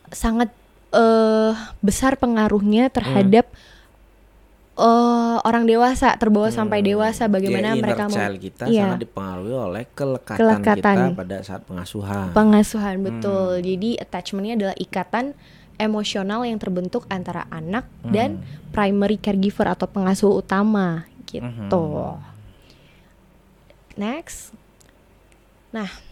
sangat 0.10 0.48
eh, 0.90 1.53
besar 1.80 2.15
pengaruhnya 2.15 2.90
terhadap 2.90 3.45
eh, 4.80 5.38
orang 5.43 5.64
dewasa, 5.64 6.15
terbawa 6.15 6.47
sampai 6.49 6.80
dewasa. 6.81 7.27
Bagaimana 7.27 7.76
Ya, 7.76 7.77
mereka 7.77 8.07
child 8.07 8.39
kita 8.39 8.64
Iya. 8.65 8.89
sangat 8.89 8.99
dipengaruhi 9.03 9.53
oleh 9.53 9.84
kelekatan, 9.91 10.39
Kelekatan. 10.39 10.97
kita 10.97 11.14
pada 11.14 11.38
saat 11.43 11.61
pengasuhan. 11.64 12.31
pengasuhan 12.31 12.95
Hmm. 12.95 13.06
betul. 13.06 13.60
Jadi 13.60 13.89
attachmentnya 13.95 14.53
adalah 14.56 14.76
ikatan 14.76 15.35
emosional 15.76 16.43
yang 16.43 16.57
terbentuk 16.57 17.03
antara 17.07 17.47
anak 17.49 17.88
Hmm. 18.01 18.11
dan 18.11 18.30
primary 18.69 19.15
caregiver 19.15 19.68
atau 19.68 19.85
pengasuh 19.85 20.31
utama 20.34 21.06
gitu. 21.26 21.84
Hmm. 22.10 22.23
Next. 23.95 24.56
Nah. 25.69 26.09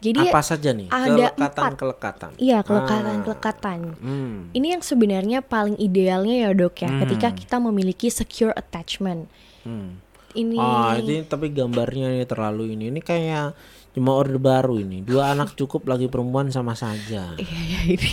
Jadi 0.00 0.20
Apa 0.26 0.40
saja 0.40 0.72
nih 0.72 0.88
ada 0.88 1.28
kelekatan-kelekatan? 1.30 2.30
iya 2.36 2.58
Ah. 2.58 2.64
kelekatan-kelekatan. 2.64 3.78
Hmm. 3.96 4.36
Ini 4.50 4.66
yang 4.74 4.82
sebenarnya 4.82 5.38
paling 5.40 5.76
idealnya 5.76 6.48
ya 6.48 6.50
dok 6.50 6.80
ya, 6.80 6.88
Hmm. 6.88 7.00
ketika 7.04 7.28
kita 7.30 7.56
memiliki 7.56 8.08
secure 8.08 8.50
attachment. 8.50 9.28
Hmm. 9.62 10.00
Ini 10.30 10.56
Ah, 10.56 10.96
ini 10.96 11.20
tapi 11.22 11.50
gambarnya 11.50 12.14
ini 12.14 12.24
terlalu 12.24 12.72
ini. 12.72 12.88
Ini 12.88 13.00
kayak 13.00 13.52
cuma 13.90 14.14
orde 14.14 14.38
baru 14.38 14.78
ini. 14.78 15.02
Dua 15.02 15.28
anak 15.32 15.52
cukup 15.52 15.84
lagi 15.84 16.06
perempuan 16.06 16.48
sama 16.48 16.72
saja. 16.72 17.36
iya 17.36 17.60
iya 17.66 17.80
ini. 17.86 18.10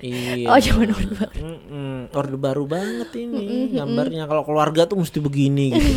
Iya. 0.00 0.48
Oh, 0.48 0.56
zaman 0.56 0.88
Orde 0.90 1.12
Baru. 1.12 1.32
Mm-mm. 1.36 1.96
Orde 2.10 2.36
baru 2.40 2.64
banget 2.64 3.12
ini 3.20 3.68
gambarnya. 3.70 4.24
Kalau 4.24 4.42
keluarga 4.42 4.88
tuh 4.88 4.96
mesti 4.96 5.20
begini 5.20 5.76
gitu. 5.76 5.92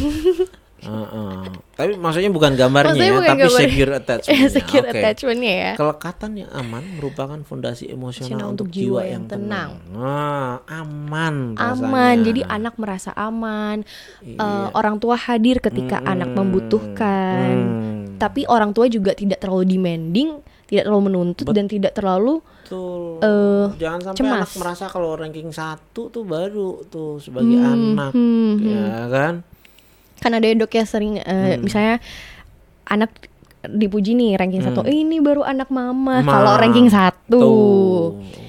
Heeh. 0.86 1.38
Tapi 1.74 1.92
maksudnya 1.96 2.30
bukan 2.30 2.54
gambarnya 2.54 2.92
Maksudnya 2.92 3.08
ya, 3.08 3.16
bukan 3.16 3.30
tapi 3.30 3.42
gambarnya. 3.42 3.66
secure 3.66 3.92
attachment. 3.94 4.50
secure 4.50 4.86
attachmentnya 4.88 5.54
ya. 5.64 5.72
Kelekatan 5.74 6.32
yang 6.36 6.50
aman 6.52 6.84
merupakan 6.94 7.40
fondasi 7.40 7.86
emosional 7.88 8.38
untuk 8.50 8.68
untuk 8.68 8.68
jiwa 8.70 9.02
yang 9.02 9.12
yang 9.12 9.24
tenang. 9.26 9.70
tenang. 9.82 9.96
Nah, 9.96 10.52
aman 10.66 11.36
aman 11.56 11.82
rasanya. 12.16 12.24
jadi 12.24 12.42
anak 12.48 12.74
merasa 12.76 13.12
aman 13.14 13.78
Iya. 14.20 14.38
Eh, 14.38 14.68
orang 14.72 14.96
tua 14.98 15.16
hadir 15.16 15.58
ketika 15.60 16.00
anak 16.00 16.30
Mm-mm. 16.30 16.40
membutuhkan 16.40 17.54
Hmm. 17.54 18.16
tapi 18.16 18.46
orang 18.46 18.72
tua 18.72 18.86
juga 18.88 19.12
tidak 19.12 19.38
terlalu 19.38 19.66
demanding 19.68 20.30
tidak 20.64 20.86
terlalu 20.86 21.04
menuntut 21.06 21.46
dan 21.48 21.66
tidak 21.66 21.92
terlalu 21.92 22.40
Betul. 22.64 23.20
eh, 23.20 23.66
Jangan 23.78 24.00
sampai 24.04 24.18
cemas. 24.18 24.38
anak 24.40 24.52
merasa 24.56 24.86
kalau 24.88 25.14
ranking 25.14 25.50
satu 25.50 26.08
tuh 26.08 26.24
baru 26.24 26.82
tuh 26.88 27.20
sebagai 27.20 27.54
Hmm, 27.54 27.94
anak, 27.94 28.12
hmm, 28.12 28.52
ya 28.60 28.88
kan? 29.08 29.34
Kan 30.24 30.32
ada 30.32 30.46
ya 30.46 30.56
dok 30.56 30.72
ya 30.72 30.84
sering 30.84 31.20
eh, 31.20 31.28
Hmm. 31.54 31.62
misalnya 31.62 32.00
anak 32.86 33.12
dipuji 33.62 34.12
nih 34.12 34.36
ranking 34.36 34.60
satu 34.60 34.84
"Eh, 34.84 34.92
ini 34.98 35.20
baru 35.20 35.40
anak 35.42 35.68
mama 35.68 36.20
Ma. 36.20 36.26
kalau 36.26 36.54
ranking 36.56 36.88
satu. 36.88 37.44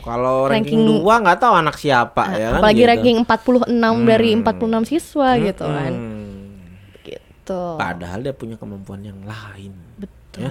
Kalau 0.00 0.44
ranking, 0.44 0.74
Ranking- 0.76 1.00
dua 1.00 1.14
nggak 1.18 1.38
tahu 1.38 1.54
anak 1.56 1.76
siapa 1.76 2.22
ya 2.30 2.50
kan? 2.50 2.58
apalagi 2.58 2.78
gitu. 2.78 2.90
ranking 2.90 3.16
46 3.20 3.64
dari 4.04 4.30
Hmm. 4.30 4.40
46 4.40 4.84
siswa 4.84 5.28
gitu 5.38 5.64
kan 5.64 5.92
Hmm. 5.92 6.60
gitu 7.00 7.62
Padahal 7.76 8.18
dia 8.20 8.32
punya 8.32 8.54
kemampuan 8.54 9.00
yang 9.02 9.20
lain, 9.20 9.72
betul 9.96 10.50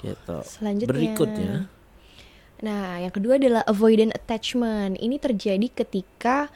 gitu. 0.00 0.36
Selanjutnya. 0.42 0.90
Berikutnya, 0.90 1.54
Nah, 2.60 2.98
yang 2.98 3.08
kedua 3.08 3.36
adalah 3.36 3.64
avoidant 3.64 4.12
attachment. 4.12 4.96
Ini 4.96 5.16
terjadi 5.16 5.64
ketika 5.70 6.52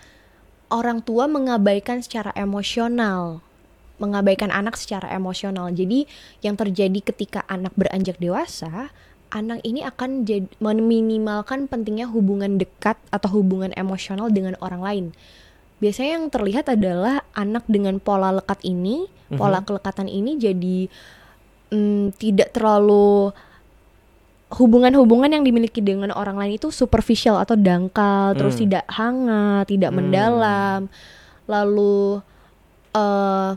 orang 0.69 1.01
tua 1.01 1.25
mengabaikan 1.25 2.01
secara 2.01 2.29
emosional, 2.35 3.41
mengabaikan 4.03 4.51
anak 4.51 4.75
secara 4.75 5.11
emosional. 5.15 5.71
Jadi, 5.71 6.07
yang 6.43 6.59
terjadi 6.59 7.01
ketika 7.01 7.47
anak 7.47 7.73
beranjak 7.79 8.19
dewasa, 8.19 8.91
anak 9.35 9.63
ini 9.67 9.83
akan 9.83 10.23
jadi 10.27 10.47
meminimalkan 10.63 11.67
pentingnya 11.67 12.07
hubungan 12.11 12.59
dekat 12.59 12.95
atau 13.11 13.43
hubungan 13.43 13.75
emosional 13.75 14.31
dengan 14.31 14.55
orang 14.63 14.83
lain. 14.83 15.07
Biasanya 15.83 16.11
yang 16.23 16.27
terlihat 16.31 16.71
adalah 16.71 17.27
anak 17.35 17.67
dengan 17.67 17.99
pola 17.99 18.31
lekat 18.31 18.63
ini, 18.63 19.11
pola 19.35 19.59
kelekatan 19.67 20.07
ini 20.07 20.39
jadi 20.39 20.87
mm, 21.75 22.15
tidak 22.15 22.55
terlalu 22.55 23.35
hubungan-hubungan 24.55 25.35
yang 25.35 25.43
dimiliki 25.43 25.83
dengan 25.83 26.15
orang 26.15 26.39
lain 26.39 26.55
itu 26.63 26.71
superficial 26.71 27.43
atau 27.43 27.59
dangkal, 27.59 28.39
terus 28.39 28.55
Hmm. 28.55 28.63
tidak 28.71 28.85
hangat, 28.87 29.65
tidak 29.67 29.91
Hmm. 29.91 29.99
mendalam, 29.99 30.81
lalu 31.51 32.23
eh, 32.95 33.51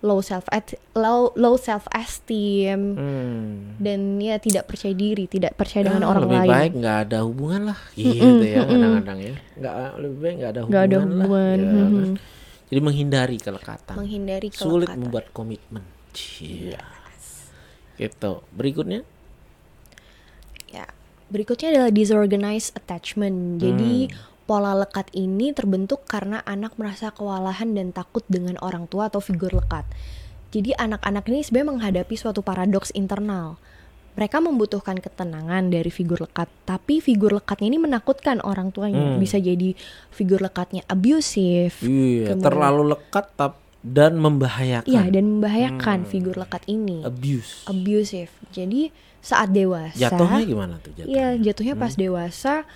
low 0.00 0.24
self 0.24 0.48
low 0.96 1.28
low 1.36 1.54
self 1.54 1.84
esteem 1.92 2.96
hmm. 2.96 3.76
dan 3.76 4.16
ya 4.16 4.40
tidak 4.40 4.64
percaya 4.64 4.92
diri, 4.92 5.28
tidak 5.28 5.52
percaya 5.54 5.84
Ya, 5.84 5.86
dengan 5.92 6.04
orang 6.08 6.22
lebih 6.24 6.40
lain. 6.40 6.50
baik 6.50 6.72
nggak 6.80 6.98
ada 7.04 7.18
hubungan 7.20 7.62
lah, 7.68 7.80
gitu 7.94 8.40
ya 8.40 8.60
kadang-kadang 8.64 9.18
ya. 9.20 9.34
Nggak 9.54 9.74
lebih 9.98 10.18
baik 10.18 10.34
nggak 10.36 10.50
ada 10.50 10.60
hubungan 10.60 10.72
Nggak 10.72 10.84
ada 10.84 10.96
lah, 10.96 11.04
hubungan, 11.04 11.58
ya 11.58 11.68
kan? 11.68 11.90
mhm. 11.92 12.14
Jadi 12.70 12.80
menghindari 12.80 13.36
kelekatan. 13.36 13.94
Menghindari 13.98 14.48
Sulit 14.48 14.86
kelekatan. 14.86 14.98
membuat 15.02 15.26
komitmen. 15.30 15.84
Iya. 16.40 16.80
Gitu. 17.96 18.32
Berikutnya, 18.50 19.02
Ya. 20.66 20.86
Berikutnya 21.26 21.70
adalah 21.70 21.90
disorganized 21.90 22.74
attachment. 22.74 23.58
Jadi 23.58 24.10
pola 24.50 24.74
lekat 24.74 25.14
ini 25.14 25.54
terbentuk 25.54 26.02
karena 26.10 26.42
anak 26.42 26.74
merasa 26.74 27.14
kewalahan 27.14 27.70
dan 27.70 27.94
takut 27.94 28.26
dengan 28.26 28.58
orang 28.58 28.90
tua 28.90 29.06
atau 29.06 29.22
figur 29.22 29.54
lekat. 29.54 29.86
Jadi 30.50 30.74
anak-anak 30.74 31.22
ini 31.30 31.46
sebenarnya 31.46 31.70
menghadapi 31.70 32.18
suatu 32.18 32.42
paradoks 32.42 32.90
internal. 32.90 33.62
Mereka 34.18 34.42
membutuhkan 34.42 34.98
ketenangan 34.98 35.70
dari 35.70 35.86
figur 35.86 36.18
lekat, 36.18 36.50
tapi 36.66 36.98
figur 36.98 37.30
lekatnya 37.30 37.70
ini 37.70 37.78
menakutkan 37.78 38.42
orang 38.42 38.74
tuanya. 38.74 39.14
Hmm. 39.14 39.22
Bisa 39.22 39.38
jadi 39.38 39.78
figur 40.10 40.42
lekatnya 40.42 40.82
abusive, 40.90 41.78
iya, 41.86 42.34
Kemudian- 42.34 42.42
terlalu 42.42 42.82
lekat 42.90 43.30
tap 43.38 43.62
dan 43.86 44.18
membahayakan. 44.18 44.90
iya 44.90 45.06
dan 45.06 45.38
membahayakan 45.38 45.98
Hmm. 46.02 46.10
figur 46.10 46.34
lekat 46.34 46.66
ini. 46.66 47.06
Abuse. 47.06 47.70
Abusive. 47.70 48.34
Jadi 48.50 48.90
saat 49.22 49.54
dewasa 49.54 49.94
Jatuhnya 49.94 50.42
gimana 50.42 50.74
tuh 50.82 50.90
jatuhnya? 50.90 51.06
Iya, 51.06 51.26
jatuhnya 51.38 51.78
pas 51.78 51.94
dewasa 51.94 52.66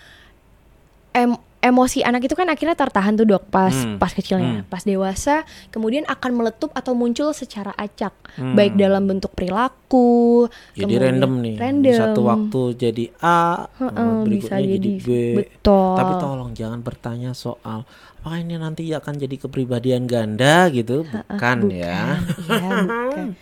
em- 1.11 1.43
emosi 1.65 2.05
anak 2.05 2.21
itu 2.23 2.37
kan 2.37 2.45
akhirnya 2.45 2.77
tertahan 2.77 3.17
tuh 3.17 3.25
dok 3.25 3.49
pas 3.49 3.73
Hmm. 3.73 3.97
pas 3.97 4.13
kecilnya. 4.13 4.61
Hmm. 4.61 4.69
Pas 4.69 4.85
dewasa 4.85 5.43
kemudian 5.69 6.05
akan 6.05 6.31
meletup 6.35 6.69
atau 6.71 6.93
muncul 6.93 7.33
secara 7.33 7.73
acak, 7.73 8.13
Hmm. 8.37 8.53
baik 8.53 8.77
dalam 8.77 9.05
bentuk 9.05 9.33
perilaku. 9.33 10.45
Jadi 10.71 10.85
kemudian 10.85 11.03
random 11.17 11.33
nih. 11.41 11.55
Di 11.55 11.63
Random. 11.65 11.97
Satu 11.97 12.21
waktu 12.23 12.61
jadi 12.77 13.05
A, 13.19 13.65
Heeh, 13.75 14.13
berikutnya 14.23 14.29
bisa 14.29 14.55
jadi, 14.61 14.77
jadi 14.77 14.93
B. 15.01 15.09
betul. 15.37 15.95
Tapi 15.97 16.13
tolong 16.19 16.51
jangan 16.53 16.81
bertanya 16.81 17.31
soal 17.33 17.89
apakah 18.19 18.39
ini 18.39 18.57
nanti 18.57 18.89
akan 18.89 19.15
jadi 19.17 19.37
kepribadian 19.39 20.05
ganda 20.05 20.69
gitu, 20.69 21.05
bukan, 21.05 21.59
ya. 21.71 22.21
Iya, 22.47 22.69
bukan. 22.85 23.27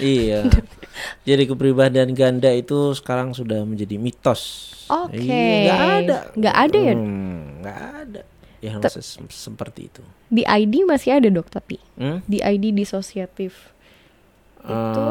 Iya. 0.00 0.40
Jadi 1.22 1.42
kepribadian 1.44 2.10
ganda 2.12 2.48
itu 2.48 2.92
sekarang 2.92 3.30
sudah 3.30 3.62
menjadi 3.62 3.96
mitos. 3.96 4.70
Oke. 4.86 5.16
Iya, 5.16 5.54
nggak 5.62 5.80
ada. 5.96 6.16
Nggak 6.34 6.56
ada 6.58 6.78
ya? 6.80 6.94
Hmm, 6.94 7.38
nggak 7.58 7.78
ada. 8.00 8.22
Yang 8.58 8.80
ses- 8.92 9.18
seperti 9.28 9.88
itu. 9.88 10.02
Di 10.28 10.42
ID 10.42 10.84
masih 10.84 11.10
ada 11.14 11.28
dok 11.28 11.48
tapi 11.48 11.82
Hmm? 11.94 12.22
di 12.24 12.38
ID 12.38 12.70
disosiatif 12.72 13.74
itu 14.60 15.06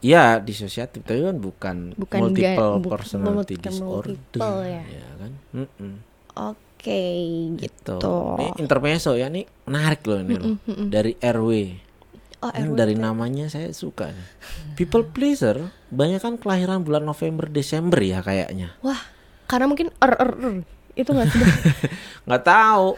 Ya, 0.00 0.36
disosiatif 0.36 1.00
tapi 1.00 1.24
kan 1.24 1.36
bukan, 1.36 1.76
Bukan 1.96 2.18
multiple 2.20 2.44
ga- 2.44 2.76
bu- 2.76 2.92
personality 2.92 3.56
bukan 3.56 3.64
disorder. 3.66 4.12
multiple 4.12 4.56
ya. 4.62 4.84
kan? 5.16 5.32
Mm-mm. 5.50 5.92
oke 6.36 7.00
gitu. 7.56 7.96
Gitu. 7.96 8.12
Ini 8.36 8.60
intermezzo 8.60 9.16
ya, 9.16 9.26
nih 9.26 9.48
menarik 9.64 10.04
loh 10.04 10.20
ini 10.20 10.34
loh. 10.36 10.60
Dari 10.84 11.16
RW. 11.16 11.50
Oh, 12.52 12.76
dari 12.76 12.98
namanya 12.98 13.46
saya 13.48 13.70
suka 13.70 14.10
nih. 14.10 14.28
People 14.74 15.06
pleaser, 15.06 15.70
banyak 15.88 16.20
kan 16.20 16.34
kelahiran 16.36 16.84
bulan 16.84 17.06
November 17.06 17.48
Desember 17.48 18.02
ya 18.02 18.20
kayaknya. 18.20 18.74
Wah, 18.84 18.98
karena 19.46 19.70
mungkin 19.70 19.88
er 20.02 20.12
er 20.18 20.32
er. 20.34 20.52
itu 20.94 21.10
nggak 21.10 21.26
sih? 21.26 21.42
Nggak 22.26 22.44
tahu 22.46 22.94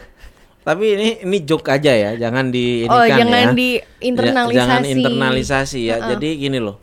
tapi 0.67 0.99
ini 0.99 1.09
ini 1.23 1.37
joke 1.47 1.71
aja 1.71 1.95
ya 1.95 2.11
jangan 2.19 2.51
di 2.51 2.83
ini 2.83 2.91
oh, 2.91 2.99
kan 2.99 3.23
jangan 3.23 3.39
ya. 3.39 3.51
di 3.55 3.69
Ya, 3.79 4.03
internalisasi. 4.03 4.59
jangan 4.59 4.81
internalisasi 4.83 5.79
ya 5.87 5.95
jadi 6.11 6.27
gini 6.35 6.59
loh 6.59 6.75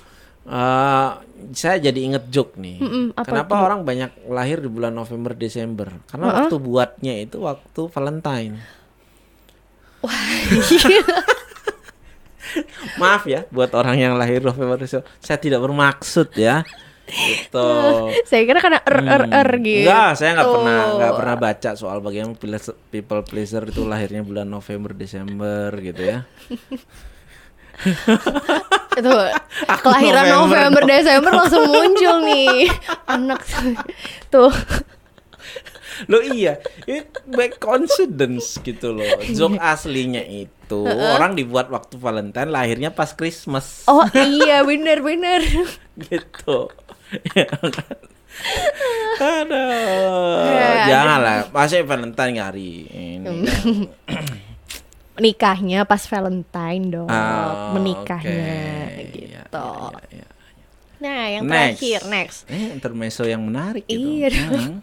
eh, 0.48 1.10
saya 1.52 1.76
jadi 1.76 2.00
inget 2.00 2.32
joke 2.32 2.56
nih 2.56 2.80
apa 3.12 3.28
kenapa 3.28 3.54
orang 3.60 3.84
banyak 3.84 4.08
lahir 4.32 4.64
di 4.64 4.72
bulan 4.72 4.96
November 4.96 5.36
Desember 5.36 5.92
karena 6.08 6.32
waktu 6.32 6.56
buatnya 6.56 7.12
itu 7.28 7.44
waktu 7.44 7.82
Valentine 7.92 8.56
maaf 13.00 13.24
ya 13.26 13.46
buat 13.50 13.70
orang 13.74 13.96
yang 13.98 14.14
lahir 14.14 14.40
November 14.42 14.78
Desember 14.80 15.06
saya 15.20 15.38
tidak 15.38 15.60
bermaksud 15.62 16.32
ya. 16.34 16.62
Gitu. 17.04 17.68
Saya 18.32 18.42
kira 18.48 18.64
karena 18.64 18.80
er 18.80 18.96
er 19.04 19.22
er 19.28 19.50
gitu. 19.60 19.84
Enggak, 19.84 20.16
saya 20.16 20.40
nggak 20.40 20.48
pernah 20.56 20.80
nggak 20.96 21.12
pernah 21.20 21.36
baca 21.36 21.70
soal 21.76 22.00
bagaimana 22.00 22.32
people 22.88 23.20
pleaser 23.28 23.60
itu 23.68 23.84
lahirnya 23.84 24.24
bulan 24.24 24.48
November 24.48 24.96
Desember 24.96 25.68
gitu 25.84 26.00
ya. 26.00 26.24
itu 28.98 29.12
kelahiran 29.84 30.24
November 30.32 30.80
November, 30.80 30.82
Desember 30.88 31.32
langsung 31.36 31.68
muncul 31.68 32.16
nih. 32.24 32.72
Anak 33.04 33.44
tuh 34.32 34.48
Loh 36.04 36.22
iya, 36.22 36.56
itu 36.84 37.06
back 37.26 37.58
coincidence 37.58 38.58
gitu 38.58 38.90
loh. 38.90 39.06
Joke 39.28 39.56
aslinya 39.56 40.20
itu 40.20 40.80
orang 40.86 41.32
dibuat 41.32 41.68
waktu 41.68 41.94
Valentine, 41.94 42.48
lahirnya 42.48 42.90
pas 42.90 43.10
Christmas 43.10 43.84
oh 43.84 44.02
iya 44.14 44.62
bener 44.62 44.98
bener 44.98 45.40
gitu. 46.04 46.66
Aduh, 49.16 50.50
Ya, 50.50 50.68
janganlah. 50.88 51.36
Masih 51.48 51.82
Valentine 51.82 52.36
hari 52.36 52.70
ini. 52.90 53.46
nikahnya 55.14 55.86
pas 55.86 56.02
Valentine 56.02 56.90
dong 56.90 57.06
Ah, 57.06 57.70
menikahnya 57.70 58.50
oke. 58.90 59.02
gitu 59.14 59.46
Iya, 59.46 59.94
iya, 60.10 60.26
iya. 60.50 60.66
nah 60.98 61.22
yang 61.30 61.42
Next. 61.46 61.78
terakhir 61.78 62.00
next 62.10 62.38
Eh, 62.50 62.74
intermezzo 62.74 63.22
yang 63.22 63.46
menarik 63.46 63.86
gitu. 63.86 63.94
Iya. 63.94 64.30
Hmm. 64.50 64.82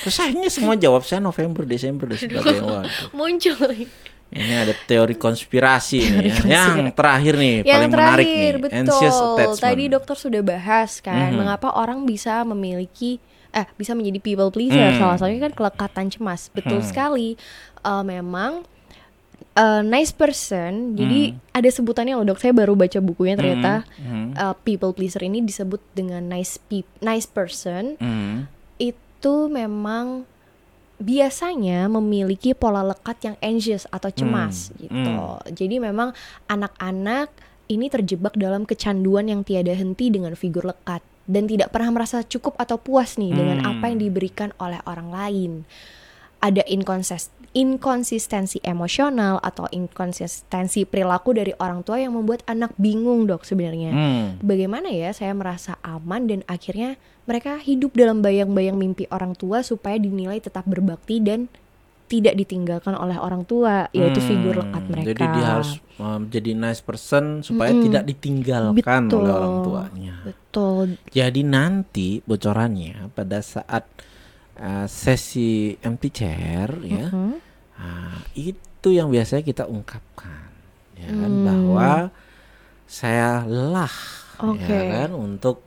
Terus 0.00 0.16
akhirnya 0.16 0.48
semua 0.48 0.74
jawab 0.74 1.02
saya 1.02 1.18
November, 1.18 1.62
Desember 1.64 2.06
dan 2.06 2.18
sebagainya. 2.18 2.62
Waduh. 2.62 3.10
muncul 3.10 3.58
Ini 4.30 4.54
ada 4.60 4.74
teori 4.80 5.18
konspirasi 5.18 5.98
nih 5.98 6.22
ya. 6.46 6.70
Yang 6.70 6.94
terakhir 6.94 7.34
nih, 7.34 7.54
yang 7.60 7.82
paling 7.82 7.90
menarik 7.90 8.22
terakhir 8.22 8.52
nih. 8.52 8.62
betul 8.62 8.78
Anxious 8.80 9.18
attachment. 9.18 9.58
tadi 9.60 9.84
dokter 9.88 10.16
sudah 10.16 10.40
bahas 10.40 10.90
kan 11.00 11.28
Mhm. 11.28 11.36
mengapa 11.36 11.68
orang 11.72 11.98
bisa 12.04 12.44
memiliki 12.44 13.18
eh 13.50 13.66
bisa 13.74 13.90
menjadi 13.92 14.18
people 14.20 14.46
pleaser 14.48 14.94
Hmm. 14.94 15.00
salah 15.02 15.16
satunya 15.18 15.42
kan 15.42 15.52
kelekatan 15.52 16.06
cemas 16.08 16.46
betul 16.48 16.78
Hmm. 16.78 16.86
sekali 16.86 17.34
Eh, 17.80 18.04
memang 18.04 18.62
eh, 19.52 19.82
nice 19.82 20.12
person 20.12 20.94
jadi 20.94 21.20
ada 21.50 21.66
sebutannya 21.66 22.14
loh 22.14 22.22
dok 22.24 22.38
saya 22.38 22.52
baru 22.52 22.76
baca 22.76 23.00
bukunya 23.00 23.34
ternyata 23.34 23.82
Hmm. 23.96 24.30
eh, 24.32 24.54
people 24.62 24.92
pleaser 24.92 25.22
ini 25.22 25.40
disebut 25.40 25.82
dengan 25.90 26.22
nice 26.22 26.60
peop 26.60 26.86
nice 27.00 27.24
person 27.24 27.96
Hmm. 27.96 28.46
itu 28.76 29.00
memang 29.48 30.24
biasanya 31.00 31.88
memiliki 31.88 32.52
pola 32.52 32.84
lekat 32.84 33.16
yang 33.24 33.36
anxious 33.40 33.88
atau 33.88 34.12
cemas 34.12 34.68
Hmm, 34.68 34.80
gitu. 34.84 35.16
Jadi 35.56 35.80
memang 35.80 36.12
anak-anak 36.44 37.32
ini 37.66 37.88
terjebak 37.88 38.36
dalam 38.36 38.68
kecanduan 38.68 39.32
yang 39.32 39.40
tiada 39.40 39.72
henti 39.72 40.12
dengan 40.12 40.36
figur 40.36 40.68
lekat 40.68 41.00
dan 41.24 41.48
tidak 41.48 41.72
pernah 41.72 41.94
merasa 41.94 42.20
cukup 42.20 42.52
atau 42.60 42.76
puas 42.76 43.16
nih 43.16 43.32
dengan 43.32 43.64
Hmm. 43.64 43.70
apa 43.80 43.84
yang 43.88 43.98
diberikan 44.02 44.52
oleh 44.60 44.82
orang 44.84 45.08
lain. 45.08 45.52
Ada 46.44 46.64
inkonsis- 46.68 47.32
inkonsistensi 47.50 48.62
emosional 48.62 49.42
atau 49.42 49.66
inkonsistensi 49.66 50.86
perilaku 50.86 51.34
dari 51.34 51.50
orang 51.56 51.82
tua 51.82 51.98
yang 51.98 52.14
membuat 52.14 52.46
anak 52.46 52.70
bingung 52.76 53.26
dok 53.26 53.42
sebenarnya 53.42 53.90
Hmm. 53.90 54.26
bagaimana 54.38 54.86
ya 54.86 55.10
saya 55.10 55.34
merasa 55.34 55.74
aman 55.80 56.30
dan 56.30 56.40
akhirnya 56.46 56.94
mereka 57.24 57.58
hidup 57.58 57.92
dalam 57.92 58.20
bayang-bayang 58.20 58.74
mimpi 58.74 59.06
orang 59.08 59.34
tua 59.34 59.62
supaya 59.62 59.98
dinilai 59.98 60.38
tetap 60.38 60.62
berbakti 60.64 61.18
dan 61.18 61.50
tidak 62.06 62.34
ditinggalkan 62.34 62.90
oleh 62.92 63.14
orang 63.14 63.42
tua 63.42 63.86
yaitu 63.90 64.18
figur 64.20 64.54
Hmm. 64.54 64.66
lekat 64.66 64.84
mereka. 64.86 65.06
Jadi 65.08 65.24
dia 65.30 65.46
harus 65.48 65.70
um, 65.96 66.20
jadi 66.26 66.50
nice 66.54 66.82
person 66.82 67.24
supaya 67.40 67.70
Mm-mm. 67.70 67.86
tidak 67.86 68.02
ditinggalkan 68.04 68.74
Betul. 69.06 69.18
oleh 69.20 69.30
orang 69.32 69.56
tuanya. 69.62 70.14
betul. 70.22 70.86
Jadi 71.08 71.40
nanti 71.42 72.08
bocorannya 72.20 73.10
pada 73.10 73.38
saat 73.38 73.86
uh, 74.60 74.86
sesi 74.86 75.74
empty 75.80 76.08
chair 76.12 76.68
ya, 76.84 77.08
Mhm. 77.08 77.32
ah, 77.76 78.20
itu 78.36 78.88
yang 78.92 79.08
biasanya 79.08 79.42
kita 79.42 79.64
ungkapkan, 79.66 80.52
ya 80.94 81.08
kan 81.10 81.32
Hmm. 81.32 81.44
bahwa 81.44 81.90
saya 82.84 83.42
lelah, 83.44 83.96
Oke. 84.44 84.60
ya 84.68 84.80
kan 84.86 85.10
untuk 85.12 85.64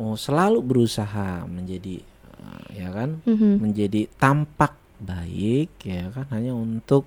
oh, 0.00 0.16
selalu 0.16 0.64
berusaha 0.64 1.44
menjadi, 1.44 2.00
uh, 2.40 2.64
ya 2.72 2.88
kan, 2.88 3.20
Mhm. 3.28 3.60
menjadi 3.60 4.08
tampak 4.16 4.72
baik, 4.96 5.76
ya 5.84 6.08
kan 6.08 6.24
hanya 6.32 6.56
untuk 6.56 7.04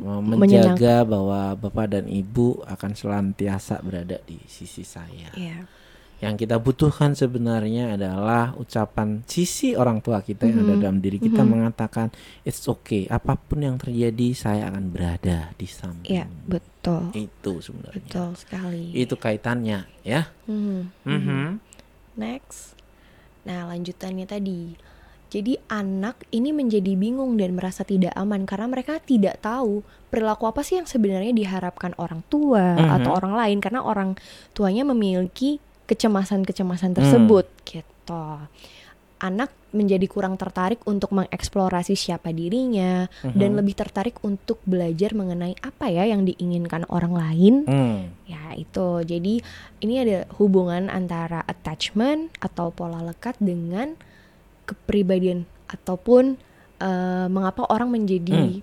uh, 0.00 0.24
menjaga 0.24 1.04
bahwa 1.04 1.52
bapak 1.52 1.86
dan 1.92 2.08
ibu 2.08 2.64
akan 2.64 2.96
selantiasa 2.96 3.84
berada 3.84 4.16
di 4.24 4.40
sisi 4.48 4.80
saya. 4.82 5.28
Iya. 5.36 5.68
Yang 6.24 6.48
kita 6.48 6.56
butuhkan 6.56 7.12
sebenarnya 7.12 7.94
adalah 7.94 8.56
ucapan 8.56 9.20
sisi 9.24 9.76
orang 9.76 10.00
tua 10.00 10.24
kita 10.24 10.48
yang 10.48 10.64
ada 10.64 10.74
Mhm. 10.74 10.82
dalam 10.82 10.98
diri 10.98 11.20
kita 11.20 11.44
Mhm. 11.44 11.50
mengatakan 11.50 12.08
it's 12.42 12.64
okay, 12.64 13.04
apa 13.06 13.36
pun 13.36 13.60
yang 13.60 13.76
terjadi 13.76 14.32
saya 14.32 14.72
akan 14.72 14.88
berada 14.88 15.52
di 15.54 15.68
samping. 15.68 16.08
Iya, 16.08 16.24
betul. 16.48 17.12
Itu 17.12 17.60
sebenarnya. 17.60 18.00
Betul 18.00 18.28
sekali. 18.34 18.90
Itu 18.90 19.14
kaitannya 19.14 19.84
ya. 20.00 20.32
Mhm. 20.48 21.04
Mhm. 21.04 21.44
Next. 22.16 22.74
Nah, 23.44 23.68
lanjutannya 23.68 24.24
tadi. 24.24 24.80
Jadi 25.28 25.58
anak 25.66 26.22
ini 26.30 26.54
menjadi 26.54 26.94
bingung 26.94 27.34
dan 27.34 27.58
merasa 27.58 27.82
tidak 27.82 28.14
aman 28.14 28.46
karena 28.46 28.70
mereka 28.70 29.02
tidak 29.02 29.42
tahu 29.42 29.82
perilaku 30.06 30.46
apa 30.46 30.62
sih 30.62 30.78
yang 30.78 30.86
sebenarnya 30.86 31.34
diharapkan 31.34 31.90
orang 31.98 32.22
tua 32.30 32.78
Mhm. 32.78 32.88
atau 32.88 33.10
orang 33.18 33.34
lain 33.34 33.58
karena 33.58 33.82
orang 33.82 34.14
tuanya 34.54 34.86
memiliki 34.86 35.58
kecemasan-kecemasan 35.86 36.92
Hmm. 36.92 36.98
tersebut 36.98 37.46
gitu. 37.64 38.24
Anak 39.14 39.50
menjadi 39.72 40.04
kurang 40.04 40.36
tertarik 40.36 40.84
untuk 40.84 41.10
mengeksplorasi 41.10 41.96
siapa 41.96 42.28
dirinya 42.30 43.08
dan 43.24 43.56
Mhm. 43.56 43.58
lebih 43.58 43.74
tertarik 43.74 44.20
untuk 44.20 44.60
belajar 44.62 45.16
mengenai 45.16 45.56
apa 45.58 45.88
ya 45.88 46.04
yang 46.04 46.22
diinginkan 46.22 46.84
orang 46.88 47.14
lain 47.14 47.54
Hmm. 47.64 48.12
Ya 48.24 48.52
itu, 48.54 49.02
jadi 49.02 49.40
ini 49.80 49.94
ada 49.98 50.28
hubungan 50.36 50.86
antara 50.88 51.40
attachment 51.42 52.30
atau 52.38 52.68
pola 52.70 53.00
lekat 53.00 53.34
dengan 53.38 53.96
kepribadian 54.64 55.44
ataupun 55.68 56.36
eh, 56.76 57.26
mengapa 57.30 57.64
orang 57.70 57.88
menjadi 57.88 58.60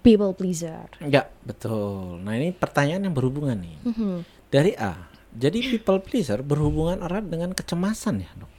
people 0.00 0.30
pleaser. 0.32 0.86
Ya, 1.02 1.26
betul. 1.42 2.20
Nah, 2.20 2.36
ini 2.36 2.52
pertanyaan 2.52 3.08
yang 3.08 3.16
berhubungan 3.16 3.58
nih. 3.58 3.76
Mhm. 3.82 4.14
Dari 4.46 4.72
A. 4.76 5.09
Jadi 5.32 5.58
people 5.68 5.98
pleaser 5.98 6.40
berhubungan 6.40 6.98
erat 7.00 7.22
dengan 7.24 7.50
kecemasan 7.50 8.20
ya, 8.20 8.30
Dok. 8.34 8.50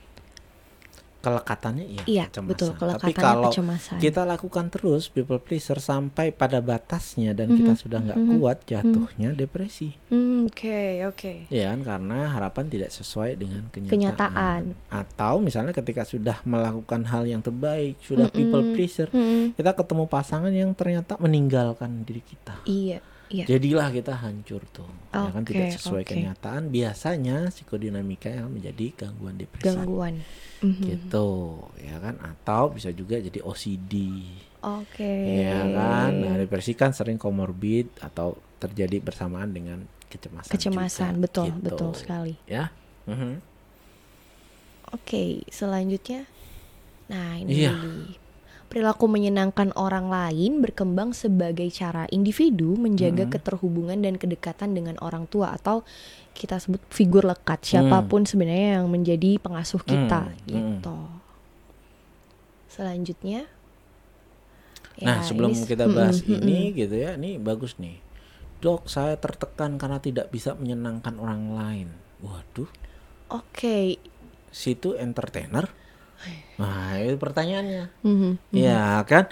Kelekatannya 1.22 1.85
iya, 1.85 2.03
Iya, 2.03 2.26
kecemasan. 2.26 2.49
betul. 2.49 2.69
Tapi 2.72 2.81
Kelekatannya 2.81 3.14
kalau 3.14 3.52
kecemasan. 3.53 3.98
kita 3.99 4.22
lakukan 4.26 4.65
terus 4.68 5.06
people 5.06 5.38
pleaser 5.38 5.77
sampai 5.77 6.34
pada 6.34 6.57
batasnya 6.60 7.38
dan 7.38 7.53
kita 7.53 7.72
Mhm, 7.72 7.77
sudah 7.77 7.99
nggak 8.02 8.18
mhm, 8.18 8.30
kuat 8.34 8.57
jatuhnya 8.65 9.30
depresi 9.31 9.93
Hmm, 10.10 10.49
Oke, 10.49 11.06
oke. 11.06 11.45
ya 11.48 11.69
kan 11.69 11.85
karena 11.85 12.26
harapan 12.27 12.65
tidak 12.68 12.89
sesuai 12.89 13.38
dengan 13.38 13.69
kenyataan. 13.69 13.93
Kenyataan. 13.93 14.61
atau 14.89 15.38
misalnya 15.38 15.69
ketika 15.72 16.02
sudah 16.03 16.41
melakukan 16.41 17.06
hal 17.06 17.23
yang 17.23 17.39
terbaik 17.39 18.02
sudah 18.02 18.26
Mm-mm. 18.26 18.38
people 18.41 18.64
pleaser 18.73 19.06
Mm-mm. 19.07 19.53
kita 19.53 19.77
ketemu 19.77 20.03
pasangan 20.07 20.49
yang 20.49 20.73
ternyata 20.73 21.22
meninggalkan 21.22 22.02
diri 22.02 22.26
kita 22.26 22.65
Iya, 22.65 22.98
Iya. 23.32 23.45
jadilah 23.48 23.88
kita 23.95 24.14
hancur 24.20 24.62
tuh. 24.76 24.91
ya 25.16 25.32
kan 25.32 25.44
tidak 25.48 25.80
sesuai 25.80 26.03
oke. 26.03 26.12
kenyataan. 26.12 26.68
Biasanya 26.68 27.48
psikodinamika 27.48 28.28
yang 28.28 28.52
menjadi 28.52 28.91
gangguan 28.91 29.40
depresi. 29.40 29.72
Gangguan. 29.72 30.20
Mhm. 30.60 30.84
Gitu, 30.84 31.30
ya 31.80 31.95
kan? 32.03 32.20
Atau 32.20 32.76
bisa 32.76 32.91
juga 32.91 33.16
jadi 33.18 33.40
OCD. 33.40 33.94
Oke. 34.62 35.14
Ya 35.48 35.64
kan? 35.64 36.12
Nah, 36.20 36.36
depresi 36.36 36.76
kan 36.76 36.91
sering 36.91 37.16
komorbid 37.16 37.88
atau 38.03 38.36
terjadi 38.60 38.99
bersamaan 39.02 39.49
dengan 39.49 39.82
kecemasan. 40.12 40.52
Kecemasan, 40.52 41.14
juga, 41.18 41.24
betul, 41.24 41.45
gitu. 41.48 41.64
betul 41.66 41.91
sekali. 41.95 42.34
Ya. 42.45 42.70
Mhm. 43.08 43.41
Oke, 44.91 45.48
selanjutnya. 45.48 46.28
Nah, 47.08 47.40
ini 47.40 47.64
Iya. 47.64 47.76
Perilaku 48.72 49.03
menyenangkan 49.06 49.76
orang 49.76 50.07
lain 50.07 50.64
berkembang 50.64 51.11
sebagai 51.11 51.68
cara 51.69 52.07
individu 52.07 52.80
menjaga 52.80 53.27
Hmm. 53.27 53.34
keterhubungan 53.35 53.99
dan 53.99 54.15
kedekatan 54.15 54.72
dengan 54.72 54.95
orang 55.03 55.27
tua 55.27 55.52
atau 55.52 55.84
kita 56.31 56.56
sebut 56.56 56.80
figur 56.88 57.27
lekat 57.27 57.68
siapa 57.68 57.99
pun 58.07 58.23
sebenarnya 58.23 58.80
yang 58.80 58.88
menjadi 58.88 59.35
pengasuh 59.38 59.84
kita 59.84 60.23
Hmm, 60.23 60.39
hmm. 60.39 60.48
gitu. 60.80 60.98
Selanjutnya. 62.72 63.43
Nah, 65.02 65.19
ya, 65.19 65.26
sebelum 65.26 65.52
ini- 65.52 65.68
kita 65.68 65.85
bahas 65.88 66.22
Mm-mm, 66.22 66.39
ini 66.39 66.60
mm-mm. 66.69 66.77
gitu 66.77 66.95
ya, 66.95 67.11
ini 67.18 67.35
bagus 67.35 67.76
nih. 67.76 67.99
Dok, 68.61 68.85
saya 68.85 69.18
tertekan 69.18 69.76
karena 69.76 69.98
tidak 69.98 70.30
bisa 70.30 70.53
menyenangkan 70.53 71.18
orang 71.18 71.52
lain. 71.52 71.89
Waduh, 72.22 72.69
Oke. 73.27 73.98
situ 74.48 74.93
entertainer. 74.93 75.68
Nah, 76.61 76.93
itu 76.97 77.17
pertanyaannya. 77.17 77.83
Mhm. 78.01 78.31
Ya 78.53 79.01
kan? 79.03 79.25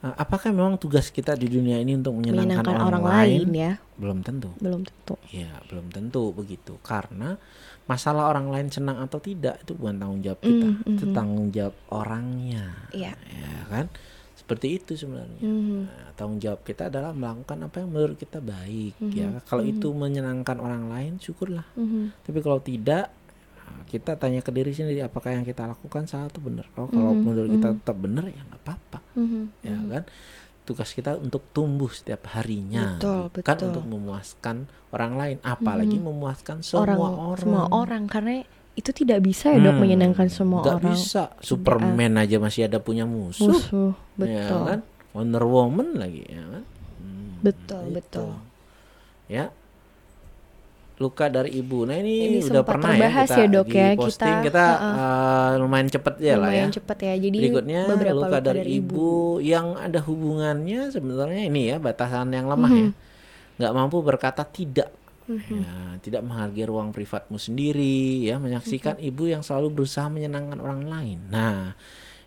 Eh, 0.00 0.14
Apakah 0.16 0.48
memang 0.48 0.78
tugas 0.78 1.10
kita 1.10 1.34
di 1.34 1.44
dunia 1.44 1.76
ini 1.76 1.92
untuk 1.92 2.16
menyenangkan, 2.16 2.64
Menyenangkan 2.64 2.72
orang, 2.72 2.86
orang, 2.88 3.04
lain? 3.04 3.40
lain 3.44 3.48
ya, 3.52 3.72
Belum 3.94 4.18
tentu. 4.22 4.48
belum 4.56 4.80
tentu. 4.80 5.14
Ya, 5.28 5.52
belum 5.68 5.86
tentu 5.90 6.22
begitu. 6.32 6.80
Karena 6.80 7.36
masalah 7.84 8.26
orang 8.26 8.48
lain 8.48 8.68
senang 8.70 8.96
atau 8.96 9.18
tidak 9.18 9.60
itu 9.60 9.74
bukan 9.74 9.98
tanggung 9.98 10.22
jawab 10.22 10.40
kita, 10.40 10.68
Mm, 10.72 10.88
itu 10.88 11.04
mhm. 11.04 11.12
tanggung 11.12 11.48
jawab 11.50 11.74
orangnya. 11.90 12.64
Iya. 12.90 13.12
Ya 13.12 13.56
kan? 13.68 13.86
Seperti 14.32 14.80
itu 14.80 14.96
sebenarnya. 14.96 15.36
Mhm. 15.38 15.78
Nah, 15.84 16.08
tanggung 16.16 16.40
jawab 16.40 16.64
kita 16.64 16.88
adalah 16.88 17.12
melakukan 17.12 17.60
apa 17.60 17.76
yang 17.76 17.90
menurut 17.92 18.16
kita 18.16 18.40
baik 18.40 18.96
ya. 19.04 19.28
Mhm, 19.28 19.44
Kalau 19.44 19.62
mhm. 19.62 19.72
itu 19.74 19.88
menyenangkan 19.92 20.56
orang 20.58 20.88
lain, 20.88 21.12
syukurlah. 21.18 21.68
Mhm. 21.76 22.24
Tapi 22.24 22.38
kalau 22.40 22.58
tidak, 22.58 23.12
kita 23.90 24.14
tanya 24.14 24.38
ke 24.38 24.54
diri 24.54 24.70
sendiri 24.70 25.02
apakah 25.02 25.34
yang 25.34 25.42
kita 25.42 25.66
lakukan 25.66 26.06
salah 26.06 26.30
atau 26.30 26.38
benar. 26.38 26.66
Kalau 26.72 26.88
kalau 26.88 27.12
Mhm, 27.14 27.22
menurut 27.26 27.50
kita 27.50 27.68
mhm. 27.74 27.76
tetap 27.82 27.96
benar 27.98 28.24
ya 28.30 28.40
nggak 28.46 28.60
apa-apa, 28.62 28.98
Mhm. 29.18 29.42
ya 29.62 29.76
kan. 29.90 30.04
Tugas 30.62 30.90
kita 30.94 31.18
untuk 31.18 31.42
tumbuh 31.50 31.90
setiap 31.90 32.30
harinya, 32.38 32.94
Betul, 32.94 33.20
bukan 33.34 33.56
betul. 33.58 33.68
untuk 33.74 33.84
memuaskan 33.90 34.56
orang 34.94 35.12
lain, 35.18 35.36
apalagi 35.42 35.98
Mhm. 35.98 36.06
memuaskan 36.06 36.56
semua 36.62 36.84
orang, 36.86 37.00
orang. 37.02 37.40
semua 37.42 37.64
orang 37.74 38.02
karena 38.06 38.34
itu 38.78 38.90
tidak 38.94 39.18
bisa 39.26 39.50
ya 39.50 39.58
dok 39.58 39.74
Hmm, 39.76 39.82
menyenangkan 39.82 40.28
semua 40.30 40.62
nggak 40.62 40.78
orang 40.78 40.94
bisa. 40.94 41.22
Superman 41.42 42.12
aja 42.16 42.36
masih 42.38 42.70
ada 42.70 42.78
punya 42.78 43.02
musuh, 43.04 43.50
musuh 43.50 43.92
ya 44.22 44.46
betul 44.46 44.60
kan? 44.62 44.80
Wonder 45.10 45.42
Woman 45.42 45.98
lagi, 45.98 46.22
ya 46.30 46.44
kan? 46.46 46.64
Hmm, 47.02 47.30
Betul, 47.42 47.82
gitu. 47.90 47.96
betul. 47.98 48.30
Ya. 49.26 49.50
Luka 51.00 51.26
dari 51.26 51.56
ibu. 51.56 51.88
Nah 51.88 51.96
ini, 51.96 52.28
Ini 52.28 52.38
udah 52.44 52.60
pernah 52.60 52.92
terbahas 52.92 53.24
ya 53.24 53.32
kita 53.32 53.40
ya, 53.40 53.48
Dok, 53.48 53.66
di 53.66 53.72
ya. 53.74 53.88
posting. 53.96 54.36
Kita, 54.36 54.44
Kita, 54.44 54.64
uh-uh. 54.68 54.94
uh, 55.00 55.50
lumayan 55.56 55.88
cepet 55.88 56.14
ya 56.20 56.34
lah 56.36 56.52
ya. 56.52 56.60
lumayan 56.60 56.70
cepat 56.70 56.98
ya 57.00 57.14
jadi 57.16 57.38
Berikutnya 57.40 57.80
beberapa 57.88 58.16
luka, 58.20 58.38
dari, 58.38 58.62
ibu, 58.76 59.08
yang 59.40 59.66
ada 59.74 59.98
hubungannya 59.98 60.80
sebenarnya 60.88 61.42
ini 61.42 61.62
ya 61.66 61.76
batasan 61.80 62.28
yang 62.30 62.46
lemah 62.46 62.68
Mhm. 62.68 62.76
ya. 62.76 62.88
Nggak 63.56 63.72
mampu 63.72 63.96
berkata 64.00 64.44
tidak. 64.44 64.92
Ya, 65.30 65.94
tidak 66.02 66.26
menghargai 66.26 66.66
ruang 66.66 66.90
privatmu 66.90 67.38
sendiri 67.38 68.26
ya, 68.26 68.36
menyaksikan 68.36 68.98
Mhm. 68.98 69.08
ibu 69.08 69.22
yang 69.24 69.40
selalu 69.40 69.70
berusaha 69.72 70.10
menyenangkan 70.10 70.58
orang 70.58 70.82
lain. 70.84 71.18
Nah, 71.30 71.70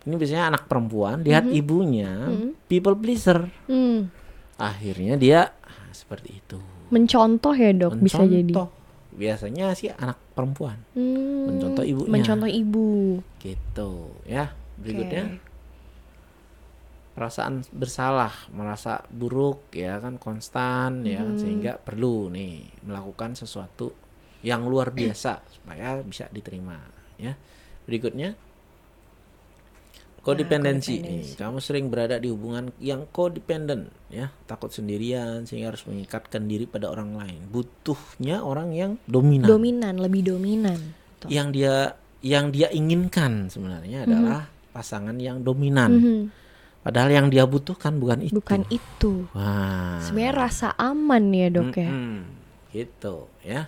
ini 0.02 0.14
biasanya 0.16 0.48
anak 0.50 0.64
perempuan 0.64 1.20
lihat 1.20 1.44
ibunya 1.46 2.32
people 2.64 2.96
pleaser. 2.96 3.44
Hmm, 3.68 4.08
Akhirnya 4.56 5.14
dia 5.14 5.52
ah, 5.62 5.90
seperti 5.90 6.40
itu. 6.40 6.56
Mencontoh 6.94 7.50
ya 7.52 7.74
dok 7.74 7.98
bisa 7.98 8.22
jadi 8.22 8.46
Mencontoh. 8.46 8.68
Biasanya 9.14 9.66
sih 9.74 9.90
anak 9.90 10.18
perempuan 10.32 10.78
Hmm, 10.94 11.46
mencontoh 11.50 11.82
ibunya. 11.82 12.10
mencontoh 12.10 12.46
ibu 12.46 13.18
gitu 13.38 13.90
ya. 14.24 14.54
Berikutnya 14.74 15.22
Oke. 15.28 15.38
perasaan 17.14 17.62
bersalah, 17.70 18.34
merasa 18.50 19.06
buruk 19.06 19.70
ya 19.70 20.02
kan 20.02 20.18
konstan 20.18 21.06
ya 21.06 21.22
Hmm. 21.22 21.30
kan, 21.30 21.36
sehingga 21.38 21.72
perlu 21.78 22.26
nih 22.28 22.66
melakukan 22.82 23.34
sesuatu 23.34 23.94
yang 24.42 24.66
luar 24.66 24.90
biasa 24.90 25.40
supaya 25.48 26.02
bisa 26.02 26.26
diterima 26.28 26.74
ya. 27.16 27.38
Berikutnya 27.86 28.34
kodependensi 30.24 30.94
nih. 30.96 31.00
kodependensi. 31.04 31.36
Kamu 31.36 31.58
sering 31.60 31.86
berada 31.86 32.16
di 32.16 32.32
hubungan 32.32 32.72
yang 32.80 33.04
kodependen 33.06 33.92
ya, 34.08 34.32
takut 34.44 34.72
sendirian 34.72 35.44
sehingga 35.44 35.70
harus 35.70 35.84
mengikatkan 35.84 36.48
diri 36.48 36.64
pada 36.64 36.88
orang 36.88 37.14
lain. 37.14 37.44
Butuhnya 37.46 38.40
orang 38.40 38.72
yang 38.72 38.90
dominan. 39.04 39.44
dominan 39.46 39.94
lebih 40.00 40.24
dominan 40.24 40.80
Tuh. 41.20 41.28
yang 41.28 41.52
dia 41.52 41.92
yang 42.24 42.48
dia 42.48 42.72
inginkan 42.72 43.52
sebenarnya 43.52 44.08
adalah 44.08 44.48
pasangan 44.72 45.14
yang 45.20 45.44
dominan. 45.44 45.92
Mhm, 45.92 46.20
Padahal 46.80 47.10
yang 47.12 47.26
dia 47.28 47.44
butuhkan 47.44 47.96
bukan 47.96 48.24
itu. 48.24 48.36
bukan 48.36 48.64
itu 48.68 49.24
Wah. 49.32 50.00
sebenarnya 50.00 50.34
rasa 50.36 50.68
aman 50.76 51.32
ya 51.32 51.48
dok 51.48 51.72
ya 51.76 51.88
Mm-mm. 51.88 52.16
Gitu 52.72 53.16
ya. 53.40 53.62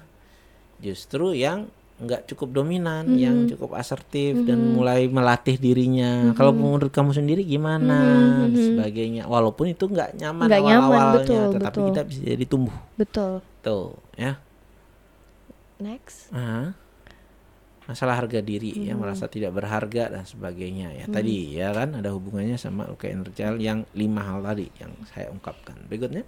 Justru 0.77 1.33
yang 1.33 1.73
nggak 1.97 2.29
cukup 2.29 2.53
dominan, 2.53 3.09
Mhm. 3.09 3.17
yang 3.17 3.37
cukup 3.49 3.73
asertif 3.73 4.37
dan 4.45 4.77
mulai 4.77 5.09
melatih 5.09 5.57
dirinya. 5.57 6.37
Kalau 6.37 6.53
menurut 6.53 6.93
kamu 6.93 7.17
sendiri 7.17 7.41
gimana 7.41 8.05
dan 8.45 8.53
Mhm. 8.53 8.77
sebagainya. 8.77 9.23
Walaupun 9.25 9.73
itu 9.73 9.89
nggak 9.89 10.21
nyaman 10.21 10.45
nyaman, 10.45 10.61
awal-awalnya, 10.61 11.15
betul, 11.17 11.45
tetapi 11.57 11.77
betul. 11.81 11.89
kita 11.89 12.01
bisa 12.05 12.21
jadi 12.23 12.45
tumbuh. 12.45 12.77
betul 12.95 13.33
Tuh, 13.61 13.97
ya. 14.13 14.37
next 15.77 16.33
Ah. 16.33 16.73
masalah 17.87 18.19
harga 18.19 18.43
diri 18.43 18.75
Hmm. 18.75 18.83
ya 18.83 18.95
merasa 18.99 19.31
tidak 19.31 19.55
berharga 19.55 20.11
dan 20.11 20.27
sebagainya 20.27 20.91
ya 20.91 21.07
tadi 21.07 21.55
ya 21.55 21.71
kan 21.71 21.95
ada 21.95 22.11
hubungannya 22.11 22.59
sama 22.59 22.83
luka 22.83 23.07
inner 23.07 23.31
child 23.31 23.63
yang 23.63 23.87
lima 23.95 24.27
hal 24.27 24.43
tadi 24.43 24.67
yang 24.83 24.91
saya 25.07 25.31
ungkapkan 25.31 25.79
berikutnya 25.87 26.27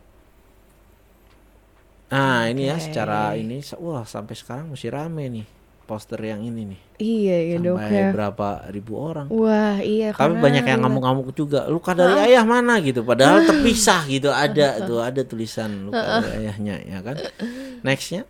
nah 2.09 2.47
ini 2.47 2.71
ya 2.71 2.79
secara 2.79 3.35
ini 3.35 3.59
wah 3.83 4.07
sampai 4.07 4.33
sekarang 4.33 4.71
masih 4.71 4.95
rame 4.95 5.25
nih 5.29 5.47
poster 5.89 6.21
yang 6.21 6.45
ini 6.45 6.77
nih. 6.77 6.81
Iya 7.01 7.37
ya 7.41 7.57
dok 7.65 7.81
sampai 7.81 7.97
ya 7.97 8.07
berapa 8.13 8.49
ribu 8.69 8.93
orang. 9.01 9.27
Wah 9.33 9.81
iya 9.81 10.13
tapi 10.13 10.21
karena 10.21 10.45
banyak 10.45 10.65
yang 10.69 10.81
ngamuk-ngamuk 10.85 11.33
juga. 11.33 11.65
Luka 11.73 11.97
dari 11.97 12.29
ayah 12.29 12.45
mana 12.45 12.77
gitu? 12.85 13.01
Padahal 13.01 13.49
terpisah 13.49 14.05
gitu. 14.05 14.29
Ada 14.29 14.85
tuh 14.85 15.01
ada 15.01 15.25
tulisan 15.25 15.89
luka 15.89 16.21
dari 16.21 16.45
ayahnya 16.45 16.77
ya 16.85 16.99
kan? 17.01 17.17
Nextnya? 17.81 18.29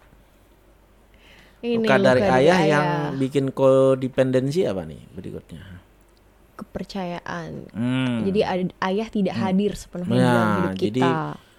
Ini 1.58 1.82
luka 1.82 1.98
dari 1.98 2.22
luka 2.22 2.38
ayah, 2.38 2.58
yang 2.62 2.86
bikin 3.18 3.50
kodependensi 3.50 4.62
apa 4.62 4.86
nih 4.86 5.02
berikutnya? 5.10 5.62
kepercayaan. 6.58 7.70
Hmm. 7.70 8.26
jadi 8.26 8.40
ad- 8.42 8.74
ayah 8.82 9.06
tidak 9.06 9.34
hadir 9.38 9.78
sepenuhnya 9.78 10.18
Ya, 10.18 10.26
dalam 10.26 10.50
hidup 10.58 10.74
jadi 10.74 11.02
kita 11.06 11.14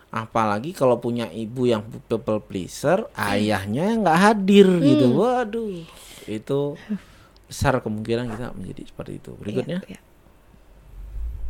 apalagi 0.09 0.73
kalau 0.73 0.97
punya 0.97 1.29
ibu 1.29 1.65
yang 1.65 1.85
people 1.85 2.41
pleaser, 2.41 3.05
ayahnya 3.13 3.93
nggak 3.95 4.17
hadir 4.19 4.65
gitu. 4.81 5.05
Hmm. 5.05 5.17
Waduh, 5.17 5.85
itu 6.25 6.59
besar 7.45 7.77
kemungkinan 7.77 8.29
kita 8.29 8.53
menjadi 8.53 8.81
seperti 8.85 9.13
itu. 9.17 9.31
Berikutnya, 9.37 9.81
Iya, 9.85 9.97
iya. 9.97 10.01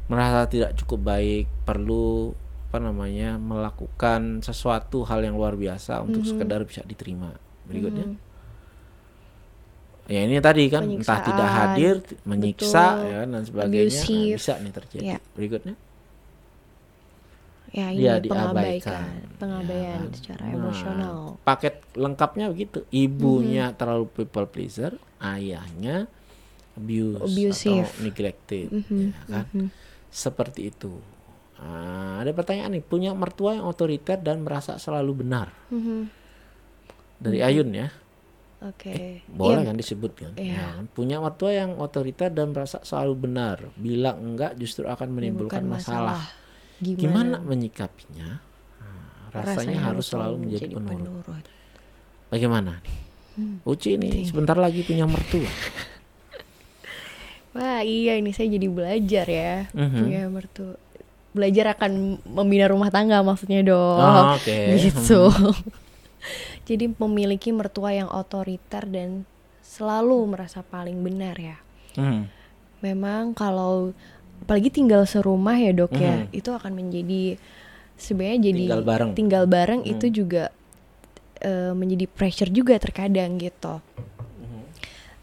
merasa 0.07 0.43
tidak 0.45 0.75
cukup 0.75 0.99
baik, 1.05 1.45
perlu 1.63 2.35
apa 2.69 2.77
namanya 2.77 3.35
melakukan 3.35 4.39
sesuatu 4.39 5.01
hal 5.01 5.25
yang 5.25 5.33
luar 5.33 5.55
biasa 5.55 6.05
untuk 6.05 6.21
Mhm. 6.21 6.29
sekedar 6.29 6.61
bisa 6.63 6.85
diterima. 6.85 7.33
Berikutnya. 7.65 8.13
Ya 10.05 10.25
ini 10.25 10.41
tadi 10.41 10.65
kan 10.67 10.89
entah 10.89 11.21
tidak 11.21 11.45
hadir, 11.47 11.95
menyiksa 12.25 12.97
betul. 12.97 13.09
ya 13.09 13.19
dan 13.25 13.41
sebagainya 13.45 14.01
Nah, 14.01 14.33
bisa 14.33 14.53
nih 14.57 14.73
terjadi. 14.73 15.05
Ya. 15.05 15.19
Berikutnya 15.37 15.75
ya 17.69 17.87
ini 17.89 18.01
dia 18.01 18.17
pengabaikan 18.19 19.05
diabaikan. 19.05 19.37
pengabaian 19.37 19.81
ya 19.81 19.97
kan. 19.99 20.13
secara 20.13 20.41
Nah, 20.41 20.53
emosional 20.53 21.17
Paket 21.41 21.75
lengkapnya 21.93 22.45
begitu. 22.47 22.79
Ibunya 22.89 23.65
Mhm. 23.69 23.75
terlalu 23.75 24.05
people 24.11 24.45
pleaser, 24.45 24.93
ayahnya 25.17 26.05
abuse 26.73 27.19
Abusive. 27.19 27.85
atau 27.85 28.01
neglected, 28.01 28.67
Mhm, 28.69 29.01
ya 29.09 29.21
kan? 29.25 29.45
mhm. 29.51 29.67
Seperti 30.07 30.69
itu. 30.69 30.93
Nah, 31.59 32.23
ada 32.23 32.31
pertanyaan 32.31 32.71
nih, 32.71 32.81
punya 32.81 33.11
mertua 33.11 33.53
yang 33.53 33.65
otoriter 33.65 34.15
dan 34.15 34.41
merasa 34.41 34.79
selalu 34.79 35.21
benar. 35.21 35.51
Mhm. 35.69 36.07
Dari 37.19 37.43
Ayun 37.43 37.69
ya. 37.75 37.91
oke 38.59 39.27
Boleh 39.27 39.59
Iya, 39.59 39.67
kan 39.67 39.75
disebut 39.75 40.11
kan? 40.15 40.33
Iya. 40.35 40.55
Ya? 40.55 40.67
Punya 40.89 41.19
mertua 41.19 41.51
yang 41.51 41.75
otoriter 41.75 42.31
dan 42.31 42.55
merasa 42.55 42.79
selalu 42.81 43.27
benar. 43.27 43.57
Bilang 43.75 44.23
enggak 44.23 44.55
justru 44.55 44.87
akan 44.87 45.11
menimbulkan 45.11 45.63
menimbulkan 45.63 45.63
masalah. 45.67 46.23
Gimana, 46.79 46.99
Gimana 46.99 47.35
menyikapinya? 47.39 48.29
Nah, 48.79 49.29
rasanya, 49.29 49.79
harus 49.83 50.09
selalu 50.09 50.35
menjadi 50.41 50.73
penurut. 50.73 51.45
Bagaimana 52.29 52.79
nih? 52.81 52.97
Uci 53.63 53.95
ini 53.95 54.25
sebentar 54.25 54.55
lagi 54.55 54.83
punya 54.83 55.07
mertua. 55.07 55.47
Wah 57.49 57.81
iya 57.81 58.13
ini 58.13 58.29
saya 58.29 58.51
jadi 58.51 58.67
belajar 58.69 59.25
ya 59.25 59.55
Mhm. 59.73 59.95
punya 59.95 60.21
mertua. 60.29 60.75
Belajar 61.29 61.77
akan 61.77 62.21
membina 62.25 62.65
rumah 62.67 62.89
tangga 62.89 63.21
maksudnya 63.21 63.61
dong. 63.61 64.01
Oh, 64.01 64.35
oke. 64.37 64.57
Gitu. 64.83 65.21
jadi 66.69 66.85
memiliki 66.93 67.49
mertua 67.49 67.93
yang 67.93 68.09
otoriter 68.09 68.85
dan 68.85 69.25
selalu 69.61 70.29
merasa 70.29 70.61
paling 70.61 70.99
benar 71.01 71.37
ya. 71.37 71.57
Hmm. 71.97 72.29
Memang 72.81 73.33
kalau 73.33 73.93
apalagi 74.39 74.69
tinggal 74.69 75.03
serumah 75.03 75.55
ya 75.55 75.71
dok 75.71 75.93
ya 75.93 76.23
Mhm. 76.23 76.31
itu 76.31 76.49
akan 76.49 76.71
menjadi 76.73 77.23
sebenarnya 77.95 78.39
jadi 78.41 78.63
Tinggal 78.65 78.83
bareng. 78.83 79.09
tinggal 79.13 79.43
bareng 79.45 79.81
Hmm. 79.81 79.91
itu 79.91 80.05
juga 80.13 80.43
eh, 81.39 81.71
menjadi 81.71 82.03
pressure 82.05 82.51
juga 82.51 82.75
terkadang 82.75 83.37
gitu. 83.37 83.79
Mhm. 84.37 84.61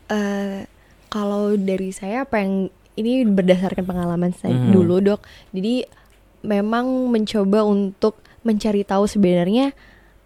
eh 0.08 0.64
kalau 1.06 1.52
dari 1.54 1.90
saya 1.90 2.22
apa 2.22 2.40
yang 2.40 2.68
ini 2.94 3.22
berdasarkan 3.22 3.84
pengalaman 3.84 4.32
saya 4.32 4.56
Mhm. 4.56 4.72
dulu 4.72 4.96
dok. 5.02 5.20
Jadi 5.50 5.84
memang 6.40 6.88
mencoba 7.06 7.62
untuk 7.62 8.16
mencari 8.40 8.80
tahu 8.80 9.04
sebenarnya 9.04 9.76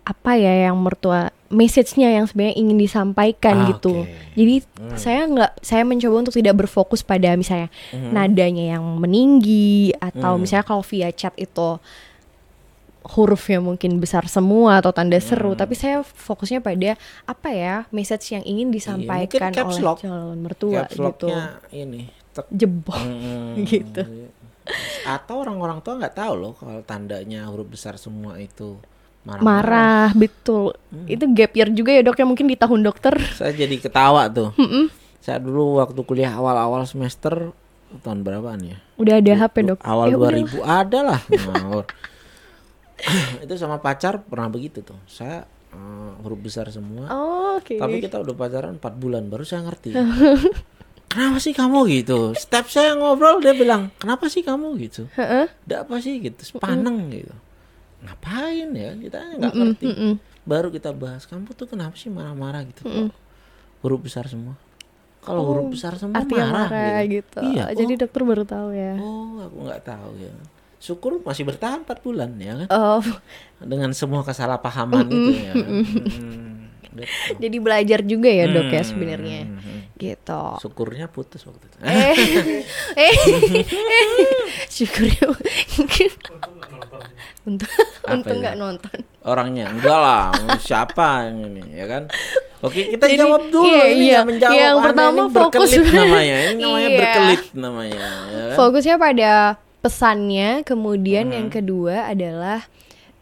apa 0.03 0.35
ya 0.35 0.67
yang 0.67 0.79
mertua 0.79 1.35
message-nya 1.51 2.15
yang 2.15 2.25
sebenarnya 2.25 2.57
ingin 2.57 2.79
disampaikan 2.79 3.67
Ah, 3.67 3.69
gitu. 3.75 4.07
oke. 4.07 4.39
Jadi 4.39 4.55
saya 4.95 5.27
nggak 5.27 5.53
saya 5.61 5.83
mencoba 5.83 6.23
untuk 6.23 6.33
tidak 6.33 6.55
berfokus 6.57 7.03
pada 7.03 7.35
misalnya 7.35 7.67
Mhm. 7.91 8.11
nadanya 8.11 8.65
yang 8.79 8.85
meninggi 8.97 9.91
atau 9.99 10.39
Hmm. 10.39 10.47
misalnya 10.47 10.63
kalau 10.63 10.81
via 10.81 11.11
chat 11.11 11.35
itu 11.35 11.83
hurufnya 13.01 13.59
mungkin 13.59 13.97
besar 13.97 14.29
semua 14.29 14.79
atau 14.79 14.93
tanda 14.93 15.17
seru, 15.19 15.57
Hmm. 15.57 15.59
tapi 15.59 15.73
saya 15.73 16.05
fokusnya 16.05 16.61
pada 16.61 16.95
apa 17.25 17.49
ya 17.49 17.75
message 17.91 18.31
yang 18.31 18.45
ingin 18.45 18.69
disampaikan 18.69 19.51
Iya, 19.51 19.65
oleh 19.65 19.81
calon 19.97 20.39
mertua 20.39 20.85
Caps 20.85 20.95
gitu. 20.95 21.29
ini. 21.73 22.13
Jebol 22.49 22.95
Hmm, 22.95 23.57
gitu. 23.67 24.31
Atau 25.03 25.43
orang-orang 25.43 25.83
tua 25.83 25.99
nggak 25.99 26.15
tahu 26.15 26.33
loh 26.37 26.53
kalau 26.55 26.79
tandanya 26.85 27.49
huruf 27.51 27.67
besar 27.67 27.99
semua 27.99 28.39
itu 28.39 28.79
marah. 29.25 29.43
marah 29.43 30.09
betul. 30.17 30.73
Hmm. 30.93 31.07
Itu 31.07 31.25
gap 31.37 31.53
year 31.55 31.69
juga 31.73 31.91
ya 31.93 32.03
dok 32.05 32.17
ya 32.17 32.27
mungkin 32.27 32.47
di 32.49 32.57
tahun 32.57 32.81
dokter. 32.85 33.15
Saya 33.37 33.53
jadi 33.53 33.77
ketawa 33.77 34.29
tuh. 34.33 34.53
Saya 35.21 35.39
dulu 35.39 35.81
waktu 35.81 36.01
kuliah 36.05 36.33
awal-awal 36.33 36.87
semester 36.89 37.53
tahun 38.03 38.23
berapaan 38.23 38.61
ya? 38.65 38.77
Udah 38.97 39.19
ada 39.19 39.33
HP 39.35 39.57
dok. 39.67 39.79
Awal 39.83 40.07
Ya 40.13 40.17
udah. 40.17 40.31
2000 40.33 40.65
ada 40.65 40.99
lah. 41.15 41.21
Itu 43.45 43.55
sama 43.57 43.81
pacar 43.81 44.21
pernah 44.25 44.49
begitu 44.49 44.85
tuh. 44.85 44.97
Saya 45.09 45.45
eh, 45.73 46.11
huruf 46.25 46.41
besar 46.41 46.69
semua. 46.73 47.09
Oh, 47.11 47.61
Oke. 47.61 47.77
Tapi 47.77 48.01
kita 48.01 48.21
udah 48.21 48.35
pacaran 48.37 48.77
4 48.81 48.97
bulan 48.97 49.29
baru 49.29 49.45
saya 49.45 49.69
ngerti. 49.69 49.93
kenapa 51.11 51.43
sih 51.43 51.53
kamu 51.53 51.79
gitu? 51.91 52.33
Step 52.39 52.71
saya 52.71 52.95
ngobrol 52.95 53.43
dia 53.43 53.53
bilang, 53.53 53.91
"Kenapa 53.99 54.31
sih 54.31 54.47
kamu 54.47 54.79
gitu?" 54.79 55.11
Heeh. 55.19 55.51
Ada 55.67 55.85
apa 55.85 55.99
sih 55.99 56.23
gitu? 56.23 56.57
Sepaneng 56.57 57.11
gitu. 57.11 57.35
Ngapain 58.01 58.69
ya? 58.73 58.91
Kita 58.97 59.19
nggak 59.37 59.53
ngerti. 59.53 59.87
Mm-mm. 59.87 60.13
Baru 60.43 60.69
kita 60.69 60.91
bahas, 60.91 61.25
"Kamu 61.25 61.53
tuh 61.53 61.69
kenapa 61.69 61.95
sih 61.95 62.09
marah-marah 62.09 62.65
gitu?" 62.65 62.85
Kok 62.85 63.13
Huruf 63.81 64.01
besar 64.05 64.29
semua. 64.29 64.57
Kalau 65.21 65.45
huruf 65.45 65.77
besar 65.77 66.01
semua 66.01 66.21
marah, 66.21 66.69
marah 66.69 67.01
gitu. 67.05 67.41
Iya. 67.45 67.69
Jadi 67.73 67.93
oh, 67.93 67.99
dokter 68.01 68.23
baru 68.25 68.45
tahu 68.45 68.69
ya. 68.73 68.97
oh, 68.97 69.45
aku 69.45 69.57
nggak 69.69 69.83
tahu 69.85 70.11
ya. 70.17 70.33
Syukur 70.81 71.21
masih 71.21 71.45
bertahan 71.45 71.85
4 71.85 72.01
bulan 72.01 72.33
ya 72.41 72.57
kan. 72.65 72.69
Oh, 72.73 73.05
Dengan 73.61 73.93
semua 73.93 74.25
kesalahpahaman 74.25 75.13
itu 75.13 75.33
ya. 75.37 75.53
kan. 75.53 75.61
Hmm, 75.61 76.73
betul. 76.89 77.37
jadi 77.37 77.57
belajar 77.61 78.01
juga 78.01 78.33
ya 78.33 78.49
dok 78.49 78.69
ya 78.69 78.81
Hmm, 78.81 78.89
sebenarnya. 78.89 79.41
hmm, 79.45 79.61
hmm. 79.61 79.81
Gitu. 80.01 80.43
Syukurnya 80.65 81.07
putus 81.13 81.45
waktu 81.45 81.69
itu. 81.69 81.77
eh, 81.85 82.17
eh, 83.05 83.15
syukurnya 84.67 85.25
untuk 87.45 87.69
untuk 88.07 88.31
itu? 88.31 88.41
nggak 88.41 88.57
nonton. 88.57 88.99
Orangnya 89.21 89.69
enggak 89.69 89.99
lah, 89.99 90.29
siapa 90.67 91.29
yang 91.29 91.51
ini 91.51 91.63
ya 91.73 91.87
kan? 91.87 92.03
Oke, 92.61 92.93
kita 92.93 93.09
Jadi, 93.09 93.17
jawab 93.17 93.43
dulu 93.49 93.65
iya, 93.67 93.85
ini 93.89 94.05
iya. 94.05 94.15
yang 94.17 94.27
menjawab. 94.29 94.53
Yang 94.55 94.75
Anda 94.75 94.85
pertama 94.85 95.09
ini 95.11 95.21
fokus. 95.31 95.71
berkelit 95.71 95.87
namanya. 96.01 96.37
Ini 96.47 96.61
namanya 96.61 96.89
Iya. 96.89 96.99
berkelit 97.01 97.43
namanya, 97.55 98.09
ya 98.27 98.43
kan? 98.43 98.57
Fokusnya 98.57 98.97
pada 98.97 99.31
pesannya, 99.81 100.51
kemudian 100.63 101.27
Hmm. 101.27 101.37
yang 101.37 101.49
kedua 101.49 101.97
adalah 102.07 102.61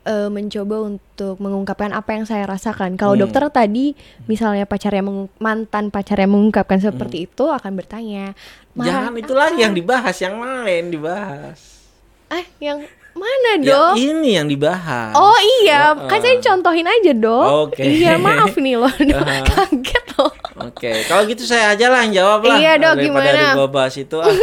eh, 0.04 0.30
mencoba 0.32 0.88
untuk 0.88 1.36
mengungkapkan 1.36 1.92
apa 1.92 2.16
yang 2.16 2.24
saya 2.24 2.48
rasakan. 2.48 2.96
Kalau 2.96 3.12
Hmm. 3.12 3.22
dokter 3.22 3.44
tadi 3.52 3.92
misalnya 4.24 4.64
pacarnya 4.64 5.04
mantan 5.36 5.92
pacarnya 5.92 6.24
mengungkapkan 6.24 6.80
Hmm. 6.80 6.88
seperti 6.88 7.28
itu 7.28 7.44
akan 7.44 7.76
bertanya, 7.76 8.32
Jangan 8.72 9.12
"Marah 9.12 9.20
itu 9.20 9.34
lagi 9.36 9.60
yang 9.60 9.76
dibahas, 9.76 10.16
yang 10.16 10.40
lain 10.40 10.88
dibahas. 10.88 11.60
Eh, 12.30 12.46
yang 12.58 12.88
mana 13.18 13.50
Ya, 13.58 13.66
dok? 13.66 13.92
ini 13.96 14.30
yang 14.34 14.46
dibahas. 14.46 15.12
Oh 15.12 15.34
iya, 15.60 15.92
Heeh. 15.92 16.06
kan 16.06 16.18
saya 16.18 16.38
contohin 16.38 16.86
aja 16.86 17.12
dok. 17.12 17.46
Oke. 17.68 17.82
Iya 17.82 18.14
maaf 18.16 18.54
nih 18.54 18.74
loh. 18.74 18.88
Heeh. 18.88 19.42
kaget 19.50 20.06
loh. 20.14 20.32
Oke, 20.60 20.90
kalau 21.04 21.22
gitu 21.24 21.42
saya 21.42 21.74
aja 21.74 21.86
lah 21.86 22.02
yang 22.02 22.14
jawab 22.16 22.40
lah. 22.44 22.56
Iya, 22.56 22.72
Dok, 22.76 22.94
daripada 22.96 23.30
gimana? 23.30 23.54
gua 23.54 23.66
bahas 23.68 23.94
itu. 23.94 24.16
ah. 24.16 24.30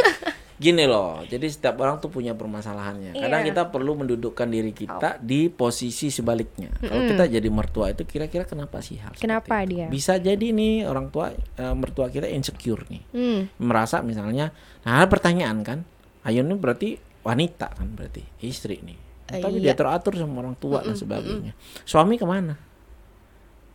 Gini 0.55 0.87
loh, 0.87 1.19
jadi 1.21 1.43
setiap 1.45 1.75
orang 1.77 1.99
tuh 1.99 2.07
punya 2.07 2.31
permasalahannya. 2.31 3.11
Kadang 3.13 3.43
Iya. 3.43 3.47
kita 3.51 3.61
perlu 3.67 3.91
mendudukkan 3.93 4.47
diri 4.47 4.71
kita 4.71 5.19
di 5.19 5.51
posisi 5.51 6.07
sebaliknya. 6.07 6.71
Kalau 6.79 7.03
kita 7.03 7.27
jadi 7.27 7.49
mertua 7.51 7.91
itu 7.91 8.07
kira-kira 8.07 8.47
kenapa 8.47 8.79
sih 8.79 8.95
hal 8.95 9.11
seperti 9.11 9.19
Kenapa 9.19 9.55
itu? 9.61 9.75
dia? 9.75 9.85
Bisa 9.91 10.15
jadi 10.15 10.47
nih 10.47 10.87
orang 10.87 11.11
tua 11.11 11.35
eh, 11.35 11.75
mertua 11.75 12.07
kita 12.07 12.31
insecure 12.31 12.87
nih. 12.87 13.03
Hmm. 13.11 13.39
Merasa 13.59 13.99
misalnya, 13.99 14.55
nah 14.81 15.03
pertanyaan 15.03 15.59
kan, 15.61 15.79
Ayun 16.23 16.47
ini 16.47 16.55
berarti 16.55 16.89
wanita 17.25 17.73
kan 17.73 17.89
berarti 17.97 18.21
istri 18.45 18.77
nih. 18.85 18.97
Eh, 19.33 19.41
Tapi 19.41 19.57
iya. 19.57 19.73
dia 19.73 19.75
teratur 19.75 20.13
sama 20.13 20.45
orang 20.45 20.53
tua 20.61 20.85
dan 20.85 20.93
sebagainya. 20.93 21.57
Suami 21.81 22.21
ke 22.21 22.29
mana? 22.29 22.53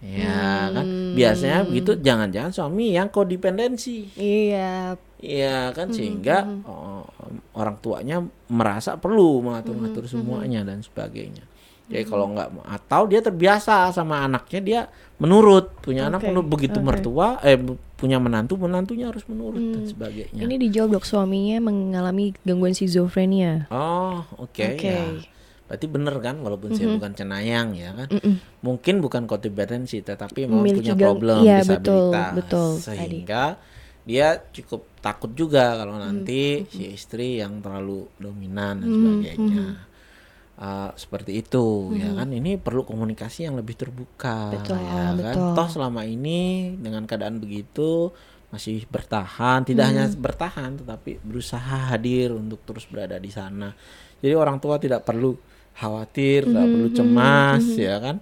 Ya 0.01 0.73
kan, 0.73 0.87
Hmm. 0.87 1.13
biasanya 1.13 1.67
begitu. 1.69 1.93
Jangan-jangan 2.01 2.53
suami 2.55 2.97
yang 2.97 3.13
kodependensi. 3.13 4.09
Iya. 4.17 4.97
Iya 5.21 5.77
kan 5.77 5.93
sehingga 5.93 6.49
oh, 6.65 7.05
orang 7.53 7.77
tuanya 7.85 8.25
merasa 8.49 8.97
perlu 8.97 9.45
mengatur-ngatur 9.45 10.09
semuanya 10.09 10.65
dan 10.65 10.81
sebagainya. 10.81 11.45
Jadi 11.91 12.05
kalau 12.07 12.31
nggak 12.31 12.49
atau 12.71 13.03
dia 13.11 13.19
terbiasa 13.19 13.91
sama 13.91 14.23
anaknya 14.23 14.61
dia 14.63 14.81
menurut 15.19 15.75
punya 15.83 16.07
anak 16.07 16.23
Oke, 16.23 16.29
menurut 16.31 16.49
begitu 16.49 16.79
oke. 16.79 16.87
mertua 16.87 17.43
eh 17.43 17.59
punya 17.99 18.23
menantu 18.23 18.55
menantunya 18.57 19.11
harus 19.11 19.27
menurut 19.27 19.59
dan 19.59 19.85
sebagainya. 19.91 20.39
Ini 20.39 20.55
dijawab 20.57 21.03
dok 21.03 21.05
suaminya 21.05 21.59
mengalami 21.67 22.31
gangguan 22.47 22.73
schizophrenia. 22.79 23.67
Oh 23.75 24.23
oke 24.39 24.55
Oke. 24.55 24.87
ya. 24.87 25.03
Berarti 25.67 25.87
bener 25.87 26.15
kan 26.23 26.37
walaupun 26.43 26.75
saya 26.75 26.95
bukan 26.95 27.13
cenayang 27.15 27.75
ya 27.75 27.91
kan. 27.95 28.09
Mm-mm. 28.11 28.35
Mungkin 28.63 28.95
bukan 29.03 29.27
kodependensi 29.27 30.03
tetapi 30.03 30.47
memang 30.47 30.63
Memiliki 30.63 30.95
punya 30.95 30.95
problem 30.95 31.39
iya, 31.43 31.59
disabilitas. 31.63 31.83
betul, 31.83 32.39
betul, 32.39 32.71
tadi. 32.79 32.99
Sehingga 32.99 33.45
dia 34.07 34.29
cukup 34.51 34.81
takut 35.03 35.31
juga 35.35 35.75
kalau 35.77 35.99
nanti 36.01 36.65
si 36.71 36.91
istri 36.91 37.39
yang 37.43 37.61
terlalu 37.61 38.07
dominan 38.17 38.83
dan 38.83 38.89
sebagainya. 38.89 39.67
Uh, 40.61 40.93
seperti 40.93 41.41
itu 41.41 41.97
ya 41.97 42.13
kan? 42.13 42.29
Ini 42.29 42.61
perlu 42.61 42.85
komunikasi 42.85 43.49
yang 43.49 43.57
lebih 43.57 43.81
terbuka 43.81 44.53
Betul, 44.53 44.77
ya 44.77 44.93
kan? 44.93 45.13
betul. 45.17 45.51
toh 45.57 45.69
selama 45.73 46.05
ini 46.05 46.77
dengan 46.77 47.09
keadaan 47.09 47.41
begitu 47.41 48.13
masih 48.53 48.85
bertahan 48.93 49.65
tidak 49.65 49.89
hanya 49.89 50.05
bertahan 50.13 50.77
tetapi 50.85 51.23
berusaha 51.25 51.97
hadir 51.97 52.37
untuk 52.37 52.61
terus 52.69 52.85
berada 52.85 53.17
di 53.17 53.33
sana. 53.33 53.73
Jadi 54.21 54.37
orang 54.37 54.61
tua 54.61 54.77
tidak 54.77 55.01
perlu 55.09 55.33
khawatir 55.81 56.45
tidak 56.45 56.67
perlu 56.69 56.89
cemas 56.93 57.65
ya 57.81 57.97
kan? 57.97 58.21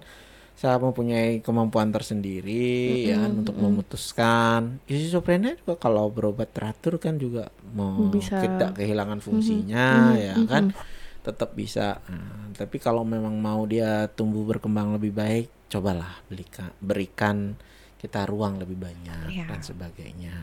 Saya 0.55 0.79
mempunyai 0.79 1.43
kemampuan 1.43 1.91
tersendiri 1.91 3.03
ya 3.03 3.19
kan 3.19 3.35
untuk 3.35 3.59
memutuskan. 3.59 4.79
Schizophrenia 4.87 5.59
juga 5.59 5.75
kalau 5.75 6.07
berobat 6.07 6.55
teratur 6.55 7.03
kan 7.03 7.19
juga 7.19 7.51
mau 7.75 8.07
Bisa. 8.07 8.39
tidak 8.39 8.79
kehilangan 8.79 9.19
fungsinya 9.19 10.15
ya 10.15 10.39
kan 10.47 10.71
tetap 11.19 11.51
bisa. 11.53 11.99
Nah, 12.07 12.51
tapi 12.55 12.79
kalau 12.79 13.03
memang 13.03 13.35
mau 13.37 13.67
dia 13.67 14.07
tumbuh 14.07 14.47
berkembang 14.47 14.95
lebih 14.95 15.11
baik 15.11 15.47
cobalah 15.69 16.25
belikan 16.25 16.73
berikan 16.81 17.53
kita 17.99 18.25
ruang 18.25 18.57
lebih 18.57 18.79
banyak 18.79 19.27
Iya. 19.29 19.45
dan 19.51 19.59
sebagainya. 19.61 20.35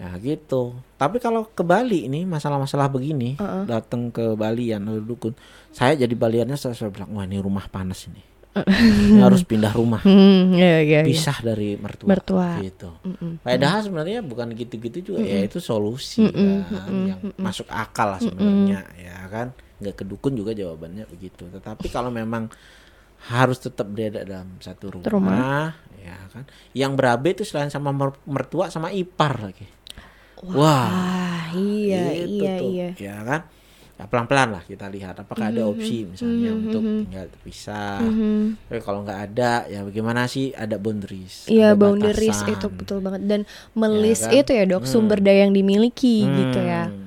Ya 0.00 0.08
gitu. 0.18 0.80
Tapi 0.96 1.20
kalau 1.20 1.46
ke 1.52 1.60
Bali 1.62 2.08
ini 2.08 2.24
masalah-masalah 2.24 2.88
begini 2.88 3.36
Uh-uh. 3.36 3.68
datang 3.68 4.08
ke 4.08 4.34
Bali 4.34 4.72
ya 4.72 4.80
dukun 4.80 5.36
saya 5.70 5.94
jadi 5.94 6.12
Baliannya 6.16 6.56
saya, 6.56 6.72
saya 6.72 6.88
bilang 6.88 7.12
wah 7.12 7.28
ini 7.28 7.36
rumah 7.38 7.68
panas 7.68 8.08
Ini 8.08 8.31
harus 9.18 9.42
pindah 9.42 9.72
rumah 9.72 10.04
iya, 10.52 10.84
iya, 10.84 11.00
iya. 11.00 11.00
pisah 11.02 11.40
dari 11.40 11.74
mertua, 11.74 12.08
Mertua. 12.08 12.48
gitu 12.60 12.92
Mm-mm. 13.00 13.40
Padahal 13.40 13.80
sebenarnya 13.80 14.20
bukan 14.20 14.52
gitu-gitu 14.52 15.12
juga 15.12 15.24
ya 15.24 15.40
itu 15.42 15.56
solusi 15.56 16.28
kan 16.28 16.92
yang 17.08 17.20
masuk 17.34 17.64
akal 17.68 18.12
lah 18.12 18.20
sebenarnya 18.20 18.84
ya 18.94 19.18
kan 19.26 19.56
nggak 19.80 19.94
ke 19.98 20.04
dukun 20.04 20.36
juga 20.36 20.52
jawabannya 20.52 21.10
begitu. 21.10 21.48
Tetapi 21.48 21.90
kalau 21.90 22.12
memang 22.12 22.46
harus 23.26 23.58
tetap 23.58 23.86
berada 23.86 24.22
dalam 24.22 24.58
satu 24.58 24.94
rumah, 24.94 25.10
Rumah. 25.10 25.66
ya 25.98 26.16
kan. 26.30 26.46
Yang 26.70 26.92
berabe 26.94 27.28
itu 27.34 27.42
selain 27.42 27.66
sama 27.66 27.90
mer- 27.90 28.18
mertua 28.22 28.70
sama 28.70 28.90
ipar 28.90 29.42
lagi. 29.42 29.66
Wah, 30.54 30.86
Ah, 30.86 31.44
iya, 31.50 32.14
itu 32.14 32.42
iya, 32.42 32.52
tuh, 32.58 32.70
iya. 32.70 32.88
ya 32.94 33.16
kan. 33.22 33.40
Ya 34.02 34.10
pelan-pelan 34.10 34.58
lah 34.58 34.62
kita 34.66 34.90
lihat 34.90 35.14
apakah 35.14 35.54
ada 35.54 35.62
opsi 35.62 36.10
misalnya 36.10 36.50
untuk 36.50 36.82
tinggal 36.82 37.30
terpisah. 37.30 38.02
Mhm. 38.02 38.66
Tapi 38.66 38.80
kalau 38.82 39.06
nggak 39.06 39.20
ada, 39.30 39.62
ya 39.70 39.86
bagaimana 39.86 40.26
sih 40.26 40.50
ada 40.50 40.74
boundaries? 40.74 41.46
Iya 41.46 41.78
boundaries 41.78 42.42
batasan. 42.42 42.54
itu 42.58 42.66
betul 42.66 42.98
banget 42.98 43.22
dan 43.30 43.40
melis 43.78 44.26
kan? 44.26 44.34
itu 44.34 44.50
ya 44.50 44.66
dok 44.66 44.90
sumber 44.90 45.22
daya 45.22 45.46
yang 45.46 45.54
dimiliki 45.54 46.26
gitu 46.26 46.58
ya. 46.58 46.90
Hmm. 46.90 46.98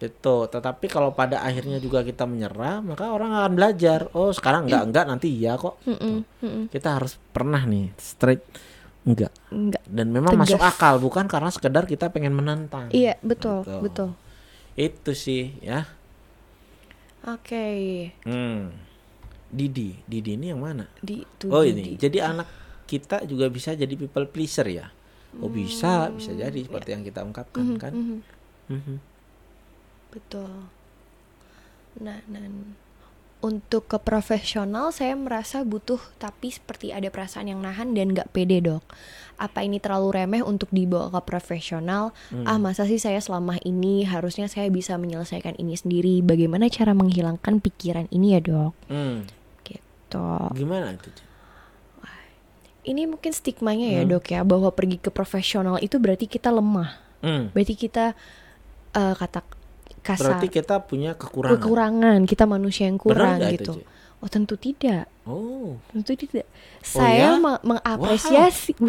Gitu. 0.00 0.36
Tetapi 0.48 0.86
kalau 0.88 1.12
pada 1.12 1.44
akhirnya 1.44 1.76
juga 1.76 2.00
kita 2.00 2.24
menyerah, 2.24 2.80
maka 2.80 3.12
orang 3.12 3.36
akan 3.36 3.52
belajar. 3.52 4.08
Oh, 4.16 4.32
sekarang 4.32 4.66
enggak 4.66 4.88
enggak 4.88 5.04
nanti 5.04 5.28
iya 5.28 5.60
kok. 5.60 5.78
Mm-mm, 5.84 6.24
mm-mm. 6.40 6.64
Kita 6.72 6.96
harus 6.96 7.20
pernah 7.30 7.60
nih 7.62 7.92
straight 8.00 8.40
enggak. 9.04 9.30
Enggak. 9.52 9.84
Dan 9.84 10.10
memang 10.10 10.32
Tegas. 10.32 10.56
masuk 10.56 10.62
akal 10.64 10.94
bukan 10.96 11.28
karena 11.28 11.52
sekedar 11.52 11.84
kita 11.84 12.08
pengen 12.08 12.32
menantang. 12.32 12.88
Iya 12.88 13.20
betul 13.20 13.68
Gitu. 13.68 13.78
betul. 13.84 14.08
Itu 14.72 15.12
sih 15.12 15.52
ya. 15.60 15.84
Oke 17.22 17.66
Hmm. 18.26 18.72
Didi, 19.52 20.00
Didi 20.08 20.32
ini 20.40 20.48
yang 20.48 20.64
mana? 20.64 20.88
di 21.04 21.22
itu 21.22 21.46
Oh 21.52 21.60
Didi. 21.60 21.92
ini. 21.92 22.00
Jadi 22.00 22.18
anak 22.24 22.48
kita 22.88 23.28
juga 23.28 23.52
bisa 23.52 23.76
jadi 23.76 23.92
people 23.94 24.24
pleaser 24.32 24.64
ya. 24.64 24.88
Oh 25.40 25.48
bisa, 25.48 26.08
bisa 26.12 26.32
jadi 26.32 26.56
seperti 26.56 26.88
yang 26.96 27.04
kita 27.04 27.20
ungkapkan 27.24 27.76
kan. 27.76 27.92
Mhm, 27.92 28.18
Mhm. 28.72 28.96
betul. 30.08 30.52
Nah, 32.00 32.20
dan 32.28 32.76
untuk 33.42 33.90
ke 33.90 33.98
profesional 33.98 34.94
saya 34.94 35.18
merasa 35.18 35.66
butuh 35.66 35.98
tapi 36.22 36.54
seperti 36.54 36.94
ada 36.94 37.10
perasaan 37.10 37.50
yang 37.50 37.58
nahan 37.58 37.92
dan 37.92 38.14
nggak 38.14 38.30
pede 38.30 38.62
dok. 38.62 38.86
Apa 39.36 39.66
ini 39.66 39.82
terlalu 39.82 40.22
remeh 40.22 40.42
untuk 40.46 40.70
dibawa 40.70 41.10
ke 41.10 41.20
profesional? 41.26 42.14
Hmm. 42.30 42.46
Ah 42.46 42.62
masa 42.62 42.86
sih 42.86 43.02
saya 43.02 43.18
selama 43.18 43.58
ini 43.66 44.06
harusnya 44.06 44.46
saya 44.46 44.70
bisa 44.70 44.94
menyelesaikan 44.94 45.58
ini 45.58 45.74
sendiri. 45.74 46.22
Bagaimana 46.22 46.70
cara 46.70 46.94
menghilangkan 46.94 47.58
pikiran 47.58 48.06
ini 48.14 48.38
ya 48.38 48.40
dok? 48.40 48.72
Hmm. 48.86 49.26
Gitu. 49.66 50.28
Gimana 50.54 50.94
itu? 50.94 51.10
Ini 52.82 53.06
mungkin 53.06 53.30
stigmanya 53.30 53.94
ya 53.94 54.02
dok 54.06 54.26
ya 54.30 54.42
bahwa 54.42 54.70
pergi 54.74 54.98
ke 54.98 55.10
profesional 55.10 55.78
itu 55.82 55.98
berarti 55.98 56.30
kita 56.30 56.50
lemah. 56.50 56.98
Hmm. 57.22 57.50
Berarti 57.50 57.74
kita 57.74 58.14
eh, 58.94 59.14
kata 59.18 59.61
kasar 60.02 60.36
Berarti 60.36 60.48
kita 60.50 60.78
punya 60.80 61.14
kekurangan. 61.14 61.54
kekurangan, 61.56 62.18
kita 62.22 62.44
manusia 62.44 62.84
yang 62.84 62.98
kurang 62.98 63.38
itu, 63.40 63.50
gitu. 63.56 63.72
Cik? 63.76 63.86
oh 64.18 64.28
tentu 64.28 64.54
tidak, 64.54 65.06
Oh, 65.22 65.78
tentu 65.88 66.12
tidak. 66.12 66.42
Oh, 66.44 66.82
Saya 66.82 67.32
ya? 67.32 67.38
me- 67.38 67.62
mengapresiasi. 67.64 68.74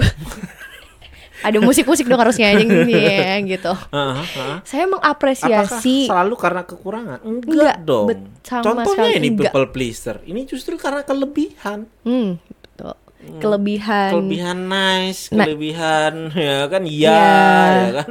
Ada 1.44 1.60
musik-musik 1.60 2.06
dong 2.06 2.18
harusnya 2.18 2.50
aja 2.50 2.64
gini 2.64 2.94
ya 2.94 3.36
gitu. 3.44 3.74
Aha, 3.90 4.16
aha. 4.16 4.56
Saya 4.64 4.86
Apakah 4.86 4.92
mengapresiasi. 4.96 6.08
selalu 6.08 6.34
karena 6.34 6.62
kekurangan? 6.64 7.20
Enggak, 7.22 7.50
Enggak, 7.50 7.78
dong. 7.84 8.06
bet- 8.08 8.30
sama 8.42 8.64
Contohnya 8.80 9.12
ini 9.12 9.28
enggak. 9.30 9.52
people 9.52 9.68
pleaser. 9.70 10.18
Ini 10.24 10.42
justru 10.44 10.74
karena 10.76 11.02
kelebihan. 11.02 11.84
Hmm, 12.04 12.40
betul. 12.40 12.96
Kelebihan. 13.40 14.10
Kelebihan 14.14 14.58
nice, 14.68 15.22
Nah. 15.30 15.44
kelebihan 15.44 16.14
ya 16.34 16.58
kan 16.66 16.84
iya, 16.84 17.12
Iya, 17.12 17.28
ya 17.76 17.92
kan. 17.94 18.08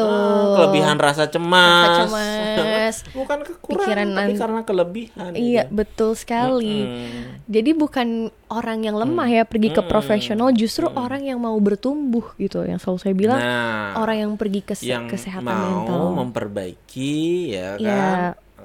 Betul. 0.00 0.08
Ah, 0.10 0.48
kelebihan 0.56 0.96
rasa 0.96 1.24
cemas. 1.26 2.08
Rasa 2.08 2.24
cemas. 2.56 2.96
Bukan 3.18 3.38
kekurangan, 3.42 3.84
Pikiran 3.84 4.08
tapi 4.10 4.32
karena 4.34 4.60
kelebihan. 4.62 5.30
Iya, 5.32 5.62
gitu. 5.64 5.76
betul 5.76 6.10
sekali. 6.14 6.78
Mm. 6.80 7.20
Jadi 7.46 7.70
bukan 7.72 8.08
orang 8.48 8.78
yang 8.80 8.96
lemah 8.96 9.28
ya 9.28 9.42
pergi 9.44 9.68
ke 9.68 9.80
Hmm. 9.80 9.90
profesional, 9.90 10.48
justru 10.50 10.88
orang 10.88 11.22
yang 11.22 11.36
mau 11.36 11.54
bertumbuh 11.56 12.32
gitu. 12.36 12.62
Yang 12.62 12.82
selalu 12.82 12.98
saya 12.98 13.14
bilang 13.14 13.38
Nah, 13.38 13.94
orang 13.96 14.16
yang 14.18 14.32
pergi 14.34 14.60
ke 14.62 14.74
yang 14.80 15.04
kesehatan 15.06 15.44
mau 15.44 15.84
mental. 15.84 16.02
memperbaiki 16.16 17.14
ya 17.50 17.68
Iya. 17.76 17.90
kan 17.90 18.18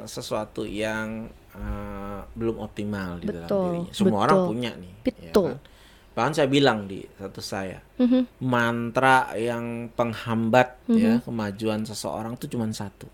sesuatu 0.05 0.63
yang 0.63 1.27
eh, 1.51 2.19
belum 2.31 2.59
optimal 2.59 3.15
di 3.17 3.31
dalam 3.31 3.47
dirinya. 3.47 3.87
Semua 3.89 4.19
orang 4.23 4.37
betul. 4.37 4.49
punya 4.49 4.71
nih. 4.75 4.91
ya 4.91 5.03
Betul. 5.05 5.49
kan? 5.55 5.74
Bahkan 6.15 6.31
saya 6.31 6.47
bilang 6.47 6.87
di 6.87 7.03
satu 7.19 7.43
saya 7.43 7.83
Mhm. 7.99 8.39
mantra 8.41 9.35
yang 9.35 9.91
penghambat 9.91 10.79
ya 10.87 11.19
Mhm. 11.19 11.27
kemajuan 11.27 11.83
seseorang 11.83 12.39
itu 12.39 12.47
cuma 12.47 12.63
satu. 12.71 13.11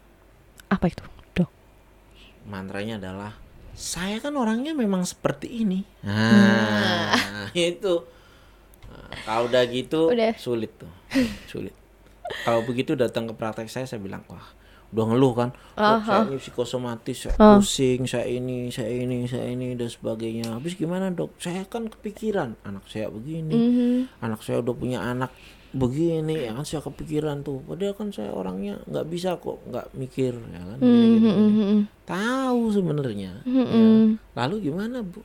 Apa 0.69 0.85
itu, 0.85 1.01
dok? 1.33 1.49
Mantranya 2.45 3.01
adalah 3.01 3.33
saya 3.73 4.21
kan 4.21 4.37
orangnya 4.37 4.77
memang 4.77 5.01
seperti 5.01 5.65
ini. 5.65 5.81
Nah, 6.05 7.11
itu. 7.57 8.05
Nah, 8.85 9.09
kalau 9.25 9.49
udah 9.49 9.63
gitu 9.65 10.13
Udah. 10.13 10.37
sulit 10.37 10.69
tuh. 10.77 10.91
Sulit. 11.49 11.73
Kalau 12.45 12.61
begitu 12.61 12.93
datang 12.93 13.25
ke 13.25 13.33
praktek 13.33 13.67
saya 13.67 13.83
saya 13.83 13.99
bilang, 13.99 14.21
"Wah, 14.29 14.45
udah 14.91 15.05
ngeluh 15.07 15.33
kan. 15.33 15.49
Dok, 15.79 16.03
saya 16.03 16.21
ini 16.27 16.37
psikosomatis, 16.37 17.17
saya 17.27 17.33
Ah. 17.39 17.57
pusing, 17.57 18.03
saya 18.05 18.27
ini, 18.27 18.67
saya 18.69 18.91
ini, 18.91 19.23
saya 19.25 19.47
ini 19.47 19.73
dan 19.79 19.87
sebagainya. 19.87 20.59
Habis 20.59 20.75
gimana, 20.75 21.09
Dok? 21.09 21.35
Saya 21.39 21.63
kan 21.65 21.87
kepikiran 21.87 22.59
anak 22.67 22.83
saya 22.91 23.07
begini. 23.07 23.55
Mhm. 23.55 24.23
Anak 24.23 24.43
saya 24.43 24.59
udah 24.59 24.75
punya 24.75 24.99
anak 24.99 25.31
begini 25.71 26.35
ya 26.43 26.51
kan 26.51 26.67
saya 26.67 26.83
kepikiran 26.83 27.47
tuh 27.47 27.63
padahal 27.63 27.95
kan 27.95 28.11
saya 28.11 28.35
orangnya 28.35 28.83
nggak 28.91 29.07
bisa 29.07 29.39
kok 29.39 29.63
nggak 29.71 29.87
mikir 29.95 30.35
ya 30.35 30.59
kan 30.67 30.77
gini, 30.83 31.07
gini 31.15 31.31
mhm, 31.31 31.77
tahu 32.03 32.61
sebenarnya 32.75 33.31
ya. 33.39 33.43
mhm, 33.47 34.19
lalu 34.35 34.55
gimana 34.67 34.99
bu 34.99 35.23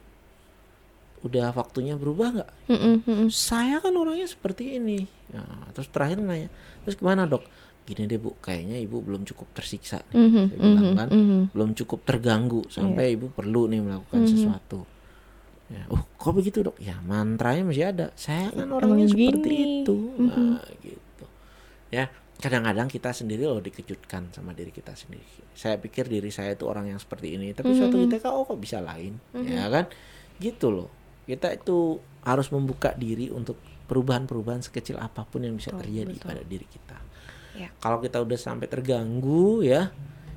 udah 1.26 1.50
waktunya 1.50 1.98
berubah 1.98 2.28
nggak 2.30 2.50
mhm, 2.70 2.94
mhm. 3.02 3.26
saya 3.26 3.82
kan 3.82 3.90
orangnya 3.98 4.30
seperti 4.30 4.78
ini 4.78 5.10
Nah, 5.26 5.66
terus 5.74 5.90
terakhir 5.90 6.22
nanya 6.22 6.46
terus 6.86 6.94
gimana 6.94 7.26
dok 7.26 7.42
gini 7.86 8.04
deh 8.04 8.18
bu 8.18 8.34
kayaknya 8.36 8.76
ibu 8.76 8.98
belum 8.98 9.22
cukup 9.24 9.46
tersiksa 9.52 10.02
nih. 10.04 10.18
Mhm, 10.18 10.42
Saya 10.44 10.58
bilang 10.58 10.84
mhm, 10.84 10.96
kan 10.96 11.08
mhm. 11.08 11.40
belum 11.50 11.70
cukup 11.72 12.00
terganggu 12.02 12.60
sampai 12.66 13.14
ibu 13.14 13.30
perlu 13.30 13.66
nih 13.66 13.80
melakukan 13.80 14.20
Mhm. 14.20 14.28
sesuatu 14.28 14.80
ya 15.66 15.82
oh 15.88 16.02
kok 16.12 16.30
begitu 16.32 16.62
dok 16.62 16.78
ya 16.78 16.94
mantranya 17.00 17.62
masih 17.62 17.86
ada 17.86 18.06
saya 18.14 18.50
kan 18.50 18.66
orangnya 18.68 19.02
Emang 19.02 19.14
seperti 19.18 19.48
gini. 19.48 19.82
itu 19.82 19.96
Mhm. 20.12 20.26
nah 20.28 20.62
gitu 20.78 21.24
ya 21.88 22.04
kadang-kadang 22.36 22.86
kita 22.86 23.10
sendiri 23.10 23.42
loh 23.42 23.58
dikejutkan 23.58 24.30
sama 24.30 24.50
diri 24.50 24.70
kita 24.70 24.92
sendiri 24.92 25.26
saya 25.52 25.74
pikir 25.76 26.06
diri 26.06 26.28
saya 26.28 26.52
itu 26.52 26.62
orang 26.64 26.86
yang 26.86 26.98
seperti 26.98 27.34
ini 27.34 27.50
tapi 27.50 27.72
suatu 27.72 27.96
Mhm. 27.96 28.02
ketika 28.06 28.30
oh 28.30 28.44
kok 28.44 28.58
bisa 28.58 28.78
lain 28.78 29.18
ya 29.32 29.66
kan 29.66 29.90
gitu 30.36 30.70
loh 30.70 30.90
kita 31.24 31.50
itu 31.52 31.98
harus 32.22 32.46
membuka 32.48 32.92
diri 32.92 33.26
untuk 33.28 33.58
perubahan-perubahan 33.86 34.60
sekecil 34.60 34.98
apa 34.98 35.22
pun 35.24 35.42
yang 35.42 35.54
bisa 35.54 35.70
Betul, 35.70 35.82
terjadi 35.82 36.14
betul. 36.14 36.28
pada 36.28 36.42
diri 36.44 36.66
kita 36.68 36.96
Ya. 37.56 37.68
kalau 37.76 37.98
kita 37.98 38.20
udah 38.20 38.36
sampai 38.36 38.66
terganggu 38.66 39.60
ya 39.60 39.88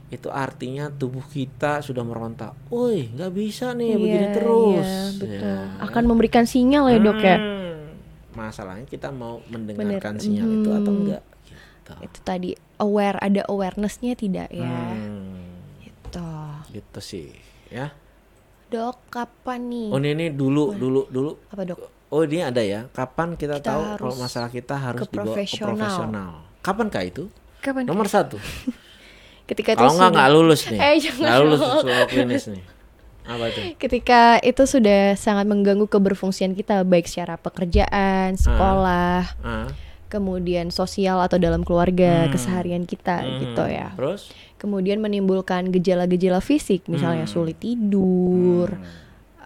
itu 0.10 0.26
artinya 0.28 0.90
tubuh 0.90 1.22
kita 1.22 1.80
sudah 1.80 2.02
meronta, 2.02 2.58
woi 2.68 3.12
nggak 3.12 3.30
bisa 3.30 3.72
nih 3.72 3.94
begini 3.94 4.26
Iya, 4.26 4.34
terus. 4.34 4.88
iya, 4.88 5.04
betul. 5.14 5.38
Ya. 5.38 5.62
Akan 5.80 6.04
memberikan 6.04 6.44
sinyal 6.44 6.90
ya 6.90 6.98
dok 6.98 7.20
ya. 7.20 7.38
Hmm, 7.38 7.78
Masalahnya 8.32 8.86
kita 8.86 9.12
mau 9.12 9.38
mendengarkan 9.46 10.16
Bener. 10.16 10.24
sinyal 10.24 10.50
itu 10.56 10.70
atau 10.72 10.90
Hmm. 10.90 11.00
enggak? 11.00 11.24
Gitu. 11.46 11.94
Itu 12.02 12.20
tadi 12.24 12.50
aware 12.80 13.20
ada 13.20 13.42
awarenessnya 13.46 14.14
tidak 14.14 14.50
ya? 14.50 14.66
Hmm, 14.66 15.62
Gitu. 15.78 16.30
gitu 16.72 17.00
sih, 17.00 17.30
ya. 17.70 17.94
Dok, 18.68 18.98
kapan 19.10 19.62
nih? 19.68 19.88
Oh 19.90 19.98
ini, 19.98 20.10
ini 20.12 20.26
dulu, 20.30 20.74
dulu, 20.74 21.06
dulu. 21.06 21.32
Apa 21.50 21.62
dok? 21.66 21.80
Oh 22.10 22.26
ini 22.26 22.42
ada 22.42 22.62
ya. 22.62 22.90
Kapan 22.90 23.34
kita, 23.34 23.62
Kita 23.62 23.78
tahu 23.78 23.82
kalau 24.00 24.16
masalah 24.18 24.50
kita 24.50 24.74
harus 24.74 24.98
ke 25.00 25.06
dibawa 25.08 25.38
ke 25.38 25.46
profesional. 25.54 26.49
Profesional? 26.60 26.66
Kapankah 26.66 27.04
itu? 27.04 27.24
Kapan? 27.60 27.84
Nomor 27.86 28.06
satu. 28.06 28.38
Ketika 29.50 29.74
itu 29.74 29.80
Kalau 29.80 29.94
nggak 29.94 30.12
nggak 30.14 30.30
lulus 30.32 30.62
nih, 30.68 30.78
Eh, 30.78 30.94
nggak 31.02 31.38
lulus 31.40 31.60
psikolog 31.60 32.08
klinis 32.08 32.46
nih. 32.48 32.64
Apa 33.26 33.46
tuh? 33.50 33.64
Ketika 33.78 34.22
itu 34.40 34.64
sudah 34.64 35.14
sangat 35.14 35.46
mengganggu 35.46 35.86
keberfungsian 35.86 36.54
kita 36.54 36.82
baik 36.82 37.06
secara 37.06 37.36
pekerjaan, 37.36 38.34
sekolah, 38.36 39.22
Ah. 39.40 39.70
kemudian 40.08 40.70
sosial 40.70 41.18
atau 41.20 41.38
dalam 41.38 41.62
keluarga, 41.62 42.26
Hmm. 42.26 42.32
keseharian 42.32 42.84
kita 42.84 43.22
Hmm, 43.22 43.38
gitu 43.40 43.64
ya. 43.64 43.94
Terus? 43.94 44.34
Kemudian 44.58 44.98
menimbulkan 44.98 45.70
gejala-gejala 45.70 46.42
fisik, 46.42 46.86
misalnya 46.86 47.26
Hmm. 47.26 47.34
sulit 47.36 47.58
tidur. 47.58 48.74
Hmm. 48.74 48.86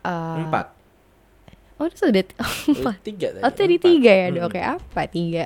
eh, 0.01 0.39
Empat. 0.41 0.67
Oh, 1.75 1.87
itu 1.87 1.95
sudah 1.97 2.23
Oh, 2.39 2.95
tiga 3.07 3.27
tadi. 3.31 3.39
Oh, 3.41 3.51
tadi 3.51 3.75
empat. 3.75 3.87
tiga 3.87 4.11
ya, 4.13 4.27
Hmm. 4.27 4.35
Dok. 4.37 4.47
Kayak 4.51 4.69
apa 4.79 5.01
tiga? 5.07 5.45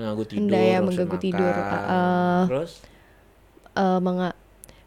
Mengganggu 0.00 0.24
tidur. 0.26 0.40
Hendaya 0.42 0.78
mengganggu 0.80 1.12
makan. 1.12 1.22
tidur, 1.22 1.52
uh, 1.52 2.42
Terus? 2.46 2.72
Eh, 3.70 4.00
menga- 4.00 4.38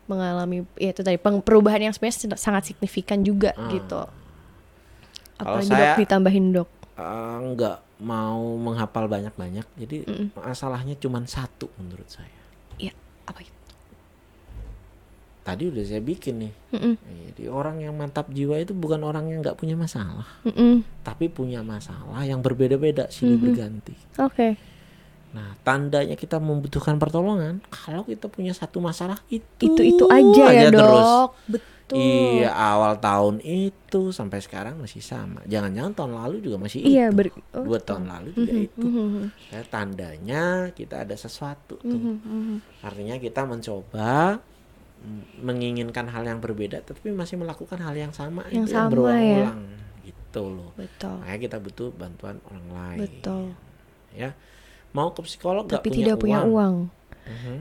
mengalami 0.03 0.65
ya 0.76 0.90
itu 0.90 0.99
tadi 0.99 1.15
perubahan 1.15 1.80
yang 1.80 1.94
sebenarnya 1.94 2.34
sangat 2.35 2.64
signifikan 2.68 3.22
juga 3.22 3.53
Ah. 3.53 3.69
gitu. 3.69 4.02
Kalau 5.35 5.60
Apalagi 5.60 5.69
saya- 5.69 5.94
dok 5.94 6.02
ditambahin 6.02 6.45
dok. 6.52 6.69
eh, 6.94 7.38
nggak 7.48 7.77
mau 7.99 8.41
menghafal 8.56 9.06
banyak-banyak. 9.07 9.65
Jadi 9.76 9.98
Mm-mm. 10.03 10.27
masalahnya 10.35 10.94
cuma 10.95 11.22
satu 11.23 11.69
menurut 11.76 12.06
saya. 12.07 12.34
Iya, 12.76 12.91
apa 13.23 13.40
itu? 13.40 13.53
tadi 15.44 15.68
udah 15.68 15.84
saya 15.84 15.99
bikin 15.99 16.35
nih. 16.40 16.53
Mm-mm. 16.72 16.95
Jadi 17.27 17.44
orang 17.45 17.76
yang 17.77 17.91
mantap 17.91 18.31
jiwa 18.31 18.56
itu 18.57 18.72
bukan 18.72 19.03
orang 19.03 19.27
yang 19.27 19.40
nggak 19.40 19.56
punya 19.56 19.76
masalah, 19.76 20.23
Mm-mm. 20.41 20.88
tapi 21.02 21.27
punya 21.27 21.60
masalah 21.61 22.23
yang 22.23 22.40
berbeda-beda, 22.40 23.11
silih 23.11 23.35
Mhm. 23.35 23.44
berganti. 23.44 23.95
Oke. 24.18 24.56
Nah, 25.34 25.57
tandanya 25.60 26.14
kita 26.14 26.38
membutuhkan 26.38 26.95
pertolongan 26.95 27.57
kalau 27.68 28.01
kita 28.03 28.26
punya 28.27 28.53
satu 28.53 28.77
masalah 28.77 29.18
itu 29.27 29.41
Itu 29.60 29.81
itu 29.81 30.05
aja, 30.05 30.45
ya 30.47 30.69
terus. 30.69 31.10
dok. 31.10 31.30
Betul. 31.49 31.65
Iya, 31.93 32.49
awal 32.49 32.97
tahun 32.97 33.35
itu 33.39 34.10
sampai 34.10 34.39
sekarang 34.39 34.77
masih 34.77 35.01
sama. 35.01 35.41
Jangan-jangan 35.43 35.93
tahun 35.93 36.14
lalu 36.15 36.35
juga 36.39 36.57
masih 36.57 36.80
Iya 36.81 37.10
itu. 37.10 37.18
ber. 37.18 37.27
oh. 37.51 37.65
Dua 37.65 37.77
tahun 37.77 38.05
lalu 38.07 38.30
juga 38.31 38.51
Mhm, 38.51 38.64
itu. 38.64 38.85
mhm, 38.88 39.23
Ya, 39.49 39.61
tandanya 39.68 40.43
kita 40.72 41.01
ada 41.01 41.14
sesuatu 41.14 41.76
tuh. 41.76 41.91
mhm, 41.91 42.15
mhm. 42.23 42.55
Artinya 42.80 43.15
kita 43.18 43.41
mencoba 43.43 44.38
mm, 44.99 45.43
menginginkan 45.43 46.07
hal 46.07 46.23
yang 46.23 46.39
berbeda, 46.39 46.81
tapi 46.81 47.10
masih 47.10 47.35
melakukan 47.35 47.76
hal 47.77 47.93
yang 47.93 48.14
sama 48.14 48.45
Yang 48.47 48.53
itu 48.53 48.55
yang 48.55 48.68
sama, 48.69 48.85
ya. 48.85 48.89
berulang-ulang. 48.89 49.60
Gitu 49.99 50.41
loh. 50.41 50.72
Betul. 50.73 51.15
Makanya 51.19 51.39
kita 51.41 51.57
butuh 51.57 51.89
bantuan 51.91 52.38
orang 52.45 52.68
lain. 52.69 52.99
Betul. 53.03 53.43
Ya, 54.14 54.30
mau 54.94 55.10
ke 55.10 55.22
psikolog 55.22 55.65
Tapi 55.65 55.90
tidak 55.90 56.18
punya 56.18 56.41
uang. 56.41 56.88
Mhm. 57.26 57.57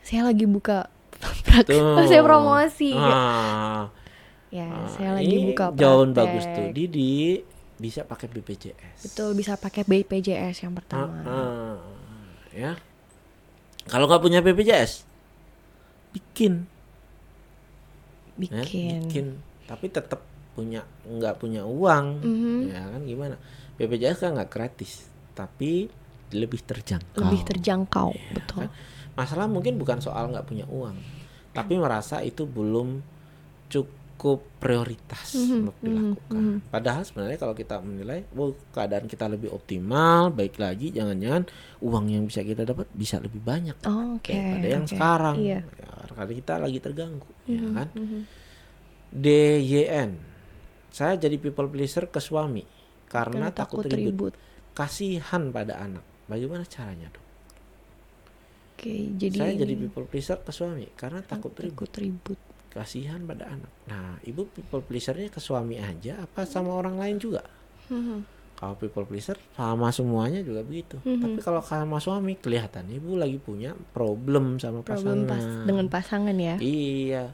Saya 0.00 0.28
lagi 0.28 0.44
buka 0.44 0.86
praktek. 1.16 1.80
Saya 2.10 2.22
promosi. 2.22 2.92
Ah, 2.92 3.88
Ya, 4.48 4.70
ah, 4.70 4.86
saya 4.86 5.18
lagi 5.18 5.26
ini 5.26 5.50
buka 5.50 5.74
jauh 5.74 6.06
praktek. 6.06 6.14
bagus 6.14 6.44
tuh. 6.46 6.66
Didi 6.70 7.42
bisa 7.74 8.06
pakai 8.06 8.30
BPJS. 8.30 8.98
Betul 9.02 9.34
bisa 9.34 9.58
pakai 9.58 9.82
BPJS 9.82 10.62
yang 10.62 10.78
pertama. 10.78 11.10
Ah, 11.20 11.26
ah. 11.26 11.76
ya. 12.54 12.78
Kalau 13.84 14.06
nggak 14.06 14.22
punya 14.22 14.38
BPJS, 14.40 15.02
bikin, 16.10 16.70
ya, 18.38 18.62
Bikin. 18.62 19.00
bikin. 19.04 19.26
Tapi 19.64 19.86
tetap 19.88 20.22
punya 20.54 20.86
nggak 21.02 21.34
punya 21.36 21.66
uang, 21.66 22.22
Mhm. 22.22 22.56
ya 22.70 22.82
kan 22.86 23.02
gimana? 23.02 23.36
BPJS 23.74 24.22
kan 24.22 24.38
nggak 24.38 24.48
gratis, 24.48 25.04
tapi 25.34 25.90
lebih 26.34 26.60
terjangkau. 26.60 27.22
Lebih 27.22 27.40
terjangkau, 27.46 28.10
Iya, 28.10 28.32
betul. 28.34 28.60
kan? 28.66 28.70
Masalah 29.14 29.46
mungkin 29.46 29.78
bukan 29.78 29.98
soal 29.98 30.26
nggak 30.28 30.44
punya 30.44 30.66
uang, 30.66 30.98
tapi 31.50 31.78
merasa 31.78 32.18
itu 32.20 32.44
belum 32.44 32.98
cukup 33.68 34.42
prioritas 34.58 35.34
Mhm, 35.34 35.58
untuk 35.60 35.76
mhm, 35.76 35.84
dilakukan. 35.84 36.34
mhm. 36.36 36.56
Padahal 36.66 37.02
sebenarnya 37.02 37.38
kalau 37.38 37.54
kita 37.54 37.78
menilai, 37.78 38.26
oh 38.32 38.52
keadaan 38.70 39.06
kita 39.06 39.26
lebih 39.26 39.50
optimal, 39.50 40.30
baik 40.30 40.58
lagi, 40.58 40.90
jangan-jangan 40.90 41.46
uang 41.78 42.04
yang 42.08 42.26
bisa 42.26 42.42
kita 42.42 42.62
dapat 42.62 42.90
bisa 42.90 43.18
lebih 43.18 43.38
banyak 43.38 43.74
Oh, 43.86 44.18
Oke. 44.18 44.34
daripada 44.34 44.66
yang 44.66 44.84
sekarang. 44.84 45.36
Iya. 45.38 45.60
Ya, 45.62 45.90
karena 46.10 46.34
kita 46.34 46.54
lagi 46.58 46.78
terganggu, 46.78 47.30
ya 47.44 47.60
Mhm, 47.60 47.72
kan? 47.72 47.88
mhm. 47.94 48.20
DYN, 49.14 50.10
saya 50.90 51.14
jadi 51.14 51.38
people 51.38 51.70
pleaser 51.70 52.10
ke 52.10 52.18
suami 52.18 52.66
karena, 53.06 53.46
Karena 53.46 53.54
takut, 53.54 53.86
ribut. 53.86 54.34
Kasihan 54.74 55.54
pada 55.54 55.78
anak. 55.78 56.02
Bagaimana 56.24 56.64
caranya 56.64 57.08
dong? 57.08 57.26
Oke, 58.74 58.90
jadi 59.14 59.36
saya 59.38 59.52
jadi 59.54 59.74
people 59.78 60.04
pleaser 60.04 60.38
ke 60.38 60.50
suami 60.50 60.90
karena 60.92 61.22
takut 61.22 61.54
ribut. 61.54 61.88
takut 61.88 61.92
ribut. 61.96 62.38
Kasihan 62.68 63.22
pada 63.22 63.46
anak. 63.48 63.70
Nah, 63.86 64.18
ibu 64.20 64.50
people 64.50 64.82
pleasernya 64.82 65.30
ke 65.30 65.38
suami 65.38 65.78
aja 65.78 66.18
apa 66.20 66.42
sama 66.42 66.74
orang 66.74 66.98
lain 66.98 67.16
juga? 67.16 67.46
Mhm. 67.86 68.34
Kalau 68.54 68.74
people 68.74 69.04
pleaser 69.04 69.38
sama 69.52 69.90
semuanya 69.90 70.42
juga 70.42 70.62
begitu. 70.62 70.98
Mhm. 71.00 71.22
Tapi 71.22 71.38
kalau 71.40 71.62
sama 71.62 71.98
suami 71.98 72.34
kelihatan 72.34 72.90
ibu 72.90 73.14
lagi 73.14 73.38
punya 73.38 73.74
problem 73.90 74.58
sama 74.58 74.82
Problem 74.82 75.22
pasangan. 75.22 75.30
pas 75.30 75.44
dengan 75.64 75.86
pasangan 75.86 76.34
ya. 76.34 76.56
Iya. 76.58 77.24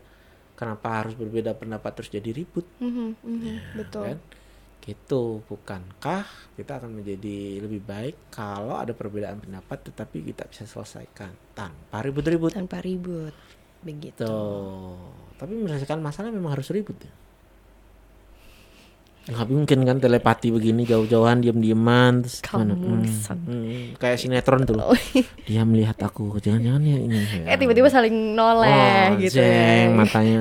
Kenapa 0.53 1.01
harus 1.01 1.17
berbeda 1.17 1.57
pendapat 1.57 1.91
terus 1.97 2.13
jadi 2.13 2.31
ribut? 2.31 2.69
Mhm, 2.77 3.17
mhm, 3.17 3.41
Ya, 3.41 3.57
Betul. 3.75 4.05
kan? 4.07 4.19
Gitu, 4.81 5.45
bukankah 5.45 6.25
kita 6.57 6.81
akan 6.81 7.05
menjadi 7.05 7.61
lebih 7.61 7.85
baik 7.85 8.33
kalau 8.33 8.81
ada 8.81 8.97
perbedaan 8.97 9.37
pendapat 9.37 9.93
tetapi 9.93 10.33
kita 10.33 10.49
bisa 10.49 10.65
selesaikan 10.65 11.31
tanpa 11.53 12.01
ribut-ribut? 12.01 12.57
Tanpa 12.57 12.81
ribut. 12.81 13.37
Begitu. 13.85 14.25
Tuh. 14.25 14.97
Tapi 15.37 15.53
menyelesaikan 15.53 16.01
masalah 16.01 16.33
memang 16.33 16.57
harus 16.57 16.73
ribut 16.73 16.97
ya. 16.97 17.13
Nggak 19.31 19.47
mungkin 19.53 19.79
kan 19.85 19.97
telepati 20.01 20.49
begini 20.49 20.89
jauh-jauhan 20.89 21.45
diam-diaman 21.45 22.25
terus 22.25 22.41
Kamu 22.41 22.73
gimana? 22.73 23.05
Hmm, 23.05 23.39
hmm, 23.47 23.85
kayak 24.01 24.17
sinetron 24.17 24.65
tuh. 24.65 24.81
Oh, 24.81 24.97
Dia 25.45 25.63
melihat 25.69 26.01
aku, 26.01 26.41
jangan-jangan 26.41 26.83
ya 26.83 26.97
ini. 26.97 27.21
Eh 27.45 27.57
tiba-tiba 27.61 27.93
saling 27.93 28.33
noleh 28.33 28.73
oh, 28.73 29.21
gitu 29.21 29.39
jeng, 29.39 29.93
ya. 29.93 29.95
matanya. 29.95 30.41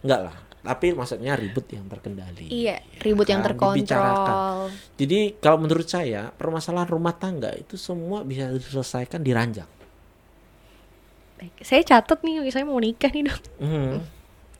Enggak 0.00 0.20
lah. 0.30 0.34
Tapi 0.64 0.96
maksudnya 0.96 1.36
ribut 1.36 1.68
yang 1.68 1.84
terkendali. 1.84 2.48
Iya, 2.48 2.80
ribut 2.98 3.28
yang 3.28 3.38
kan, 3.38 3.52
dibicarakan. 3.52 3.84
terkontrol. 3.84 4.58
Jadi 4.96 5.18
kalau 5.36 5.58
menurut 5.60 5.84
saya 5.84 6.32
permasalahan 6.32 6.88
rumah 6.88 7.12
tangga 7.12 7.52
itu 7.52 7.76
semua 7.76 8.24
bisa 8.24 8.48
diselesaikan 8.48 9.20
di 9.20 9.30
ranjang. 9.30 9.68
Baik, 11.36 11.52
Saya 11.60 11.84
catat 11.84 12.18
nih, 12.22 12.48
saya 12.48 12.64
mau 12.64 12.80
nikah 12.80 13.10
nih 13.10 13.22
dok. 13.22 13.40
Mhm. 13.60 13.94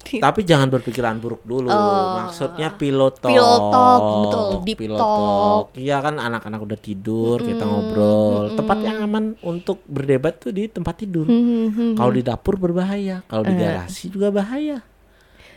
Tapi 0.04 0.44
jangan 0.44 0.68
berpikiran 0.68 1.16
buruk 1.16 1.40
dulu. 1.42 1.72
Oh. 1.72 2.20
Maksudnya 2.20 2.76
pilot 2.76 3.24
talk. 3.24 3.32
Pilot 3.32 3.62
talk, 3.72 4.02
betul, 4.20 4.44
deep 4.60 4.76
Pilot 4.76 5.00
talk. 5.00 5.66
Iya 5.72 5.96
kan 5.98 6.20
anak-anak 6.20 6.60
udah 6.60 6.76
tidur, 6.76 7.40
kita 7.40 7.64
Mm-mm, 7.64 7.72
ngobrol. 7.72 8.42
mm-mm. 8.44 8.58
Tempat 8.60 8.78
yang 8.84 8.96
aman 9.00 9.24
untuk 9.40 9.80
berdebat 9.88 10.36
tuh 10.38 10.52
di 10.52 10.68
tempat 10.68 11.00
tidur. 11.00 11.24
Mhm, 11.24 11.96
Kalau 11.96 12.12
di 12.12 12.20
dapur 12.20 12.60
berbahaya, 12.60 13.24
kalau 13.24 13.48
di 13.48 13.56
Eh. 13.56 13.58
garasi 13.58 14.12
juga 14.12 14.28
bahaya. 14.28 14.84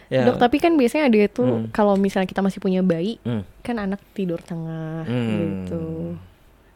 Ya. 0.08 0.24
Dok, 0.24 0.40
tapi 0.40 0.58
kan 0.58 0.74
biasanya 0.74 1.12
ada 1.12 1.20
itu 1.20 1.44
Hmm. 1.44 1.68
kalau 1.70 1.96
misalnya 1.96 2.26
kita 2.26 2.40
masih 2.40 2.58
punya 2.58 2.80
bayi, 2.80 3.20
Hmm. 3.22 3.44
kan 3.60 3.76
anak 3.76 4.00
tidur 4.12 4.40
tengah 4.40 5.04
Hmm. 5.04 5.36
gitu. 5.36 5.86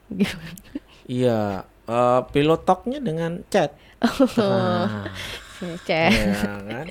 Gimana? 0.09 0.59
Iya, 1.03 1.39
eh, 1.87 2.21
pilot 2.27 2.61
talknya 2.61 2.99
dengan 2.99 3.39
chat. 3.47 3.71
Nah, 5.61 5.77
Cek. 5.79 6.11
ya 6.11 6.57
kan? 6.59 6.87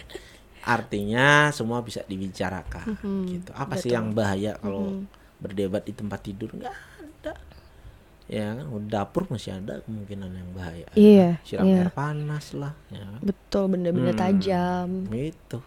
Artinya 0.62 1.51
semua 1.51 1.81
bisa 1.81 2.05
dibicarakan 2.05 2.95
Mhm, 2.95 3.19
gitu. 3.27 3.51
Apa 3.51 3.75
sih 3.75 3.91
betul. 3.91 3.97
yang 3.97 4.07
bahaya 4.12 4.53
kalau 4.57 4.95
Mhm. 4.95 5.05
berdebat 5.39 5.83
di 5.83 5.93
tempat 5.93 6.21
tidur? 6.23 6.53
Nggak 6.53 6.71
ada. 6.71 7.35
Ya 8.31 8.55
kan, 8.55 8.62
di 8.62 8.87
dapur 8.87 9.27
masih 9.27 9.59
ada 9.59 9.83
kemungkinan 9.83 10.31
yang 10.31 10.49
bahaya. 10.55 10.87
Iya, 10.95 11.43
Siram 11.43 11.67
iya. 11.67 11.83
air 11.83 11.91
panas 11.91 12.55
lah, 12.55 12.79
ya 12.89 13.03
kan? 13.03 13.21
Betul, 13.21 13.65
benda-benda 13.69 14.12
Hmm, 14.12 14.23
tajam. 14.23 14.89
Gitu. 15.11 15.59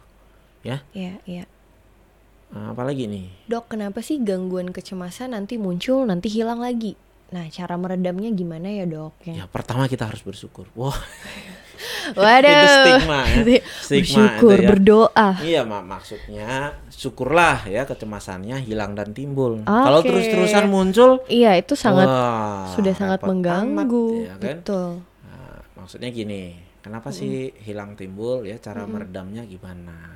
Iya, 0.63 1.19
iya. 1.27 1.45
Nah, 2.53 2.71
apalagi 2.71 3.09
nih? 3.09 3.27
Dok, 3.49 3.73
kenapa 3.73 3.99
sih 3.99 4.21
gangguan 4.21 4.69
kecemasan 4.69 5.33
nanti 5.33 5.57
muncul, 5.57 6.05
nanti 6.05 6.29
hilang 6.29 6.61
lagi? 6.61 6.93
Nah, 7.33 7.49
cara 7.49 7.73
meredamnya 7.75 8.29
gimana 8.29 8.69
ya, 8.69 8.85
Dok? 8.85 9.25
Ya 9.25 9.49
pertama 9.49 9.89
kita 9.89 10.05
harus 10.05 10.21
bersyukur. 10.21 10.69
Wah, 10.77 10.93
Waduh. 12.19 12.45
itu 12.45 12.67
stigma 12.69 13.19
ya. 13.25 13.35
Stigma 13.81 14.05
Bersyukur, 14.05 14.53
itu 14.53 14.63
ya. 14.63 14.69
berdoa. 14.69 15.29
Iya, 15.41 15.61
mak 15.65 15.83
maksudnya 15.83 16.49
syukurlah 16.93 17.65
ya 17.65 17.89
kecemasannya 17.89 18.61
hilang 18.61 18.93
dan 18.93 19.17
timbul. 19.17 19.65
Kalau 19.65 19.99
Oke. 19.99 20.13
terus-terusan 20.13 20.69
muncul, 20.69 21.25
Iya, 21.25 21.57
itu 21.57 21.73
sangat 21.73 22.05
wah, 22.05 22.69
sudah 22.69 22.93
sangat 22.93 23.19
mengganggu. 23.25 24.07
amat, 24.13 24.29
ya 24.29 24.35
kan? 24.37 24.41
Betul. 24.61 24.89
Nah, 25.25 25.57
maksudnya 25.73 26.13
gini, 26.13 26.53
kenapa 26.85 27.09
sih 27.09 27.49
hilang 27.65 27.97
timbul 27.97 28.45
ya? 28.45 28.61
Cara 28.61 28.85
meredamnya 28.85 29.41
gimana? 29.43 30.12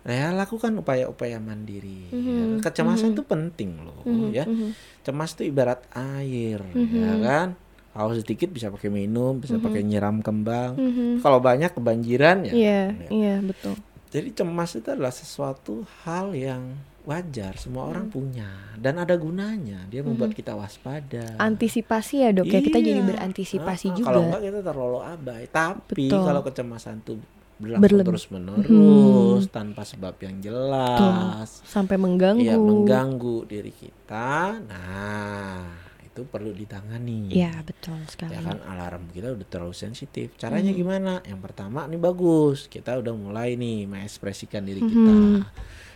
Ya 0.00 0.32
lakukan 0.32 0.72
upaya-upaya 0.74 1.36
mandiri. 1.36 2.08
ya. 2.08 2.16
Mhm, 2.16 2.64
Kecemasan 2.64 3.12
mhm. 3.12 3.14
itu 3.14 3.22
penting 3.22 3.70
loh, 3.80 4.00
Mhm, 4.02 4.28
ya. 4.32 4.44
mhm. 4.48 4.72
Cemas 5.00 5.36
itu 5.36 5.44
ibarat 5.44 5.84
air, 5.92 6.64
Mhm. 6.64 6.96
ya 6.96 7.14
kan? 7.18 7.48
Kalau 7.90 8.14
sedikit 8.14 8.48
bisa 8.48 8.70
pakai 8.70 8.88
minum, 8.88 9.36
bisa 9.36 9.58
Mhm. 9.58 9.62
pakai 9.62 9.82
nyiram 9.82 10.16
kembang. 10.20 10.72
Mhm. 10.74 11.20
Kalau 11.20 11.38
banyak 11.38 11.74
kebanjiran 11.74 12.48
ya. 12.48 12.52
Iya, 12.52 12.82
ya. 12.96 13.08
iya, 13.10 13.34
betul. 13.40 13.76
Jadi 14.08 14.28
cemas 14.32 14.72
itu 14.72 14.88
adalah 14.88 15.12
sesuatu 15.12 15.84
hal 16.02 16.32
yang 16.32 16.74
wajar, 17.02 17.56
semua 17.56 17.86
orang 17.86 18.06
Hmm. 18.06 18.14
punya 18.14 18.50
dan 18.76 18.96
ada 18.96 19.14
gunanya. 19.14 19.84
Dia 19.86 20.00
membuat 20.00 20.32
kita 20.32 20.52
waspada. 20.52 21.34
Antisipasi 21.36 22.22
ya, 22.22 22.30
Dok. 22.30 22.46
Ya, 22.46 22.60
kita 22.60 22.78
jadi 22.78 23.00
Iya. 23.00 23.08
berantisipasi 23.08 23.86
Ah, 23.86 23.92
ah, 23.92 23.96
juga. 23.96 24.06
Kalau 24.06 24.20
enggak 24.22 24.42
kita 24.42 24.60
terlalu 24.62 24.98
abai. 25.02 25.44
Tapi 25.46 26.04
Betul. 26.06 26.24
kalau 26.24 26.42
kecemasan 26.42 26.94
itu 27.00 27.14
berlangsung 27.60 27.84
Berlebih. 27.84 28.08
terus 28.08 28.24
menerus 28.26 29.44
tanpa 29.48 29.84
sebab 29.84 30.16
yang 30.18 30.40
jelas, 30.40 31.60
Sampai 31.62 31.94
mengganggu. 31.94 32.40
ya 32.40 32.56
mengganggu 32.56 33.44
diri 33.44 33.68
kita. 33.68 34.56
Nah, 34.64 35.68
itu 36.00 36.24
perlu 36.24 36.50
ditangani. 36.50 37.28
Iya, 37.28 37.60
betul 37.60 38.00
sekali. 38.06 38.32
Ya 38.32 38.40
kan 38.40 38.58
alarm 38.64 39.06
kita 39.10 39.30
udah 39.30 39.46
terlalu 39.46 39.72
sensitif. 39.72 40.32
Caranya 40.34 40.72
gimana? 40.72 41.20
Yang 41.22 41.40
pertama 41.42 41.84
nih 41.84 42.00
bagus. 42.00 42.64
Kita 42.66 42.96
udah 42.96 43.12
mulai 43.12 43.54
nih 43.54 43.84
mengekspresikan 43.84 44.64
diri 44.64 44.80
kita. 44.80 45.12
Mhm. 45.12 45.40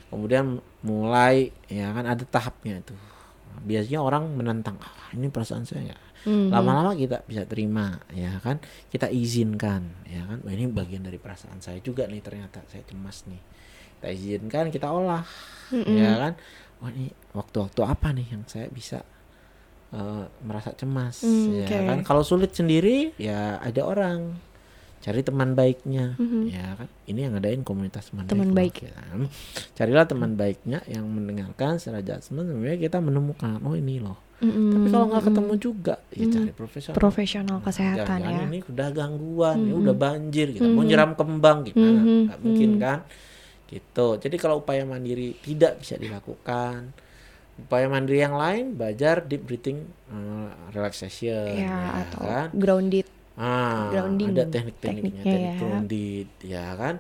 Kemudian 0.06 0.44
mulai 0.80 1.48
ya 1.66 1.90
kan 1.90 2.04
ada 2.04 2.22
tahapnya 2.22 2.78
tuh. 2.82 3.00
biasanya 3.56 4.02
orang 4.02 4.34
menentang 4.34 4.76
ah, 4.76 4.92
ini 5.10 5.30
perasaan 5.30 5.62
saya 5.62 5.86
nggak 5.86 6.02
Mhm. 6.24 6.48
lama-lama 6.48 6.92
kita 6.92 7.20
bisa 7.24 7.44
terima 7.44 8.00
ya 8.10 8.40
kan? 8.40 8.56
Kita 8.88 9.08
izinkan 9.08 9.92
ya 10.08 10.24
kan? 10.24 10.40
Wah, 10.40 10.52
ini 10.52 10.64
bagian 10.68 11.04
dari 11.04 11.16
perasaan 11.16 11.60
saya 11.60 11.78
juga 11.78 12.08
nih 12.08 12.20
ternyata 12.20 12.64
saya 12.66 12.80
cemas 12.84 13.28
nih. 13.28 13.40
Kita 14.00 14.08
izinkan 14.10 14.72
kita 14.72 14.88
olah 14.88 15.24
ya 15.86 16.12
kan? 16.18 16.32
Wah 16.80 16.90
ini 16.90 17.08
waktu-waktu 17.32 17.80
apa 17.84 18.08
nih 18.12 18.26
yang 18.32 18.42
saya 18.44 18.68
bisa 18.68 19.04
eh, 19.92 20.24
merasa 20.42 20.74
cemas 20.74 21.22
Hmm, 21.22 21.54
ya 21.54 21.68
oke. 21.70 21.86
kan? 21.86 21.98
Kalau 22.02 22.22
sulit 22.22 22.50
sendiri 22.50 23.12
ya 23.14 23.60
ada 23.60 23.82
orang 23.84 24.34
cari 25.04 25.20
teman 25.20 25.52
baiknya 25.52 26.16
Mhm. 26.16 26.40
ya 26.48 26.64
kan 26.74 26.88
ini 27.04 27.20
yang 27.20 27.36
ngadain 27.36 27.60
komunitas 27.60 28.08
teman, 28.08 28.24
Teman 28.24 28.50
baik, 28.50 28.80
baik. 28.80 28.88
ya 28.88 28.92
kan? 28.96 29.20
carilah 29.70 30.06
teman 30.06 30.32
baiknya 30.32 30.80
yang 30.86 31.04
mendengarkan 31.04 31.76
secara 31.76 32.00
judgement 32.00 32.48
sebenarnya 32.48 32.78
kita 32.80 32.98
menemukan 32.98 33.60
oh 33.60 33.76
ini 33.76 34.00
loh 34.00 34.16
Mhm. 34.40 34.72
tapi 34.72 34.86
kalau 34.88 35.06
nggak 35.06 35.24
ketemu 35.28 35.52
juga 35.58 35.94
ya 36.10 36.24
cari 36.26 36.52
profesional 36.52 36.96
profesional 36.96 37.58
kesehatan 37.60 38.18
Jangan 38.18 38.32
ya. 38.34 38.44
ini 38.46 38.58
udah 38.62 38.88
gangguan, 38.90 39.56
ini 39.58 39.72
udah 39.74 39.94
banjir 39.94 40.46
gitu. 40.50 40.66
Mau 40.66 40.82
nyiram 40.82 41.12
kembang 41.12 41.58
gimana? 41.64 42.00
Mhm. 42.00 42.20
Nggak 42.26 42.38
mungkin 42.40 42.70
kan? 42.78 42.98
Gitu. 43.64 44.06
Jadi 44.18 44.36
kalau 44.36 44.58
upaya 44.58 44.82
mandiri 44.82 45.38
tidak 45.38 45.80
bisa 45.80 45.94
dilakukan, 45.96 46.92
upaya 47.56 47.86
mandiri 47.86 48.20
yang 48.20 48.34
lain 48.34 48.72
belajar 48.72 49.22
deep 49.22 49.44
breathing, 49.44 49.80
eh, 50.08 50.48
relaxation, 50.74 51.54
Ya, 51.54 51.70
ya 51.70 51.90
atau 52.02 52.20
kan? 52.20 52.46
grounded. 52.52 53.06
Ah, 53.34 53.90
grounding 53.90 54.30
ada 54.30 54.44
teknik-tekniknya, 54.46 55.22
tekniknya 55.22 55.24
teknik 55.26 55.50
ya. 55.50 55.58
grounded, 55.58 56.28
ya 56.46 56.66
kan? 56.78 56.94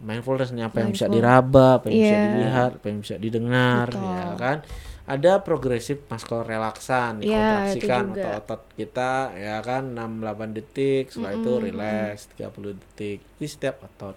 Mindfulness 0.00 0.50
nih 0.56 0.64
apa 0.66 0.76
yang 0.82 0.90
bisa 0.96 1.06
Mindful. 1.06 1.14
diraba, 1.20 1.66
apa 1.78 1.84
yang 1.92 1.98
bisa 2.00 2.16
Iya. 2.16 2.24
dilihat, 2.24 2.70
apa 2.80 2.86
yang 2.90 2.98
bisa 3.04 3.16
didengar, 3.20 3.86
Betul. 3.92 4.10
ya 4.10 4.26
kan? 4.34 4.58
Ada 5.06 5.32
progresif 5.42 5.96
muscle 6.08 6.42
relaksan, 6.42 7.20
dikontraksikan 7.22 8.04
juga. 8.10 8.22
otot-otot 8.40 8.62
kita, 8.74 9.12
ya 9.36 9.56
kan? 9.60 9.82
6-8 9.92 10.50
detik, 10.56 11.04
setelah 11.12 11.32
itu 11.36 11.50
relax 11.60 12.14
30 12.34 12.72
detik 12.74 13.18
di 13.38 13.46
setiap 13.46 13.76
otot. 13.84 14.16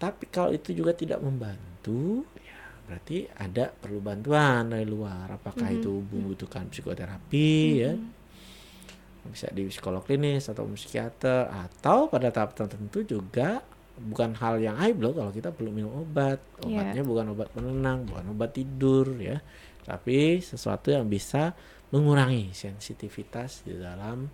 Tapi 0.00 0.24
kalau 0.32 0.50
itu 0.50 0.72
juga 0.72 0.96
tidak 0.96 1.20
membantu, 1.20 2.24
ya 2.40 2.56
berarti 2.88 3.28
ada 3.36 3.68
perlu 3.68 4.00
bantuan 4.00 4.72
dari 4.72 4.88
luar. 4.88 5.28
Apakah 5.36 5.68
itu 5.76 5.92
membutuhkan 6.08 6.72
psikoterapi, 6.72 7.52
ya? 7.76 7.92
Bisa 9.26 9.46
di 9.48 9.66
psikolog 9.66 10.00
klinis 10.00 10.46
atau 10.46 10.64
psikiater 10.66 11.44
atau 11.46 12.06
pada 12.06 12.28
tahap 12.28 12.54
tertentu 12.54 13.04
juga 13.04 13.60
bukan 13.96 14.32
hal 14.34 14.56
yang 14.56 14.80
aib 14.80 14.96
loh 14.98 15.12
kalau 15.12 15.28
kita 15.28 15.50
perlu 15.50 15.68
minum 15.68 15.92
obat 16.00 16.40
Iya. 16.60 16.80
obatnya 16.80 17.02
bukan 17.02 17.26
obat 17.30 17.48
penenang 17.50 17.98
bukan 18.04 18.24
obat 18.28 18.50
tidur 18.50 19.12
ya 19.14 19.36
tapi 19.82 20.40
sesuatu 20.40 20.88
yang 20.88 21.04
bisa 21.04 21.52
mengurangi 21.90 22.48
sensitivitas 22.50 23.60
di 23.60 23.76
dalam 23.76 24.24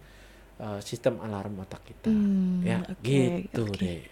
uh, 0.57 0.79
sistem 0.79 1.19
alarm 1.19 1.59
otak 1.59 1.83
kita 1.83 2.07
Hmm, 2.07 2.63
ya 2.63 2.79
oke, 2.81 3.03
gitu 3.43 3.65
oke. 3.65 3.75
deh 3.77 4.03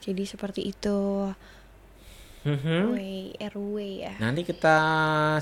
Jadi 0.00 0.22
seperti 0.22 0.62
itu. 0.62 0.98
Mhm. 2.46 2.94
Way 2.94 3.18
RW 3.50 3.76
ya. 3.98 4.14
nanti 4.16 4.46
kita 4.46 4.76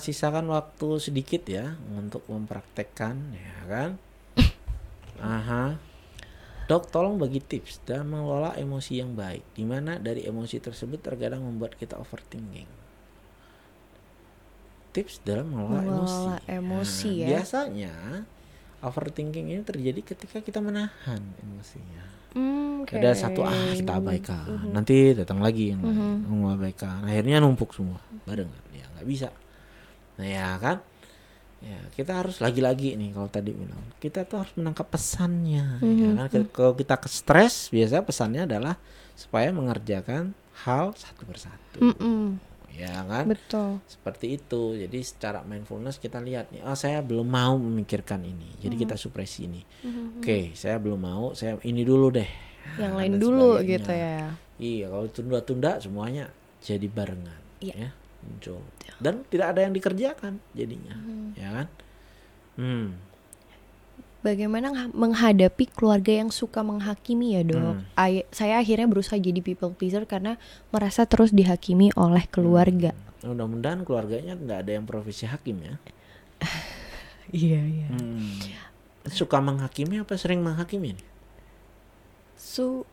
sisakan 0.01 0.49
waktu 0.49 0.97
sedikit 0.99 1.45
ya 1.45 1.77
untuk 1.93 2.25
mempraktekkan 2.27 3.15
ya 3.31 3.55
kan 3.69 3.91
Aha. 5.25 5.65
Dok, 6.65 6.89
tolong 6.89 7.21
bagi 7.21 7.45
tips 7.45 7.85
dalam 7.85 8.13
mengelola 8.13 8.57
emosi 8.57 9.01
yang 9.01 9.13
baik, 9.13 9.45
di 9.53 9.69
mana 9.69 10.01
dari 10.01 10.25
emosi 10.25 10.61
tersebut 10.61 11.01
terkadang 11.01 11.45
membuat 11.45 11.77
kita 11.77 11.97
overthinking. 12.01 12.69
Tips 14.95 15.21
dalam 15.27 15.51
mengelola, 15.53 15.81
Mengelola 15.83 16.37
emosi. 16.49 16.49
emosi 16.49 17.11
Nah, 17.11 17.21
ya. 17.21 17.29
Biasanya 17.37 17.95
overthinking 18.81 19.47
ini 19.53 19.63
terjadi 19.65 20.01
ketika 20.01 20.39
kita 20.41 20.61
menahan 20.65 21.21
emosinya. 21.41 22.05
Hmm, 22.35 22.83
oke. 22.83 22.95
Ada 22.97 23.29
satu 23.29 23.45
ah 23.47 23.75
kita 23.75 24.01
abaikan, 24.01 24.73
nanti 24.73 25.15
datang 25.15 25.39
lagi 25.45 25.71
yang 25.75 25.83
lain, 25.83 26.25
mengabaikan. 26.27 27.05
Akhirnya 27.07 27.39
numpuk 27.45 27.77
semua 27.77 28.01
barengan. 28.25 28.65
Ya 28.73 28.87
nggak 28.97 29.07
bisa. 29.07 29.29
Nah 30.17 30.27
ya 30.27 30.49
kan, 30.63 30.79
ya 31.65 31.81
kita 31.97 32.13
harus 32.21 32.37
lagi-lagi 32.39 32.93
nih 32.95 33.11
kalau 33.11 33.27
tadi 33.27 33.51
bilang 33.51 33.81
kita 33.97 34.29
tuh 34.29 34.45
harus 34.45 34.53
menangkap 34.55 34.85
pesannya. 34.87 35.81
Ya 35.81 36.11
kan 36.15 36.29
Ke- 36.29 36.53
kalau 36.53 36.73
kita 36.73 37.01
ke 37.01 37.09
stres, 37.09 37.73
biasa 37.73 38.05
pesannya 38.05 38.45
adalah 38.45 38.77
supaya 39.17 39.49
mengerjakan 39.49 40.37
hal 40.63 40.93
satu 40.93 41.25
persatu. 41.25 41.81
Mm-mm, 41.81 42.37
Ya 42.75 43.07
kan, 43.07 43.31
betul. 43.31 43.79
seperti 43.87 44.35
itu. 44.35 44.75
Jadi 44.75 44.99
secara 45.01 45.41
mindfulness 45.41 45.97
kita 45.97 46.19
lihat 46.19 46.51
nih, 46.51 46.67
oh 46.67 46.75
saya 46.75 47.01
belum 47.01 47.23
mau 47.25 47.55
memikirkan 47.55 48.19
ini, 48.21 48.51
jadi 48.59 48.75
kita 48.75 48.95
supresi 48.95 49.47
ini. 49.47 49.63
Oke, 50.19 50.51
saya 50.53 50.77
belum 50.77 50.99
mau, 50.99 51.25
saya 51.33 51.55
ini 51.63 51.87
dulu 51.87 52.11
deh. 52.11 52.27
Yang 52.77 52.93
lain 52.99 53.13
dulu 53.17 53.49
sebagainya. 53.57 53.71
gitu 53.79 53.93
ya. 53.95 54.19
Iya, 54.55 54.87
kalau 54.91 55.07
tunda-tunda 55.07 55.71
semuanya 55.79 56.25
jadi 56.61 56.87
barengan, 56.87 57.41
Iya. 57.63 57.75
ya 57.79 57.91
muncul. 58.21 58.59
Dan 58.97 59.27
tidak 59.27 59.55
ada 59.55 59.61
yang 59.63 59.73
dikerjakan 59.73 60.39
jadinya, 60.53 60.95
ya 61.35 61.49
kan? 61.53 61.67
Hmm. 62.55 62.87
Bagaimana 64.21 64.73
ngha- 64.73 64.97
menghadapi 64.97 65.69
keluarga 65.69 66.09
yang 66.17 66.33
suka 66.33 66.65
menghakimi 66.65 67.37
ya 67.37 67.45
dok? 67.45 67.77
Hmm. 67.77 67.85
Ay- 67.93 68.25
saya 68.31 68.57
akhirnya 68.57 68.89
berusaha 68.89 69.21
jadi 69.21 69.37
people 69.39 69.77
pleaser 69.77 70.09
karena 70.09 70.41
merasa 70.71 71.05
terus 71.05 71.29
dihakimi 71.29 71.93
oleh 71.93 72.25
keluarga. 72.27 72.97
Nah, 73.21 73.37
Mudah-mudahan 73.37 73.85
keluarganya 73.85 74.33
nggak 74.33 74.59
ada 74.65 74.73
yang 74.73 74.85
profesi 74.85 75.29
hakim 75.29 75.61
ya. 75.61 75.75
Iya 77.35 77.61
iya. 77.61 77.89
Hmm. 77.89 78.37
Suka 79.09 79.41
menghakimi 79.41 79.99
apa 79.99 80.15
sering 80.15 80.41
menghakimi? 80.41 80.95
Su 82.37 82.85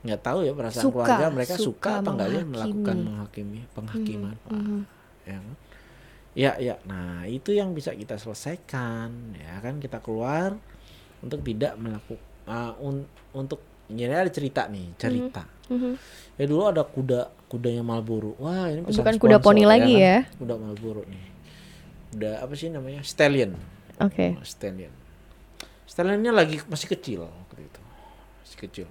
Nggak 0.00 0.20
tahu 0.22 0.38
ya 0.44 0.52
perasaan 0.56 0.84
Suka, 0.84 0.92
keluarga 0.94 1.26
mereka 1.28 1.54
suka, 1.54 1.64
suka 1.66 1.90
apa 1.98 2.10
enggak 2.10 2.28
ya 2.30 2.42
melakukan 2.46 2.96
menghakimi, 3.00 3.58
penghakiman. 3.76 4.34
Wah, 4.44 4.56
mhm. 4.56 4.80
Ya 5.30 5.38
kan? 5.38 5.54
Ya, 6.30 6.52
ya. 6.62 6.74
Nah, 6.86 7.26
itu 7.26 7.50
yang 7.50 7.74
bisa 7.74 7.90
kita 7.90 8.14
selesaikan, 8.14 9.34
ya 9.34 9.58
kan? 9.58 9.82
Kita 9.82 9.98
keluar 9.98 10.54
untuk 11.22 11.42
tidak 11.42 11.74
melakukan 11.78 12.22
untuk 13.34 13.60
ini 13.90 14.06
ada 14.06 14.30
cerita 14.30 14.70
nih, 14.70 14.94
cerita. 14.94 15.42
Mhm. 15.70 15.92
Ya 16.38 16.44
dulu 16.46 16.70
ada 16.70 16.86
kuda, 16.86 17.50
kudanya 17.50 17.82
Marlboro. 17.82 18.38
Wah, 18.38 18.70
ini 18.70 18.86
pesan 18.86 19.02
Bukan 19.02 19.14
kuda 19.18 19.36
sponsor, 19.38 19.46
poni 19.50 19.62
lagi 19.66 19.94
kan? 19.98 20.06
ya? 20.06 20.18
Kuda 20.38 20.54
Marlboro 20.54 21.02
nih. 21.06 21.24
Kuda 22.14 22.30
apa 22.46 22.52
sih 22.54 22.70
namanya? 22.70 23.02
Stallion. 23.02 23.54
Oke. 23.98 24.38
Oh, 24.38 24.46
Stallion. 24.46 24.94
Stallionnya 25.90 26.30
lagi 26.30 26.62
masih 26.70 26.86
kecil 26.86 27.26
waktu 27.26 27.66
itu. 27.66 27.80
Masih 28.46 28.58
kecil. 28.62 28.88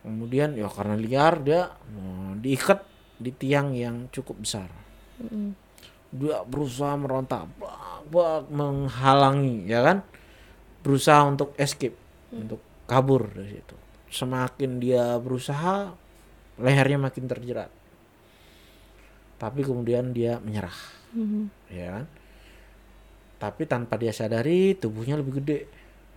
Kemudian 0.00 0.56
ya 0.56 0.64
karena 0.72 0.96
liar 0.96 1.44
dia 1.44 1.68
oh, 1.76 2.32
diikat 2.40 2.80
di 3.20 3.30
tiang 3.36 3.76
yang 3.76 4.08
cukup 4.08 4.40
besar. 4.40 4.72
Dia 6.10 6.42
berusaha 6.42 6.98
merontak, 6.98 7.46
bak, 7.60 8.10
bak, 8.10 8.50
menghalangi, 8.50 9.68
ya 9.70 9.80
kan? 9.84 9.98
Berusaha 10.82 11.22
untuk 11.28 11.54
escape, 11.54 11.94
untuk 12.34 12.58
kabur 12.90 13.30
dari 13.30 13.60
situ. 13.60 13.76
Semakin 14.10 14.82
dia 14.82 15.14
berusaha, 15.22 15.94
lehernya 16.58 16.98
makin 16.98 17.30
terjerat. 17.30 17.70
Tapi 19.38 19.60
kemudian 19.62 20.10
dia 20.12 20.42
menyerah, 20.42 20.74
Mhm. 21.14 21.42
ya 21.70 21.88
kan? 22.00 22.06
Tapi 23.40 23.62
tanpa 23.64 23.96
dia 23.96 24.12
sadari 24.12 24.76
tubuhnya 24.76 25.16
lebih 25.16 25.40
gede. 25.40 25.64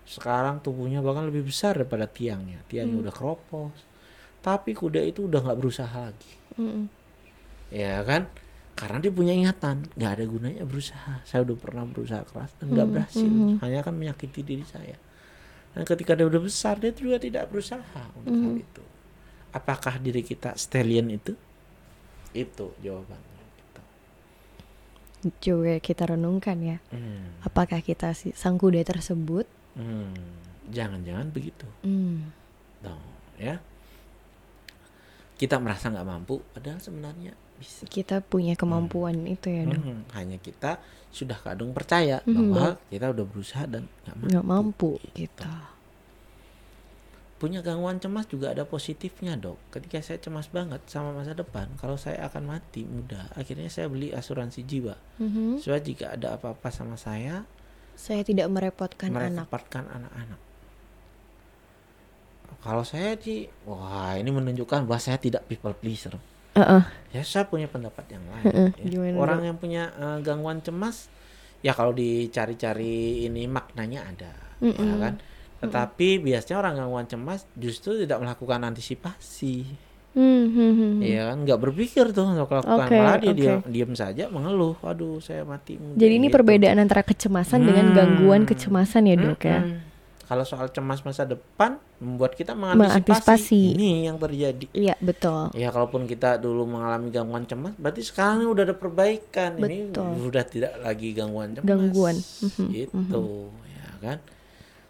Sekarang 0.04 0.60
tubuhnya 0.60 1.00
bahkan 1.00 1.24
lebih 1.24 1.48
besar 1.48 1.80
daripada 1.80 2.04
tiangnya. 2.04 2.60
Tiangnya 2.68 3.00
udah 3.08 3.14
keropos. 3.14 3.72
Tapi 4.44 4.76
kuda 4.76 5.00
itu 5.00 5.24
udah 5.24 5.40
nggak 5.40 5.56
berusaha 5.56 6.12
lagi. 6.12 6.34
Mhm. 6.60 6.84
Ya 7.72 8.04
kan? 8.04 8.28
Karena 8.74 8.98
dia 8.98 9.12
punya 9.14 9.30
ingatan, 9.30 9.86
nggak 9.94 10.12
ada 10.18 10.24
gunanya 10.26 10.62
berusaha. 10.66 11.22
Saya 11.22 11.46
udah 11.46 11.56
pernah 11.58 11.86
berusaha 11.86 12.26
keras 12.26 12.50
dan 12.58 12.74
nggak 12.74 12.88
berhasil. 12.90 13.30
Hanya 13.62 13.80
kan 13.86 13.94
menyakiti 13.94 14.42
diri 14.42 14.66
saya. 14.66 14.98
Dan 15.74 15.82
ketika 15.86 16.18
dia 16.18 16.26
udah 16.26 16.42
besar, 16.42 16.78
dia 16.82 16.90
juga 16.90 17.22
tidak 17.22 17.50
berusaha 17.50 18.02
untuk 18.18 18.34
hal 18.34 18.54
itu. 18.58 18.82
Apakah 19.54 20.02
diri 20.02 20.26
kita 20.26 20.58
stallion 20.58 21.06
itu? 21.14 21.38
Itu 22.34 22.74
jawabannya. 22.82 23.42
Gitu. 23.54 23.80
Coba 25.38 25.78
kita 25.78 26.10
renungkan 26.10 26.58
ya. 26.58 26.78
Hmm. 26.90 27.38
Apakah 27.46 27.78
kita 27.78 28.10
si 28.18 28.34
sang 28.34 28.58
kuda 28.58 28.82
tersebut? 28.82 29.46
Hmm. 29.78 30.14
Jangan-jangan 30.74 31.30
begitu. 31.30 31.66
Hmm. 31.86 32.34
dong 32.84 33.00
ya 33.40 33.58
kita 35.34 35.58
merasa 35.58 35.90
nggak 35.90 36.06
mampu 36.06 36.38
padahal 36.54 36.78
sebenarnya 36.78 37.34
bisa 37.56 37.86
Kita 37.86 38.20
punya 38.20 38.54
kemampuan 38.54 39.24
itu 39.24 39.46
ya 39.46 39.62
dok. 39.64 39.78
Hmm, 39.78 40.02
hanya 40.12 40.36
kita 40.36 40.78
sudah 41.08 41.38
kadung 41.38 41.70
percaya 41.70 42.18
Mhm. 42.22 42.34
bahwa 42.50 42.68
kita 42.88 43.06
udah 43.08 43.24
berusaha 43.24 43.64
dan 43.64 43.86
nggak 44.02 44.16
mampu 44.16 44.28
Nggak 44.28 44.46
mampu 44.46 44.90
gitu. 45.14 45.46
punya 47.34 47.60
gangguan 47.60 48.00
cemas 48.00 48.24
juga 48.24 48.56
ada 48.56 48.64
positifnya 48.64 49.36
dok. 49.36 49.60
Ketika 49.68 50.00
saya 50.00 50.16
cemas 50.16 50.48
banget 50.48 50.80
sama 50.88 51.12
masa 51.12 51.36
depan, 51.36 51.68
kalau 51.76 51.94
saya 51.94 52.24
akan 52.24 52.48
mati 52.48 52.82
muda, 52.82 53.28
akhirnya 53.36 53.68
saya 53.68 53.84
beli 53.86 54.10
asuransi 54.10 54.64
jiwa. 54.64 54.96
Mhm. 55.20 55.60
Supaya 55.60 55.78
jika 55.78 56.06
ada 56.10 56.34
apa-apa 56.34 56.72
sama 56.72 56.96
saya, 56.96 57.44
Saya 57.94 58.24
tidak 58.24 58.48
merepotkan 58.48 59.12
anak. 59.12 59.44
merepotkan 59.46 59.84
anak-anak. 59.86 60.40
Kalau 62.58 62.80
saya 62.82 63.12
di, 63.14 63.44
wah 63.62 64.16
ini 64.16 64.30
menunjukkan 64.30 64.88
bahwa 64.88 64.96
saya 64.96 65.20
tidak 65.20 65.44
people 65.44 65.76
pleaser. 65.76 66.16
Heeh. 66.54 66.82
Ya 67.10 67.22
saya 67.22 67.46
punya 67.46 67.66
pendapat 67.66 68.06
yang 68.10 68.24
lain. 68.26 68.44
Heeh, 68.46 68.68
ya. 68.74 68.84
gimana, 68.90 69.14
Orang 69.16 69.40
yang 69.42 69.56
punya 69.56 69.90
eh, 69.90 70.18
gangguan 70.20 70.58
cemas, 70.58 71.06
ya 71.60 71.70
kalau 71.70 71.90
dicari-cari 71.90 73.24
ini 73.24 73.46
maknanya 73.46 74.02
ada, 74.04 74.32
ya 74.60 74.70
Mm-mm. 74.70 74.98
kan. 74.98 75.14
Tetapi 75.60 76.20
biasanya 76.20 76.56
orang 76.60 76.74
gangguan 76.76 77.06
cemas 77.06 77.46
justru 77.54 77.96
tidak 77.96 78.20
melakukan 78.20 78.60
antisipasi, 78.64 79.64
Hmm, 80.14 80.46
hmm, 80.46 80.54
hmm, 80.54 80.72
hmm. 80.78 80.98
ya 81.02 81.22
kan, 81.26 81.42
nggak 81.42 81.58
berpikir 81.58 82.04
tuh 82.10 82.22
untuk 82.22 82.46
melakukan, 82.46 82.86
Oke, 82.86 82.94
malah 82.94 83.16
dia 83.18 83.30
oke. 83.30 83.38
diam, 83.40 83.58
diam 83.66 83.92
saja 83.94 84.30
mengeluh, 84.30 84.78
waduh 84.78 85.18
saya 85.18 85.42
mati. 85.42 85.74
muda," 85.74 85.98
Jadi 85.98 86.12
ini 86.14 86.28
gitu. 86.30 86.38
perbedaan 86.38 86.78
antara 86.78 87.02
kecemasan 87.02 87.66
dengan 87.66 87.90
Hmm. 87.90 87.96
gangguan 87.96 88.42
kecemasan 88.46 89.10
ya 89.10 89.16
dok 89.18 89.42
ya. 89.42 89.60
Kalau 90.24 90.40
soal 90.42 90.68
cemas 90.68 91.00
masa 91.00 91.22
depan 91.22 91.76
membuat 91.96 92.32
kita 92.32 92.52
mengantisipasi 92.52 92.80
Mengantisipasi. 92.80 93.60
ini 93.72 93.88
yang 94.02 94.16
terjadi. 94.16 94.66
Iya 94.72 94.94
betul. 94.98 95.52
Ya 95.52 95.68
kalaupun 95.68 96.04
kita 96.04 96.36
dulu 96.36 96.64
mengalami 96.66 97.08
gangguan 97.08 97.44
cemas, 97.44 97.72
berarti 97.74 98.00
sekarang 98.00 98.40
ini 98.40 98.48
udah 98.48 98.64
ada 98.64 98.72
perbaikan. 98.72 99.50
Betul. 99.54 100.08
Ini 100.10 100.24
udah 100.24 100.44
tidak 100.44 100.72
lagi 100.78 101.12
gangguan 101.12 101.52
cemas. 101.52 101.66
Gangguan. 101.66 102.16
Mhm, 102.16 102.66
Gitu, 102.70 103.22
ya 103.68 103.88
kan? 104.00 104.18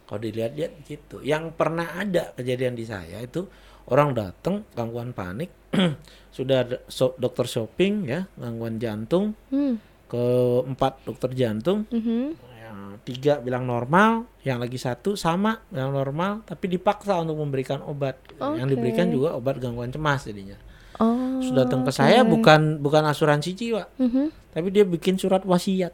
Kalau 0.05 0.21
dilihat-lihat 0.21 0.73
gitu. 0.83 1.17
Yang 1.21 1.51
pernah 1.53 1.89
ada 1.93 2.31
kejadian 2.33 2.75
di 2.75 2.85
saya 2.85 3.19
itu 3.19 3.49
orang 3.87 4.13
datang 4.13 4.63
gangguan 4.73 5.11
panik, 5.11 5.51
sudah 6.31 6.63
so- 6.87 7.17
dokter 7.17 7.45
shopping 7.45 8.07
ya, 8.07 8.31
gangguan 8.35 8.79
jantung, 8.79 9.35
Hmm. 9.49 9.83
ke 10.05 10.25
empat 10.63 11.03
dokter 11.03 11.35
jantung, 11.35 11.89
mhm. 11.89 12.39
Yang 12.75 12.99
tiga 13.07 13.39
bilang 13.39 13.65
normal, 13.65 14.27
yang 14.43 14.59
lagi 14.59 14.75
satu 14.75 15.15
sama 15.15 15.63
bilang 15.71 15.95
normal, 15.95 16.43
tapi 16.43 16.67
dipaksa 16.67 17.23
untuk 17.23 17.39
memberikan 17.39 17.79
obat. 17.87 18.19
Yang 18.35 18.67
Oke. 18.67 18.73
diberikan 18.75 19.07
juga 19.15 19.39
obat 19.39 19.63
gangguan 19.63 19.95
cemas 19.95 20.27
jadinya. 20.27 20.59
Oh. 20.99 21.39
Sudah 21.39 21.67
datang 21.67 21.87
ke 21.87 21.91
saya 21.95 22.23
oke. 22.23 22.35
bukan 22.39 22.79
bukan 22.83 23.03
asuransi 23.07 23.51
jiwa, 23.55 23.87
Mhm, 23.99 24.55
tapi 24.55 24.69
dia 24.71 24.83
bikin 24.83 25.19
surat 25.19 25.43
wasiat. 25.43 25.91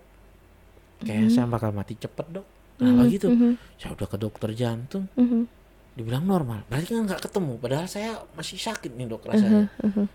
Kayak 1.01 1.33
saya 1.33 1.49
bakal 1.49 1.73
mati 1.73 1.97
cepet 1.97 2.27
dok. 2.29 2.47
Nah 2.81 3.05
gitu, 3.09 3.29
mhm, 3.29 3.61
saya 3.77 3.93
udah 3.93 4.09
ke 4.09 4.17
dokter 4.17 4.51
jantung, 4.57 5.05
mhm. 5.17 5.60
Dibilang 5.91 6.23
normal. 6.23 6.63
Berarti 6.71 6.95
kan 6.95 7.03
nggak 7.05 7.23
ketemu. 7.29 7.53
Padahal 7.59 7.87
saya 7.91 8.23
masih 8.33 8.57
sakit 8.57 8.95
nih 8.95 9.07
dok 9.11 9.27
rasanya. 9.27 9.67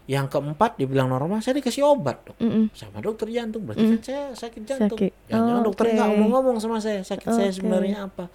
Yang 0.07 0.26
keempat 0.31 0.80
dibilang 0.80 1.11
normal, 1.11 1.43
saya 1.43 1.60
dikasih 1.60 1.84
obat 1.84 2.23
dok. 2.26 2.38
Mhm. 2.39 2.72
Sama 2.72 3.03
dokter 3.03 3.27
jantung. 3.30 3.68
Berarti 3.68 3.84
kan 3.84 4.02
saya 4.02 4.23
sakit 4.34 4.61
jantung. 4.64 4.97
Sakit. 4.97 5.11
Jangan-jangan 5.30 5.61
Oh, 5.61 5.65
dokter 5.68 5.85
nggak 5.91 6.07
ngomong-ngomong 6.15 6.57
sama 6.64 6.77
saya. 6.80 7.03
Sakit 7.03 7.27
saya 7.27 7.49
Oke. 7.52 7.57
sebenarnya 7.60 8.07
apa? 8.07 8.26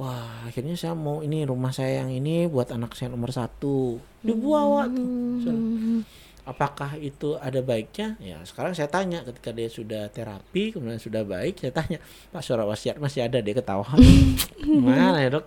Wah, 0.00 0.48
akhirnya 0.48 0.74
saya 0.74 0.96
mau 0.96 1.20
ini 1.20 1.44
rumah 1.44 1.70
saya 1.70 2.02
yang 2.02 2.10
ini 2.10 2.48
buat 2.48 2.72
anak 2.72 2.96
saya 2.96 3.12
nomor 3.12 3.30
satu. 3.30 4.00
Dibawa 4.24 4.88
tuh. 4.88 6.02
Apakah 6.42 6.98
itu 6.98 7.38
ada 7.38 7.62
baiknya? 7.62 8.18
Ya 8.18 8.42
sekarang 8.42 8.72
saya 8.72 8.86
tanya 8.86 9.22
ketika 9.22 9.50
dia 9.50 9.66
sudah 9.66 10.10
terapi 10.10 10.74
kemudian 10.74 10.98
sudah 10.98 11.22
baik 11.22 11.56
saya 11.56 11.70
tanya 11.70 12.02
Pak 12.28 12.42
surat 12.42 12.66
wasiat 12.66 12.98
masih 12.98 13.22
ada 13.22 13.38
dia 13.38 13.54
ketawa 13.54 13.86
mana 14.66 15.18
ya 15.18 15.30
dok? 15.32 15.46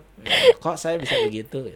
Kok 0.56 0.74
saya 0.74 0.96
bisa 0.96 1.20
begitu? 1.20 1.68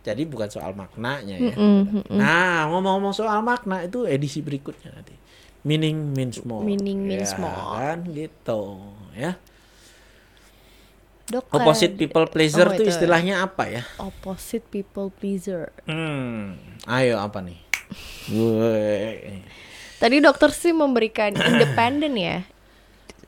Jadi 0.00 0.22
bukan 0.24 0.46
soal 0.46 0.72
maknanya 0.72 1.42
ya. 1.42 1.54
Mm-mm, 1.54 2.06
Nah 2.12 2.70
ngomong-ngomong 2.70 3.10
soal 3.10 3.40
makna 3.40 3.82
itu 3.82 4.06
edisi 4.06 4.38
berikutnya 4.38 4.94
nanti. 4.94 5.18
Meaning 5.62 6.10
means 6.12 6.38
more. 6.42 6.62
Meaning 6.62 7.02
means 7.02 7.34
Ya, 7.34 7.38
more. 7.38 7.66
Kan 7.76 7.98
gitu 8.08 8.62
ya. 9.12 9.38
Dok, 11.24 11.50
Opposite 11.50 11.94
kan- 11.94 12.00
people 12.00 12.26
pleaser 12.26 12.66
Oh, 12.66 12.74
itu 12.74 12.82
itu. 12.84 12.90
istilahnya 12.90 13.42
apa 13.42 13.66
ya? 13.66 13.82
opposite 13.96 14.66
people 14.68 15.10
pleaser. 15.10 15.70
Hmm, 15.82 16.58
ayo 16.84 17.18
apa 17.18 17.40
nih? 17.40 17.58
Tadi 19.96 20.16
dokter 20.18 20.50
sih 20.50 20.72
memberikan 20.72 21.30
independen 21.50 22.14
ya. 22.14 22.42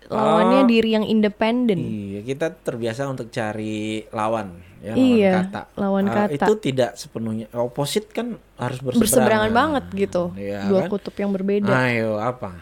Lawannya 0.04 0.62
Oh. 0.62 0.68
diri 0.68 0.92
yang 0.92 1.02
independen. 1.02 1.80
Iya, 1.80 2.20
kita 2.22 2.52
terbiasa 2.52 3.08
untuk 3.08 3.32
cari 3.32 4.04
lawan, 4.12 4.60
ya 4.78 4.92
lawan 4.92 5.00
Iya, 5.00 5.32
kata. 5.40 5.60
lawan 5.80 6.04
Ah, 6.04 6.14
kata. 6.28 6.44
Itu 6.44 6.52
tidak 6.60 6.90
sepenuhnya 6.94 7.48
opposite 7.56 8.12
kan 8.12 8.36
harus 8.54 8.78
berseberangan. 8.78 9.00
Berseberangan 9.00 9.50
banget 9.50 9.84
gitu. 9.96 10.22
Iya 10.36 10.68
Dua 10.68 10.80
kan? 10.84 10.88
kutub 10.92 11.16
yang 11.16 11.32
berbeda. 11.32 11.72
Ayo 11.72 12.20
apa? 12.20 12.52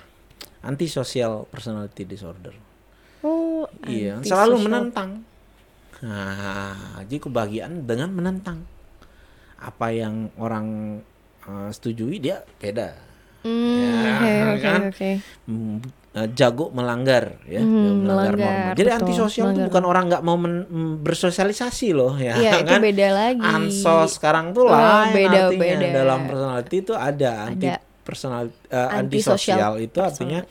Antisocial 0.62 1.50
personality 1.50 2.06
disorder. 2.06 2.54
Oh, 3.26 3.66
Iya, 3.82 4.22
selalu 4.22 4.62
menentang. 4.62 5.26
Nah, 5.98 7.02
jadi 7.02 7.18
kebahagiaan 7.18 7.82
dengan 7.82 8.14
menentang. 8.14 8.62
Apa 9.58 9.90
yang 9.90 10.30
orang 10.38 10.98
eh, 11.44 11.68
setujui 11.70 12.16
dia 12.18 12.42
beda. 12.56 12.96
Hmm, 13.42 14.22
Ya, 14.22 14.54
oke 14.54 14.62
kan? 14.66 14.94
oke. 14.94 15.18
Mm, 15.50 15.82
eh, 16.14 16.28
jago 16.32 16.70
melanggar 16.70 17.42
ya, 17.44 17.58
Hmm, 17.58 17.74
dia 17.74 17.90
melanggar, 17.90 18.38
melanggar, 18.38 18.38
norma. 18.38 18.70
Jadi 18.72 18.86
betul, 18.86 18.98
antisosial 19.02 19.50
itu 19.50 19.66
bukan 19.66 19.82
orang 19.82 20.06
nggak 20.06 20.22
mau 20.22 20.38
men- 20.38 20.62
mm, 20.64 21.02
bersosialisasi 21.02 21.90
loh 21.90 22.14
ya 22.14 22.38
Iya, 22.38 22.62
itu 22.62 22.70
kan. 22.70 22.78
beda 22.80 23.10
lagi. 23.10 23.42
Ansos 23.42 24.14
sekarang 24.14 24.54
tuh 24.54 24.62
Oh, 24.66 24.70
lain 24.70 25.10
beda, 25.10 25.50
artinya 25.50 25.74
beda. 25.82 25.90
dalam 25.90 26.22
personality 26.24 26.76
itu 26.80 26.94
ada 26.94 27.30
anti 27.44 27.66
personal 28.02 28.46
eh, 28.46 28.50
Antisocial 28.78 28.98
antisosial 28.98 29.78
itu 29.78 29.98
artinya 29.98 30.42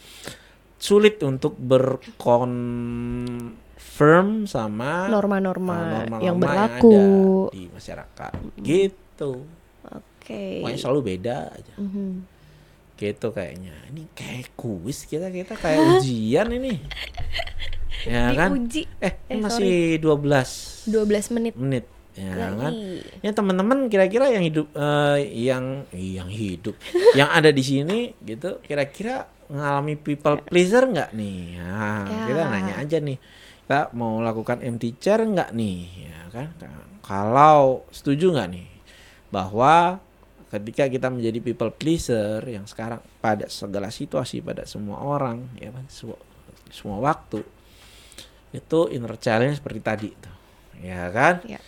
sulit 0.76 1.15
untuk 1.22 1.55
berkonfirm 1.55 4.27
sama 4.45 5.07
Norma-norma 5.07 5.77
norma-norma 5.77 6.18
yang 6.19 6.35
ada 6.35 6.41
berlaku. 6.81 7.47
di 7.53 7.69
masyarakat 7.69 8.31
gitu. 8.59 9.45
Oke. 10.22 10.61
Pokoknya 10.61 10.77
selalu 10.80 11.02
beda 11.03 11.35
aja. 11.49 11.73
Mhm. 11.76 12.30
gitu 12.93 13.34
kayaknya. 13.34 13.73
Ini 13.89 14.14
kayak 14.14 14.53
kuis 14.53 15.10
kita 15.10 15.27
kita 15.27 15.57
kayak 15.57 15.98
ujian 15.98 16.53
ini. 16.53 16.77
Ya 18.03 18.30
kan? 18.31 18.53
Diuji 18.53 18.85
eh, 18.98 19.18
Eh, 19.26 19.38
masih 19.38 19.98
12 19.98 20.85
12 20.85 21.34
menit. 21.34 21.53
menit. 21.56 21.85
Ya 22.11 22.30
kan? 22.53 22.69
Lagi. 22.69 23.02
ya 23.23 23.31
teman-teman 23.31 23.88
kira-kira 23.88 24.30
yang 24.30 24.43
hidup 24.43 24.69
eh, 24.72 25.18
yang 25.34 25.81
yang 25.89 26.27
hidup 26.27 26.77
yang 27.18 27.26
ada 27.27 27.49
di 27.49 27.64
sini 27.64 28.14
gitu 28.19 28.60
kira-kira 28.60 29.26
mengalami 29.48 29.95
people 29.95 30.38
pleaser 30.39 30.85
nggak 30.85 31.10
nih? 31.11 31.57
Nah, 31.57 32.06
Ya. 32.06 32.22
kita 32.27 32.41
nanya 32.48 32.73
aja 32.77 32.98
nih. 32.98 33.18
Kita 33.61 33.80
mau 33.91 34.19
lakukan 34.19 34.61
empty 34.61 34.93
chair 34.95 35.23
nggak 35.23 35.49
nih? 35.52 35.77
Ya 36.06 36.19
kan? 36.30 36.48
Kalau 37.02 37.81
setuju 37.89 38.30
nggak 38.30 38.49
nih? 38.52 38.68
Bahwa 39.30 39.98
ketika 40.52 40.84
kita 40.86 41.07
menjadi 41.07 41.40
people 41.40 41.72
pleaser 41.72 42.44
yang 42.44 42.68
sekarang 42.68 42.99
pada 43.18 43.48
segala 43.48 43.88
situasi 43.88 44.44
pada 44.44 44.68
semua 44.68 44.99
orang 44.99 45.48
ya 45.56 45.72
kan 45.72 45.88
semua, 45.88 46.19
semua 46.68 46.99
waktu 46.99 47.40
itu 48.52 48.80
inner 48.91 49.15
challenge 49.15 49.64
seperti 49.64 49.80
tadi 49.80 50.10
tuh 50.11 50.36
ya 50.84 51.07
kan 51.10 51.40
Ya. 51.48 51.60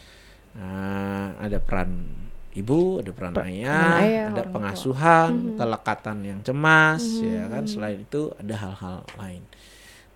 Nah, 0.54 1.34
ada 1.42 1.58
peran 1.58 2.14
ibu, 2.54 3.02
ada 3.02 3.10
peran 3.10 3.34
Per- 3.34 3.50
ayah, 3.50 4.06
ayah, 4.06 4.24
ada 4.30 4.30
orang 4.30 4.46
tua. 4.46 4.54
pengasuhan, 4.54 5.32
kelekatan 5.58 6.18
yang 6.22 6.40
cemas, 6.46 7.02
ya 7.26 7.50
kan. 7.50 7.66
Selain 7.66 7.98
itu 7.98 8.30
ada 8.38 8.54
hal-hal 8.54 9.02
lain. 9.18 9.42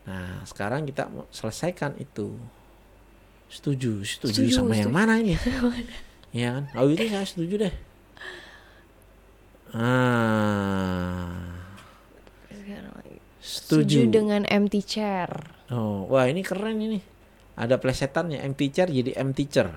Nah, 0.06 0.46
sekarang 0.46 0.86
kita 0.86 1.10
mau 1.10 1.26
selesaikan 1.34 1.98
itu. 1.98 2.38
Setuju, 3.50 4.06
setuju, 4.06 4.46
Setuju, 4.46 4.54
sama 4.54 4.78
yang 4.78 4.94
setuju. 4.94 5.00
mana 5.02 5.14
ini? 5.18 5.34
ya 6.38 6.62
kan? 6.62 6.64
Oh 6.78 6.86
itu 6.86 7.10
saya 7.10 7.26
setuju 7.26 7.66
deh. 7.66 7.74
Ah, 9.76 11.28
Setuju 13.38 14.08
setuju. 14.08 14.12
dengan 14.12 14.42
empty 14.44 14.82
chair. 14.82 15.30
Oh, 15.70 16.08
wah 16.08 16.26
ini 16.26 16.40
keren 16.42 16.80
ini. 16.80 17.00
Ada 17.56 17.76
plesetannya 17.76 18.40
empty 18.40 18.68
chair 18.70 18.88
jadi 18.88 19.12
empty 19.16 19.46
chair. 19.48 19.70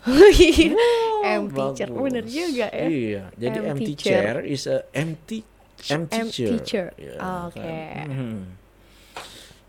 empty 0.04 1.66
chair. 1.76 1.88
bagus. 1.88 2.02
Bener 2.02 2.24
juga 2.24 2.66
ya. 2.68 2.86
Iya, 2.86 3.22
jadi 3.36 3.58
Empty 3.62 3.70
empty, 3.70 3.92
chair. 3.94 4.22
chair. 4.22 4.36
is 4.42 4.64
a 4.64 4.78
empty 4.92 5.38
empty, 5.86 6.16
Empty 6.18 6.32
chair. 6.32 6.60
chair. 6.64 6.86
Ya, 6.96 7.14
Oke. 7.46 7.60
kan? 7.60 8.06
Mhm. 8.08 8.38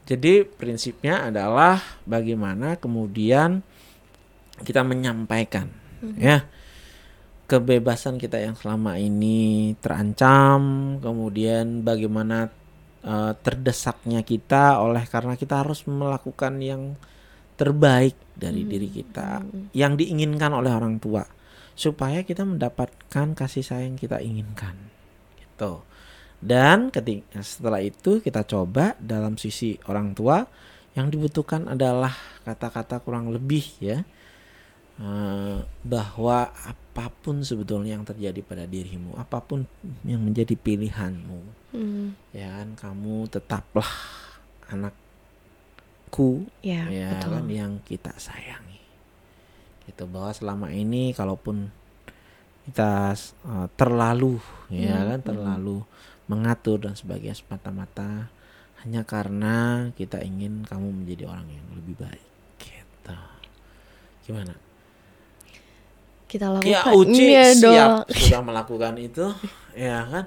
Jadi 0.03 0.33
prinsipnya 0.43 1.23
adalah 1.25 1.79
bagaimana 2.03 2.75
kemudian 2.75 3.63
kita 4.61 4.83
menyampaikan 4.83 5.71
Mhm. 6.01 6.15
ya 6.17 6.43
kebebasan 7.51 8.15
kita 8.15 8.39
yang 8.39 8.55
selama 8.55 8.95
ini 8.95 9.75
terancam, 9.83 10.95
kemudian 11.03 11.83
bagaimana 11.83 12.47
eh, 13.03 13.33
terdesaknya 13.43 14.23
kita 14.23 14.79
oleh 14.79 15.03
karena 15.03 15.35
kita 15.35 15.59
harus 15.59 15.83
melakukan 15.83 16.63
yang 16.63 16.95
terbaik 17.59 18.15
dari 18.31 18.63
diri 18.63 18.87
kita 18.87 19.43
yang 19.75 19.99
diinginkan 19.99 20.55
oleh 20.55 20.71
orang 20.71 20.97
tua 20.97 21.27
supaya 21.75 22.23
kita 22.23 22.47
mendapatkan 22.47 23.35
kasih 23.35 23.67
sayang 23.67 23.99
kita 23.99 24.23
inginkan 24.23 24.79
gitu. 25.35 25.83
Dan 26.41 26.89
ketika 26.89 27.43
setelah 27.45 27.83
itu 27.83 28.23
kita 28.23 28.47
coba 28.47 28.97
dalam 28.97 29.37
sisi 29.37 29.77
orang 29.91 30.17
tua 30.17 30.41
yang 30.97 31.11
dibutuhkan 31.11 31.69
adalah 31.69 32.15
kata-kata 32.47 32.97
kurang 33.03 33.29
lebih 33.29 33.65
ya 33.77 34.01
eh, 34.97 35.59
bahwa 35.85 36.49
apa 36.91 37.07
pun 37.23 37.39
sebetulnya 37.39 37.95
yang 37.95 38.03
terjadi 38.03 38.43
pada 38.43 38.67
dirimu 38.67 39.15
apa 39.15 39.39
pun 39.39 39.63
yang 40.03 40.19
menjadi 40.19 40.59
pilihanmu 40.59 41.63
Hmm, 41.71 42.19
ya 42.35 42.51
kan 42.51 42.75
kamu 42.75 43.31
tetaplah 43.31 43.87
anakku 44.67 46.43
ya, 46.59 46.83
ya 46.91 47.15
betul. 47.15 47.31
kan 47.31 47.47
yang 47.47 47.79
kita 47.87 48.11
sayangi. 48.19 48.83
Gitu 49.87 50.03
bahwa 50.11 50.35
selama 50.35 50.67
ini 50.75 51.15
kalaupun 51.15 51.71
kita 52.67 53.15
uh, 53.47 53.71
terlalu 53.79 54.35
ya 54.67 54.99
Hmm, 54.99 55.15
kan 55.15 55.19
terlalu 55.31 55.79
mengatur 56.27 56.83
dan 56.83 56.99
sebagainya 56.99 57.39
semata-mata 57.39 58.27
hanya 58.83 59.07
karena 59.07 59.87
kita 59.95 60.19
ingin 60.19 60.67
kamu 60.67 60.91
menjadi 60.91 61.31
orang 61.31 61.47
yang 61.55 61.67
lebih 61.71 61.95
baik 62.03 62.27
gitu. 62.59 63.15
Gimana 64.27 64.59
Kita 66.31 66.47
Ya 66.63 66.79
lakukan. 66.79 66.93
Uci 66.95 67.23
Iya 67.27 67.43
siap 67.51 67.67
dong. 67.67 68.15
sudah 68.15 68.41
melakukan 68.41 68.93
itu 68.95 69.25
ya 69.75 69.99
kan 70.05 70.25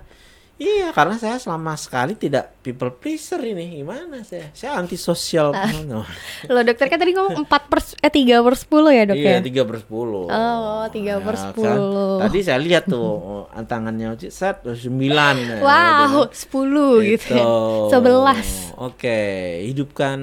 Iya 0.55 0.95
karena 0.95 1.19
saya 1.19 1.35
selama 1.35 1.75
sekali 1.75 2.15
tidak 2.15 2.63
people 2.63 2.87
pleaser 2.89 3.43
ini 3.43 3.75
gimana 3.75 4.23
saya 4.23 4.55
saya 4.55 4.79
anti 4.79 4.95
sosial 4.95 5.51
Ah. 5.51 5.67
no. 5.83 6.07
Lo 6.47 6.63
dokter 6.63 6.87
kan 6.87 6.95
tadi 6.95 7.11
ngomong 7.11 7.43
4 7.43 7.51
per 7.67 7.83
eh 7.99 8.07
3 8.07 8.39
per 8.39 8.55
10 8.55 8.71
ya 8.89 9.03
dok 9.05 9.17
Iya 9.19 9.31
ya? 9.33 9.41
tiga 9.43 9.63
per 9.65 9.83
sepuluh 9.83 10.31
Oh, 10.31 10.87
tiga 10.95 11.19
per 11.19 11.35
kan? 11.35 11.43
sepuluh. 11.51 12.23
Tadi 12.23 12.39
saya 12.39 12.63
lihat 12.63 12.87
tuh 12.87 13.03
oh, 13.03 13.65
tangannya 13.67 14.15
Uci 14.15 14.31
set 14.31 14.63
sembilan 14.63 15.35
ya, 15.43 15.57
Wow, 15.67 16.31
gitu 16.31 16.47
10 16.55 17.11
gitu 17.11 17.35
ya. 17.35 17.45
Gitu. 17.91 17.99
11. 17.99 18.79
Oke, 18.79 19.19
hidupkan 19.67 20.19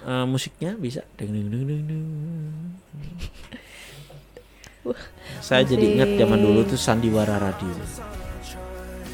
eh, 0.00 0.24
musiknya 0.24 0.80
bisa. 0.80 1.04
Deng, 1.12 1.28
deng, 1.28 1.52
deng, 1.52 1.64
deng, 1.68 1.82
deng. 1.92 2.71
Saya 5.38 5.62
jadi 5.62 5.94
ingat 5.94 6.10
zaman 6.18 6.42
dulu 6.42 6.66
tuh 6.66 6.78
sandiwara 6.78 7.38
radio. 7.38 7.70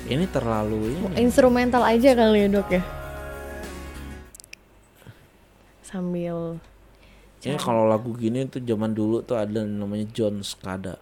Ini 0.08 0.24
terlalu 0.32 0.96
ini. 0.96 1.04
Instrumental 1.20 1.84
aja 1.84 2.16
kali 2.16 2.44
ya 2.44 2.48
dok 2.48 2.68
ya? 2.72 2.82
Sambil 5.84 6.60
Ya 7.38 7.54
kalau 7.54 7.86
lagu 7.86 8.18
gini 8.18 8.50
tuh 8.50 8.58
zaman 8.58 8.90
dulu 8.96 9.22
tuh 9.22 9.38
ada 9.38 9.62
namanya 9.62 10.10
John 10.10 10.42
Skada. 10.42 10.98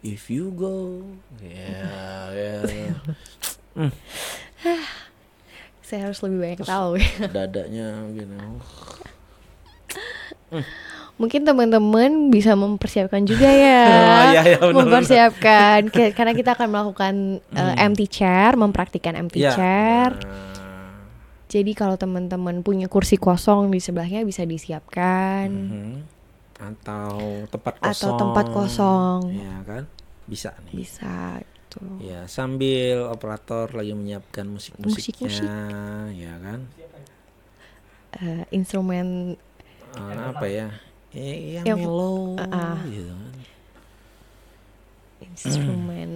If 0.00 0.32
you 0.32 0.48
go, 0.54 1.04
ya, 1.44 2.32
ya, 2.32 2.64
saya 5.84 6.08
harus 6.08 6.24
lebih 6.24 6.40
banyak 6.40 6.64
tahu 6.64 6.96
ya. 6.96 7.28
dadanya 7.28 8.08
gini. 8.08 8.40
Mungkin 11.20 11.44
teman-teman 11.44 12.32
bisa 12.32 12.56
mempersiapkan 12.56 13.20
juga 13.22 13.44
ya. 13.46 13.82
Oh, 13.92 14.24
iya, 14.32 14.42
iya, 14.46 14.58
benar, 14.58 14.72
mempersiapkan 14.74 15.80
karena 16.16 16.32
kita 16.32 16.56
akan 16.56 16.68
melakukan 16.70 17.14
uh, 17.52 17.74
empty 17.76 18.08
chair, 18.08 18.56
mempraktikkan 18.56 19.12
empty 19.14 19.44
Ya. 19.44 19.52
chair. 19.52 20.16
Jadi 21.46 21.74
kalau 21.74 21.98
teman-teman 21.98 22.62
punya 22.62 22.86
kursi 22.86 23.18
kosong 23.18 23.68
di 23.68 23.82
sebelahnya 23.82 24.22
bisa 24.22 24.46
disiapkan. 24.46 25.50
mhm. 25.50 25.94
Atau 26.56 27.16
tempat 27.48 27.74
kosong. 27.76 27.90
Atau 27.90 28.10
tempat 28.16 28.46
kosong. 28.48 29.20
Ya 29.32 29.56
kan, 29.64 29.84
bisa 30.24 30.52
nih. 30.68 30.84
Bisa 30.84 31.40
gitu. 31.40 31.80
Ya 32.00 32.24
sambil 32.26 33.08
operator 33.08 33.72
lagi 33.72 33.92
menyiapkan 33.92 34.44
musik-musiknya, 34.44 35.28
Musik-musik. 35.28 35.48
ya 36.16 36.34
kan. 36.38 36.60
Eh, 38.12 38.42
instrumen 38.50 39.36
Eh, 39.90 40.14
apa 40.20 40.46
ya? 40.46 40.70
Eh, 41.10 41.58
yang, 41.58 41.66
Yang- 41.66 41.80
mellow, 41.82 42.38
Ah, 42.38 42.46
ah. 42.76 42.78
gitu 42.86 43.10
kan. 43.10 43.34
instrumen 45.20 46.10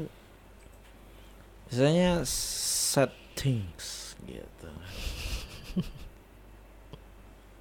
Biasanya 1.67 2.23
settings 2.25 4.15
gitu. 4.23 4.71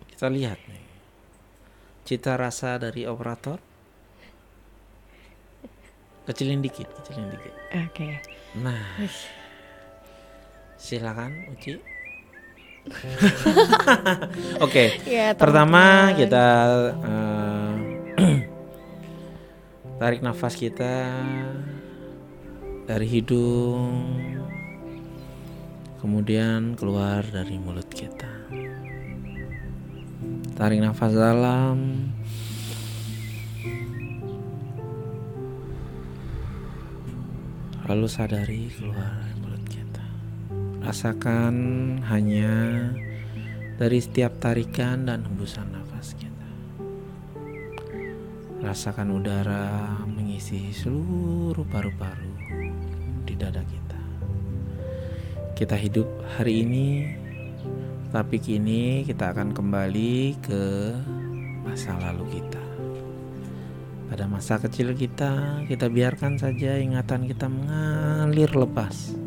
Kita 0.07 0.29
lihat 0.29 0.61
nih. 0.69 0.85
Cita 2.05 2.37
rasa 2.37 2.77
dari 2.77 3.09
operator. 3.09 3.57
Kecilin 6.23 6.61
dikit, 6.61 6.85
kecilin 7.01 7.33
dikit. 7.33 7.53
Oke. 7.83 8.21
Nah. 8.55 9.01
Silakan 10.77 11.49
Uci. 11.49 11.79
Oke. 14.65 14.99
Ya, 15.07 15.31
Pertama 15.35 16.11
kita 16.19 16.47
eh, 16.99 17.73
tarik 19.99 20.19
nafas 20.19 20.59
kita 20.59 21.07
dari 22.83 23.07
hidung, 23.07 24.03
kemudian 26.03 26.75
keluar 26.75 27.23
dari 27.23 27.55
mulut 27.55 27.87
kita. 27.87 28.27
Tarik 30.53 30.83
nafas 30.83 31.11
dalam. 31.15 31.77
Lalu 37.83 38.07
sadari 38.07 38.71
keluar. 38.79 39.22
Rasakan 40.83 41.55
hanya 42.11 42.51
dari 43.79 44.03
setiap 44.03 44.35
tarikan 44.43 45.07
dan 45.07 45.23
hembusan 45.23 45.71
nafas 45.71 46.11
kita. 46.19 46.49
Rasakan 48.59 49.15
udara 49.15 49.95
mengisi 50.03 50.75
seluruh 50.75 51.63
paru-paru 51.71 52.35
di 53.23 53.31
dada 53.39 53.63
kita. 53.63 54.01
Kita 55.55 55.79
hidup 55.79 56.03
hari 56.35 56.67
ini, 56.67 57.07
tapi 58.11 58.43
kini 58.43 59.07
kita 59.07 59.31
akan 59.31 59.55
kembali 59.55 60.35
ke 60.43 60.63
masa 61.63 61.95
lalu 61.95 62.43
kita. 62.43 62.63
Pada 64.11 64.27
masa 64.27 64.59
kecil 64.59 64.91
kita, 64.99 65.63
kita 65.63 65.87
biarkan 65.87 66.35
saja 66.35 66.75
ingatan 66.75 67.23
kita 67.23 67.47
mengalir 67.47 68.51
lepas. 68.51 69.22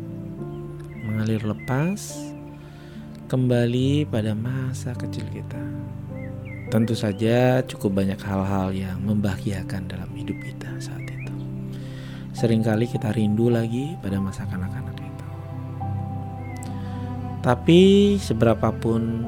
Mengalir 1.07 1.39
lepas 1.47 2.19
kembali 3.31 4.11
pada 4.11 4.35
masa 4.35 4.91
kecil 4.91 5.23
kita. 5.31 5.63
Tentu 6.67 6.99
saja 6.99 7.63
cukup 7.63 8.03
banyak 8.03 8.19
hal-hal 8.19 8.75
yang 8.75 8.99
membahagiakan 8.99 9.87
dalam 9.87 10.11
hidup 10.11 10.35
kita 10.43 10.67
saat 10.83 11.07
itu. 11.07 11.31
Seringkali 12.35 12.91
kita 12.91 13.15
rindu 13.15 13.47
lagi 13.47 13.95
pada 14.03 14.19
masa 14.19 14.43
kanak-kanak 14.51 14.99
itu. 14.99 15.27
Tapi 17.39 17.81
seberapapun 18.19 19.23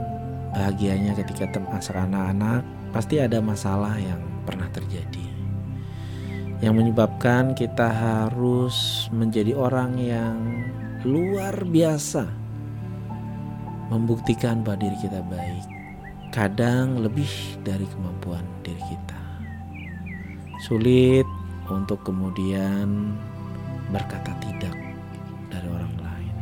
bahagianya 0.52 1.16
ketika 1.16 1.48
masa 1.64 1.96
anak-anak, 1.96 2.68
pasti 2.92 3.24
ada 3.24 3.40
masalah 3.40 3.96
yang 3.96 4.20
pernah 4.44 4.68
terjadi. 4.76 5.28
Yang 6.60 6.76
menyebabkan 6.76 7.56
kita 7.56 7.88
harus 7.88 9.08
menjadi 9.16 9.56
orang 9.56 9.96
yang 9.96 10.36
luar 11.08 11.64
biasa 11.64 12.28
membuktikan 13.88 14.68
bahwa 14.68 14.84
diri 14.84 14.98
kita 15.00 15.24
baik. 15.32 15.66
Kadang 16.36 17.00
lebih 17.00 17.32
dari 17.64 17.88
kemampuan 17.88 18.44
diri 18.68 18.84
kita. 18.84 19.22
Sulit 20.68 21.24
untuk 21.72 22.04
kemudian 22.04 23.16
berkata 23.96 24.36
tidak 24.44 24.76
dari 25.48 25.68
orang 25.72 25.94
lain. 26.04 26.36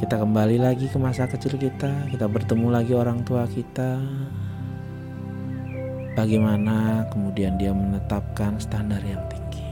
Kita 0.00 0.16
kembali 0.16 0.56
lagi 0.56 0.88
ke 0.88 0.96
masa 0.96 1.28
kecil 1.28 1.60
kita, 1.60 2.08
kita 2.08 2.26
bertemu 2.32 2.72
lagi 2.72 2.96
orang 2.96 3.28
tua 3.28 3.44
kita. 3.44 4.00
Bagaimana 6.16 7.04
kemudian 7.12 7.60
dia 7.60 7.76
menetapkan 7.76 8.56
standar 8.56 9.04
yang 9.04 9.20
tinggi 9.28 9.68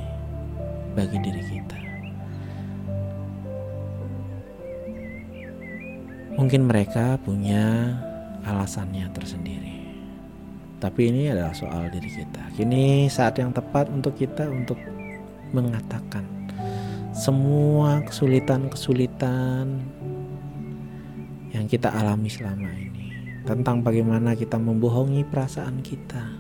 bagi 0.93 1.19
diri 1.25 1.43
kita. 1.43 1.76
Mungkin 6.37 6.69
mereka 6.69 7.17
punya 7.25 7.97
alasannya 8.45 9.09
tersendiri. 9.17 9.77
Tapi 10.77 11.09
ini 11.09 11.33
adalah 11.33 11.57
soal 11.57 11.89
diri 11.89 12.13
kita. 12.13 12.53
Kini 12.53 13.09
saat 13.09 13.41
yang 13.41 13.57
tepat 13.57 13.89
untuk 13.89 14.13
kita 14.21 14.45
untuk 14.45 14.77
mengatakan 15.57 16.29
semua 17.17 18.05
kesulitan-kesulitan 18.05 19.81
yang 21.57 21.65
kita 21.65 21.89
alami 21.89 22.29
selama 22.29 22.69
ini. 22.69 23.09
tentang 23.47 23.79
bagaimana 23.79 24.35
kita 24.35 24.59
membohongi 24.59 25.23
perasaan 25.23 25.79
kita, 25.79 26.35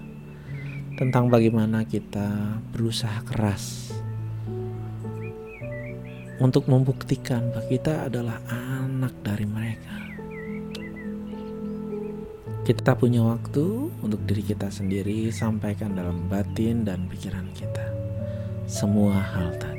tentang 0.98 1.30
bagaimana 1.30 1.86
kita 1.86 2.58
berusaha 2.74 3.22
keras 3.22 3.95
untuk 6.40 6.68
membuktikan 6.68 7.48
bahwa 7.52 7.66
kita 7.68 8.08
adalah 8.08 8.38
anak 8.48 9.14
dari 9.24 9.46
mereka. 9.48 9.96
Kita 12.66 12.98
punya 12.98 13.22
waktu 13.22 13.94
untuk 14.02 14.26
diri 14.26 14.42
kita 14.42 14.66
sendiri, 14.68 15.30
sampaikan 15.30 15.94
dalam 15.94 16.26
batin 16.26 16.82
dan 16.82 17.06
pikiran 17.06 17.46
kita 17.54 17.86
semua 18.66 19.14
hal 19.22 19.54
tadi. 19.62 19.75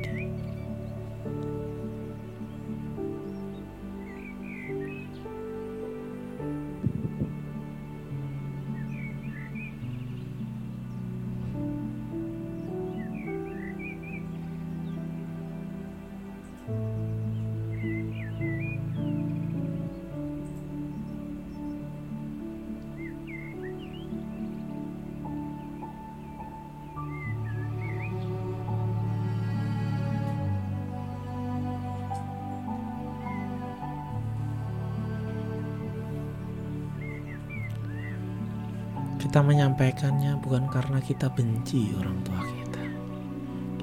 Kita 39.38 39.46
menyampaikannya 39.46 40.42
bukan 40.42 40.66
karena 40.66 40.98
kita 40.98 41.30
benci 41.30 41.94
orang 41.94 42.26
tua 42.26 42.42
kita. 42.42 42.84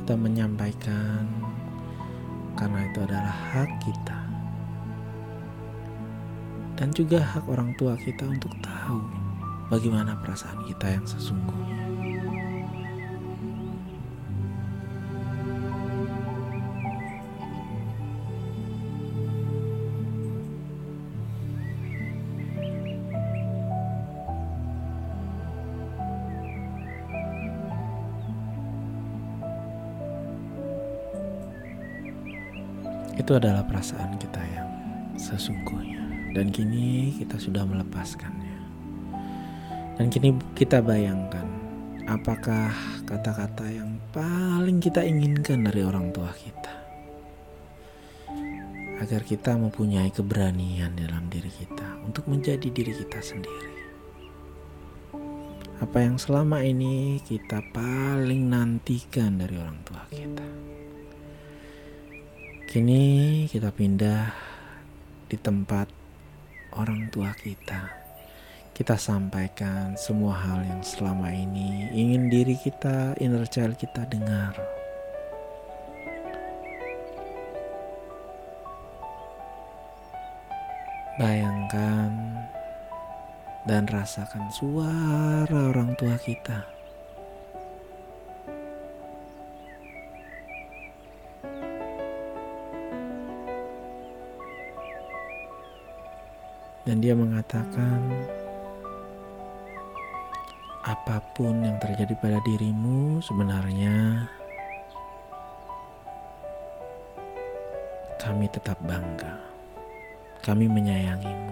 Kita 0.03 0.15
menyampaikan 0.19 1.31
karena 2.59 2.83
itu 2.91 2.99
adalah 2.99 3.31
hak 3.55 3.71
kita. 3.87 4.19
Dan 6.75 6.91
juga 6.91 7.23
hak 7.23 7.47
orang 7.47 7.71
tua 7.79 7.95
kita 7.95 8.27
untuk 8.27 8.51
tahu 8.67 8.99
bagaimana 9.71 10.19
perasaan 10.27 10.59
kita 10.67 10.91
yang 10.91 11.07
sesungguhnya. 11.07 11.84
Itu 33.25 33.41
adalah 33.41 33.65
perasaan 33.65 34.21
kita 34.21 34.37
yang 34.53 34.69
sesungguhnya. 35.17 36.05
Dan 36.37 36.53
kini 36.53 37.09
kita 37.17 37.41
sudah 37.41 37.65
melepaskannya. 37.65 38.57
Dan 39.97 40.13
kini 40.13 40.37
kita 40.53 40.85
bayangkan 40.85 41.49
apakah 42.05 42.69
kata-kata 43.09 43.65
yang 43.73 43.97
paling 44.13 44.77
kita 44.77 45.01
inginkan 45.01 45.65
dari 45.65 45.81
orang 45.81 46.13
tua 46.13 46.29
kita? 46.37 46.85
Agar 49.01 49.25
kita 49.25 49.57
mempunyai 49.57 50.13
keberanian 50.13 50.93
dalam 50.93 51.25
diri 51.33 51.49
kita 51.49 52.05
untuk 52.05 52.29
menjadi 52.29 52.69
diri 52.69 52.93
kita 52.93 53.25
sendiri. 53.25 53.73
Apa 55.81 56.05
yang 56.05 56.21
selama 56.21 56.61
ini 56.61 57.25
kita 57.25 57.65
paling 57.73 58.53
nantikan 58.53 59.41
dari 59.41 59.57
orang 59.57 59.81
tua 59.81 60.05
kita 60.13 60.44
Kini 62.75 63.47
kita 63.47 63.71
pindah 63.71 64.35
di 65.31 65.39
tempat 65.39 65.87
orang 66.75 67.07
tua 67.07 67.31
kita. 67.39 67.87
Kita 68.75 68.99
sampaikan 68.99 69.95
semua 69.95 70.35
hal 70.35 70.67
yang 70.67 70.83
selama 70.83 71.31
ini 71.31 71.87
ingin 71.95 72.27
diri 72.27 72.59
kita, 72.59 73.15
inner 73.23 73.47
child 73.47 73.79
kita 73.79 74.11
dengar. 74.11 74.59
Bayangkan 81.15 82.11
dan 83.71 83.87
rasakan 83.87 84.51
suara 84.51 85.71
orang 85.71 85.95
tua 85.95 86.19
kita 86.19 86.74
Dan 96.95 97.03
dia 97.03 97.19
mengatakan, 97.19 98.07
apa 100.87 101.19
pun 101.35 101.59
yang 101.59 101.75
terjadi 101.83 102.15
pada 102.23 102.39
dirimu 102.47 103.19
sebenarnya 103.19 104.31
kami 108.23 108.47
tetap 108.47 108.79
bangga. 108.87 109.43
Kami 110.47 110.71
menyayangimu. 110.71 111.51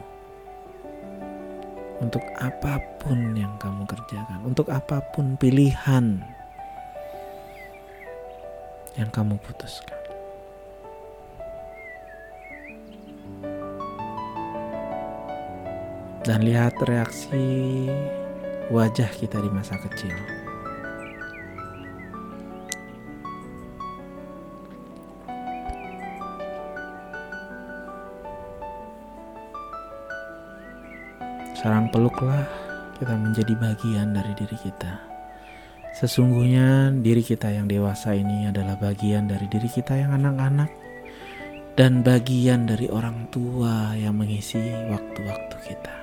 Untuk 2.07 2.23
apa 2.39 2.79
pun 3.03 3.35
yang 3.35 3.59
kamu 3.59 3.83
kerjakan, 3.83 4.47
untuk 4.47 4.71
apa 4.71 5.03
pun 5.11 5.35
pilihan 5.35 6.23
yang 8.95 9.11
kamu 9.11 9.35
putuskan. 9.43 10.02
Dan 16.23 16.47
lihat 16.47 16.79
reaksi 16.87 17.43
wajah 18.71 19.11
kita 19.11 19.43
di 19.43 19.51
masa 19.51 19.75
kecil. 19.83 20.15
Sarang 31.59 31.91
peluklah 31.91 32.47
kita 32.99 33.15
menjadi 33.19 33.55
bagian 33.59 34.15
dari 34.15 34.35
diri 34.39 34.59
kita. 34.63 34.99
Sesungguhnya 35.99 36.91
diri 37.03 37.23
kita 37.23 37.51
yang 37.51 37.71
dewasa 37.71 38.15
ini 38.15 38.51
adalah 38.51 38.79
bagian 38.79 39.31
dari 39.31 39.47
diri 39.47 39.71
kita 39.71 39.95
yang 39.95 40.15
anak-anak 40.17 40.71
dan 41.79 42.03
bagian 42.03 42.67
dari 42.67 42.91
orang 42.91 43.31
tua 43.31 43.95
yang 43.95 44.19
mengisi 44.19 44.59
waktu-waktu 44.91 45.57
kita 45.71 46.02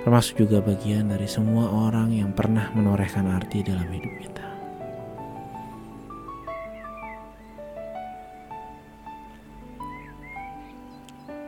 termasuk 0.00 0.48
juga 0.48 0.64
bagian 0.64 1.12
dari 1.12 1.28
semua 1.28 1.68
orang 1.68 2.08
yang 2.16 2.32
pernah 2.32 2.72
menorehkan 2.72 3.28
arti 3.28 3.60
dalam 3.60 3.84
hidup 3.84 4.14
kita. 4.24 4.46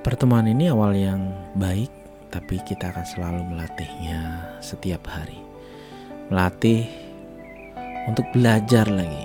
Pertemuan 0.02 0.50
ini 0.50 0.68
awal 0.68 0.98
yang 0.98 1.30
baik, 1.56 1.88
tapi 2.28 2.58
kita 2.66 2.90
akan 2.90 3.06
selalu 3.06 3.40
melatihnya 3.54 4.50
setiap 4.58 5.06
hari. 5.08 5.38
Melatih 6.28 6.84
untuk 8.10 8.26
belajar 8.34 8.90
lagi. 8.90 9.24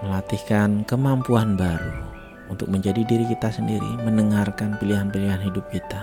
Melatihkan 0.00 0.88
kemampuan 0.88 1.54
baru 1.54 2.08
untuk 2.48 2.72
menjadi 2.72 3.04
diri 3.04 3.28
kita 3.28 3.52
sendiri, 3.52 4.00
mendengarkan 4.00 4.80
pilihan-pilihan 4.80 5.44
hidup 5.44 5.68
kita 5.68 5.99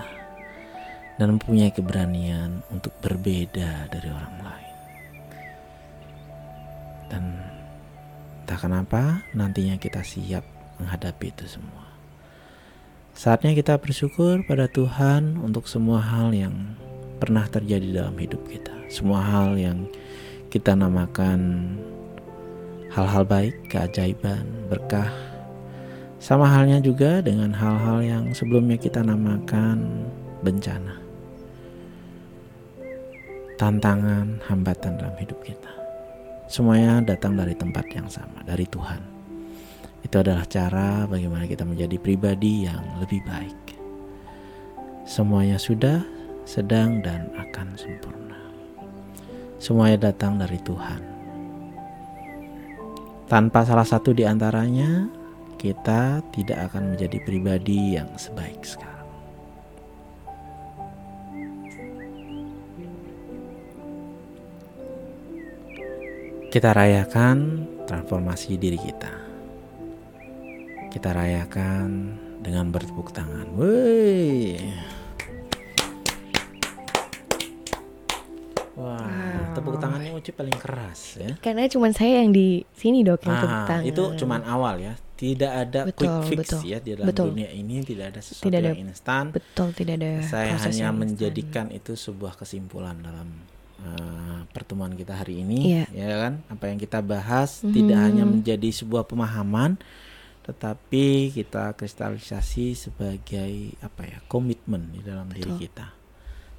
dan 1.18 1.34
mempunyai 1.34 1.74
keberanian 1.74 2.62
untuk 2.70 2.94
berbeda 3.02 3.90
dari 3.90 4.08
orang 4.08 4.36
lain. 4.38 4.76
Dan 7.10 7.24
tak 8.46 8.64
kenapa 8.64 9.26
nantinya 9.34 9.74
kita 9.76 10.00
siap 10.06 10.46
menghadapi 10.78 11.34
itu 11.34 11.58
semua. 11.58 11.90
Saatnya 13.18 13.50
kita 13.50 13.74
bersyukur 13.82 14.46
pada 14.46 14.70
Tuhan 14.70 15.42
untuk 15.42 15.66
semua 15.66 15.98
hal 15.98 16.30
yang 16.30 16.54
pernah 17.18 17.50
terjadi 17.50 17.98
dalam 18.06 18.14
hidup 18.14 18.46
kita. 18.46 18.70
Semua 18.86 19.18
hal 19.26 19.58
yang 19.58 19.90
kita 20.54 20.78
namakan 20.78 21.74
hal-hal 22.94 23.26
baik, 23.26 23.58
keajaiban, 23.66 24.46
berkah. 24.70 25.10
Sama 26.22 26.46
halnya 26.46 26.78
juga 26.78 27.18
dengan 27.18 27.50
hal-hal 27.50 28.06
yang 28.06 28.24
sebelumnya 28.38 28.78
kita 28.78 29.02
namakan 29.02 30.06
bencana 30.46 31.07
tantangan, 33.58 34.38
hambatan 34.46 35.02
dalam 35.02 35.18
hidup 35.18 35.42
kita. 35.42 35.72
Semuanya 36.46 37.02
datang 37.02 37.34
dari 37.34 37.52
tempat 37.52 37.84
yang 37.90 38.06
sama, 38.06 38.40
dari 38.46 38.64
Tuhan. 38.64 39.02
Itu 40.00 40.22
adalah 40.22 40.46
cara 40.46 41.04
bagaimana 41.10 41.44
kita 41.44 41.66
menjadi 41.66 41.98
pribadi 41.98 42.64
yang 42.70 42.80
lebih 43.02 43.20
baik. 43.26 43.76
Semuanya 45.04 45.58
sudah, 45.58 46.00
sedang, 46.46 47.02
dan 47.02 47.28
akan 47.34 47.74
sempurna. 47.74 48.38
Semuanya 49.58 50.08
datang 50.08 50.38
dari 50.38 50.56
Tuhan. 50.62 51.02
Tanpa 53.28 53.66
salah 53.66 53.84
satu 53.84 54.14
di 54.14 54.24
antaranya, 54.24 55.10
kita 55.58 56.22
tidak 56.32 56.72
akan 56.72 56.94
menjadi 56.94 57.18
pribadi 57.26 57.98
yang 57.98 58.08
sebaik 58.14 58.62
sekarang. 58.62 58.97
Kita 66.48 66.72
rayakan 66.72 67.36
transformasi 67.84 68.56
diri 68.56 68.80
kita. 68.80 69.12
Kita 70.88 71.12
rayakan 71.12 71.88
dengan 72.40 72.72
bertepuk 72.72 73.12
tangan. 73.12 73.52
Woi. 73.52 74.56
Wah, 78.78 79.10
tepuk 79.52 79.74
tangannya 79.76 80.14
Uci 80.14 80.30
paling 80.30 80.54
keras 80.54 81.18
ya. 81.18 81.34
Karena 81.38 81.66
cuma 81.66 81.90
saya 81.90 82.22
yang 82.22 82.30
di 82.30 82.62
sini 82.72 83.02
dok 83.02 83.20
yang 83.22 83.36
tepuk 83.36 83.58
Ah, 83.58 83.66
tangan. 83.68 83.84
itu 83.84 84.02
cuman 84.16 84.40
awal 84.42 84.74
ya. 84.78 84.94
Tidak 85.18 85.50
ada 85.50 85.80
Betul, 85.84 85.98
quick 85.98 86.14
fix 86.30 86.40
betul, 86.46 86.60
ya 86.62 86.78
di 86.78 86.94
dalam 86.94 87.10
betul. 87.10 87.34
dunia 87.34 87.50
ini 87.50 87.82
tidak 87.82 88.14
ada 88.14 88.20
sesuatu 88.22 88.46
Tidak 88.46 88.58
ada 88.62 88.70
yang 88.70 88.80
instan. 88.86 89.24
betul 89.34 89.68
tidak 89.74 89.94
ada. 89.98 90.10
Saya 90.22 90.54
hanya 90.54 90.62
yang 90.62 90.94
instan. 90.94 90.94
menjadikan 90.94 91.66
itu 91.68 91.92
sebuah 91.92 92.38
kesimpulan 92.38 93.02
dalam 93.02 93.26
uh, 93.80 94.42
pertemuan 94.48 94.92
kita 94.92 95.14
hari 95.14 95.40
ini, 95.40 95.58
Iya. 95.72 95.84
ya 95.90 96.16
kan? 96.18 96.32
Apa 96.48 96.64
yang 96.66 96.76
kita 96.76 96.98
bahas 96.98 97.60
tidak 97.60 97.98
hanya 98.00 98.22
Mhm. 98.22 98.32
menjadi 98.36 98.68
sebuah 98.74 99.04
pemahaman, 99.04 99.78
tetapi 100.42 101.30
kita 101.30 101.72
kristalisasi 101.72 102.72
sebagai 102.74 103.52
apa 103.78 104.02
ya 104.02 104.18
komitmen 104.24 104.88
di 104.90 105.00
dalam 105.00 105.28
diri 105.28 105.48
Betul. 105.48 105.60
kita, 105.60 105.86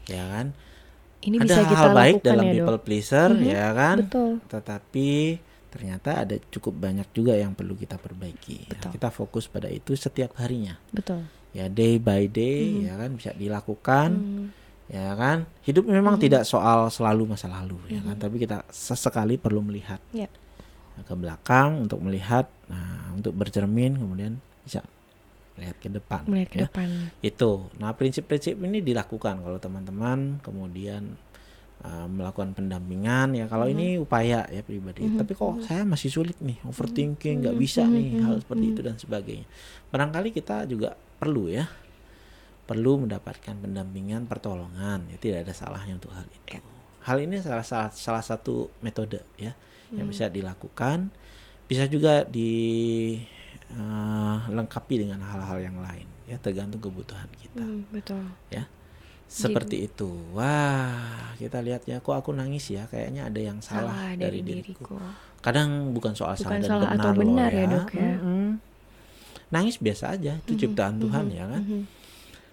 ya 0.07 0.23
kan? 0.29 0.47
Ini 1.19 1.35
ada 1.35 1.45
bisa 1.45 1.61
kita 1.65 1.75
hal 1.77 1.91
baik 1.91 2.15
lakukan 2.15 2.29
dalam 2.29 2.45
ya 2.45 2.49
dok. 2.49 2.57
people 2.61 2.79
pleaser, 2.81 3.29
Mhm, 3.29 3.43
ya 3.43 3.67
kan? 3.73 3.97
Betul. 3.99 4.31
Tetapi 4.45 5.09
ternyata 5.69 6.09
ada 6.23 6.35
cukup 6.47 6.73
banyak 6.79 7.07
juga 7.11 7.33
yang 7.33 7.51
perlu 7.51 7.75
kita 7.75 7.97
perbaiki. 7.97 8.71
Ya, 8.71 8.89
kita 8.89 9.09
fokus 9.09 9.45
pada 9.45 9.67
itu 9.67 9.93
setiap 9.93 10.33
harinya. 10.37 10.79
Betul. 10.89 11.27
Ya 11.49 11.65
day 11.65 11.97
by 11.97 12.25
day, 12.25 12.71
Mhm. 12.71 12.81
ya 12.85 12.93
kan 12.95 13.09
bisa 13.11 13.31
dilakukan 13.33 14.09
Hmm, 14.13 14.45
ya 14.89 15.13
kan 15.13 15.45
hidup 15.61 15.85
memang 15.85 16.17
tidak 16.17 16.43
soal 16.43 16.89
selalu 16.89 17.29
masa 17.29 17.45
lalu 17.45 17.77
ya 17.87 18.01
kan 18.01 18.17
Mhm. 18.17 18.21
tapi 18.21 18.35
kita 18.37 18.65
sesekali 18.67 19.37
perlu 19.37 19.61
melihat 19.61 20.01
Ya. 20.09 20.25
ke 20.99 21.13
belakang 21.13 21.85
untuk 21.85 22.01
melihat 22.01 22.49
nah 22.65 23.13
untuk 23.13 23.31
bercermin 23.31 23.95
kemudian 23.95 24.35
bisa 24.61 24.81
lihat 25.55 25.77
ke 25.77 25.87
depan 25.87 26.25
melihat 26.25 26.49
ke 26.49 26.57
ya. 26.57 26.61
depan. 26.67 26.89
itu 27.21 27.51
nah 27.75 27.93
prinsip-prinsip 27.93 28.57
ini 28.57 28.81
dilakukan 28.81 29.39
kalau 29.39 29.57
teman-teman 29.57 30.39
kemudian 30.39 31.15
uh, 31.79 32.07
melakukan 32.07 32.51
pendampingan 32.51 33.31
ya 33.33 33.45
kalau 33.45 33.63
ini 33.65 33.95
upaya 33.95 34.43
ya 34.45 34.59
pribadi 34.59 35.05
Mhm. 35.05 35.17
tapi 35.17 35.31
kok 35.31 35.63
saya 35.63 35.85
masih 35.85 36.09
sulit 36.09 36.35
nih 36.39 36.59
overthinking 36.65 37.45
nggak 37.45 37.55
Mhm. 37.55 37.61
bisa 37.61 37.85
Mhm. 37.85 37.93
nih 37.93 38.07
hal 38.19 38.35
seperti 38.39 38.65
Mhm. 38.65 38.73
itu 38.73 38.81
dan 38.81 38.95
sebagainya 38.97 39.47
barangkali 39.87 40.29
kita 40.31 40.65
juga 40.65 40.91
perlu 41.15 41.47
ya 41.47 41.69
perlu 42.69 43.01
mendapatkan 43.01 43.57
pendampingan 43.57 44.29
pertolongan 44.29 45.09
ya 45.09 45.17
tidak 45.17 45.49
ada 45.49 45.53
salahnya 45.57 45.97
untuk 45.97 46.13
hal 46.13 46.21
itu 46.29 46.61
hal 47.01 47.17
ini 47.17 47.41
salah 47.41 47.65
salah, 47.65 47.89
salah 47.89 48.21
satu 48.21 48.69
metode 48.85 49.25
ya 49.41 49.57
yang 49.97 50.05
Hmm. 50.05 50.13
bisa 50.13 50.29
dilakukan 50.29 51.09
bisa 51.65 51.89
juga 51.89 52.29
dilengkapi 52.29 53.25
dengan 55.01 55.17
hal-hal 55.25 55.57
yang 55.65 55.81
lain 55.81 56.05
ya 56.29 56.37
tergantung 56.37 56.77
kebutuhan 56.81 57.25
kita 57.41 57.61
Hmm, 57.65 57.81
betul. 57.89 58.21
seperti 59.29 59.85
itu 59.85 60.09
wah 60.33 61.29
kita 61.37 61.61
lihat 61.61 61.85
ya 61.85 62.01
kok 62.01 62.17
aku 62.17 62.33
nangis 62.33 62.65
ya 62.73 62.89
kayaknya 62.89 63.29
ada 63.29 63.37
yang 63.37 63.61
salah, 63.61 63.93
Salah 63.93 64.17
dari, 64.17 64.41
dari 64.41 64.65
diriku 64.65 64.89
diriku. 64.89 64.97
kadang 65.45 65.93
bukan 65.93 66.17
soal 66.17 66.33
Bukan 66.33 66.49
salah 66.49 66.57
dan 66.57 66.65
salah 66.65 66.89
benar 66.89 66.97
atau 66.97 67.09
loh 67.13 67.21
benar 67.21 67.51
ya, 67.53 67.61
ya, 67.61 67.69
Dok, 67.69 67.93
ya. 67.93 68.09
Mm-mm. 68.17 68.57
nangis 69.49 69.77
biasa 69.77 70.17
aja 70.17 70.33
itu 70.41 70.53
Mhm, 70.53 70.59
ciptaan 70.65 70.95
Tuhan 70.97 71.25
mhm, 71.29 71.37
ya 71.37 71.45
kan 71.45 71.61
mhm. 71.61 71.81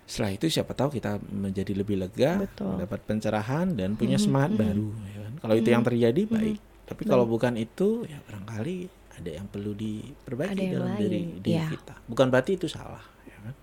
Setelah 0.06 0.30
itu 0.32 0.46
siapa 0.46 0.70
tahu 0.70 0.94
kita 0.94 1.18
menjadi 1.26 1.74
lebih 1.74 1.98
lega 1.98 2.46
Betul. 2.46 2.78
mendapat 2.78 3.00
pencerahan 3.02 3.74
dan 3.74 3.98
punya 3.98 4.16
Mhm, 4.16 4.22
semangat 4.22 4.50
mhm. 4.54 4.58
baru 4.58 4.88
ya 5.04 5.18
kan? 5.20 5.32
kalau 5.42 5.54
itu 5.54 5.68
Mhm, 5.68 5.74
yang 5.74 5.84
terjadi 5.84 6.22
mhm. 6.22 6.30
baik 6.32 6.58
tapi 6.86 7.02
kalau 7.04 7.24
bukan 7.26 7.52
itu 7.58 8.06
ya 8.06 8.18
barangkali 8.22 8.76
ada 9.16 9.30
yang 9.32 9.46
perlu 9.48 9.72
Ada 9.72 9.80
diperbaiki 9.82 10.60
yang 10.60 10.72
dalam 10.72 10.90
diri 10.94 11.20
lain, 11.26 11.42
diri 11.42 11.58
iya. 11.58 11.66
kita 11.66 11.94
bukan 12.06 12.26
berarti 12.30 12.50
itu 12.54 12.66
salah 12.68 13.02
ya 13.24 13.36
kan 13.42 13.54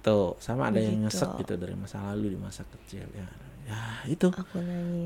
tuh 0.00 0.38
sama 0.38 0.70
ada 0.70 0.80
yang 0.80 1.04
Begitu. 1.04 1.12
nyesek 1.12 1.30
gitu 1.42 1.52
dari 1.54 1.74
masa 1.76 1.96
lalu 2.08 2.26
di 2.32 2.38
masa 2.38 2.62
kecil 2.64 3.04
ya 3.12 3.28
ya 3.68 3.80
itu 4.08 4.32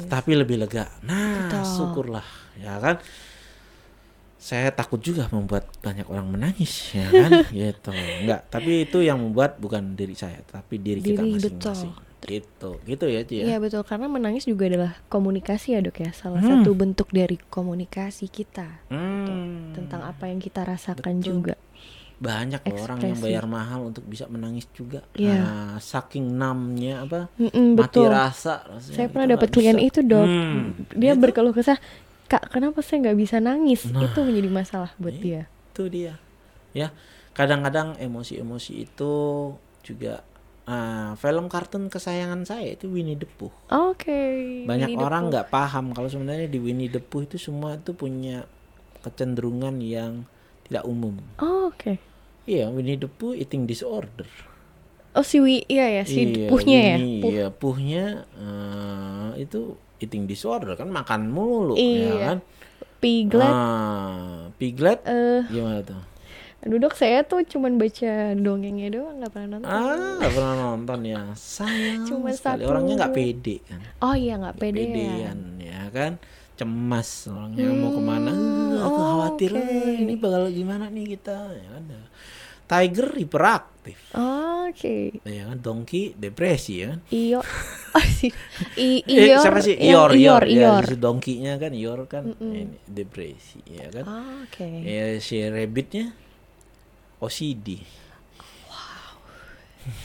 tapi 0.06 0.38
lebih 0.38 0.62
lega 0.62 0.86
nah 1.02 1.50
Betul. 1.50 1.64
syukurlah 1.66 2.26
ya 2.54 2.78
kan 2.78 3.02
saya 4.42 4.74
takut 4.74 4.98
juga 4.98 5.30
membuat 5.30 5.70
banyak 5.78 6.02
orang 6.04 6.26
menangis 6.26 6.90
ya 6.90 7.06
kan 7.06 7.30
gitu 7.54 7.94
enggak 7.94 8.50
tapi 8.50 8.82
itu 8.82 8.98
yang 8.98 9.22
membuat 9.22 9.54
bukan 9.56 9.94
diri 9.94 10.12
saya 10.12 10.42
tapi 10.42 10.76
diri, 10.76 10.98
kita 10.98 11.22
Diri, 11.22 11.38
masing-masing 11.38 11.94
gitu 12.22 12.78
gitu 12.82 13.04
ya 13.06 13.22
Ci 13.22 13.34
Iya 13.36 13.46
ya 13.48 13.56
betul 13.58 13.82
karena 13.82 14.06
menangis 14.06 14.46
juga 14.46 14.66
adalah 14.66 14.94
komunikasi 15.06 15.74
ya 15.74 15.80
dok 15.80 15.96
ya 15.96 16.10
salah 16.10 16.38
Hmm. 16.38 16.58
satu 16.58 16.70
bentuk 16.72 17.10
dari 17.10 17.34
komunikasi 17.40 18.26
kita 18.26 18.82
Hmm. 18.88 19.74
tentang 19.74 20.02
apa 20.02 20.26
yang 20.26 20.38
kita 20.38 20.62
rasakan 20.62 21.18
Betul. 21.18 21.26
juga. 21.38 21.54
banyak 22.18 22.62
loh 22.62 22.78
orang 22.80 22.98
yang 23.02 23.18
bayar 23.18 23.44
mahal 23.46 23.90
untuk 23.90 24.06
bisa 24.06 24.30
menangis 24.30 24.70
juga 24.70 25.02
Iya. 25.12 25.34
nah, 25.34 25.74
saking 25.76 26.30
namnya 26.30 27.02
apa 27.02 27.26
Mm-mm, 27.34 27.74
mati 27.74 27.98
betul. 27.98 28.06
rasa 28.06 28.62
rasanya 28.64 28.94
Saya 28.94 29.06
kita 29.06 29.12
pernah 29.12 29.28
dapat 29.34 29.48
klien 29.50 29.78
itu 29.80 30.00
dok. 30.00 30.22
Hmm, 30.22 30.66
Dia 30.94 31.12
itu. 31.12 31.20
berkeluh 31.20 31.50
kesah, 31.50 31.82
kak 32.32 32.48
kenapa 32.48 32.80
saya 32.80 33.04
nggak 33.04 33.18
bisa 33.18 33.36
nangis? 33.38 33.84
Nah. 33.86 34.00
Itu 34.02 34.24
menjadi 34.24 34.48
masalah 34.48 34.90
buat 34.96 35.12
dia. 35.14 35.44
itu 35.68 35.84
dia 35.86 36.16
ya 36.72 36.88
kadang-kadang 37.30 37.96
emosi-emosi 37.96 38.72
itu 38.82 39.12
juga 39.80 40.24
ah, 40.64 41.12
film 41.14 41.46
kartun 41.46 41.88
kesayangan 41.88 42.44
saya 42.44 42.72
itu 42.72 42.88
Winnie 42.88 43.16
the 43.16 43.24
Pooh 43.26 43.52
Oke. 43.68 44.64
banyak 44.64 44.88
Winnie 44.88 45.00
orang 45.00 45.28
nggak 45.28 45.48
paham 45.48 45.92
kalau 45.92 46.08
sebenarnya 46.08 46.44
di 46.46 46.56
Winnie 46.56 46.88
the 46.88 47.00
Pooh 47.00 47.22
itu 47.22 47.36
semua 47.36 47.76
itu 47.76 47.92
punya 47.92 48.44
kecenderungan 49.00 49.80
yang 49.80 50.24
tidak 50.64 50.84
umum 50.84 51.20
Oh, 51.36 51.68
Oke. 51.68 51.96
iya 52.44 52.68
Winnie 52.68 52.96
the 52.96 53.08
Pooh 53.08 53.32
eating 53.32 53.64
disorder 53.64 54.28
Oh 55.12 55.20
si 55.20 55.40
Wi, 55.40 55.60
iya 55.68 55.92
ya 55.92 56.04
si 56.08 56.24
Iya, 56.24 56.48
puhnya 56.48 56.78
ya. 56.80 56.96
Winnie, 56.96 57.20
Puh. 57.20 57.30
iya 57.30 57.46
puhnya 57.48 58.04
eh, 58.32 59.30
itu 59.40 59.76
eating 60.02 60.24
disorder 60.24 60.74
kan 60.74 60.86
makan 60.86 61.28
mulu 61.28 61.74
Iya. 61.74 62.02
ya 62.04 62.14
kan 62.28 62.38
Piglet. 62.98 63.50
Ah, 63.50 64.46
piglet 64.54 65.02
Eh, 65.02 65.42
gimana 65.48 65.82
tuh 65.82 65.98
aduh 66.62 66.78
dok 66.78 66.94
saya 66.94 67.22
tuh 67.22 67.42
cuman 67.42 67.74
baca 67.74 68.10
dongengnya 68.32 68.86
doang 68.92 69.18
nggak 69.18 69.32
pernah 69.32 69.48
nonton. 69.52 69.66
Ah, 69.66 70.14
nggak 70.16 70.30
pernah 70.30 70.54
nonton 70.64 70.98
ya. 71.02 71.22
Sayang 71.34 72.06
Cuma 72.08 72.30
sekali. 72.30 72.62
satu. 72.62 72.70
Orangnya 72.70 72.94
nggak 73.02 73.10
pede 73.12 73.56
kan. 73.66 73.80
Oh 73.98 74.14
iya 74.14 74.38
nggak 74.38 74.56
pede 74.56 74.78
ya. 74.78 74.86
pedean 74.86 75.38
ya 75.58 75.82
kan. 75.90 76.12
Cemas 76.54 77.26
orangnya 77.26 77.66
mau 77.66 77.90
ke 77.90 77.98
mana. 78.00 78.30
Hmm, 78.30 78.46
"Eh, 78.70 78.78
aku 78.78 78.94
oh, 78.94 79.06
khawatir 79.10 79.50
oke. 79.52 79.66
eh, 79.66 79.94
ini 79.98 80.14
bakal 80.14 80.42
gimana 80.48 80.86
nih 80.86 81.04
kita 81.10 81.34
ya 81.50 81.66
kan. 81.68 81.82
Tiger 82.72 83.08
hiperaktif. 83.14 83.98
Oke. 84.16 85.20
Ya 85.22 85.44
kan, 85.44 85.58
donkey 85.58 86.16
depresi 86.16 86.80
ya 86.80 86.86
kan. 86.88 86.98
Iyo. 87.06 87.40
Oh, 87.92 88.00
I, 88.00 89.04
Eh, 89.04 89.28
Ior. 89.28 89.44
siapa 89.44 89.60
sih? 89.60 89.76
Ior, 89.76 90.16
Ior, 90.16 90.48
Ior. 90.48 90.80
Ya, 90.80 90.88
si 90.88 90.96
donkey-nya 90.96 91.60
kan 91.60 91.76
Ior 91.76 92.08
kan 92.08 92.24
Mm-mm. 92.24 92.40
ini 92.56 92.80
depresi 92.82 93.60
ya 93.68 93.92
kan. 93.92 94.04
Ah, 94.08 94.40
Oke. 94.42 94.64
Ya 94.80 95.12
si 95.18 95.36
rabbitnya 95.44 96.16
OCD. 97.20 97.84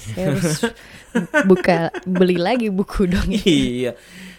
Saya 0.03 0.33
harus 0.33 0.67
buka 1.49 1.93
beli 2.03 2.35
lagi 2.35 2.67
buku 2.67 3.05
dong. 3.05 3.29
iya 3.29 3.93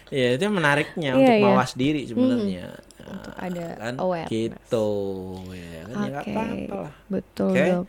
ya 0.09 0.27
itu 0.35 0.45
menariknya 0.45 1.09
Iya, 1.09 1.17
untuk 1.17 1.33
iya. 1.33 1.45
mawas 1.47 1.71
diri 1.73 2.01
sebenarnya 2.03 2.65
Untuk 2.99 3.33
Ah, 3.33 3.47
ada 3.47 3.65
kan 3.79 3.93
awareness. 3.97 4.29
gitu 4.29 4.89
ya 5.49 5.79
kan 5.81 5.95
ya 5.95 6.09
nggak 6.11 6.21
Oke. 6.21 6.33
apa-apa 6.33 6.75
lah 6.75 6.93
Betul 7.07 7.49
Oke. 7.49 7.63
dok. 7.65 7.85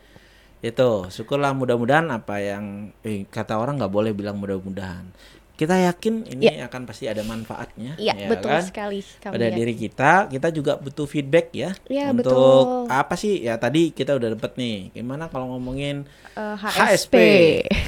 Itu 0.61 0.89
syukurlah 1.09 1.51
mudah-mudahan 1.51 2.05
apa 2.07 2.37
yang 2.37 2.65
eh, 3.01 3.25
kata 3.25 3.57
orang 3.57 3.75
nggak 3.75 3.89
boleh 3.89 4.11
bilang 4.11 4.37
mudah-mudahan 4.37 5.09
kita 5.51 5.77
yakin 5.77 6.25
ini 6.27 6.57
akan 6.59 6.89
pasti 6.89 7.05
ada 7.05 7.21
manfaatnya 7.21 7.93
Iya 7.93 8.17
ya 8.17 8.27
betul 8.27 8.49
kan? 8.49 8.65
sekali. 8.65 8.97
Kami 9.01 9.29
pada 9.29 9.45
yakin. 9.45 9.57
diri 9.57 9.73
kita 9.75 10.11
kita 10.25 10.47
juga 10.49 10.73
butuh 10.75 11.05
feedback 11.05 11.53
ya 11.53 11.69
Iya, 11.85 12.09
untuk 12.09 12.25
betul. 12.25 12.89
apa 12.89 13.13
sih 13.13 13.45
ya 13.45 13.57
tadi 13.57 13.93
kita 13.93 14.17
udah 14.17 14.33
dapet 14.33 14.57
nih 14.57 14.89
gimana 14.91 15.29
kalau 15.29 15.53
ngomongin 15.53 16.05
Eh, 16.31 16.55
HSP. 16.55 16.73
HSP. 16.79 17.15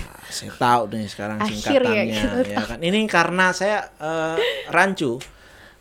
Ah, 0.05 0.27
saya 0.27 0.51
tahu 0.53 0.81
nih 0.91 1.07
sekarang 1.07 1.37
Akhir 1.39 1.49
ya, 1.49 1.57
singkatannya 1.57 2.21
kita 2.43 2.51
ya, 2.51 2.61
kan. 2.67 2.79
Ini 2.79 2.99
karena 3.07 3.45
saya 3.51 3.77
eh, 3.95 4.35
rancu. 4.67 5.17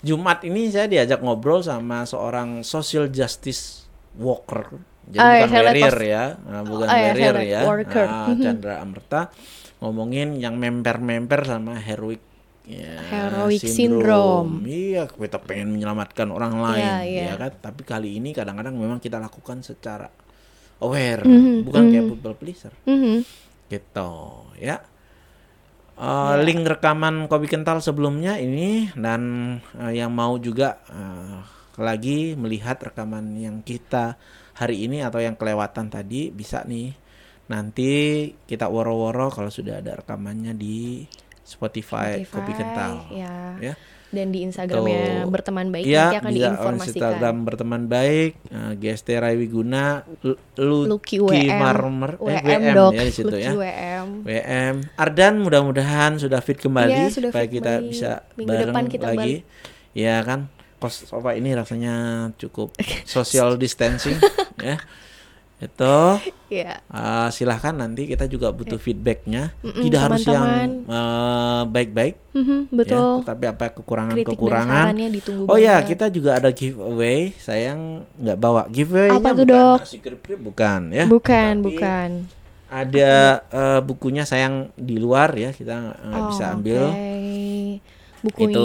Jumat 0.00 0.42
ini 0.42 0.66
saya 0.66 0.86
diajak 0.86 1.20
ngobrol 1.20 1.60
sama 1.60 2.02
seorang 2.02 2.62
social 2.62 3.06
justice 3.06 3.84
worker. 4.14 4.80
Jadi 5.02 5.18
Oh, 5.18 5.28
iya, 5.28 5.44
bukan 5.44 5.50
barrier 5.50 5.96
ya. 6.06 6.24
Nah, 6.46 6.62
bukan 6.62 6.86
Oh, 6.86 6.94
iya, 6.94 6.94
saya 6.94 7.06
barrier 7.10 7.36
ya. 7.42 7.60
worker. 7.66 8.06
Nah, 8.06 8.26
Mhm. 8.32 8.40
Chandra 8.42 8.74
Amerta 8.78 9.20
ngomongin 9.82 10.28
yang 10.38 10.54
memper-memper 10.56 11.40
sama 11.42 11.74
heroic 11.82 12.22
ya, 12.62 12.94
Heroic 13.10 13.58
syndrome. 13.58 14.62
Iya, 14.62 15.10
kita 15.10 15.42
pengen 15.42 15.74
menyelamatkan 15.74 16.30
orang 16.30 16.54
lain, 16.62 16.86
Iya, 16.86 16.96
iya. 17.02 17.22
ya 17.30 17.34
kan? 17.34 17.52
Tapi 17.58 17.82
kali 17.82 18.22
ini 18.22 18.30
kadang-kadang 18.30 18.78
memang 18.78 19.02
kita 19.02 19.18
lakukan 19.18 19.66
secara 19.66 20.06
aware, 20.78 21.26
Mhm, 21.26 21.66
bukan 21.66 21.90
kayak 21.90 22.06
mhm. 22.06 22.10
people 22.14 22.34
pleaser, 22.38 22.74
Mhm. 22.86 23.26
gitu, 23.66 24.12
ya. 24.62 24.78
Eh, 25.92 26.34
Link 26.42 26.64
rekaman 26.64 27.28
kopi 27.28 27.46
kental 27.46 27.78
sebelumnya 27.78 28.40
ini 28.40 28.88
dan 28.96 29.22
eh, 29.76 29.92
yang 29.98 30.10
mau 30.14 30.34
juga 30.40 30.80
eh, 30.88 31.38
lagi 31.78 32.32
melihat 32.34 32.80
rekaman 32.80 33.36
yang 33.36 33.60
kita 33.60 34.16
hari 34.62 34.86
ini 34.86 35.00
atau 35.00 35.18
yang 35.18 35.34
kelewatan 35.34 35.86
tadi 35.88 36.30
bisa 36.30 36.62
nih 36.62 36.94
nanti 37.44 37.92
kita 38.40 38.66
woro-woro 38.66 39.28
kalau 39.28 39.48
sudah 39.48 39.78
ada 39.78 39.96
rekamannya 39.96 40.54
di 40.54 41.02
Spotify, 41.42 42.22
kopi 42.24 42.52
kental 42.52 43.10
Ya. 43.10 43.58
ya 43.60 43.74
Dan 44.08 44.28
di 44.28 44.44
Instagramnya 44.44 45.24
Tuh. 45.24 45.32
berteman 45.32 45.68
baik 45.68 45.84
Iya, 45.84 46.04
nanti 46.06 46.16
akan 46.18 46.30
bisa 46.30 46.36
diinformasikan. 46.46 46.92
Instagram 46.92 47.36
berteman 47.42 47.82
baik, 47.86 48.30
uh, 48.46 48.72
GST 48.74 49.08
Rai 49.14 49.34
Wiguna, 49.34 50.04
Lu- 50.20 50.36
Lucky 50.86 51.16
Lucky 51.16 51.48
WM, 51.48 51.56
Marmer, 51.56 52.12
eh, 52.12 52.20
WM, 52.20 52.44
WM 52.44 52.62
dok, 52.74 52.92
ya 52.92 53.02
di 53.02 53.10
situ 53.10 53.26
Lucky 53.30 53.40
ya. 53.40 53.52
WM. 53.54 54.06
WM. 54.22 54.74
Ardan 54.94 55.34
mudah-mudahan 55.40 56.12
sudah 56.16 56.38
fit 56.38 56.56
kembali 56.56 56.92
Iya, 56.94 57.08
sudah 57.10 57.30
supaya 57.30 57.42
fit 57.42 57.52
kita 57.54 57.72
kembali. 57.74 57.88
bisa 57.88 58.10
Minggu 58.34 58.48
bareng 58.48 58.68
depan 58.68 58.84
kita 58.86 59.06
lagi. 59.08 59.16
balik. 59.16 59.40
Ya 59.92 60.16
kan? 60.20 60.40
Kos 60.82 61.06
apa 61.08 61.30
ini 61.32 61.54
rasanya 61.54 61.94
cukup 62.34 62.74
social 63.06 63.54
distancing 63.54 64.18
ya. 64.58 64.82
Itu 65.56 66.18
Iya. 66.50 66.82
uh, 66.90 67.30
silahkan 67.30 67.70
nanti 67.70 68.04
kita 68.04 68.26
juga 68.26 68.50
butuh 68.50 68.76
feedbacknya. 68.76 69.54
Mm-mm, 69.62 69.78
Tidak 69.80 70.00
harus 70.02 70.26
yang 70.26 70.82
uh, 70.84 71.62
baik-baik 71.64 72.18
Mhm, 72.34 72.66
ya, 72.66 72.74
betul. 72.74 73.22
tapi 73.22 73.44
apa 73.46 73.70
Kritik 73.70 73.78
kekurangan-kekurangan 73.78 74.84
sarannya 74.90 75.08
ditunggu 75.12 75.46
Oh 75.46 75.54
ya, 75.54 75.78
kita 75.80 76.10
juga 76.10 76.34
ada 76.34 76.50
giveaway. 76.50 77.30
Sayang 77.38 78.02
nggak 78.18 78.36
bawa 78.36 78.66
giveaway. 78.66 79.14
Apa 79.14 79.30
tuh, 79.30 79.46
bukan 79.46 79.54
Dok? 79.54 79.80
bukan 80.42 80.80
ya. 80.90 81.04
Bukan, 81.06 81.52
Tapi 81.54 81.64
bukan. 81.64 82.08
Ada 82.66 83.12
eh, 83.46 83.80
bukunya 83.80 84.24
sayang 84.24 84.74
di 84.74 84.98
luar 84.98 85.30
ya. 85.36 85.54
Kita 85.54 85.78
nggak 86.02 86.18
Oh, 86.18 86.26
bisa 86.26 86.44
ambil 86.50 86.82
oke. 86.90 87.78
Bukunya. 88.22 88.50
itu 88.50 88.64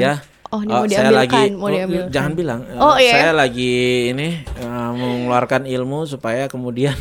ya. 0.00 0.14
Oh, 0.48 0.60
ini 0.60 0.70
Oh, 0.70 0.80
mau 0.80 0.86
saya 0.86 1.06
diambilkan, 1.06 1.14
lagi 1.14 1.42
mau 1.52 1.60
oh, 1.60 1.70
diambilkan. 1.70 2.08
jangan 2.08 2.32
bilang. 2.32 2.60
Oh, 2.74 2.96
iya. 2.96 3.12
Saya 3.14 3.32
lagi 3.32 3.74
ini 4.08 4.28
eh, 4.40 4.90
mengeluarkan 4.92 5.62
ilmu 5.64 6.04
supaya 6.04 6.46
kemudian 6.46 6.96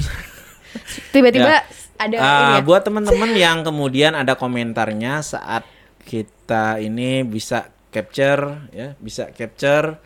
Tiba-tiba 1.14 1.48
Ya. 1.50 1.60
ada 1.98 2.16
Ah, 2.18 2.40
ini 2.46 2.56
ya. 2.56 2.62
buat 2.62 2.82
teman-teman 2.82 3.32
yang 3.34 3.64
kemudian 3.64 4.14
ada 4.14 4.36
komentarnya 4.36 5.20
saat 5.22 5.64
kita 6.02 6.78
ini 6.78 7.24
bisa 7.24 7.66
capture 7.88 8.68
ya, 8.70 8.94
bisa 8.96 9.32
capture 9.32 9.98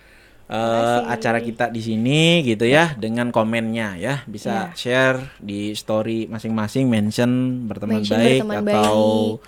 Makasih. 0.48 1.08
acara 1.10 1.40
kita 1.40 1.66
di 1.68 1.80
sini 1.80 2.22
gitu 2.42 2.64
ya 2.64 2.92
dengan 2.94 3.30
komennya 3.30 3.96
ya, 3.96 4.24
bisa 4.26 4.70
Ya. 4.70 4.76
share 4.76 5.18
di 5.38 5.72
story 5.74 6.28
masing-masing 6.28 6.86
mention 6.86 7.32
berteman 7.66 8.00
Mention 8.00 8.18
baik 8.18 8.40
berteman 8.42 8.64
atau 8.70 9.00
I- 9.34 9.40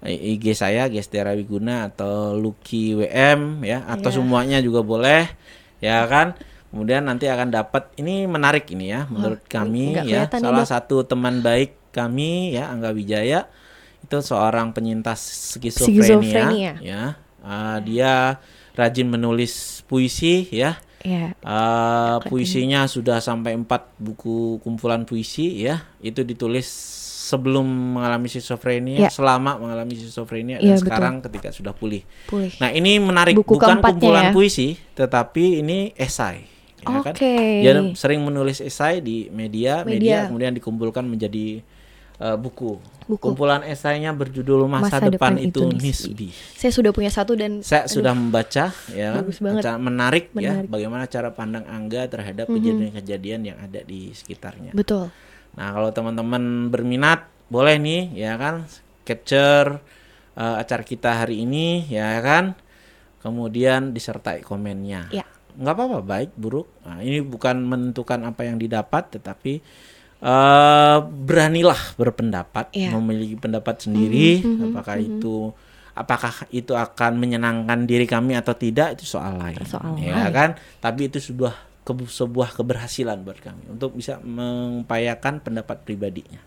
IG 0.00 0.54
saya 0.54 0.86
Gestera 0.86 1.34
Wiguna 1.34 1.88
atau 1.88 2.32
Lucky 2.32 2.94
WM 2.94 3.62
ya 3.62 3.82
atau 3.84 4.10
Ya. 4.10 4.16
semuanya 4.16 4.58
juga 4.58 4.80
boleh 4.80 5.26
ya 5.78 6.06
kan. 6.06 6.38
Kemudian 6.68 7.02
nanti 7.02 7.24
akan 7.24 7.48
dapat 7.48 7.88
ini 7.96 8.28
menarik 8.28 8.68
ini 8.68 8.92
ya 8.92 9.08
menurut 9.08 9.40
kami 9.44 9.96
nggak 9.96 10.04
ya 10.04 10.22
nih, 10.28 10.36
salah 10.36 10.62
Dok. 10.62 10.68
satu 10.68 10.96
teman 11.02 11.40
baik 11.40 11.72
kami 11.90 12.52
ya 12.52 12.68
Angga 12.68 12.92
Wijaya 12.92 13.48
itu 13.98 14.16
seorang 14.20 14.70
penyintas 14.70 15.16
skizofrenia, 15.56 15.96
Skizofrenia. 16.04 16.72
ya 16.78 17.02
Ah, 17.40 17.80
dia 17.80 18.36
rajin 18.76 19.08
menulis 19.08 19.80
puisi 19.84 20.44
ya 20.52 20.76
Ya. 21.00 21.30
Ah, 21.40 22.18
puisinya 22.26 22.82
sudah 22.84 23.18
sampai 23.18 23.54
empat 23.54 23.86
buku 23.96 24.58
kumpulan 24.60 25.06
puisi 25.06 25.62
ya 25.62 25.86
itu 25.98 26.20
ditulis 26.20 26.66
sebelum 27.28 27.66
mengalami 27.94 28.26
skizofrenia 28.26 28.96
Ya. 28.98 29.10
selama 29.12 29.60
mengalami 29.60 29.92
skizofrenia 29.94 30.56
Iya, 30.56 30.64
dan 30.64 30.74
betul. 30.74 30.84
sekarang 30.88 31.14
ketika 31.20 31.48
sudah 31.52 31.72
pulih 31.72 32.00
Pulih. 32.24 32.56
nah 32.56 32.72
ini 32.72 32.96
menarik 32.96 33.36
Buku 33.36 33.60
bukan 33.60 33.78
kumpulan 33.78 34.30
ya. 34.30 34.32
puisi 34.32 34.80
tetapi 34.96 35.60
ini 35.60 35.92
esai 35.94 36.48
ya 36.78 37.04
kan? 37.04 37.12
Oke. 37.12 37.34
Dia 37.60 37.72
sering 37.92 38.22
menulis 38.22 38.58
esai 38.58 38.98
di 38.98 39.28
media, 39.28 39.82
media, 39.82 39.84
Media. 39.84 40.18
kemudian 40.24 40.52
dikumpulkan 40.54 41.04
menjadi 41.04 41.60
uh, 42.16 42.34
buku. 42.34 42.78
Buku. 43.04 43.24
Kumpulan 43.24 43.64
esainya 43.64 44.12
berjudul 44.12 44.68
Masa, 44.68 45.00
Masa 45.00 45.08
Depan, 45.08 45.32
Depan 45.32 45.48
itu 45.48 45.64
Nisbi. 45.66 46.28
Saya 46.54 46.68
sudah 46.70 46.92
punya 46.92 47.08
satu 47.08 47.32
dan 47.32 47.60
Saya 47.60 47.88
sudah 47.88 48.12
membaca 48.12 48.68
ya 48.92 49.06
kan, 49.10 49.24
bagus 49.24 49.40
banget. 49.40 49.62
Menarik, 49.74 50.24
ya 50.28 50.36
Menarik. 50.54 50.64
Mhm. 50.64 50.70
bagaimana 50.70 51.04
cara 51.08 51.28
pandang 51.30 51.64
Angga 51.66 52.04
terhadap 52.06 52.46
kejadian-kejadian 52.46 53.40
yang 53.44 53.58
ada 53.58 53.80
di 53.82 54.12
sekitarnya. 54.12 54.70
betul. 54.72 55.08
Nah, 55.54 55.72
kalau 55.72 55.88
teman-teman 55.90 56.68
berminat, 56.68 57.24
boleh 57.48 57.78
nih, 57.78 58.02
ya 58.12 58.36
kan, 58.36 58.68
capture 59.02 59.80
uh, 60.34 60.60
acara 60.60 60.82
kita 60.82 61.24
hari 61.24 61.42
ini, 61.42 61.88
ya 61.88 62.20
kan, 62.20 62.52
kemudian 63.18 63.90
disertai 63.90 64.44
komennya. 64.44 65.08
Ya. 65.10 65.24
Nggak 65.58 65.74
apa-apa, 65.74 65.98
baik, 66.00 66.30
buruk. 66.38 66.70
Nah, 66.86 67.02
ini 67.02 67.18
bukan 67.18 67.58
menentukan 67.62 68.22
apa 68.22 68.46
yang 68.46 68.60
didapat, 68.60 69.18
tetapi 69.18 69.58
uh, 70.22 70.98
beranilah 71.02 71.98
berpendapat, 71.98 72.70
Ya. 72.74 72.94
memiliki 72.94 73.34
pendapat 73.34 73.82
sendiri. 73.82 74.42
Mhm, 74.42 74.70
apakah 74.70 74.96
itu 74.98 75.50
apakah 75.98 76.46
itu 76.54 76.78
akan 76.78 77.18
menyenangkan 77.18 77.82
diri 77.82 78.06
kami 78.06 78.38
atau 78.38 78.54
tidak 78.54 78.94
itu 78.94 79.18
soal 79.18 79.34
lain, 79.34 79.58
Soal 79.66 79.98
ya 79.98 80.30
lain. 80.30 80.30
kan? 80.30 80.50
Tapi 80.78 81.10
itu 81.10 81.18
sebuah 81.18 81.67
ke- 81.88 82.04
sebuah 82.04 82.52
keberhasilan 82.52 83.24
buat 83.24 83.40
kami 83.40 83.72
untuk 83.72 83.96
bisa 83.96 84.20
mengupayakan 84.20 85.40
pendapat 85.40 85.80
pribadinya, 85.82 86.44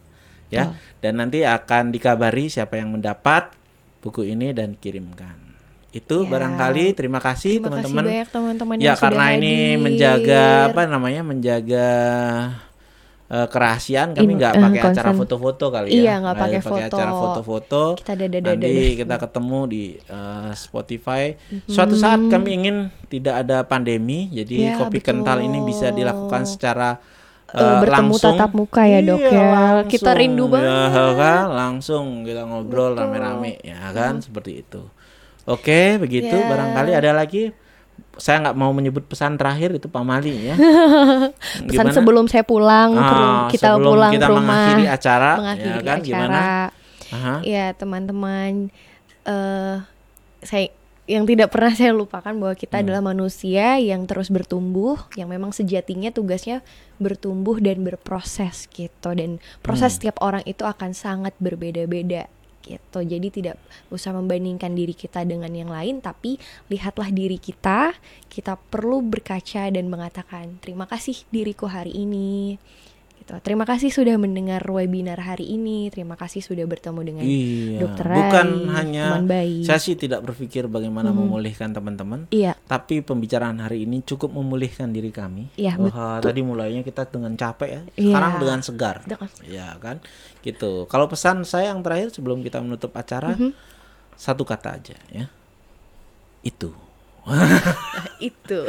ya. 0.48 0.70
Dan 1.02 1.18
nanti 1.18 1.42
akan 1.42 1.90
dikabari 1.90 2.46
siapa 2.46 2.78
yang 2.78 2.94
mendapat 2.94 3.58
buku 4.00 4.30
ini 4.30 4.54
dan 4.54 4.78
kirimkan. 4.78 5.50
Itu 5.90 6.24
Ya. 6.24 6.30
barangkali 6.32 6.94
terima 6.94 7.20
kasih 7.20 7.60
teman-teman. 7.60 8.06
Ya 8.80 8.94
yang 8.94 8.96
sudah 8.96 9.04
karena 9.04 9.26
ini 9.36 9.54
hadir. 9.76 9.80
menjaga 9.82 10.44
apa 10.70 10.82
namanya 10.88 11.22
menjaga 11.22 11.88
eh, 13.32 13.48
kerahasiaan 13.48 14.12
kami 14.12 14.36
nggak 14.36 14.54
eh, 14.54 14.62
pakai 14.62 14.80
acara 14.84 14.92
concern. 15.16 15.20
foto-foto 15.24 15.66
kali 15.72 15.88
ya. 15.88 15.96
Iya, 16.04 16.14
nggak 16.20 16.36
pakai 16.36 16.60
foto. 16.60 16.84
acara 16.84 17.12
foto-foto. 17.16 17.84
Kita 17.96 18.14
dada-dada. 18.20 18.52
Nanti 18.52 18.76
kita 19.00 19.16
ketemu 19.16 19.60
di 19.72 19.84
eh, 19.96 20.52
Spotify. 20.54 21.24
Suatu 21.66 21.96
saat 21.96 22.20
kami 22.28 22.50
ingin 22.60 22.78
tidak 23.08 23.48
ada 23.48 23.64
pandemi, 23.64 24.28
jadi. 24.30 24.76
Ya, 24.76 24.78
kopi 24.78 25.00
kental 25.00 25.40
ini 25.40 25.64
bisa 25.64 25.90
betul. 25.90 26.04
dilakukan 26.04 26.44
secara 26.44 27.00
eh, 27.56 27.80
bertemu 27.80 28.14
langsung. 28.16 28.36
tatap 28.36 28.52
muka 28.52 28.84
ya, 28.84 29.00
Dok, 29.00 29.20
Iya, 29.20 29.32
ya. 29.32 29.44
Kita 29.88 30.12
langsung, 30.12 30.20
rindu 30.20 30.46
ya, 30.46 30.52
banget. 30.52 31.12
kan? 31.16 31.44
Langsung 31.52 32.06
kita 32.28 32.42
ngobrol 32.48 32.92
Betul. 32.96 33.00
rame-rame, 33.00 33.52
ya 33.64 33.92
kan? 33.96 34.20
Seperti 34.20 34.52
itu. 34.64 34.82
Oke, 35.48 35.98
begitu. 35.98 36.36
Ya. 36.36 36.48
Barangkali 36.48 36.92
ada 36.94 37.12
lagi. 37.16 37.52
Saya 38.14 38.42
nggak 38.42 38.56
mau 38.56 38.70
menyebut 38.70 39.04
pesan 39.04 39.36
terakhir 39.36 39.72
itu 39.74 39.86
Pak 39.86 40.02
Mali 40.02 40.36
ya. 40.44 40.56
Pesan 41.68 41.88
Gimana? 41.88 41.96
sebelum 41.96 42.26
saya 42.26 42.44
pulang, 42.44 42.92
ke 42.92 43.02
Ah, 43.02 43.48
kita 43.48 43.68
sebelum 43.72 43.88
pulang 43.88 44.12
kita 44.12 44.26
ke 44.26 44.30
rumah, 44.30 44.44
mengakhiri 44.44 44.86
acara, 44.86 45.32
mengakhiri 45.38 45.70
ya 45.70 45.78
kan? 45.78 45.86
acara. 45.94 46.04
Gimana? 46.04 46.40
Aha. 47.12 47.36
Ya 47.42 47.66
teman-teman, 47.72 48.52
eh 49.24 49.76
saya 50.42 50.68
yang 51.06 51.24
tidak 51.24 51.52
pernah 51.52 51.72
saya 51.72 51.92
lupakan 51.92 52.32
bahwa 52.32 52.54
kita 52.54 52.78
Hmm. 52.78 52.84
adalah 52.84 53.02
manusia 53.06 53.76
yang 53.78 54.06
terus 54.06 54.28
bertumbuh, 54.28 54.96
yang 55.14 55.28
memang 55.28 55.52
sejatinya 55.52 56.08
tugasnya 56.10 56.64
bertumbuh 56.98 57.58
dan 57.58 57.82
berproses 57.82 58.68
gitu. 58.68 59.12
Dan 59.12 59.40
proses 59.60 59.92
Hmm. 59.92 59.98
setiap 59.98 60.18
orang 60.20 60.44
itu 60.46 60.64
akan 60.64 60.92
sangat 60.92 61.36
berbeda-beda 61.38 62.32
gitu. 62.62 63.00
Jadi 63.02 63.28
tidak 63.30 63.58
usah 63.90 64.12
membandingkan 64.12 64.72
diri 64.72 64.94
kita 64.94 65.22
dengan 65.22 65.50
yang 65.50 65.68
lain, 65.68 66.00
tapi 66.00 66.38
lihatlah 66.68 67.10
diri 67.10 67.36
kita. 67.36 67.94
Kita 68.26 68.56
perlu 68.56 69.02
berkaca 69.02 69.68
dan 69.68 69.86
mengatakan 69.86 70.58
terima 70.58 70.86
kasih 70.86 71.18
diriku 71.28 71.66
hari 71.66 71.92
ini. 71.98 72.56
Gitu. 73.22 73.38
Terima 73.46 73.70
kasih 73.70 73.94
sudah 73.94 74.18
mendengar 74.18 74.66
webinar 74.66 75.22
hari 75.22 75.54
ini. 75.54 75.94
Terima 75.94 76.18
kasih 76.18 76.42
sudah 76.42 76.66
bertemu 76.66 77.00
dengan 77.06 77.22
Iya. 77.22 77.78
Dokter 77.78 78.06
Bukan 78.10 78.48
Rai, 78.66 78.74
hanya 78.82 79.06
teman 79.14 79.26
baik. 79.30 79.62
saya 79.62 79.78
sih 79.78 79.94
tidak 79.94 80.26
berpikir 80.26 80.66
bagaimana 80.66 81.14
memulihkan 81.14 81.70
teman-teman, 81.70 82.26
Iya, 82.34 82.58
tapi 82.66 83.06
pembicaraan 83.06 83.62
hari 83.62 83.86
ini 83.86 84.02
cukup 84.02 84.34
memulihkan 84.34 84.90
diri 84.90 85.14
kami. 85.14 85.54
Iya, 85.54 85.78
Wah, 85.78 86.18
tadi 86.18 86.42
mulainya 86.42 86.82
kita 86.82 87.06
dengan 87.06 87.38
capek 87.38 87.70
ya, 87.70 87.82
Iya. 87.94 88.10
sekarang 88.10 88.34
dengan 88.42 88.60
segar. 88.66 88.96
Dengan- 89.06 89.30
Ya 89.46 89.70
kan? 89.78 90.02
Gitu. 90.42 90.90
Kalau 90.90 91.06
pesan 91.06 91.46
saya 91.46 91.70
yang 91.70 91.86
terakhir 91.86 92.10
sebelum 92.10 92.42
kita 92.42 92.58
menutup 92.60 92.92
acara 92.98 93.38
Mhm. 93.38 93.54
satu 94.18 94.42
kata 94.42 94.78
aja 94.82 94.98
ya. 95.10 95.30
Itu. 96.42 96.74
itu. 98.20 98.60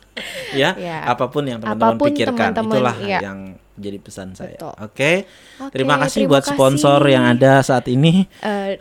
ya, 0.60 0.72
Ya. 0.78 1.04
apa 1.04 1.28
pun 1.28 1.44
yang 1.44 1.58
teman-teman 1.60 1.98
pikirkan 1.98 2.54
teman-teman, 2.54 2.72
itulah 2.72 2.96
iya. 3.02 3.18
yang 3.20 3.55
jadi 3.76 3.96
pesan 3.96 4.32
saya. 4.32 4.56
Oke. 4.78 5.28
Oke, 5.58 5.70
terima 5.70 5.96
kasih 5.96 6.24
terima 6.24 6.30
buat 6.32 6.44
sponsor 6.44 6.98
kasih. 6.98 7.12
yang 7.12 7.24
ada 7.26 7.52
saat 7.60 7.86
ini. 7.86 8.24
Na- 8.40 8.72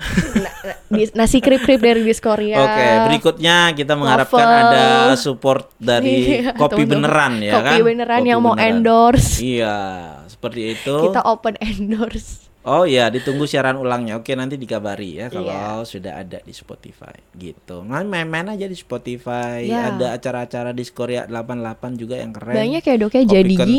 na- 0.64 0.80
di- 0.90 1.12
nasi 1.14 1.38
krip-krip 1.38 1.78
dari 1.78 2.02
Diskoria. 2.02 2.58
Oke, 2.58 2.88
berikutnya 3.06 3.56
kita 3.72 3.94
mengharapkan 3.94 4.40
Waffle. 4.40 4.64
ada 4.72 4.86
support 5.16 5.70
dari 5.76 6.40
Iya, 6.42 6.52
kopi 6.54 6.84
beneran 6.84 7.40
ya 7.40 7.54
Kopi 7.54 7.68
kan? 7.68 7.80
beneran 7.84 8.20
Kopi 8.20 8.30
yang 8.30 8.40
mau 8.40 8.54
beneran. 8.54 8.72
endorse. 8.74 9.32
Iya, 9.38 9.78
seperti 10.26 10.62
itu. 10.74 10.96
Kita 11.04 11.22
open 11.26 11.60
endorse. 11.60 12.45
Oh 12.66 12.82
iya, 12.82 13.08
ditunggu 13.08 13.46
siaran 13.46 13.78
ulangnya. 13.78 14.18
Oke, 14.18 14.34
nanti 14.34 14.58
dikabari 14.58 15.16
ya 15.16 15.30
kalau 15.30 15.54
Iya. 15.78 15.86
sudah 15.86 16.14
ada 16.18 16.42
di 16.42 16.50
Spotify 16.50 17.14
gitu. 17.32 17.80
Main- 17.80 18.10
Main-main 18.10 18.50
aja 18.50 18.66
di 18.66 18.74
Spotify. 18.74 19.64
Ya. 19.64 19.94
Ada 19.94 20.18
acara-acara 20.18 20.74
di 20.74 20.82
Korea 20.88 21.30
88 21.30 21.94
juga 21.94 22.18
yang 22.18 22.34
keren. 22.34 22.58
Banyak 22.58 22.82
ya 22.82 22.96
dok 22.98 23.14
ya 23.14 23.22
Kopi 23.22 23.32
jadi 23.32 23.54
kental, 23.56 23.70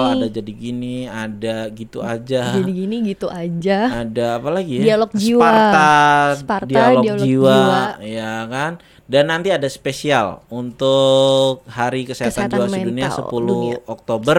gini. 0.00 0.08
ada 0.16 0.26
jadi 0.30 0.52
gini, 0.54 0.96
ada 1.04 1.56
gitu 1.68 1.98
aja. 2.00 2.42
Jadi 2.56 2.72
gini 2.74 2.96
gitu 3.04 3.26
aja. 3.28 3.78
Ada 4.00 4.26
apa 4.36 4.48
lagi 4.50 4.72
ya? 4.74 4.84
Dialog 4.88 5.10
jiwa. 5.12 5.44
Sparta, 5.44 5.92
Sparta, 6.34 6.66
dialog, 6.66 7.02
dialog 7.04 7.20
jiwa, 7.20 7.52
jiwa. 7.52 7.80
ya 8.00 8.32
kan? 8.46 8.72
Dan 9.04 9.24
nanti 9.26 9.50
ada 9.50 9.66
spesial 9.66 10.40
untuk 10.48 11.66
Hari 11.66 12.08
Kesehatan, 12.08 12.48
Kesehatan 12.48 12.56
Jiwa 12.56 12.72
Sedunia 12.72 13.04
Mental 13.04 13.20
10 13.20 13.44
Dunia. 13.44 13.76
Oktober 13.84 14.38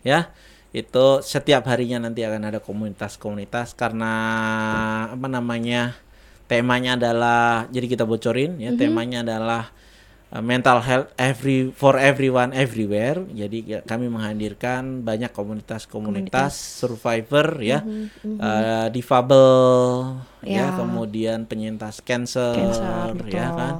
ya. 0.00 0.20
Itu 0.72 1.24
setiap 1.24 1.64
harinya 1.68 2.08
nanti 2.08 2.24
akan 2.24 2.52
ada 2.52 2.60
komunitas-komunitas 2.60 3.72
karena 3.72 4.12
apa 5.08 5.26
namanya? 5.26 5.96
Temanya 6.48 6.96
adalah 6.96 7.68
jadi 7.68 7.86
kita 7.92 8.08
bocorin 8.08 8.56
ya, 8.56 8.72
temanya 8.72 9.20
adalah 9.20 9.68
uh, 10.32 10.44
mental 10.44 10.80
health 10.84 11.08
every 11.16 11.72
for 11.72 11.96
everyone 11.96 12.52
everywhere. 12.52 13.20
Jadi 13.32 13.58
ya, 13.76 13.78
kami 13.84 14.08
menghadirkan 14.08 15.04
banyak 15.04 15.32
komunitas-komunitas 15.32 16.52
survivor 16.56 17.60
ya, 17.60 17.84
uh, 18.40 18.88
difabel 18.88 19.46
ya. 20.44 20.72
Ya. 20.72 20.76
kemudian 20.76 21.44
penyintas 21.48 22.00
cancer, 22.04 22.56
Cancer, 22.56 23.12
ya 23.28 23.52
betul. 23.52 23.58
kan. 23.60 23.74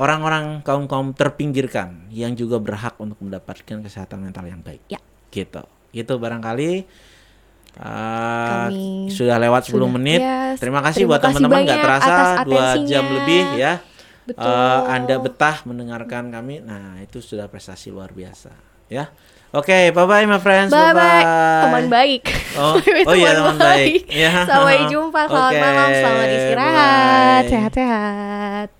Orang-orang 0.00 0.64
kaum-kaum 0.64 1.12
terpinggirkan 1.12 2.08
yang 2.08 2.32
juga 2.32 2.56
berhak 2.56 2.96
untuk 2.96 3.20
mendapatkan 3.20 3.84
kesehatan 3.84 4.24
mental 4.24 4.48
yang 4.48 4.64
baik. 4.64 4.80
Ya. 4.88 4.96
Gitu. 5.28 5.60
Itu 5.90 6.16
barangkali 6.16 6.72
uh, 7.76 8.68
Kami 8.68 9.08
sudah 9.08 9.36
lewat 9.36 9.66
10 9.66 9.74
sudah- 9.74 9.90
menit. 9.90 10.20
ya, 10.20 10.54
Terima 10.54 10.80
kasih 10.80 11.04
terima 11.04 11.10
buat 11.10 11.20
teman-teman 11.22 11.58
nggak 11.64 11.80
terasa 11.80 12.14
dua 12.42 12.66
jam 12.82 13.04
lebih 13.06 13.44
ya. 13.56 13.72
Betul. 14.20 14.46
Eh, 14.46 14.80
anda 14.88 15.16
betah 15.18 15.56
mendengarkan 15.64 16.30
kami. 16.30 16.62
Nah, 16.62 17.00
itu 17.00 17.18
sudah 17.18 17.50
prestasi 17.50 17.90
luar 17.90 18.10
biasa, 18.10 18.54
ya. 18.86 19.10
Oke, 19.50 19.90
bye 19.90 20.06
bye 20.06 20.22
my 20.24 20.38
friends. 20.38 20.70
Bye 20.70 20.94
bye. 20.94 20.94
Bye-bye. 20.94 21.62
Teman 21.66 21.84
baik. 21.90 22.22
Oh, 22.54 22.78
oh 23.10 23.14
iya 23.14 23.34
teman 23.34 23.58
baik. 23.58 24.06
Ya. 24.06 24.46
Sampai 24.46 24.86
jumpa. 24.92 25.26
Selamat 25.26 25.50
Oke, 25.50 25.58
malam. 25.58 25.88
Selamat 25.90 26.28
istirahat. 26.30 27.42
bye. 27.42 27.50
Sehat-sehat. 27.50 28.79